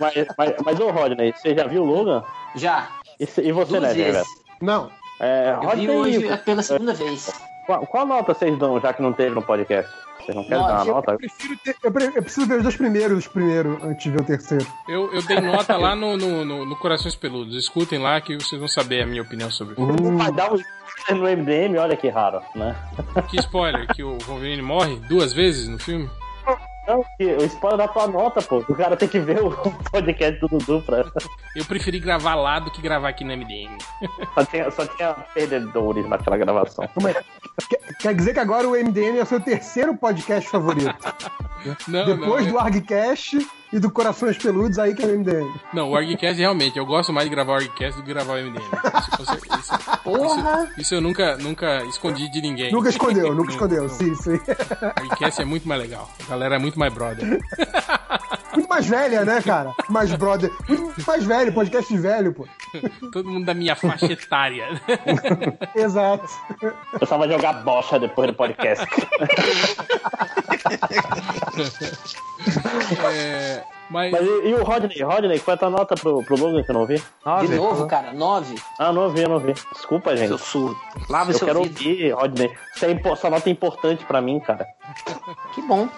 [0.00, 2.22] mas, mas, mas, ô Rodney, você já viu o Logan?
[2.56, 2.88] Já.
[3.18, 3.94] E, cê- e você, Duas né.
[3.94, 4.26] Gervais?
[4.60, 4.90] Não.
[5.20, 7.30] É, Eu vi Rodney, hoje pela segunda vez.
[7.66, 9.90] qual, qual nota vocês dão, já que não teve no podcast?
[10.24, 10.90] Vocês não querem dar Nove.
[10.90, 11.12] uma nota?
[11.12, 14.20] Eu, prefiro ter- eu, pre- eu preciso ver os dois primeiros primeiro, antes de ver
[14.20, 14.66] o terceiro.
[14.88, 17.56] Eu, eu dei nota lá no, no, no, no Corações Peludos.
[17.56, 20.16] Escutem lá que vocês vão saber a minha opinião sobre o filme.
[20.18, 22.76] Vai dar um spoiler no MDM, olha que raro, né?
[23.30, 26.08] Que spoiler, que o Wolverine morre duas vezes no filme?
[26.86, 28.58] Não, o spoiler da tua nota, pô.
[28.58, 29.50] O cara tem que ver o
[29.90, 31.04] podcast do Dudu pra.
[31.54, 33.76] Eu preferi gravar lá do que gravar aqui no MDM.
[34.34, 36.84] Só tinha, só tinha perdedores naquela gravação.
[36.84, 37.22] É?
[38.00, 40.94] Quer, dizer que agora o MDM é o seu terceiro podcast favorito.
[41.86, 43.38] Não, Depois não, do ArgCast
[43.72, 45.48] e do Corações Peludos, aí que é o MDM.
[45.72, 48.36] não, o ArgCast realmente, eu gosto mais de gravar o ArgCast do que gravar o
[48.36, 48.62] MDM.
[48.98, 50.64] Isso, com cer- isso, Porra!
[50.72, 52.72] isso, isso eu nunca, nunca escondi de ninguém.
[52.72, 53.82] Nunca escondeu, nunca Não, escondeu.
[53.82, 53.88] não.
[53.88, 54.34] Sim, sim.
[54.34, 56.10] O ArgCast é muito mais legal.
[56.26, 57.40] A galera é muito mais brother.
[58.54, 59.72] Muito mais velha, né, cara?
[59.88, 60.50] Mais brother.
[60.68, 62.46] Muito mais velho, podcast velho, pô.
[63.12, 64.66] Todo mundo da minha faixa etária.
[65.74, 66.26] Exato.
[67.00, 68.84] Eu só vou jogar bocha depois do podcast.
[73.12, 73.59] É,
[73.90, 75.02] mas Mas e, e o Rodney?
[75.02, 77.02] Rodney, qual é a tua nota pro, pro Logan que eu não vi?
[77.46, 78.54] De novo, cara, nove.
[78.78, 79.52] Ah, não vi, eu não vi.
[79.72, 80.28] Desculpa, gente.
[80.28, 80.76] Seu surdo.
[81.08, 81.78] Lava Eu seu quero ouvido.
[81.88, 82.50] ouvir, Rodney.
[82.82, 84.66] É essa nota é importante pra mim, cara.
[85.54, 85.88] Que bom.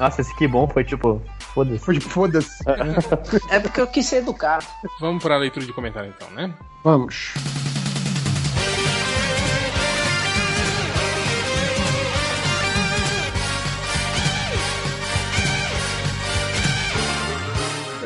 [0.00, 1.20] Nossa, esse que bom foi tipo.
[1.38, 1.78] Foda-se.
[1.78, 2.64] Foi de foda-se.
[3.50, 4.64] É porque eu quis ser educado.
[5.00, 6.52] vamos para a leitura de comentário então, né?
[6.82, 7.34] Vamos.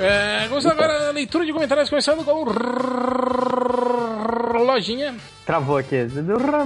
[0.01, 2.44] É, vamos agora a leitura de comentários começando com
[4.59, 5.15] o Lojinha.
[5.44, 5.97] Travou aqui.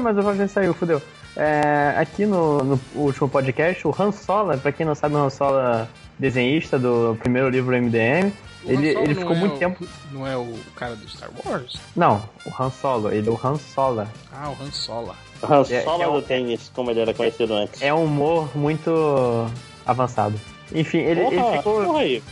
[0.00, 1.00] Mas o Roger saiu, fudeu.
[1.36, 5.30] É, aqui no, no último podcast, o Han Solo, pra quem não sabe, o Han
[5.30, 5.88] Solo é
[6.18, 8.30] desenhista do primeiro livro MDM.
[8.64, 9.86] O Ele, Han Solo ele não ficou é muito o- tempo.
[10.10, 11.80] Não é o cara do Star Wars?
[11.96, 14.06] Não, o Han Solo, ele é o Han Solo.
[14.30, 15.16] Ah, o Han Solo.
[15.42, 17.80] Han É, Solo é o- do tênis, como ele era conhecido antes.
[17.80, 19.50] É um humor muito
[19.86, 20.38] avançado.
[20.74, 21.84] Enfim, ele, ele Porra, ficou.
[21.84, 22.22] porra aí.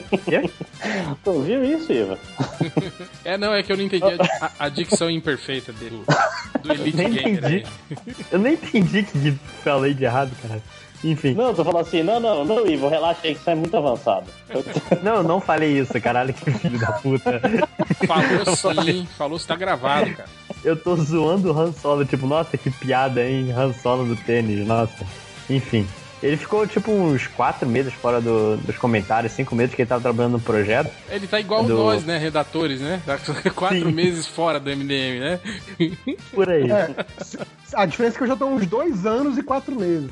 [1.24, 2.18] Tu viu isso, Iva?
[3.24, 6.02] É, não, é que eu não entendi a, a- a dicção imperfeita dele.
[6.62, 7.56] Do Elite Nem Gamer aí.
[7.90, 8.16] entendi.
[8.30, 10.62] Eu nem entendi que falei de errado, cara.
[11.04, 11.34] Enfim.
[11.34, 14.26] Não, tu falou assim, não, não, não, Ivo, relaxa aí que isso é muito avançado.
[15.02, 17.40] Não, eu não falei isso, caralho, que filho da puta.
[18.04, 20.28] Falou sim, falou se tá gravado, cara.
[20.64, 23.52] Eu tô zoando o Han Solo, tipo, nossa, que piada, hein?
[23.56, 25.06] Han Solo do tênis, nossa.
[25.48, 25.86] Enfim.
[26.22, 30.00] Ele ficou, tipo, uns quatro meses fora do- dos comentários, cinco meses que ele tava
[30.02, 30.90] trabalhando no projeto.
[31.08, 33.00] Ele tá igual Do- nós, né, redatores, né?
[33.06, 33.18] Tá
[33.54, 33.92] quatro Sim.
[33.92, 35.40] meses fora do MDM, né?
[36.34, 36.68] Por aí.
[36.70, 36.94] É,
[37.74, 40.10] a diferença é que eu já tô uns dois anos e quatro meses.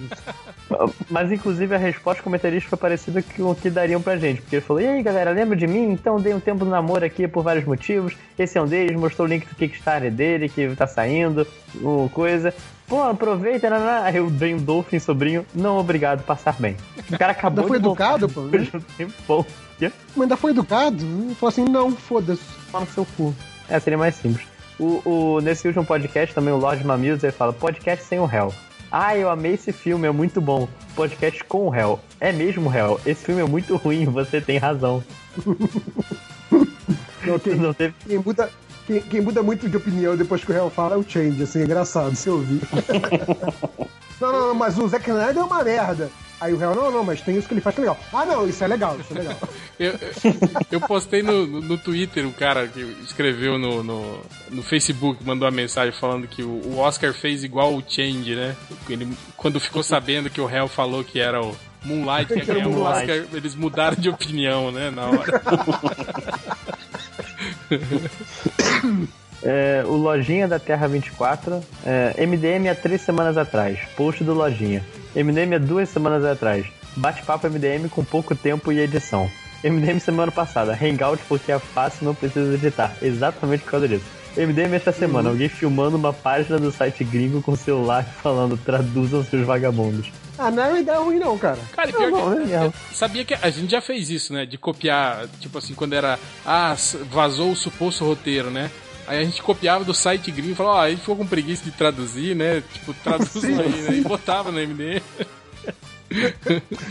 [1.10, 4.40] Mas, inclusive, a resposta do comentarista foi parecida com o que dariam pra gente.
[4.42, 5.90] Porque ele falou, e aí, galera, lembra de mim?
[5.90, 8.14] Então, dei um tempo no namoro aqui por vários motivos.
[8.38, 11.46] Esse é um deles, mostrou o link do Kickstarter dele, que tá saindo,
[11.82, 12.54] o coisa.
[12.88, 14.02] Pô, aproveita, nananá.
[14.04, 15.44] Aí eu dei um Dolphin, sobrinho.
[15.54, 16.76] Não, obrigado, passar bem.
[17.10, 18.66] O cara acabou Ainda foi educado, pô, né?
[19.00, 19.92] um?
[20.14, 21.04] Mas ainda foi educado.
[21.38, 22.42] Falou assim, não, foda-se.
[22.70, 23.34] Só no seu cu.
[23.68, 24.46] É, seria mais simples.
[24.78, 25.02] O,
[25.36, 28.52] o- nesse último podcast também o Lord Mamilos ele fala podcast sem o réu.
[28.92, 30.68] Ah, eu amei esse filme, é muito bom.
[30.94, 31.98] Podcast com o réu.
[32.20, 33.00] É mesmo réu.
[33.04, 35.02] Esse filme é muito ruim, você tem razão.
[37.24, 37.94] Não, quem, Não teve.
[38.06, 38.48] quem muda,
[38.86, 41.60] quem, quem muda muito de opinião depois que o Real fala é o Change, assim,
[41.60, 42.60] é engraçado se ouvir.
[44.20, 46.10] não, não, não, mas o Zack Snyder é uma merda.
[46.38, 47.98] Aí o Real, não, não, mas tem isso que ele faz que é legal.
[48.12, 49.36] Ah, não, isso é legal, isso é legal.
[49.78, 49.92] Eu,
[50.72, 55.54] eu postei no, no, Twitter um cara que escreveu no, no, no Facebook, mandou uma
[55.54, 58.56] mensagem falando que o, o Oscar fez igual o Change, né?
[58.88, 59.06] Ele,
[59.36, 62.80] quando ficou sabendo que o réu falou que era o Moonlight que ia ganhar o.
[62.80, 64.90] Oscar, eles mudaram de opinião, né?
[64.90, 65.42] Na hora.
[69.42, 71.60] É, o Lojinha da Terra 24.
[71.84, 73.78] É, MDM há três semanas atrás.
[73.96, 74.84] Post do Lojinha.
[75.14, 76.66] MDM há duas semanas atrás.
[76.96, 79.30] Bate-papo MDM com pouco tempo e edição.
[79.62, 80.72] MDM semana passada.
[80.72, 82.96] Hangout porque é fácil não precisa editar.
[83.02, 84.15] Exatamente por causa disso.
[84.36, 85.30] MDM esta semana.
[85.30, 90.10] Alguém filmando uma página do site gringo com o celular falando traduzam seus vagabundos.
[90.38, 91.58] Ah, não é uma ideia ruim, não, cara.
[91.72, 92.52] Cara, pior Não, não, que.
[92.52, 92.74] é mesmo.
[92.92, 94.44] Sabia que a gente já fez isso, né?
[94.44, 96.18] De copiar, tipo assim, quando era.
[96.44, 96.76] Ah,
[97.10, 98.70] vazou o suposto roteiro, né?
[99.06, 101.64] Aí a gente copiava do site gringo e falava, ó, a gente ficou com preguiça
[101.64, 102.62] de traduzir, né?
[102.72, 103.96] Tipo, traduz aí, né?
[103.96, 105.00] E botava no MD.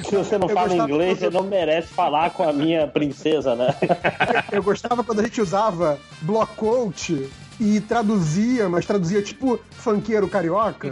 [0.09, 3.55] Se você não Eu fala inglês, quando- você não merece falar com a minha princesa,
[3.55, 3.73] né?
[4.51, 7.29] Eu gostava quando a gente usava block quote
[7.59, 10.91] e traduzia, mas traduzia tipo funkeiro carioca,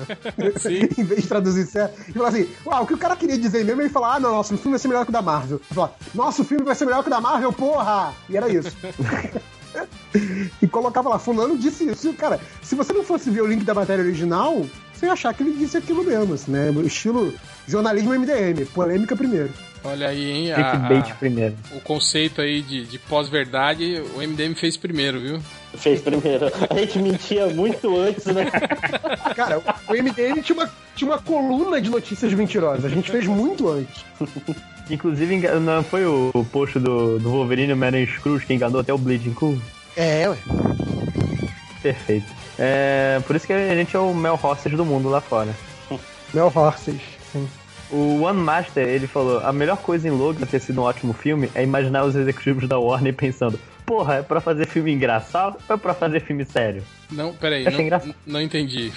[0.57, 0.87] Sim.
[0.97, 1.99] em vez de traduzir certo.
[2.09, 4.31] E falava assim, uau, o que o cara queria dizer mesmo, ele falava, ah, não,
[4.31, 5.59] nosso filme vai ser melhor que o da Marvel.
[5.69, 8.13] Eu falava, nosso filme vai ser melhor que o da Marvel, porra!
[8.29, 8.75] E era isso.
[10.61, 12.13] e colocava lá, fulano disse isso.
[12.13, 14.65] Cara, se você não fosse ver o link da matéria original,
[15.09, 16.69] achar que ele disse aquilo mesmo, assim, né?
[16.85, 17.33] Estilo
[17.67, 19.49] jornalismo MDM, polêmica primeiro.
[19.85, 20.51] Olha aí, hein?
[20.53, 21.55] a- Clickbait a- primeiro.
[21.75, 25.39] o conceito aí de, de pós-verdade, o MDM fez primeiro, viu?
[25.75, 26.45] Fez primeiro.
[26.69, 28.45] A gente mentia muito antes, né?
[29.35, 32.85] Cara, o MDM tinha uma, tinha uma coluna de notícias mentirosas.
[32.85, 34.05] A gente fez muito antes.
[34.89, 38.93] Inclusive, não foi o, post do, do Wolverine e o Homem-Aranha Scrooge que enganou até
[38.93, 39.57] o Bleeding Cool?
[39.97, 40.37] É, ué.
[41.81, 42.25] Perfeito.
[42.57, 45.53] É, por isso que a gente é o Mel Horses do mundo lá fora.
[46.33, 47.01] Mel Horses.
[47.31, 47.47] Sim.
[47.91, 51.49] O One Master, ele falou: a melhor coisa em Logan ter sido um ótimo filme
[51.53, 55.77] é imaginar os executivos da Warner pensando: porra, é pra fazer filme engraçado ou é
[55.77, 56.83] pra fazer filme sério?
[57.11, 58.15] Não, peraí, Achei não, engraçado.
[58.25, 58.91] não entendi.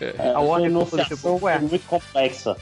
[0.00, 1.58] É, A Warner sua ficou enunciação tipo, ué.
[1.58, 2.56] foi muito complexa.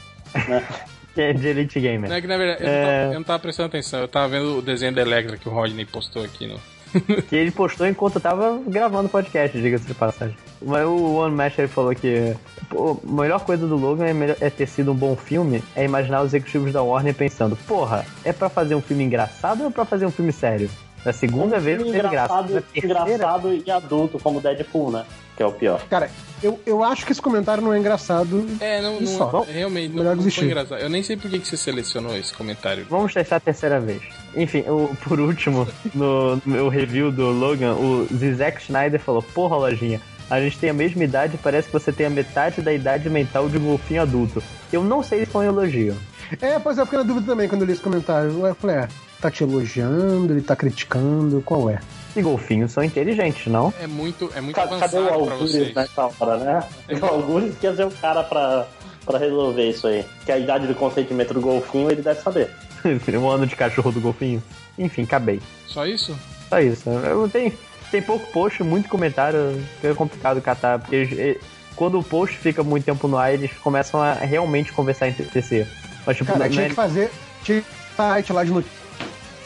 [0.47, 0.63] Né?
[1.11, 2.07] Que é de Elite Gamer.
[2.07, 2.83] Não é que na verdade, eu, não É.
[3.01, 5.51] tava, eu não tava prestando atenção, eu tava vendo o desenho da Electra que o
[5.51, 6.59] Rodney postou aqui no.
[7.29, 10.35] Que ele postou enquanto tava gravando o podcast, diga-se de passagem.
[10.61, 12.35] Mas o One Master falou que
[12.69, 15.85] pô, a melhor coisa do Logan é, melhor- é ter sido um bom filme, é
[15.85, 19.71] imaginar os executivos da Warner pensando, porra, é pra fazer um filme engraçado ou é
[19.71, 20.69] pra fazer um filme sério?
[21.03, 22.25] Da segunda vez filme teve graça.
[22.25, 25.05] engraçado, Na terceira, engraçado e adulto, como Deadpool, né?
[25.35, 25.81] Que é o pior.
[25.89, 26.09] Cara,
[26.43, 28.45] eu, eu acho que esse comentário não é engraçado.
[28.59, 29.45] É, não, não só?
[29.47, 30.79] realmente não, não foi engraçado.
[30.81, 32.85] Eu nem sei por que, que você selecionou esse comentário.
[32.89, 34.01] Vamos testar a terceira vez.
[34.35, 39.55] Enfim, o, por último, no, no meu review do Logan, o Zizek Schneider falou: Porra,
[39.55, 42.71] lojinha, a gente tem a mesma idade e parece que você tem a metade da
[42.71, 44.43] idade mental de um golfinho adulto.
[44.71, 45.97] Eu não sei se foi um elogio.
[46.41, 48.45] É, pois é, eu fiquei na dúvida também quando eu li esse comentário.
[48.45, 48.87] Eu falei, é,
[49.21, 51.79] tá te elogiando, ele tá criticando, qual é?
[52.15, 53.73] E golfinhos são inteligentes, não?
[53.79, 56.63] É muito, é muito Ca- Cadê avançado o pra Algures nessa hora, né?
[57.01, 58.67] O Algures quer ser o cara pra,
[59.05, 60.03] pra resolver isso aí.
[60.25, 62.49] Que a idade do consentimento do golfinho ele deve saber.
[63.19, 64.41] um ano de cachorro do golfinho.
[64.77, 65.39] Enfim, acabei.
[65.67, 66.17] Só isso?
[66.49, 66.89] Só isso.
[66.89, 67.53] Eu tenho,
[67.91, 69.61] tem pouco post, muito comentário.
[69.83, 71.37] É complicado catar, porque eles- eh,
[71.75, 75.65] quando o post fica muito tempo no ar, eles começam a realmente conversar entre si.
[76.05, 77.11] Mas, tipo, Cara, não tinha é- que fazer.
[77.43, 78.78] Tinha que site lá de notícias,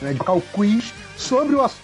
[0.04, 0.14] né?
[0.14, 1.84] De colocar o quiz sobre o assunto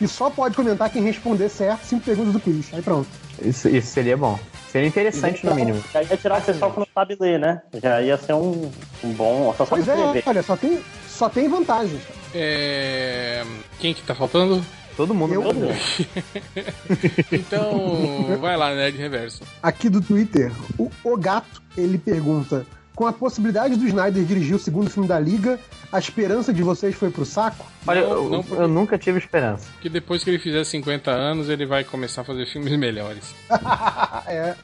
[0.00, 2.72] e só pode comentar quem responder certo cinco perguntas do quiz.
[2.74, 3.08] Aí pronto.
[3.40, 4.38] isso, isso seria bom.
[4.70, 5.82] Seria interessante, no mínimo.
[5.92, 7.62] Já ia tirar o pessoal que não sabe ler, né?
[7.82, 8.70] Já ia ser um,
[9.02, 9.54] um bom.
[9.56, 12.02] Só Pois é, olha, só tem, só tem vantagens.
[12.34, 13.44] É...
[13.80, 14.64] Quem que tá faltando?
[14.96, 15.34] Todo mundo.
[15.34, 15.74] Eu- todo mundo.
[17.32, 19.42] Então, vai lá, Nerd Reverso.
[19.62, 22.66] Aqui do Twitter, o, o Gato, ele pergunta:
[23.00, 25.58] com a possibilidade do Snyder dirigir o segundo filme da Liga,
[25.90, 27.64] a esperança de vocês foi pro saco?
[27.86, 29.66] Olha, Não, eu, não, porque- eu nunca tive esperança.
[29.80, 33.34] Que depois que ele fizer 50 anos, ele vai começar a fazer filmes melhores.
[34.28, 34.54] é.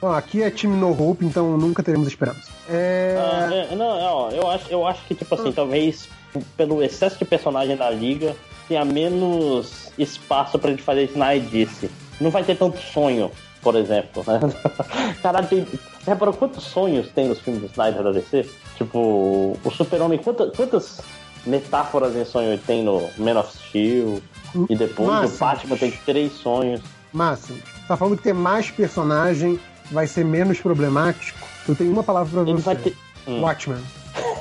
[0.00, 2.50] Ó, aqui é time No Hope, então nunca teremos esperança.
[2.66, 3.14] É.
[3.20, 6.08] Ah, é, não, ó, eu acho, eu acho que, tipo assim, talvez
[6.56, 8.34] pelo excesso de personagem da liga,
[8.68, 11.90] tenha menos espaço pra gente fazer Snydice.
[12.18, 13.30] Não vai ter tanto sonho,
[13.66, 14.38] por exemplo, né?
[15.20, 15.64] Caralho, tem.
[15.64, 18.48] Você reparou quantos sonhos tem nos filmes do Snyder da DC?
[18.78, 21.00] Tipo, o Super-Homem, quanta- quantas
[21.44, 24.22] metáforas em sonho ele tem no Man of Steel?
[24.70, 25.34] E depois Máximo.
[25.34, 26.80] o Batman tem três sonhos.
[27.12, 29.58] Máximo, tá falando que ter mais personagem
[29.90, 31.36] vai ser menos problemático?
[31.68, 32.62] Eu tenho uma palavra pra Ele você.
[32.62, 32.96] vai ter.
[33.26, 33.40] Hum.
[33.40, 33.82] Watchmen.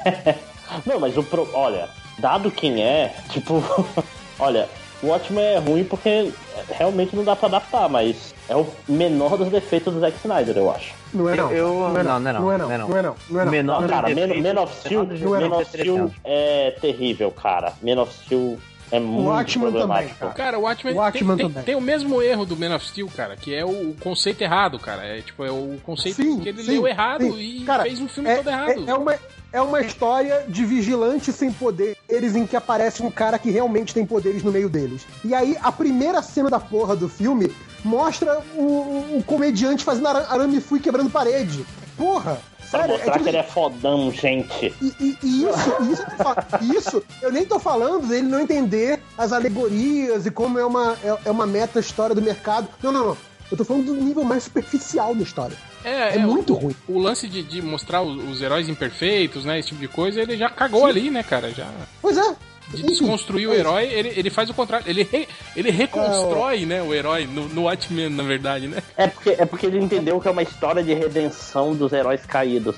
[0.86, 1.50] Não, mas o pro...
[1.56, 1.90] olha,
[2.20, 3.64] dado quem é, tipo,
[4.38, 4.70] olha,
[5.06, 6.32] o Watchmen é ruim porque
[6.70, 10.72] realmente não dá pra adaptar, mas é o menor dos defeitos do Zack Snyder, eu
[10.72, 10.94] acho.
[11.14, 11.52] Não é não.
[11.52, 12.68] Eu- não é não, não é não, Não é não.
[12.68, 12.88] não é não.
[12.90, 13.16] Não é não.
[13.30, 13.52] Não é não.
[13.52, 17.74] Menor Não, dos cara, defeitos, Man of Steel, é Man of Steel é terrível, cara.
[17.82, 18.58] Man of Steel
[18.92, 20.32] é muito Watchmen também, cara.
[20.34, 21.64] Cara, o Watchmen, O Watchmen tem, tem, também.
[21.64, 24.78] tem o mesmo erro do Man of Steel, cara, que é o, o conceito errado,
[24.78, 25.04] cara.
[25.06, 27.40] É tipo, é o conceito Sim, que ele sim, leu errado sim.
[27.62, 28.86] e Cara, fez um filme é, todo errado.
[28.88, 29.16] É, é uma,
[29.56, 34.06] é uma história de vigilantes sem poderes em que aparece um cara que realmente tem
[34.06, 35.04] poderes no meio deles.
[35.24, 37.50] E aí, a primeira cena da porra do filme
[37.84, 41.66] mostra o, o comediante fazendo ara- arame fui quebrando parede.
[41.96, 42.38] Porra!
[42.70, 44.74] Pra Sério, mostrar tipo que ele é fodão, gente.
[44.82, 50.26] E, e- e isso, isso, isso, eu nem tô falando dele não entender as alegorias
[50.26, 52.68] e como é uma, é, é uma meta história do mercado.
[52.84, 53.18] Não, não, não.
[53.52, 55.56] Eu tô falando do nível mais superficial da história.
[55.84, 56.76] É, muito o, ruim.
[56.88, 59.60] O lance de, de mostrar os, os heróis imperfeitos, né?
[59.60, 61.52] Esse tipo de coisa, ele já cagou ali, né, cara?
[61.52, 61.68] Já.
[62.02, 62.36] Pois é.
[62.70, 64.90] de desconstruir o herói, ele, ele faz o contrário.
[64.90, 68.82] Ele, re- ele reconstrói, né, o herói no, no Watchmen, na verdade, né?
[68.98, 72.76] É porque, é porque ele entendeu que é uma história de redenção dos heróis caídos.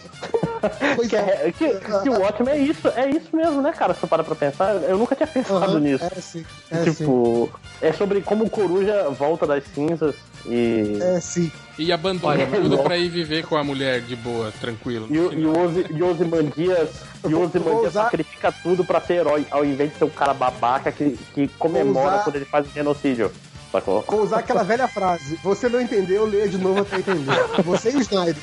[0.97, 1.19] Pois que, é.
[1.47, 1.69] é, que,
[2.01, 3.93] que o Watchmen é isso, é isso mesmo, né, cara?
[3.93, 6.03] Se você para pra pensar, eu nunca tinha pensado Aham, nisso.
[6.03, 6.45] É sim.
[6.69, 6.93] É sim.
[6.93, 7.49] tipo,
[7.81, 10.15] é sobre como o Coruja volta das cinzas
[10.47, 10.97] e.
[11.01, 11.51] É sim.
[11.77, 15.07] E abandona Olha, tudo pra ir viver com a mulher de boa, tranquilo.
[15.11, 16.89] E, o- e o Ozy- e o Ozymandias,
[17.23, 21.47] usar- sacrifica tudo pra ser herói, ao invés de ser um cara babaca que, que
[21.59, 23.31] comemora usar- quando ele faz o genocídio.
[23.71, 24.03] Sacou?
[24.07, 25.37] Vou usar aquela velha frase.
[25.43, 27.35] Você não entendeu, leia de novo até entender.
[27.63, 28.37] Você e o Snyder.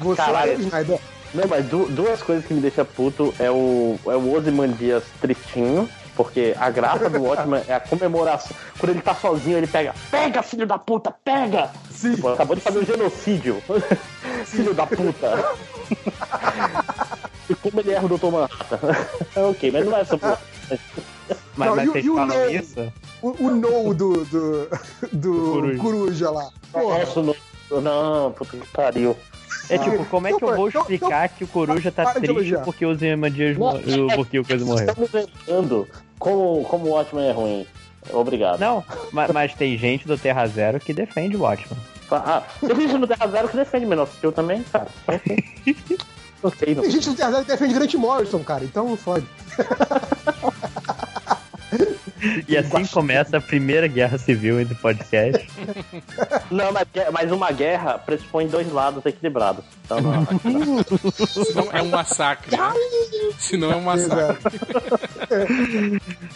[0.00, 0.52] Você Caralho.
[0.52, 0.98] e o Snyder.
[1.34, 5.88] Não, mas du- duas coisas que me deixam puto é o, é o Ozymandias tristinho,
[6.16, 8.56] porque a graça do Watchman é a comemoração.
[8.78, 11.70] Quando ele tá sozinho, ele pega, pega, filho da puta, pega!
[11.90, 12.16] Sim.
[12.16, 13.62] Pô, acabou de fazer um genocídio.
[14.46, 15.44] filho da puta.
[17.48, 18.26] e como ele erra o Dr.
[18.26, 18.78] Manhattan.
[19.36, 20.38] É ok, mas não é sobre o
[21.56, 22.92] Mas, Não, mas o- vocês o falam isso?
[23.22, 24.68] O, o no do, do,
[25.12, 25.82] do Coruja.
[25.82, 26.30] coruja.
[26.30, 26.48] lá.
[26.72, 26.98] Porra.
[26.98, 27.34] Essa não,
[27.82, 29.16] não, puta que pariu.
[29.68, 32.86] É tipo, como é que eu vou não, explicar que o Coruja tá triste porque
[32.86, 34.88] o Zimandias Não, morreu, porque o coisa morreu?
[34.88, 35.88] Estamos lembrando
[36.18, 37.66] como, como o Watchmen é ruim.
[38.12, 38.60] Obrigado.
[38.60, 41.78] Não, mas, mas tem gente do Terra Zero que defende o Watchman.
[42.10, 44.86] Ah, tem gente no Terra Zero que defende menor que eu também, cara.
[46.42, 46.50] Não.
[46.50, 48.64] Tem gente no Terra que defende Grant Morrison, cara.
[48.64, 49.26] Então fode.
[52.48, 55.46] E assim começa a primeira guerra civil entre podcasts.
[56.50, 59.64] Não, mas, mas uma guerra pressupõe dois lados equilibrados.
[59.84, 60.26] Então, não.
[61.44, 62.56] Senão é um massacre.
[62.56, 62.58] né?
[63.38, 64.52] Senão é um massacre.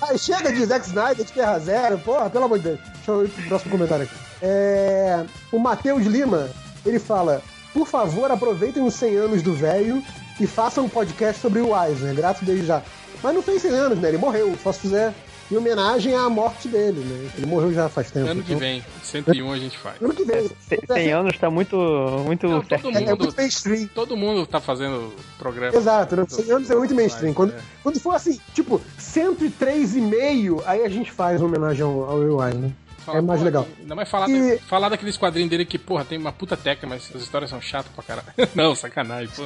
[0.02, 2.80] Aí chega de Zack Snyder de Terra Zero, porra, pelo amor de Deus.
[2.94, 4.14] Deixa eu ir pro próximo comentário aqui.
[4.42, 6.48] É, o Matheus Lima,
[6.84, 7.42] ele fala:
[7.72, 10.02] Por favor, aproveitem os 100 anos do velho
[10.38, 12.82] e façam um podcast sobre o Eisner, grato desde já.
[13.22, 14.08] Mas não fez 100 anos, né?
[14.08, 15.12] Ele morreu, só se fizer
[15.50, 17.30] em homenagem à morte dele, né?
[17.36, 18.28] Ele morreu já faz tempo.
[18.28, 20.00] Ano que então- vem, 101 a gente faz.
[20.00, 20.50] Ano que vem.
[20.86, 21.76] 100 anos tá muito,
[22.24, 22.86] muito Não, todo certo.
[22.90, 23.86] É, é mundo, muito mainstream.
[23.94, 25.76] todo mundo tá fazendo programa.
[25.76, 26.24] Exato, né?
[26.28, 27.34] 100 anos é muito mainstream.
[27.34, 27.60] Quando, É.
[27.82, 32.70] quando for assim, tipo, 103,5, aí a gente faz uma homenagem ao, ao Will Eisner.
[33.04, 33.66] Fala, é mais pô, legal.
[33.80, 37.10] Ainda mais falar, E- falar daqueles quadrinhos dele que, porra, tem uma puta técnica, mas
[37.14, 38.28] as histórias são chatas pra caralho.
[38.54, 39.44] Não, sacanagem, pô.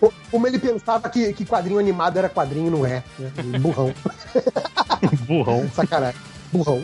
[0.00, 3.02] Co- Como ele pensava que, que quadrinho animado era quadrinho, não é.
[3.18, 3.32] né?
[3.60, 3.94] Burrão.
[5.26, 5.68] Burrão.
[5.74, 6.20] Sacanagem.
[6.52, 6.82] Burrão.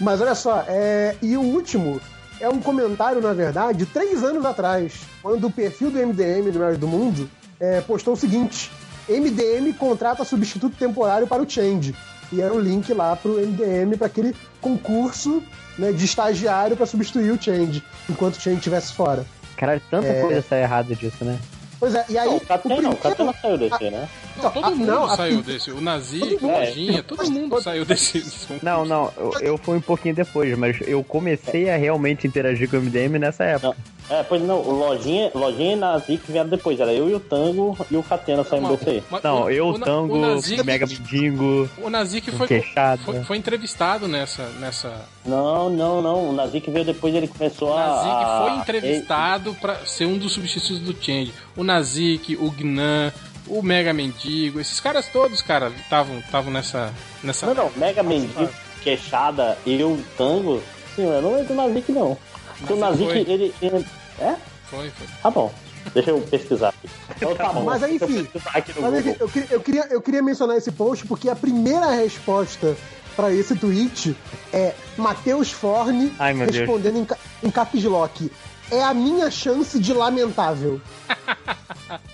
[0.00, 1.16] Mas olha só, é...
[1.22, 2.00] e o último
[2.40, 6.76] é um comentário, na verdade, três anos atrás, quando o perfil do MDM do Melhor
[6.76, 8.70] do Mundo é, postou o seguinte:
[9.08, 11.94] MDM contrata substituto temporário para o Change.
[12.32, 15.42] E era o link lá pro MDM, para aquele concurso
[15.78, 19.24] né, de estagiário para substituir o Change, enquanto o Change estivesse fora.
[19.56, 20.20] Caralho, tanta É.
[20.22, 21.38] coisa sai errada disso, né?
[21.78, 22.26] Pois é, e aí.
[22.26, 24.08] Não, o o Catena não, o primeiro- Catena saiu desse, né?
[24.40, 25.70] Não, todo Ah, mundo não, a saiu pin- desse.
[25.70, 26.52] O Nazi, Todo o.
[26.58, 28.22] Lojinha, todo mundo saiu desse.
[28.62, 32.76] Não, não, eu, eu fui um pouquinho depois, mas eu comecei a realmente interagir com
[32.76, 33.76] o MDM nessa época.
[34.10, 36.78] É, pois não, o Lojinha, Lojinha e Nazik vieram depois.
[36.78, 39.02] Era eu e o Tango e o Catena saindo Não, desse aí.
[39.22, 43.00] Não, o- eu, o Tango, o Nazik, Mega Mendigo, o Nazik foi, Queixada.
[43.02, 44.44] foi, foi entrevistado nessa.
[44.60, 44.92] nessa...
[45.24, 46.28] Não, não, não.
[46.30, 47.86] O Nazik veio depois, ele começou O a.
[47.86, 51.32] Nazik a- foi entrevistado pra ser um dos substitutos do Change.
[51.56, 53.12] O Nazik, o Gnan,
[53.52, 56.92] o Mega Mendigo, esses caras todos, cara, estavam estavam nessa.
[57.22, 58.48] nessa Não, não, Mega Mendigo,
[58.82, 60.62] Queixada, eu, Tango.
[60.96, 62.16] Sim, eu não lembro do Nazik, não.
[62.58, 63.86] Porque o Nazik ele, ele.
[64.18, 64.36] É?
[64.64, 65.06] Foi, foi.
[65.22, 65.52] Tá bom.
[65.92, 66.88] Deixa eu pesquisar aqui.
[67.16, 67.64] Então, tá bom.
[67.64, 68.28] Mas aí, eu enfim,
[68.76, 71.90] no Mas enfim, eu queria, eu, queria, eu queria mencionar esse post porque a primeira
[71.90, 72.76] resposta
[73.14, 74.16] para esse tweet
[74.52, 77.06] é Matheus Forne Ai, respondendo em,
[77.46, 78.30] em caps lock.
[78.72, 80.80] É a minha chance de lamentável.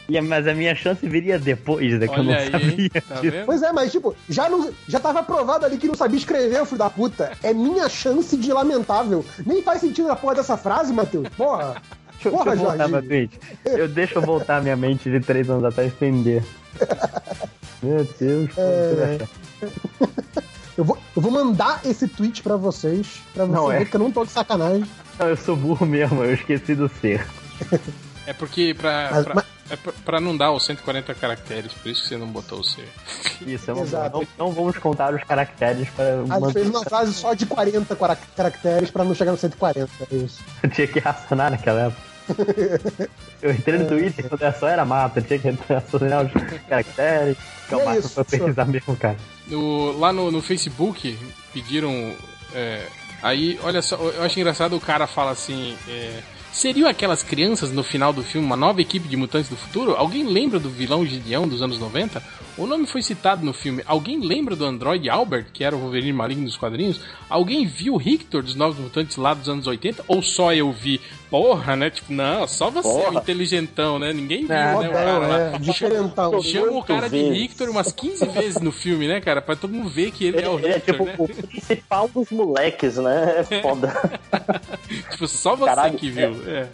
[0.09, 2.09] E a- mas a minha chance viria depois, né?
[2.09, 2.91] Que eu não Olha aí, sabia.
[3.07, 3.37] tá disso.
[3.47, 6.79] Pois é, mas tipo, já, não, já tava provado ali que não sabia escrever, filho
[6.79, 7.31] da puta.
[7.43, 9.25] É minha chance de lamentável.
[9.47, 11.29] Nem faz sentido a porra dessa frase, Matheus.
[11.37, 11.77] Porra.
[12.15, 13.73] Deixa, eu- Porra, deixa eu voltar pra.
[13.79, 16.43] Eu deixo voltar a minha mente de três anos atrás e entender.
[17.83, 19.19] Meu Deus, É.
[20.77, 23.85] Eu vou, eu vou mandar esse tweet pra vocês, pra você Não, ver é.
[23.85, 24.85] que eu não tô de sacanagem.
[25.19, 27.27] Não, eu sou burro mesmo, eu esqueci do ser.
[28.27, 31.89] É porque pra, Mas- pra, mas- é pra, pra não dar os 140 caracteres, por
[31.91, 32.83] isso que você não botou o C.
[33.47, 34.19] Isso, não, Exato.
[34.39, 37.97] não, não vamos contar os caracteres para A gente fez uma frase só de 40
[37.97, 39.91] quara- caracteres pra não chegar no 140.
[40.11, 40.41] É isso.
[40.63, 42.09] Eu tinha que racionar naquela época.
[43.41, 46.33] Eu entrei no Twitter, quando era só era mata, tinha que racionar os
[46.69, 47.37] caracteres.
[47.69, 49.17] Que é o é máximo isso, pra pesquisar mesmo, cara.
[49.47, 51.19] No, lá no, no Facebook
[51.53, 52.15] pediram.
[52.55, 52.87] é,
[53.23, 56.21] aí, olha só, eu acho engraçado o cara fala assim: é,
[56.53, 59.95] Seriam aquelas crianças no final do filme uma nova equipe de mutantes do futuro?
[59.95, 62.23] Alguém lembra do vilão Gideão dos anos 90?
[62.59, 63.83] O nome foi citado no filme.
[63.87, 67.01] Alguém lembra do androide Albert, que era o Wolverine maligno dos quadrinhos?
[67.31, 70.05] Alguém viu o Rictor dos Novos Mutantes lá dos anos 80?
[70.09, 71.01] Ou só eu vi?
[71.31, 71.89] Porra, né?
[71.89, 73.21] Tipo, não, só você, o Porra.
[73.21, 74.13] inteligentão, né?
[74.13, 74.89] Ninguém viu, É, né?
[74.89, 75.39] O cara lá.
[75.41, 76.43] é, diferentão.
[76.43, 77.23] Chama o cara de.
[77.31, 79.41] Rictor umas 15 vezes no filme, né, cara?
[79.41, 81.15] Pra todo mundo ver que ele, Ele, é o ele é Rictor, tipo né?
[81.19, 83.45] o principal dos moleques, né?
[83.49, 83.93] É foda.
[85.11, 86.35] Tipo, só você Caralho, que viu.
[86.47, 86.67] É.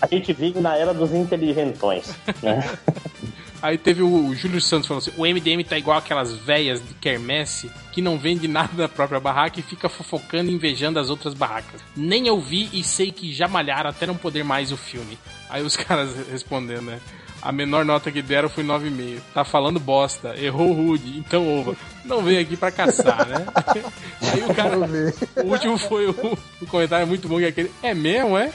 [0.00, 2.64] A gente vive na era dos inteligentões, né?
[3.62, 6.94] Aí teve o, o Júlio Santos falando assim: o MDM tá igual aquelas véias de
[6.94, 11.34] quermesse que não vende nada da própria barraca e fica fofocando e invejando as outras
[11.34, 11.80] barracas.
[11.96, 15.18] Nem eu vi e sei que já malharam até não poder mais o filme.
[15.48, 17.00] Aí os caras respondendo, né?
[17.42, 19.18] A menor nota que deram foi 9,5.
[19.32, 20.36] Tá falando bosta.
[20.36, 21.18] Errou rude.
[21.18, 21.74] Então, ouva.
[22.04, 23.46] Não veio aqui pra caçar, né?
[24.20, 24.76] Aí o cara.
[24.78, 27.72] O último foi o, o comentário muito bom que é aquele.
[27.82, 28.52] É mesmo, é?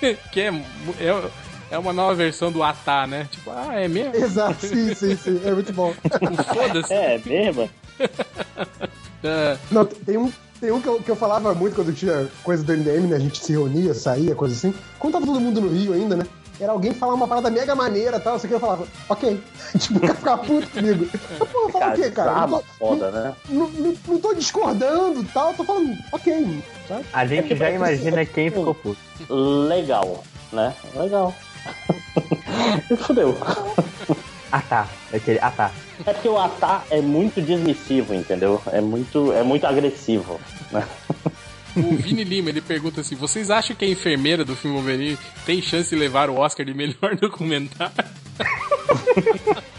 [0.30, 1.30] que é, é,
[1.70, 3.28] é uma nova versão do Atá, né?
[3.30, 4.14] Tipo, ah, é mesmo?
[4.16, 5.40] Exato, sim, sim, sim.
[5.44, 5.92] É muito bom.
[6.54, 6.92] Foda-se.
[6.92, 7.68] É, mesmo?
[9.24, 10.30] É, Não, tem um,
[10.60, 13.16] tem um que, eu, que eu falava muito quando tinha coisa do MDM, né?
[13.16, 14.72] A gente se reunia, saía, coisa assim.
[15.00, 16.26] Quando tava todo mundo no Rio ainda, né?
[16.60, 19.42] Era alguém falar uma parada mega maneira e tal, isso aqui eu falava, ok.
[19.80, 21.08] tipo, cara ficava puto comigo.
[21.40, 22.30] Eu, Pô, fala o quê, cara?
[22.30, 23.34] Não Casava tô, foda, né?
[23.48, 26.62] não, não, não tô discordando e tal, tô falando, ok.
[26.86, 27.04] Sabe?
[27.12, 28.98] A gente tipo, já é que imagina você- quem ficou puto.
[29.28, 30.22] Legal,
[30.52, 30.72] né?
[30.94, 31.34] Legal.
[32.98, 33.36] Fudeu.
[34.50, 34.88] Ah tá.
[35.12, 35.72] Aquele, ah tá.
[36.04, 38.60] É porque o Atá é muito dismissivo, entendeu?
[38.66, 40.40] É muito, é muito agressivo.
[40.70, 40.86] Né?
[41.76, 45.62] o Vini Lima, ele pergunta assim: vocês acham que a enfermeira do filme Wolverine tem
[45.62, 47.92] chance de levar o Oscar de melhor documentário?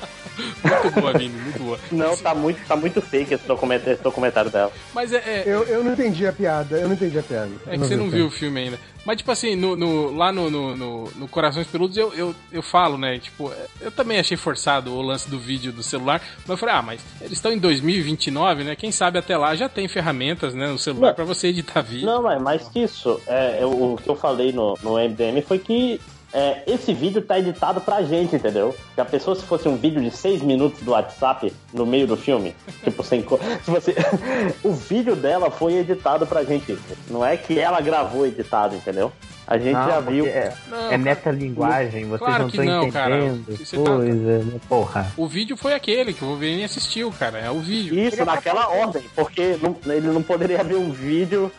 [0.64, 1.80] muito boa, Vini, muito boa.
[1.92, 4.72] Não, tá muito, tá muito fake esse documentário, esse documentário dela.
[4.94, 7.52] Mas é, é, Eu, eu não entendi a piada, eu não entendi a piada.
[7.68, 8.80] É que você não viu o filme ainda.
[9.06, 12.62] Mas, tipo assim, no, no- lá no, no, no, no Corações Peludos eu, eu, eu
[12.62, 13.18] falo, né?
[13.20, 16.22] Tipo, eu também achei forçado o lance do vídeo do celular.
[16.40, 18.76] Mas eu falei, ah, mas eles estão em 2029, né?
[18.76, 20.68] Quem sabe até lá já tem ferramentas, né?
[20.68, 22.06] No celular pra você editar vídeo.
[22.06, 25.58] Não, mas mais que isso, é, eu- o que eu falei no, no MDM foi
[25.60, 26.02] que
[26.34, 28.76] é, esse vídeo tá editado pra gente, entendeu?
[28.98, 32.56] A pessoa se fosse um vídeo de seis minutos do WhatsApp no meio do filme,
[32.84, 33.22] tipo, sem.
[33.22, 33.96] co- Se você...
[34.64, 36.78] o vídeo dela foi editado pra gente.
[37.10, 39.12] Não é que ela gravou editado, entendeu?
[39.50, 40.26] A gente Não, já viu.
[40.28, 43.18] É, Não, é metalinguagem, vocês Claro não que estão não, cara.
[43.20, 43.58] entendendo.
[43.58, 44.60] Você tá- Coisa, né?
[44.68, 45.12] porra.
[45.16, 47.38] O vídeo foi aquele que o Wolverine assistiu, cara.
[47.40, 47.98] É o vídeo.
[47.98, 51.50] Isso, naquela ordem, porque não- ele não poderia ver um vídeo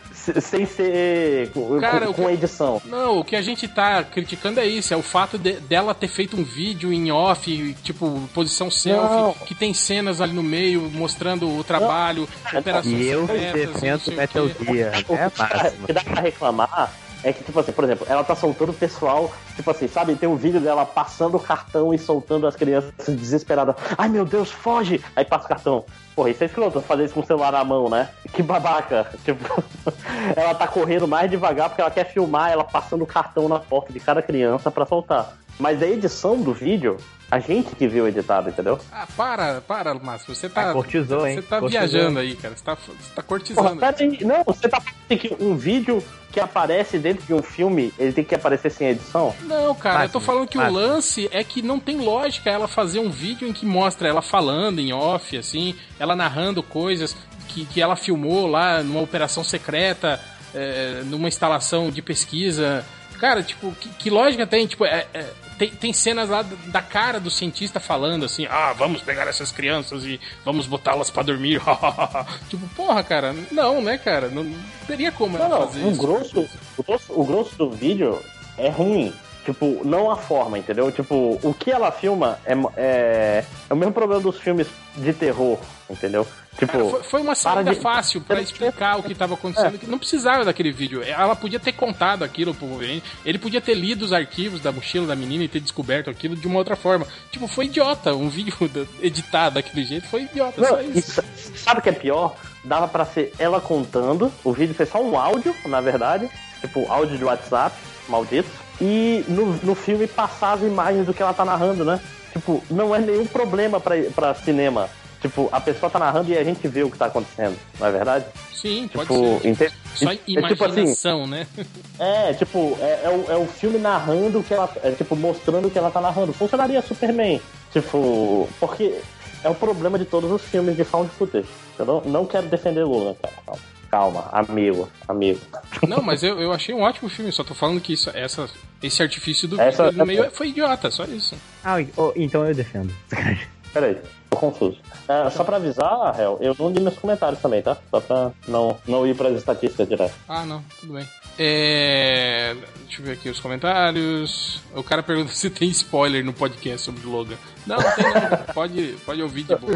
[0.41, 2.81] sem ser com, Cara, com- com que- edição.
[2.85, 6.07] Não, o que a gente tá criticando é isso, é o fato de- dela ter
[6.07, 9.33] feito um vídeo em off, tipo, posição selfie, Não.
[9.33, 14.47] que tem cenas ali no meio mostrando o trabalho, operações E eu não defendo Metal.
[14.49, 14.93] Gear.
[15.09, 16.91] É o que dá pra reclamar
[17.23, 20.15] é que, tipo assim, por exemplo, ela tá soltando o pessoal, tipo assim, sabe?
[20.15, 23.75] Tem um vídeo dela passando o cartão e soltando as crianças desesperadas.
[23.97, 25.03] Ai meu Deus, foge!
[25.15, 25.85] Aí passa o cartão.
[26.15, 28.09] Porra, isso é escroto, fazer isso com o celular na mão, né?
[28.31, 29.07] Que babaca.
[29.25, 29.63] Tipo,
[30.35, 33.91] ela tá correndo mais devagar porque ela quer filmar ela passando o cartão na porta
[33.91, 35.33] de cada criança pra soltar.
[35.59, 36.97] Mas a edição do vídeo,
[37.31, 38.79] a gente que viu editado, entendeu?
[38.91, 40.33] Ah, para, para, Márcio.
[40.33, 40.69] Você tá.
[40.69, 41.35] Ah, cortizou, hein?
[41.35, 41.87] Você tá Cortizou.
[41.87, 42.55] viajando aí, cara.
[42.55, 43.75] Você tá, você tá Porra, cortizando.
[43.79, 44.23] pera aí.
[44.23, 48.23] Não, você tá falando que um vídeo que aparece dentro de um filme, ele tem
[48.23, 49.35] que aparecer sem edição?
[49.43, 50.79] Não, cara, eu tô falando que o máximo.
[50.79, 54.79] lance é que não tem lógica ela fazer um vídeo em que mostra ela falando
[54.79, 57.15] em off, assim, ela narrando coisas
[57.47, 60.19] que, que ela filmou lá numa operação secreta,
[60.53, 62.85] é, numa instalação de pesquisa.
[63.19, 64.65] Cara, tipo, que, que lógica tem?
[64.67, 65.25] Tipo, é- é,
[65.59, 70.05] tem, tem cenas lá da cara do cientista falando assim, ah, vamos pegar essas crianças
[70.05, 71.61] e vamos botá-las pra dormir.
[72.49, 74.29] tipo, porra, cara, não, né, cara?
[74.29, 74.57] Não, não
[74.87, 76.01] teria como Não, ela não, fazer o isso.
[76.01, 78.19] grosso, o grosso, o grosso do vídeo
[78.57, 79.13] é ruim.
[79.45, 80.91] Tipo, não a forma, entendeu?
[80.91, 85.57] Tipo, o que ela filma é, é, é o mesmo problema dos filmes de terror,
[85.89, 86.27] entendeu?
[86.57, 89.79] Tipo, Cara, foi, foi uma para saída de- fácil pra explicar o que tava acontecendo.
[89.79, 91.01] que Não precisava daquele vídeo.
[91.01, 93.01] Ela podia ter contado aquilo pro Wolverine.
[93.25, 96.45] Ele podia ter lido os arquivos da mochila da menina e ter descoberto aquilo de
[96.45, 97.07] uma outra forma.
[97.31, 98.13] Tipo, foi idiota.
[98.13, 98.53] Um vídeo
[99.01, 100.59] editado daquele jeito foi idiota.
[100.61, 101.11] Não, só isso.
[101.13, 101.23] sa-
[101.55, 102.35] sabe o que é pior?
[102.65, 107.17] Dava pra ser ela contando, o vídeo foi só um áudio, na verdade, tipo áudio
[107.17, 107.73] de WhatsApp,
[108.09, 108.49] maldito,
[108.81, 111.99] e no, no filme passar as imagens do que ela tá narrando, né?
[112.33, 114.89] Tipo, não é nenhum problema pra, pra cinema.
[115.21, 117.91] Tipo, a pessoa tá narrando e a gente vê o que tá acontecendo, não é
[117.91, 118.25] verdade?
[118.53, 119.47] Sim, pode Tipo, ser.
[119.49, 119.73] entende?
[119.93, 120.15] Só É
[120.47, 121.45] tipo assim, né?
[121.99, 124.69] É, tipo, é, é, o, é o filme narrando o que ela.
[124.81, 126.31] É, tipo, mostrando o que ela tá narrando.
[126.31, 127.41] Funcionaria Superman.
[127.73, 129.01] Tipo, porque
[129.43, 131.49] é o problema de todos os filmes de found footage.
[131.77, 133.33] Eu não, não quero defender Lula, cara.
[133.45, 133.61] calma.
[133.89, 135.39] Calma, amigo, amigo.
[135.87, 138.47] Não, mas eu, eu achei um ótimo filme, só tô falando que isso, essa,
[138.83, 141.35] esse artifício do Essa- vídeo no meio foi idiota, só isso.
[141.63, 142.93] Ah, oh, então eu defendo.
[143.73, 143.97] Peraí,
[144.31, 144.77] tô confuso.
[145.07, 147.77] É, só pra avisar, Hel, eu não li meus comentários também, tá?
[147.91, 150.13] Só pra não, não ir pras estatísticas direto.
[150.27, 151.07] Ah, não, tudo bem.
[151.37, 154.59] É, deixa eu ver aqui os comentários.
[154.75, 157.35] O cara pergunta se tem spoiler no podcast sobre o Logan.
[157.67, 158.37] Não, não tem não.
[158.53, 159.71] Pode, pode ouvir de boa.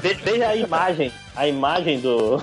[0.00, 2.40] Ve- Veja a imagem, a imagem do.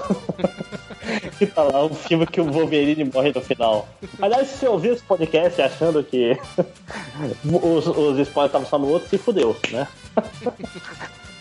[1.37, 3.87] Que tá lá, o filme que o Wolverine morre no final.
[4.21, 6.37] Aliás, se você ouviu esse podcast achando que
[7.45, 9.87] os, os spoilers estavam só no outro, se fudeu, né?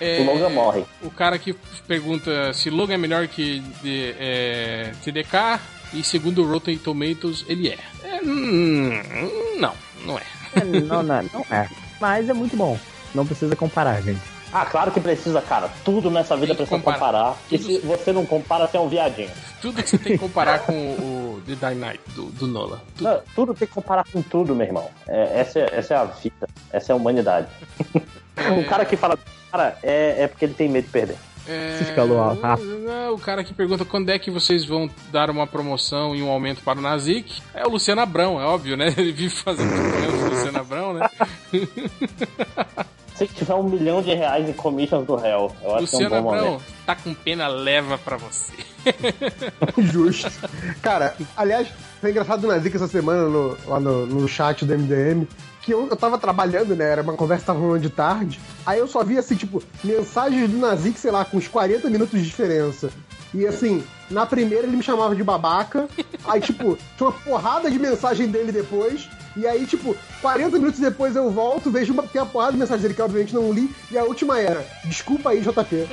[0.00, 0.84] É, O Logan morre.
[1.02, 1.54] O cara que
[1.86, 5.60] pergunta se Logan é melhor que de, é, TDK
[5.94, 7.78] e segundo o Rotten Tomatoes ele é.
[8.02, 8.90] É, hum,
[9.58, 9.74] não,
[10.04, 10.22] não é.
[10.64, 11.68] não, não, não é.
[12.00, 12.78] Mas é muito bom.
[13.14, 14.20] Não precisa comparar, gente.
[14.52, 15.70] Ah, claro que precisa, cara.
[15.84, 16.98] Tudo nessa vida precisa comparar.
[16.98, 17.36] comparar.
[17.50, 19.30] E se você não compara, você é um viadinho.
[19.62, 22.80] Tudo que você tem que comparar com o, o The Dark Knight do, do Nolan.
[22.96, 23.08] Tudo.
[23.08, 24.90] Não, tudo tem que comparar com tudo, meu irmão.
[25.08, 26.48] É, essa, é, essa é a vida.
[26.70, 27.48] Essa é a humanidade.
[28.58, 29.18] O cara que fala,
[29.50, 31.16] cara, é, é porque ele tem medo de perder.
[31.46, 32.78] É, Se escalou rápido.
[32.78, 36.30] não, o cara que pergunta quando é que vocês vão dar uma promoção e um
[36.30, 38.94] aumento para o Nazik é o Luciano Abrão, é óbvio, né?
[38.96, 41.10] Ele vive fazendo programas do Luciano Abrão, né?
[43.26, 46.18] Se tiver um milhão de reais em commissions do réu, eu acho Luciano que é
[46.18, 46.64] um bom Abrão, momento.
[46.86, 48.52] tá com pena, leva pra você.
[49.78, 50.30] Justo.
[50.80, 51.68] Cara, aliás,
[52.00, 55.26] foi engraçado do Nazik essa semana no, lá no, no chat do MDM.
[55.62, 56.90] Que eu, eu tava trabalhando, né?
[56.90, 58.40] Era uma conversa que tava rolando de tarde.
[58.66, 62.18] Aí eu só vi, assim, tipo, mensagens do Nazik, sei lá, com uns 40 minutos
[62.18, 62.90] de diferença.
[63.34, 65.88] E assim, na primeira ele me chamava de babaca.
[66.24, 69.08] Aí, tipo, tinha uma porrada de mensagem dele depois.
[69.36, 72.82] E aí, tipo, 40 minutos depois eu volto, vejo uma, tem uma porrada de mensagem
[72.82, 73.74] dele que eu obviamente não li.
[73.90, 75.88] E a última era: Desculpa aí, JP.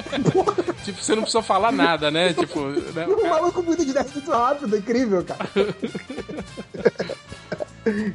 [0.83, 2.33] Tipo, você não precisou falar nada, né?
[2.39, 3.05] Tipo, né?
[3.07, 5.49] o cara- maluco muda de ideia muito rápido, é incrível, cara.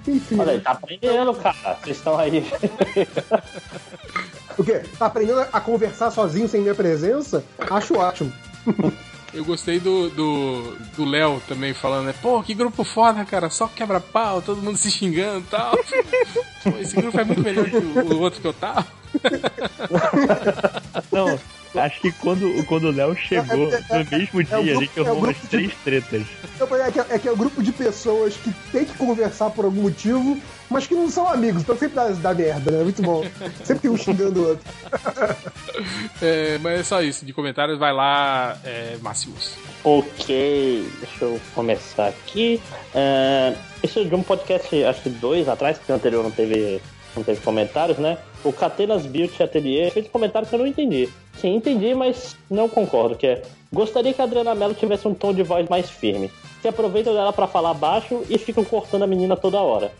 [0.06, 0.38] Enfim.
[0.38, 1.78] Olha aí, tá aprendendo, cara.
[1.82, 2.44] Vocês estão aí.
[4.56, 4.82] O quê?
[4.98, 7.44] Tá aprendendo a conversar sozinho sem minha presença?
[7.70, 8.32] Acho ótimo.
[9.34, 12.14] Eu gostei do do do Léo também falando, né?
[12.22, 15.76] Pô, que grupo foda, cara, só quebra-pau, todo mundo se xingando e tal.
[16.62, 18.86] Pô, esse grupo é muito melhor que o, o outro que eu tava.
[21.10, 21.38] Não,
[21.74, 24.98] acho que quando, quando o Léo chegou, no mesmo dia, é o a grupo- gente
[24.98, 26.22] é arrumou umas de- três tretas.
[26.60, 29.64] Eu- É que, é que é o grupo de pessoas que tem que conversar por
[29.64, 30.38] algum motivo,
[30.70, 32.82] mas que não são amigos, então sempre dá, dá merda, né?
[32.84, 33.24] Muito bom.
[33.64, 34.64] Sempre tem um xingando o outro.
[36.22, 39.54] É, mas é só isso, de comentários, vai lá, é, Máximos.
[39.82, 42.60] ok, deixa eu começar aqui.
[42.94, 46.80] É, isso é de um podcast, acho que dois atrás, porque o anterior não teve,
[47.16, 48.18] não teve comentários, né?
[48.44, 51.08] O Catenas Beauty Atelier fez um comentário que eu não entendi.
[51.36, 53.42] Sim, entendi, mas não concordo, que é...
[53.72, 56.30] Gostaria que a Adriana Mello tivesse um tom de voz mais firme.
[56.62, 59.92] Se aproveitam dela pra falar baixo e ficam cortando a menina toda hora.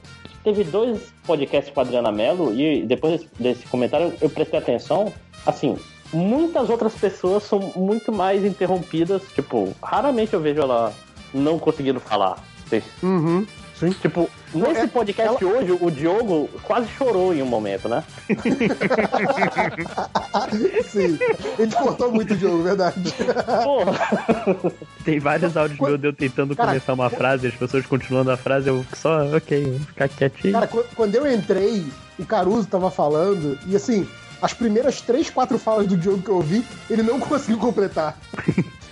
[0.44, 5.12] Teve dois podcasts com a Adriana Mello e depois desse, comentário eu prestei atenção.
[5.44, 5.76] Assim,
[6.12, 9.22] muitas outras pessoas são muito mais interrompidas.
[9.34, 10.94] Tipo, raramente eu vejo ela
[11.32, 12.36] não conseguindo falar.
[13.02, 13.46] Uhum.
[13.78, 13.90] Sim.
[13.90, 18.04] Tipo, nesse é- podcast hoje, o Diogo quase chorou em um momento, né?
[20.88, 21.18] Sim.
[21.58, 23.12] Ele cortou muito o jogo, verdade.
[23.64, 24.72] Porra!
[25.04, 28.36] Tem vários áudios meus de eu tentando Cara, começar uma frase, as pessoas continuando a
[28.36, 30.54] frase, eu só, ok, vou ficar quietinho.
[30.54, 31.84] Cara, qu- quando eu entrei,
[32.18, 34.06] o Caruso tava falando, e assim,
[34.40, 38.16] as primeiras três, quatro falas do Diogo que eu ouvi, ele não conseguiu completar.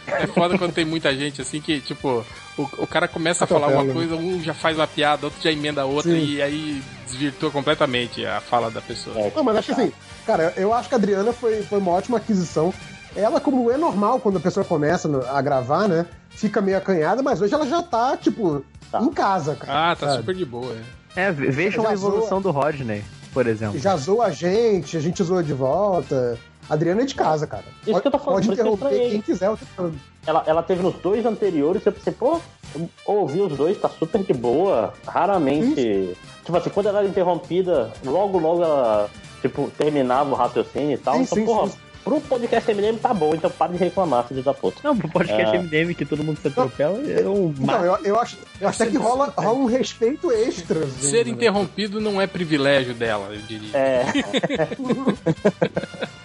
[0.07, 2.25] É foda quando tem muita gente assim que, tipo,
[2.59, 5.51] o, o cara começa a falar uma coisa, um já faz uma piada, outro já
[5.53, 6.25] emenda a outra Sim.
[6.25, 9.19] e aí desvirtua completamente a fala da pessoa.
[9.19, 9.93] É, Não, mas acho que assim,
[10.27, 12.73] cara, eu acho que a Adriana foi, foi uma ótima aquisição.
[13.15, 16.07] Ela, como é normal quando a pessoa começa a gravar, né?
[16.31, 19.01] Fica meio acanhada, mas hoje ela já tá, tipo, Tá.
[19.01, 19.93] em casa, cara.
[19.93, 20.19] Ah, tá sabe?
[20.19, 20.75] super de boa.
[21.17, 21.25] é.
[21.25, 23.79] É, ve- vejam Já a evolução do Rodney, por exemplo.
[23.79, 26.39] Já zoa a gente, a gente zoa de volta.
[26.73, 27.65] Adriana é de casa, cara.
[27.83, 29.94] Isso pode que eu tô falando, pode isso eu interromper quem quiser o tempo todo.
[30.26, 32.41] Ela, ela teve nos dois anteriores, eu pensei, pô,
[32.75, 34.94] eu ouvi os dois, tá super de boa.
[35.07, 36.17] Raramente.
[36.42, 39.10] Tipo assim, quando ela era interrompida, logo, logo ela,
[39.42, 41.17] tipo, terminava o raciocínio e tal.
[41.17, 41.76] Sim, então, sim, porra, sim.
[42.02, 44.78] pro podcast MDM tá bom, então para de reclamar, filho da puta.
[44.83, 45.59] Não, pro podcast É.
[45.59, 48.91] MDM que todo mundo se atropela, é um Então, eu, eu acho, eu acho até
[48.91, 50.84] que rola, rola um respeito extra.
[50.84, 51.33] assim, Ser né?
[51.33, 53.76] interrompido não é privilégio dela, eu diria.
[53.76, 54.05] É,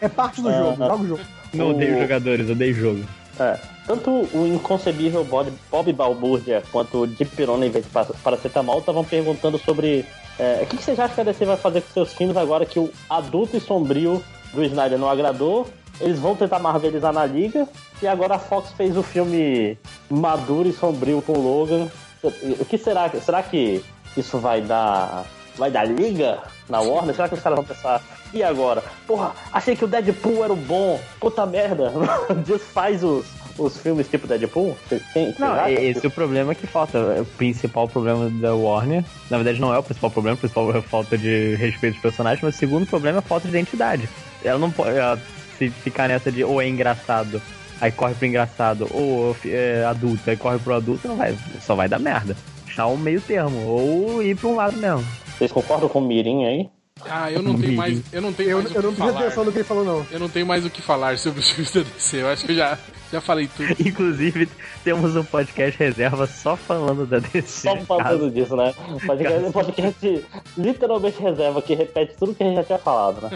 [0.00, 1.20] É parte do jogo, joga o jogo.
[1.52, 3.04] Não O- odeio jogadores, odeio jogo.
[3.38, 3.58] é.
[3.86, 8.78] Tanto o inconcebível Bob, Bob Balbúrdia quanto o Deep Pirona em vez de pa- paracetamol
[8.78, 10.04] estavam perguntando sobre
[10.38, 12.64] é, o que, que vocês acham que a DC vai fazer com seus filmes agora
[12.64, 14.22] que o adulto e sombrio
[14.54, 15.66] do Snyder não agradou
[16.00, 17.68] eles vão tentar marvelizar na liga.
[18.00, 19.76] E agora a Fox fez o filme
[20.08, 21.88] maduro e sombrio com o Logan.
[22.22, 23.10] O que será?
[23.20, 23.84] Será que
[24.16, 25.26] isso vai dar.
[25.58, 26.38] Vai dar liga
[26.70, 27.14] na Warner?
[27.14, 28.00] Será que os caras vão pensar.
[28.32, 28.82] E agora?
[29.06, 31.00] Porra, achei que o Deadpool era o bom.
[31.18, 31.92] Puta merda.
[32.46, 33.26] Desfaz os,
[33.58, 34.76] os filmes tipo Deadpool?
[34.88, 36.98] Tem- Não, esse é o problema que falta.
[37.20, 40.78] O principal problema da Warner, na verdade não é o principal problema, o principal é
[40.78, 44.08] a falta de respeito aos personagens, mas o segundo problema é a falta de identidade.
[44.44, 45.18] Ela não pode ela,
[45.58, 47.42] se ficar nessa de ou é engraçado,
[47.80, 51.88] aí corre pro engraçado, ou é adulto, aí corre pro adulto, não vai, só vai
[51.88, 52.36] dar merda.
[52.68, 55.04] Achar um meio termo, ou ir pra um lado mesmo.
[55.40, 56.68] Vocês concordam com o Mirim aí?
[57.08, 58.02] Ah, eu não tenho mais.
[58.12, 59.24] Eu não tenho Eu, mais o eu não que prestei falar.
[59.26, 60.06] atenção no que ele falou, não.
[60.10, 62.20] Eu não tenho mais o que falar sobre os filmes da DC.
[62.20, 62.78] Eu acho que eu já,
[63.10, 63.74] já falei tudo.
[63.80, 64.46] Inclusive,
[64.84, 67.70] temos um podcast reserva só falando da DC.
[67.70, 68.74] Só falando disso, né?
[69.06, 70.24] Podcast, um podcast
[70.58, 73.30] literalmente reserva, que repete tudo que a gente já tinha falado, né?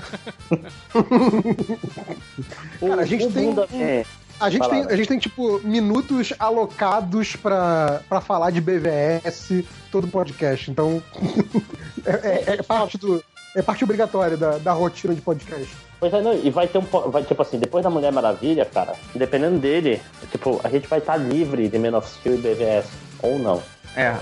[2.83, 4.05] O- Cara, a gente o tem- Bunda- é,
[4.41, 10.09] A gente, tem, a gente tem, tipo, minutos alocados pra, pra falar de BVS todo
[10.09, 10.71] podcast.
[10.71, 11.03] Então,
[12.05, 13.23] é, é- é parte do.
[13.57, 15.69] É parte obrigatória da, da rotina de podcast.
[16.01, 16.83] Pois é, não, e vai ter um.
[16.83, 21.17] Vai, tipo assim, depois da Mulher Maravilha, cara, dependendo dele, tipo, a gente vai estar
[21.17, 22.87] livre de Man of Steel e BVS.
[23.23, 23.63] Ou não.
[23.97, 24.13] É,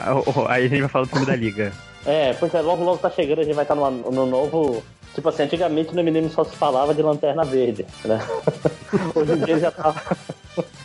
[0.49, 1.73] aí a gente vai falar do filme da Liga.
[2.05, 4.83] É, pois é, logo logo tá chegando, a gente vai estar numa- no novo.
[5.15, 8.19] Tipo assim, antigamente no MNM só se falava de lanterna verde, né?
[9.15, 9.95] Hoje em dia já tá.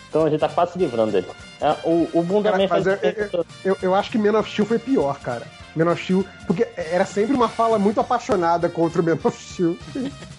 [0.09, 1.27] Então a gente tá quase se livrando dele.
[1.61, 2.85] É, o, o Bunda Cara, Man faz.
[2.87, 5.43] eu, eu, eu, eu acho que Man of Steel foi pior, cara.
[5.75, 9.77] Man of Steel, porque era sempre uma fala muito apaixonada contra o Man of Steel.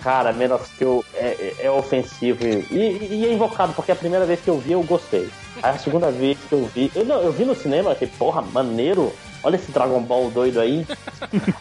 [0.02, 3.96] Cara, Man of Steel é, é- é ofensivo e, e- e é invocado, porque a
[3.96, 5.28] primeira vez que eu vi eu gostei.
[5.62, 6.90] Aí a segunda vez que eu vi.
[6.94, 9.12] Eu, não, eu vi no cinema, achei, porra, maneiro.
[9.42, 10.86] Olha esse Dragon Ball doido aí.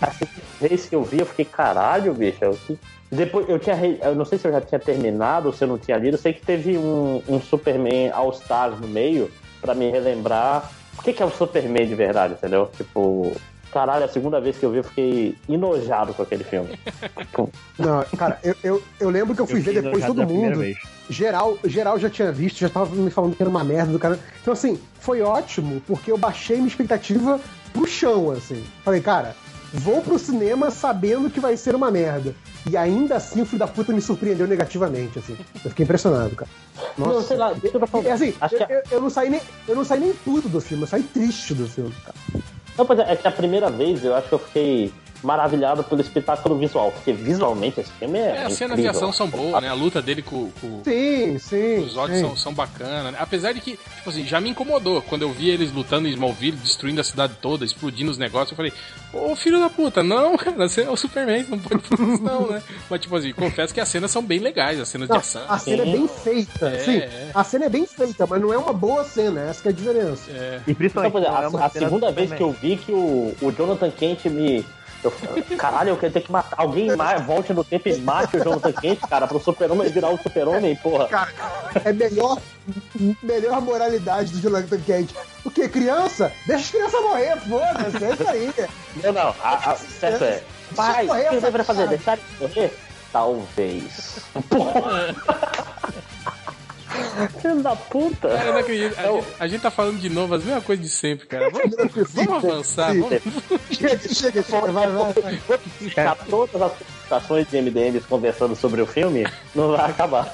[0.02, 2.38] a segunda vez que eu vi, eu fiquei, caralho, bicho.
[2.42, 2.58] Eu,
[3.12, 3.76] depois eu tinha.
[3.76, 6.16] re- Eu não sei se eu já tinha terminado ou se eu não tinha lido.
[6.16, 9.32] Eu sei que teve um, um Superman All Stars no meio,
[9.62, 12.70] pra me relembrar o que, que é o Superman de verdade, entendeu?
[12.76, 13.34] Tipo.
[13.70, 16.80] Caralho, a segunda vez que eu vi, eu fiquei enojado com aquele filme.
[17.78, 20.64] Não, cara, eu, eu, eu lembro que eu fui Eu ver depois todo mundo.
[21.10, 24.18] Geral, geral já tinha visto, já tava me falando que era uma merda do cara.
[24.42, 27.40] Então, assim, foi ótimo, porque eu baixei minha expectativa
[27.78, 28.64] pro chão, assim.
[28.84, 29.36] Falei, cara,
[29.74, 32.34] vou pro cinema sabendo que vai ser uma merda.
[32.70, 35.38] E ainda assim o filho da puta me surpreendeu negativamente, assim.
[35.64, 36.50] Eu fiquei impressionado, cara.
[36.98, 38.06] Não, sei lá, deixa eu falar.
[38.06, 40.84] É assim, eu, eu- eu não saí nem, eu não saí nem puto do filme,
[40.84, 42.44] eu saí triste do filme, cara.
[42.78, 44.94] Não, pois é, é que a primeira vez eu acho que eu fiquei
[45.24, 48.22] maravilhado pelo espetáculo visual, porque visualmente esse filme é.
[48.38, 48.92] É, as cenas de incrível.
[48.92, 49.70] ação são boas, né?
[49.70, 51.78] A luta dele com, com, Sim, sim.
[51.80, 53.18] os Zod são, são bacanas, né?
[53.20, 56.58] Apesar de que, tipo assim, já me incomodou quando eu vi eles lutando em Smallville,
[56.58, 58.52] destruindo a cidade toda, explodindo os negócios.
[58.52, 58.74] Eu falei,
[59.14, 62.48] ô filho da puta, não, cara, você é o Superman, não pode fazer isso, não,
[62.48, 62.62] né?
[62.90, 65.42] Mas, tipo assim, confesso que as cenas são bem legais, as cenas de Não, ação.
[65.48, 65.92] a cena é Sim.
[65.92, 66.98] bem feita, É, sim.
[66.98, 67.32] é.
[67.34, 69.74] A cena é bem feita, mas não é uma boa cena, essa que é a
[69.74, 70.32] diferença.
[70.32, 72.78] É, E Então, principalmente, pois é, é a, a cena segunda vez que eu vi
[72.78, 74.66] que o, o Jonathan Kent me.
[75.04, 76.56] Eu- caralho, eu quero ter que matar.
[76.60, 80.18] Alguém mais volte no tempo e mate o Jonathan Kent, cara, pro super-homem virar o
[80.18, 81.08] super-homem, porra.
[81.08, 81.32] Cara,
[81.86, 82.38] é melhor,
[83.24, 85.12] melhor moralidade do Jonathan Kent.
[85.46, 86.32] O que, criança?
[86.46, 88.54] Deixa as crianças morrer, foda-se, é isso aí.
[89.04, 90.44] Não, não, a- a- certo é.
[90.76, 91.88] Pai, o que eu deveria fazer?
[91.88, 92.78] Deixar ele morrer?
[93.14, 94.20] Talvez.
[94.50, 95.16] Porra.
[97.42, 98.30] Filho da puta.
[98.30, 98.98] cara, eu não acredito.
[99.00, 101.26] A, É o- gente, a gente tá falando de novo as mesmas coisas de sempre,
[101.28, 101.50] cara.
[101.52, 103.22] Vamos, vamos avançar, vamos.
[103.72, 105.58] Chega, chega, chega, vai, vai, vai.
[105.80, 106.72] Ficar todas as
[107.04, 110.32] estações de MDMs conversando sobre o filme, não vai acabar.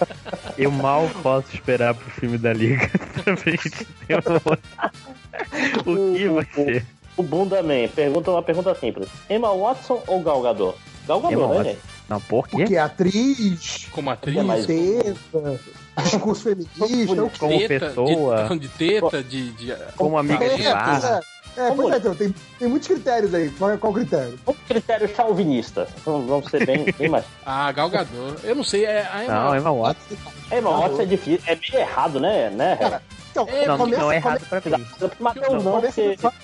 [0.58, 2.90] Eu mal posso esperar pro filme da Liga
[4.46, 4.60] uma...
[5.86, 6.86] O que vai ser?
[7.16, 10.78] O Bunda Man pergunta uma pergunta simples: Emma Watson ou Gal Gadot?
[11.08, 11.70] Gal Gadot, Emma né, Watson.
[11.70, 11.80] gente?
[12.10, 12.58] Não, por quê?
[12.58, 15.60] Porque atriz, Como atriz, É, mas- teta,
[16.02, 18.48] discurso feminista, o que Como teta, pessoa.
[18.50, 19.52] De, de teta, de.
[19.52, 21.00] de Como amiga de é, bar.
[21.00, 21.20] pois é.
[21.56, 23.50] É, pois é, então, tem, tem muitos critérios aí.
[23.52, 24.40] Qual, é- qual o critério?
[24.48, 25.88] Um critério chauvinista.
[26.04, 27.26] Vamos vamos ser bem, bem mais.
[27.46, 28.38] Ah, Gal Gadot.
[28.44, 30.16] Eu não sei, é a Emma- Não, Emma Watson.
[30.52, 32.50] Emma Watson é difícil, é meio errado, né?
[32.50, 33.04] né Cara,
[33.34, 34.86] Então, É, Não, começa, não é errado pra mim.
[35.02, 36.02] Não, começa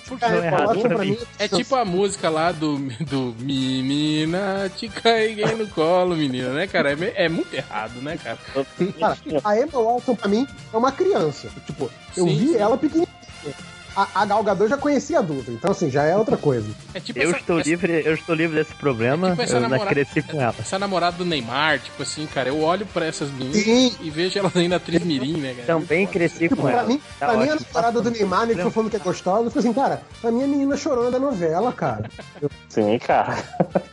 [0.08, 0.26] porque.
[0.26, 1.18] Não é errado pra mim.
[1.38, 6.90] É tipo a música lá do, do Menina, te caiguei no colo, menina, né, cara?
[6.92, 8.38] É, me- é muito errado, né, cara?
[8.98, 11.48] Cara, a Emma Watson, pra mim, é uma criança.
[11.64, 12.56] Tipo, eu Sim, vi sim.
[12.56, 13.08] ela pequenininha.
[13.96, 16.68] A, a Gal Gadot eu já conhecia adulta, então assim, já é outra coisa.
[16.94, 19.30] É tipo Eu essa- estou essa- livre, eu estou livre desse problema.
[19.38, 20.54] É tipo eu namorada- cresci com ela.
[20.58, 23.94] Essa namorada do Neymar, tipo assim, cara, eu olho pra essas meninas Sim.
[24.00, 25.66] e vejo elas ainda atriz mirim, né, cara?
[25.66, 26.82] Também cresci Tipo, com pra ela.
[26.84, 29.50] mim, Tá pra mim a namorada do Neymar, que foi falando que é gostosa, eu
[29.50, 32.08] falei assim, cara, pra mim é a menina chorona da novela, cara.
[32.68, 33.36] Sim, cara.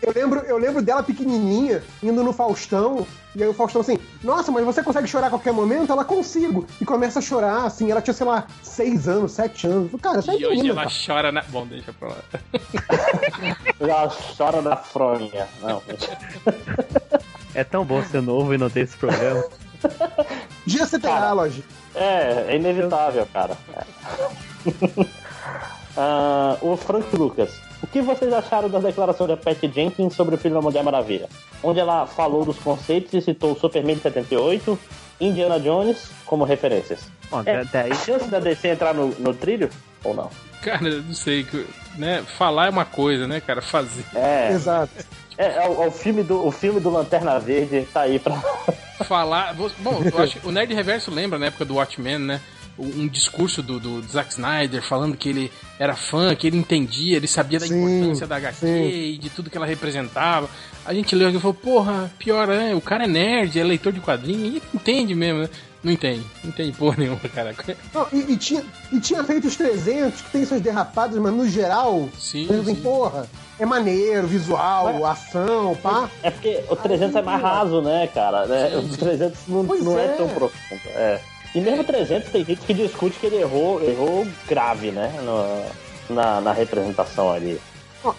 [0.01, 3.05] Eu lembro, eu lembro dela pequenininha, indo no Faustão
[3.37, 5.91] E aí o Faustão assim, nossa, mas você consegue chorar a qualquer momento?
[5.91, 6.65] Ela consigo.
[6.81, 9.91] E começa a chorar, assim, ela tinha, sei lá, seis anos, sete anos.
[10.01, 10.95] Cara, você é E hoje menina, ela cara.
[11.05, 11.43] chora na.
[11.43, 12.15] Bom, deixa pra lá.
[13.79, 15.47] Ela chora da fronha.
[15.61, 15.83] Não,
[17.53, 19.43] É tão bom ser novo e não ter esse problema.
[20.65, 21.67] Dia você terá, lógico.
[21.93, 23.55] É, é inevitável, cara.
[23.75, 25.05] É.
[25.99, 27.59] Ah, o Frank Lucas.
[27.81, 31.29] O que vocês acharam das declarações da Pat Jenkins sobre o filme da Mulher Maravilha?
[31.61, 34.79] Onde ela falou dos conceitos e citou o Superman de 78,
[35.21, 37.01] Indiana Jones como referências.
[37.29, 39.69] Bom, É, até aí, chance da DC entrar no, no trilho?
[40.03, 40.29] Ou não?
[40.61, 41.65] Cara, eu não sei, que-
[41.97, 42.23] né?
[42.37, 43.61] Falar é uma coisa, né, cara?
[43.61, 44.03] Fazer.
[44.15, 44.91] É, Exato.
[45.37, 48.35] é, é o, é o filme do, o filme do Lanterna Verde tá aí pra.
[49.05, 49.53] Falar.
[49.53, 49.69] Bom,
[50.11, 52.41] eu acho que o Nerd Reverso lembra na época do Watchmen, né?
[52.77, 57.27] Um discurso do, do Zack Snyder falando que ele era fã, que ele entendia, ele
[57.27, 58.87] sabia da Sim, importância da HQ sim.
[58.89, 60.49] e de tudo que ela representava.
[60.85, 63.91] A gente leu aqui e falou, porra, pior é, o cara é nerd, é leitor
[63.91, 65.49] de quadrinho, e ele entende mesmo, né?
[65.83, 67.55] Não entende, não entende porra nenhuma, cara.
[67.93, 71.47] Não, e, e tinha, e tinha feito os 300, que tem suas derrapadas, mas no
[71.47, 72.75] geral, Sim, sim.
[72.75, 73.27] porra,
[73.59, 76.09] é maneiro, visual, ação, pá.
[76.23, 78.45] É porque o 300 é mais raso, né, cara?
[78.47, 78.69] Né?
[78.71, 78.97] Sim, O sim.
[78.97, 80.05] 300 não, não é.
[80.05, 80.07] é.
[80.09, 80.81] tão profundo.
[80.87, 81.21] É.
[81.55, 85.11] E mesmo 300 tem gente que discute que ele errou, errou grave, né?
[85.23, 87.59] no- na, na representação ali.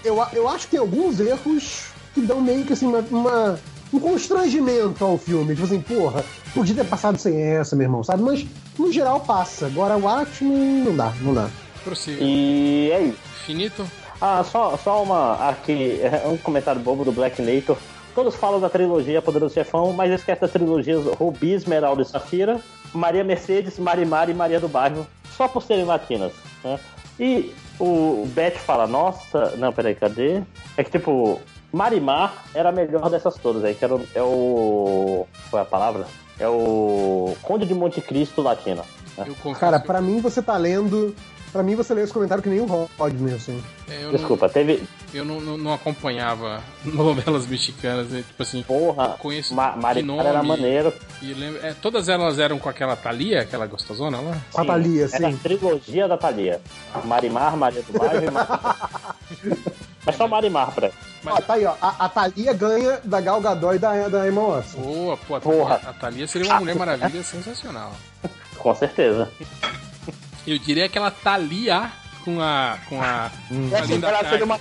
[0.04, 3.58] Eu, eu acho que tem alguns erros que dão meio que assim, uma, uma-
[3.92, 5.54] um constrangimento ao filme.
[5.54, 8.22] Tipo assim, porra, podia ter passado sem essa, meu irmão, sabe?
[8.22, 8.44] Mas
[8.78, 9.66] no geral passa.
[9.66, 11.48] Agora o Watchmen não dá, não dá.
[11.84, 12.18] Prossiga.
[12.22, 13.18] E é isso.
[13.46, 13.86] Finito?
[14.20, 17.78] Ah, só, só uma aqui, um comentário bobo do Black Nator.
[18.14, 22.60] Todos falam da trilogia Poderoso Chefão, mas esquece das trilogias Rubi, Esmeralda e Safira,
[22.92, 26.32] Maria Mercedes, Marimar e Maria do Bairro, só por serem latinas.
[26.64, 26.78] Né?
[27.18, 30.42] E o Beth fala, nossa, não, peraí, cadê?
[30.76, 31.40] É que tipo,
[31.72, 35.26] Marimar era a melhor dessas todas aí, que era o, é o.
[35.50, 36.06] Qual é a palavra?
[36.38, 38.84] É o Conde de Monte Cristo latino.
[39.18, 41.14] Eu confesso Cara, pra mim você tá lendo.
[41.52, 42.66] Pra mim você leu esse comentário que nem o
[42.98, 43.62] Rodney, assim.
[43.88, 44.82] é, eu, não, Desculpa, teve.
[45.14, 48.22] eu não, não, não acompanhava novelas mexicanas, né?
[48.26, 50.20] Tipo assim, Porra, conheço Ma nome.
[50.26, 50.92] era maneiro.
[51.22, 54.36] E lembro, é, todas elas eram com aquela Thalia, aquela gostosona lá?
[54.52, 56.60] Com a Thalia, Era a trilogia da Thalia.
[57.04, 59.16] Marimar, Maria do Bairro e Marimar.
[60.04, 60.90] Mas só Marimar, pra
[61.26, 61.74] Ó, tá aí, ó.
[61.80, 64.78] A, a Thalia ganha da Gal Gadot e da, da Emma Watson.
[64.80, 65.74] Boa, pô, a Porra.
[65.78, 67.92] Thalia, a Thalia seria uma Mulher Maravilha sensacional.
[68.56, 69.30] Com certeza.
[70.48, 71.90] Eu diria que ela Thalia
[72.24, 72.78] com a.
[72.88, 73.30] com a.
[73.48, 74.30] com a Linda Carter.
[74.30, 74.60] seria uma,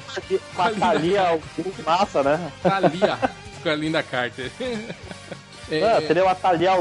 [0.56, 1.40] uma Thalia
[1.86, 2.52] massa, né?
[2.62, 3.20] Thalia
[3.64, 4.52] com a Linda Carter.
[5.70, 6.72] É, É, seria uma Thalia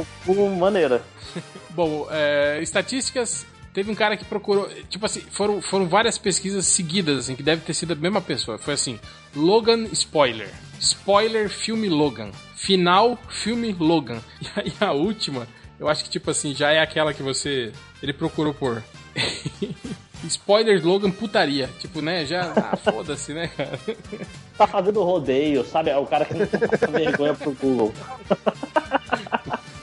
[0.57, 1.03] maneira.
[1.71, 3.45] Bom, é, estatísticas.
[3.75, 4.71] Teve um cara que procurou.
[4.89, 8.59] Tipo assim, foram, foram várias pesquisas seguidas, assim, que deve ter sido a mesma pessoa.
[8.59, 9.01] Foi assim:
[9.35, 10.49] Logan spoiler.
[10.79, 12.31] Spoiler filme Logan.
[12.55, 14.21] Final filme Logan.
[14.41, 15.49] E aí a última,
[15.81, 17.73] eu acho que tipo assim, já é aquela que você.
[18.01, 18.83] Ele procurou por.
[20.29, 21.69] Spoiler Logan putaria.
[21.79, 22.25] Tipo, né?
[22.25, 22.53] Já.
[22.57, 23.79] Ah, foda-se, né, cara?
[24.59, 25.91] Tá fazendo rodeio, sabe?
[25.91, 27.93] É o cara que não passa vergonha pro Google.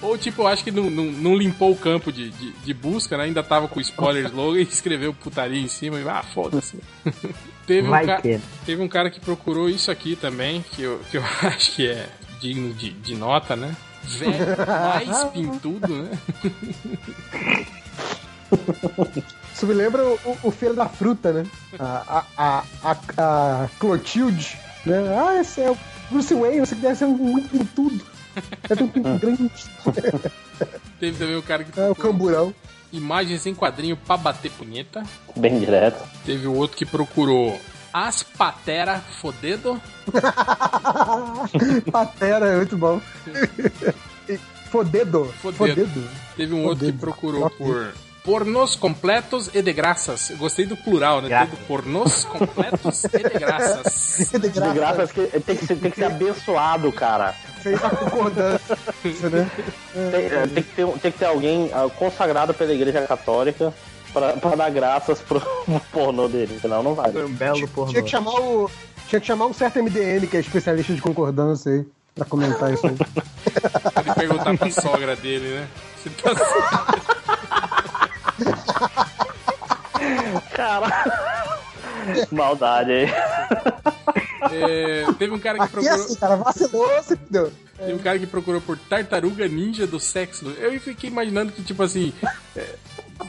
[0.01, 3.15] Ou tipo, eu acho que não, não, não limpou o campo de, de, de busca,
[3.17, 3.23] né?
[3.23, 6.77] Ainda tava com spoiler Logan e escreveu putaria em cima e ah, foda-se.
[7.65, 8.21] Teve um, ca-
[8.65, 12.09] teve um cara que procurou isso aqui também, que eu, que eu acho que é
[12.41, 13.73] digno de, de nota, né?
[14.03, 14.33] Velho
[14.67, 16.19] mais pintudo, né?
[19.53, 21.45] Isso me lembra o, o, Feira da Fruta, né?
[21.79, 24.95] A, a, a, a, a Clotilde, né?
[25.17, 25.77] Ah, esse é o
[26.09, 28.03] Bruce Wayne, você que deve ser um muito pintudo.
[28.69, 29.51] É um pinto grande.
[30.99, 32.55] Teve também o cara que É o procurou camburão.
[32.91, 35.03] imagens em quadrinho pra bater punheta.
[35.35, 36.03] Bem direto.
[36.25, 37.59] Teve o outro que procurou
[37.93, 39.79] as patera fodedo.
[41.91, 42.99] Patera, é muito bom.
[44.71, 45.25] Fodedo.
[45.41, 45.57] Fodedo.
[45.57, 46.09] Fodedo.
[46.35, 46.97] Teve um outro que Fodedo.
[46.99, 50.29] procurou por pornôs completos e de graças.
[50.29, 51.29] Eu gostei do plural, né?
[51.29, 51.49] Graças.
[51.55, 54.29] Teve pornôs completos e de graças.
[54.31, 54.73] De De graça.
[54.73, 57.33] graça, que tem que, ser, tem que ser abençoado, cara.
[57.61, 58.77] Fez a concordância,
[59.29, 59.49] né?
[59.93, 63.73] Tem, é, tem que ter, tem que ter alguém ah, consagrado pela Igreja Católica
[64.13, 67.13] pra, pra dar graças pro, pro pornô dele, senão não vale.
[67.13, 67.91] Foi um belo pornô.
[67.91, 68.69] Tinha que chamar o.
[69.07, 71.85] Tinha que chamar um certo MDM, que é especialista de concordância aí,
[72.15, 72.95] pra comentar isso aí.
[72.95, 75.67] Pode perguntar pra sogra dele, né?
[76.01, 76.31] Se tá
[80.53, 80.87] Cara.
[82.31, 83.09] Maldade aí.
[84.51, 86.05] É, teve um cara que Aqui é procurou.
[86.05, 87.51] assim, cara, vacilou, se deu.
[87.77, 90.49] Teve um cara que procurou por tartaruga ninja do sexo.
[90.59, 92.13] Eu fiquei imaginando que, tipo assim.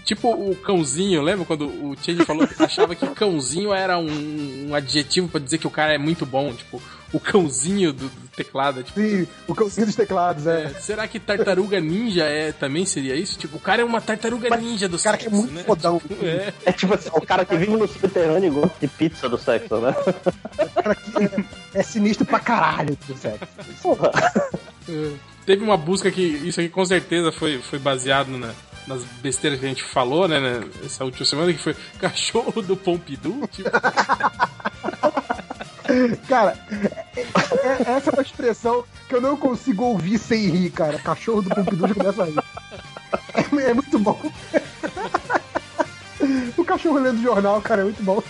[0.05, 4.75] Tipo o cãozinho, lembra quando o Change falou que achava que cãozinho era um, um
[4.75, 6.53] adjetivo pra dizer que o cara é muito bom?
[6.53, 6.83] Tipo,
[7.13, 8.83] o cãozinho do, do teclado.
[8.83, 10.65] Tipo, Sim, o cãozinho dos teclados, é.
[10.65, 13.39] é, será que tartaruga ninja é, também seria isso?
[13.39, 15.65] Tipo, o cara é uma tartaruga ninja do O cara que é sexo, muito né?
[15.65, 16.01] fodão.
[16.23, 16.53] É.
[16.67, 19.77] É tipo assim, o cara que vive no subterrâneo e gosta de pizza do sexo,
[19.81, 19.95] né?
[20.59, 21.25] O cara que
[21.75, 23.47] é, é sinistro pra caralho do sexo.
[23.83, 24.11] Porra.
[24.89, 25.13] É.
[25.47, 28.53] Teve uma busca que isso aqui com certeza foi, foi baseado na-
[28.87, 32.77] nas besteiras que a gente falou, né, né, essa última semana, que foi cachorro do
[32.77, 33.47] Pompidou.
[33.49, 33.71] Tipo,
[36.29, 36.57] Cara,
[37.17, 40.99] é- é- essa é uma expressão que eu não consigo ouvir sem rir, cara.
[40.99, 42.39] Cachorro do Pompidou já começa a rir.
[43.35, 44.21] É, é muito bom.
[46.57, 48.23] O cachorro lendo jornal, cara, é muito bom.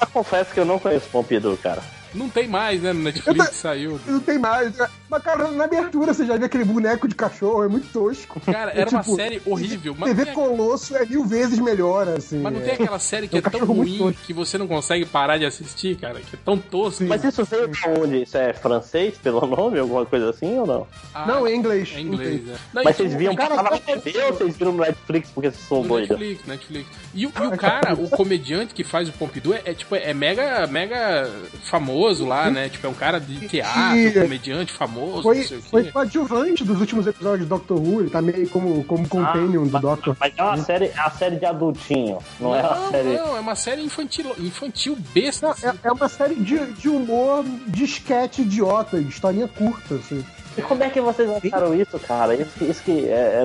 [0.00, 1.82] Eu confesso que eu não conheço Pompidou, cara.
[2.14, 4.00] não tem mais, né, no Netflix saiu.
[4.06, 4.72] Não tem mais.
[5.10, 8.40] Mas, cara, na abertura você já vê aquele boneco de cachorro, é muito tosco.
[8.40, 9.94] Cara, É era uma tipo, série horrível.
[9.98, 12.38] Mas TV tem, Colosso é mil vezes melhor, assim.
[12.38, 15.36] mas não tem aquela série que É é, tão ruim que você não consegue parar
[15.38, 17.04] de assistir, cara, que é tão tosco.
[17.04, 18.22] Mas isso veio de onde?
[18.22, 19.78] Isso é francês, pelo nome?
[19.78, 20.86] Alguma coisa assim ou não?
[21.14, 21.92] Ah, Não, é inglês.
[21.94, 22.56] é inglês, né?
[22.72, 25.50] Não, Mas vocês viam o cara, cara- na TV ou vocês viram no Netflix porque
[25.50, 26.10] vocês são doidos?
[26.10, 26.86] Netflix, Netflix.
[27.14, 30.14] E, o- e o cara, o comediante que faz o Pompidou é, é, tipo, é
[30.14, 31.28] mega, mega
[31.64, 32.68] famoso lá, né?
[32.68, 35.92] Tipo, é um cara de teatro, comediante famoso, Foi, não sei o foi quê.
[35.92, 39.82] coadjuvante dos últimos episódios do Doctor Who, ele tá meio como, como companion do mas,
[39.82, 40.16] Doctor.
[40.18, 43.16] mas é uma série, é uma série de adultinho, não, é uma Não, série.
[43.16, 45.46] não, é uma série infantil, infantil besta.
[45.46, 45.66] Não, assim.
[45.66, 50.24] é, é uma série de, de humor de sketch idiota, de historinha curta, assim.
[50.58, 52.34] E como é que vocês acharam isso, cara?
[52.34, 53.44] Isso, isso que é,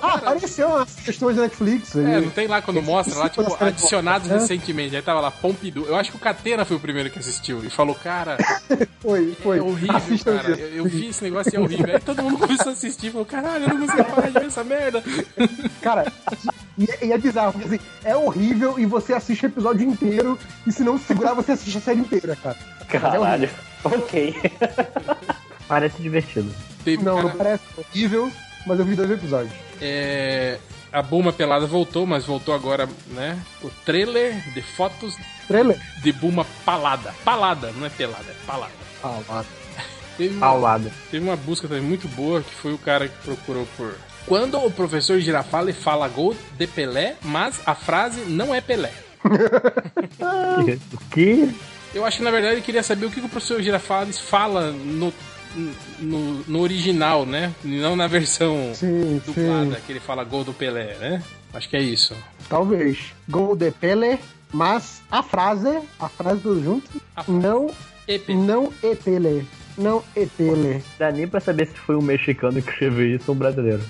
[0.00, 1.94] Ah, apareceu umas questões da Netflix.
[1.94, 2.22] É, aí.
[2.24, 4.34] não tem lá quando mostra lá, tipo, adicionados É.
[4.34, 4.96] recentemente.
[4.96, 5.86] Aí tava lá, Pompidou.
[5.86, 8.36] Eu acho que o Catena foi o primeiro que assistiu e falou, cara,
[9.00, 9.58] Foi, foi.
[9.58, 10.48] é horrível, Assistam cara.
[10.50, 11.94] Eu, eu vi esse negócio e é horrível.
[11.94, 14.46] Aí todo mundo começou a assistir e falou, caralho, eu não consigo parar de ver
[14.46, 15.02] essa merda.
[15.82, 16.12] Cara,
[16.78, 20.38] e, é- e é bizarro, porque assim, é horrível e você assiste o episódio inteiro,
[20.66, 22.56] e se não segurar, você assiste a série inteira, cara.
[22.88, 23.48] Caralho.
[23.84, 24.34] Ok.
[25.72, 26.54] Parece divertido.
[26.84, 28.30] Teve, Não, cara, não parece horrível,
[28.66, 29.54] mas eu vi dois episódios.
[29.80, 30.58] É,
[30.92, 33.38] a Buma Pelada voltou, mas voltou agora, né?
[33.62, 35.16] O trailer de fotos
[35.48, 35.80] Trailer?
[36.02, 37.14] de Buma Palada.
[37.24, 38.72] Palada, não é pelada, é palada.
[39.02, 39.44] Lá.
[40.18, 43.94] Teve uma, teve uma busca também muito boa, que foi o cara que procurou por...
[44.26, 48.92] Quando o professor Girafale fala gol de Pelé, mas a frase não é Pelé.
[50.20, 51.50] O que?
[51.94, 54.70] Eu acho que na verdade ele queria saber o que que o professor Girafales fala
[54.70, 55.12] no,
[55.98, 57.54] no, no original, né?
[57.62, 59.82] Não na versão Sim, dublada, sim.
[59.86, 61.22] que ele fala gol do Pelé, né?
[61.54, 62.16] Acho que é isso.
[62.48, 62.98] Talvez.
[63.28, 64.18] Gol de Pele,
[64.52, 67.70] mas a frase, a frase do junto, A não,
[68.08, 68.38] E Pelé.
[68.38, 69.46] não é Pele.
[69.76, 70.82] Não é Pele.
[70.98, 73.82] Dá nem pra saber se foi um mexicano que escreveu isso ou um brasileiro.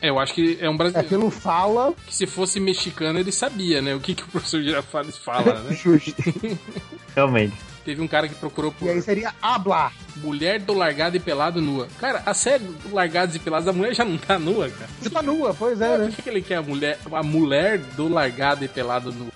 [0.00, 1.08] É, eu acho que é um É brasileiro.
[1.08, 3.94] pelo fala, Que se fosse mexicano, ele sabia, né?
[3.96, 5.74] O que, que o professor Girafales fala, né?
[5.82, 6.14] justo.
[7.16, 7.54] Realmente.
[7.88, 9.94] Teve um cara que procurou por E aí seria hablar.
[10.16, 11.88] mulher do largado e pelado nua.
[11.98, 14.90] Cara, a série do Largados e Pelados, a mulher já não tá nua, cara.
[15.00, 16.12] Você tá nua, pois é, Por né?
[16.14, 19.30] que, que ele quer a mulher, a mulher do largado e pelado nua?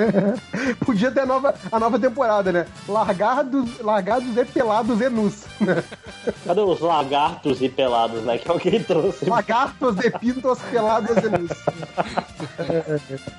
[0.86, 2.66] Podia ter a nova, a nova temporada, né?
[2.88, 5.44] Largados, largados e pelados e nus.
[6.46, 8.38] Cadê os lagartos e pelados, né?
[8.38, 9.28] Que alguém trouxe.
[9.28, 11.50] Lagartos e pintos pelados e nus.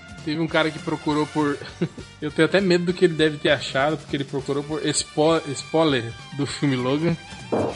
[0.26, 1.58] Teve um cara que procurou por.
[2.22, 5.42] Eu tenho até medo do que ele deve ter achado, porque ele procurou por spo...
[5.52, 7.16] spoiler do filme Logan.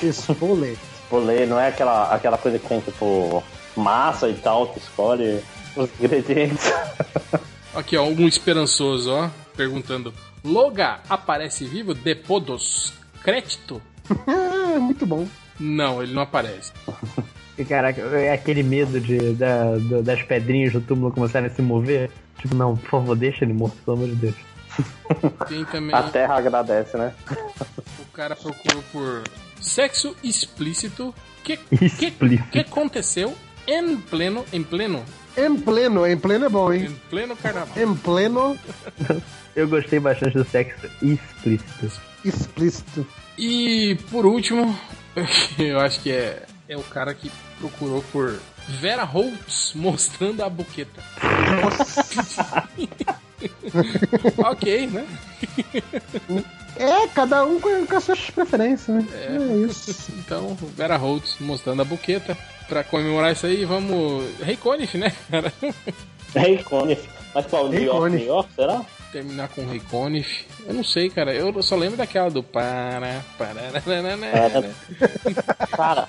[0.01, 0.75] Espolê.
[1.09, 3.43] Polê, não é aquela, aquela coisa que tem, tipo,
[3.75, 5.39] massa e tal, que escolhe
[5.75, 6.71] os ingredientes.
[7.75, 13.81] Aqui, ó, um esperançoso, ó, perguntando: Loga aparece vivo depois dos crédito?
[14.79, 15.27] Muito bom.
[15.59, 16.71] Não, ele não aparece.
[17.57, 21.61] E, Caraca, é aquele medo de, da, da- das pedrinhas do túmulo começarem a se
[21.61, 22.09] mover.
[22.39, 24.35] Tipo, não, por favor, deixa ele morto, pelo amor de Deus.
[25.47, 25.95] Tem também.
[25.95, 27.13] A terra agradece, né?
[27.99, 29.23] O cara procurou por
[29.59, 31.13] sexo explícito.
[31.43, 32.49] Que, que, Explícito.
[32.49, 33.33] que aconteceu
[33.65, 35.03] em pleno, em pleno,
[35.37, 36.99] Em pleno, em pleno é bom, em hein?
[37.09, 37.77] pleno carnaval.
[37.81, 38.57] Em pleno,
[39.55, 41.91] Eu gostei bastante do sexo explícito.
[42.25, 43.07] explícito.
[43.37, 44.77] E por último,
[45.57, 51.01] eu acho que é, é o cara que procurou por Vera Holtz mostrando a buqueta.
[54.37, 55.07] ok, né?
[56.79, 59.07] É, cada um com, as suas preferências, né?
[59.11, 60.11] É, isso.
[60.19, 62.37] Então, Vera Holtz mostrando a buqueta.
[62.67, 64.23] Pra comemorar isso aí, vamos.
[64.39, 65.51] Rei Conif, né, cara?
[66.35, 67.07] Rei Conif.
[67.33, 67.69] Mas qual?
[67.69, 68.15] New Rei York.
[68.15, 68.85] New York, será?
[69.11, 70.45] Terminar com Rei Conif.
[70.67, 71.33] Eu não sei, cara.
[71.33, 73.23] Eu só lembro daquela do para.
[73.37, 73.53] para
[75.75, 76.07] Cara,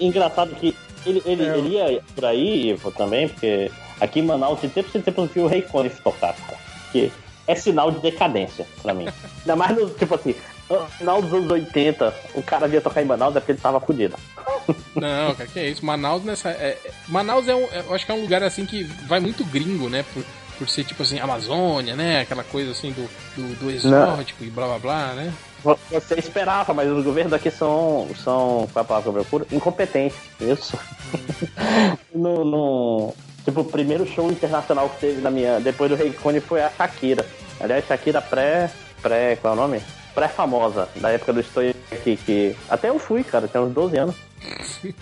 [0.00, 1.58] engraçado que Ele, ele, É.
[1.58, 5.26] ele ia por aí Ivo, também, porque aqui em Manaus de tempo em tempo eu
[5.26, 6.58] vi o Rei Cone tocar, cara.
[6.92, 7.12] Que
[7.46, 9.06] é sinal de decadência pra mim.
[9.40, 10.34] Ainda mais no, tipo assim,
[10.70, 13.78] no final dos anos 80, o cara via tocar em Manaus é porque ele tava
[13.80, 14.16] fudido.
[14.96, 15.84] Não, cara, que é isso?
[15.84, 16.48] Manaus nessa.
[16.50, 17.64] é- é- Manaus é um.
[17.64, 20.04] é- eu acho que é um lugar assim que vai muito gringo, né?
[20.14, 20.24] Por,
[20.58, 22.20] por ser tipo assim, Amazônia, né?
[22.20, 25.32] Aquela coisa assim do, do, do exótico e blá blá blá, né?
[25.90, 29.46] Você esperava, mas os governos daqui são, são qual é a palavra que eu procuro?
[29.50, 30.16] Incompetentes.
[30.40, 30.78] Isso.
[32.14, 35.60] no, no- tipo, o primeiro show internacional que teve na minha.
[35.60, 37.24] Depois do Rei Cone foi a Shakira.
[37.60, 38.70] Aliás, Shakira pré.
[39.00, 39.36] pré.
[39.36, 39.82] qual é o nome?
[40.14, 42.54] Pré-famosa, da época do Estou aqui, que.
[42.68, 44.16] Até eu fui, cara, tinha uns 12 anos.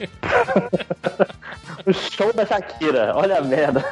[1.86, 3.84] o show da Shakira, olha a merda.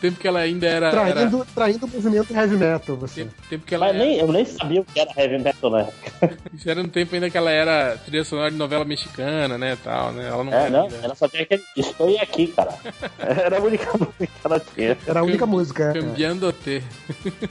[0.00, 0.88] Tempo que ela ainda era.
[0.88, 3.22] era Traindo, traindo o movimento heavy metal, você.
[3.24, 5.88] tempo, tempo que ela era, nem, eu nem sabia o que era heavy metal, né?
[6.54, 9.76] Isso era no tempo ainda que ela era trilha sonora de novela mexicana, né?
[9.82, 10.26] Tal, né?
[10.28, 11.62] Ela não É, era não, ainda ela só tinha aquele.
[11.76, 12.74] Estou aqui, cara.
[13.18, 14.98] Era a única música que ela tinha.
[15.06, 15.84] Era a única música.
[15.84, 15.92] é.
[16.00, 16.82] Cambiando T.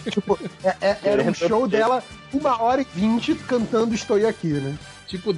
[0.10, 2.04] Tipo, é- é- era um show dela,
[2.34, 4.76] uma hora e vinte cantando Estou aqui, né?
[5.08, 5.34] Tipo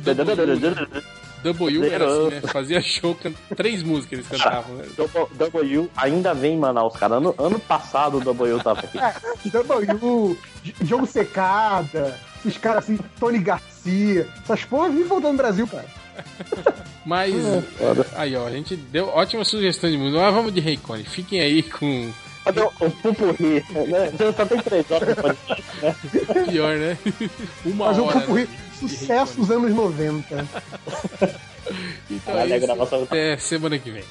[1.54, 1.84] W.
[1.86, 2.42] Era assim, né?
[2.42, 3.32] Fazia show, can...
[3.56, 4.86] três músicas eles cantavam, né?
[5.38, 7.16] W ainda vem em Manaus, cara.
[7.16, 9.50] Ano, ano passado o W tava aqui.
[9.50, 10.38] W,
[10.82, 15.86] Jogo Secada, esses caras assim, Tony Garcia, essas porra vivem voltando no Brasil, cara.
[17.06, 17.36] Mas.
[18.16, 20.22] Aí, ó, a gente deu ótima sugestão de música.
[20.22, 21.04] Mas vamos de Raycone.
[21.04, 22.12] Fiquem aí com.
[22.44, 23.64] Cadê o, o pupurri?
[23.88, 24.34] Né?
[24.36, 25.96] Só tem três horas podcast, né?
[26.50, 26.98] Pior, né?
[27.66, 28.20] Uma Mas um hora.
[28.20, 28.65] pupurri, né?
[28.76, 30.48] Sucesso dos anos 90.
[32.12, 32.68] Então Caralho, é a isso.
[32.68, 34.04] gravação- Até semana que vem.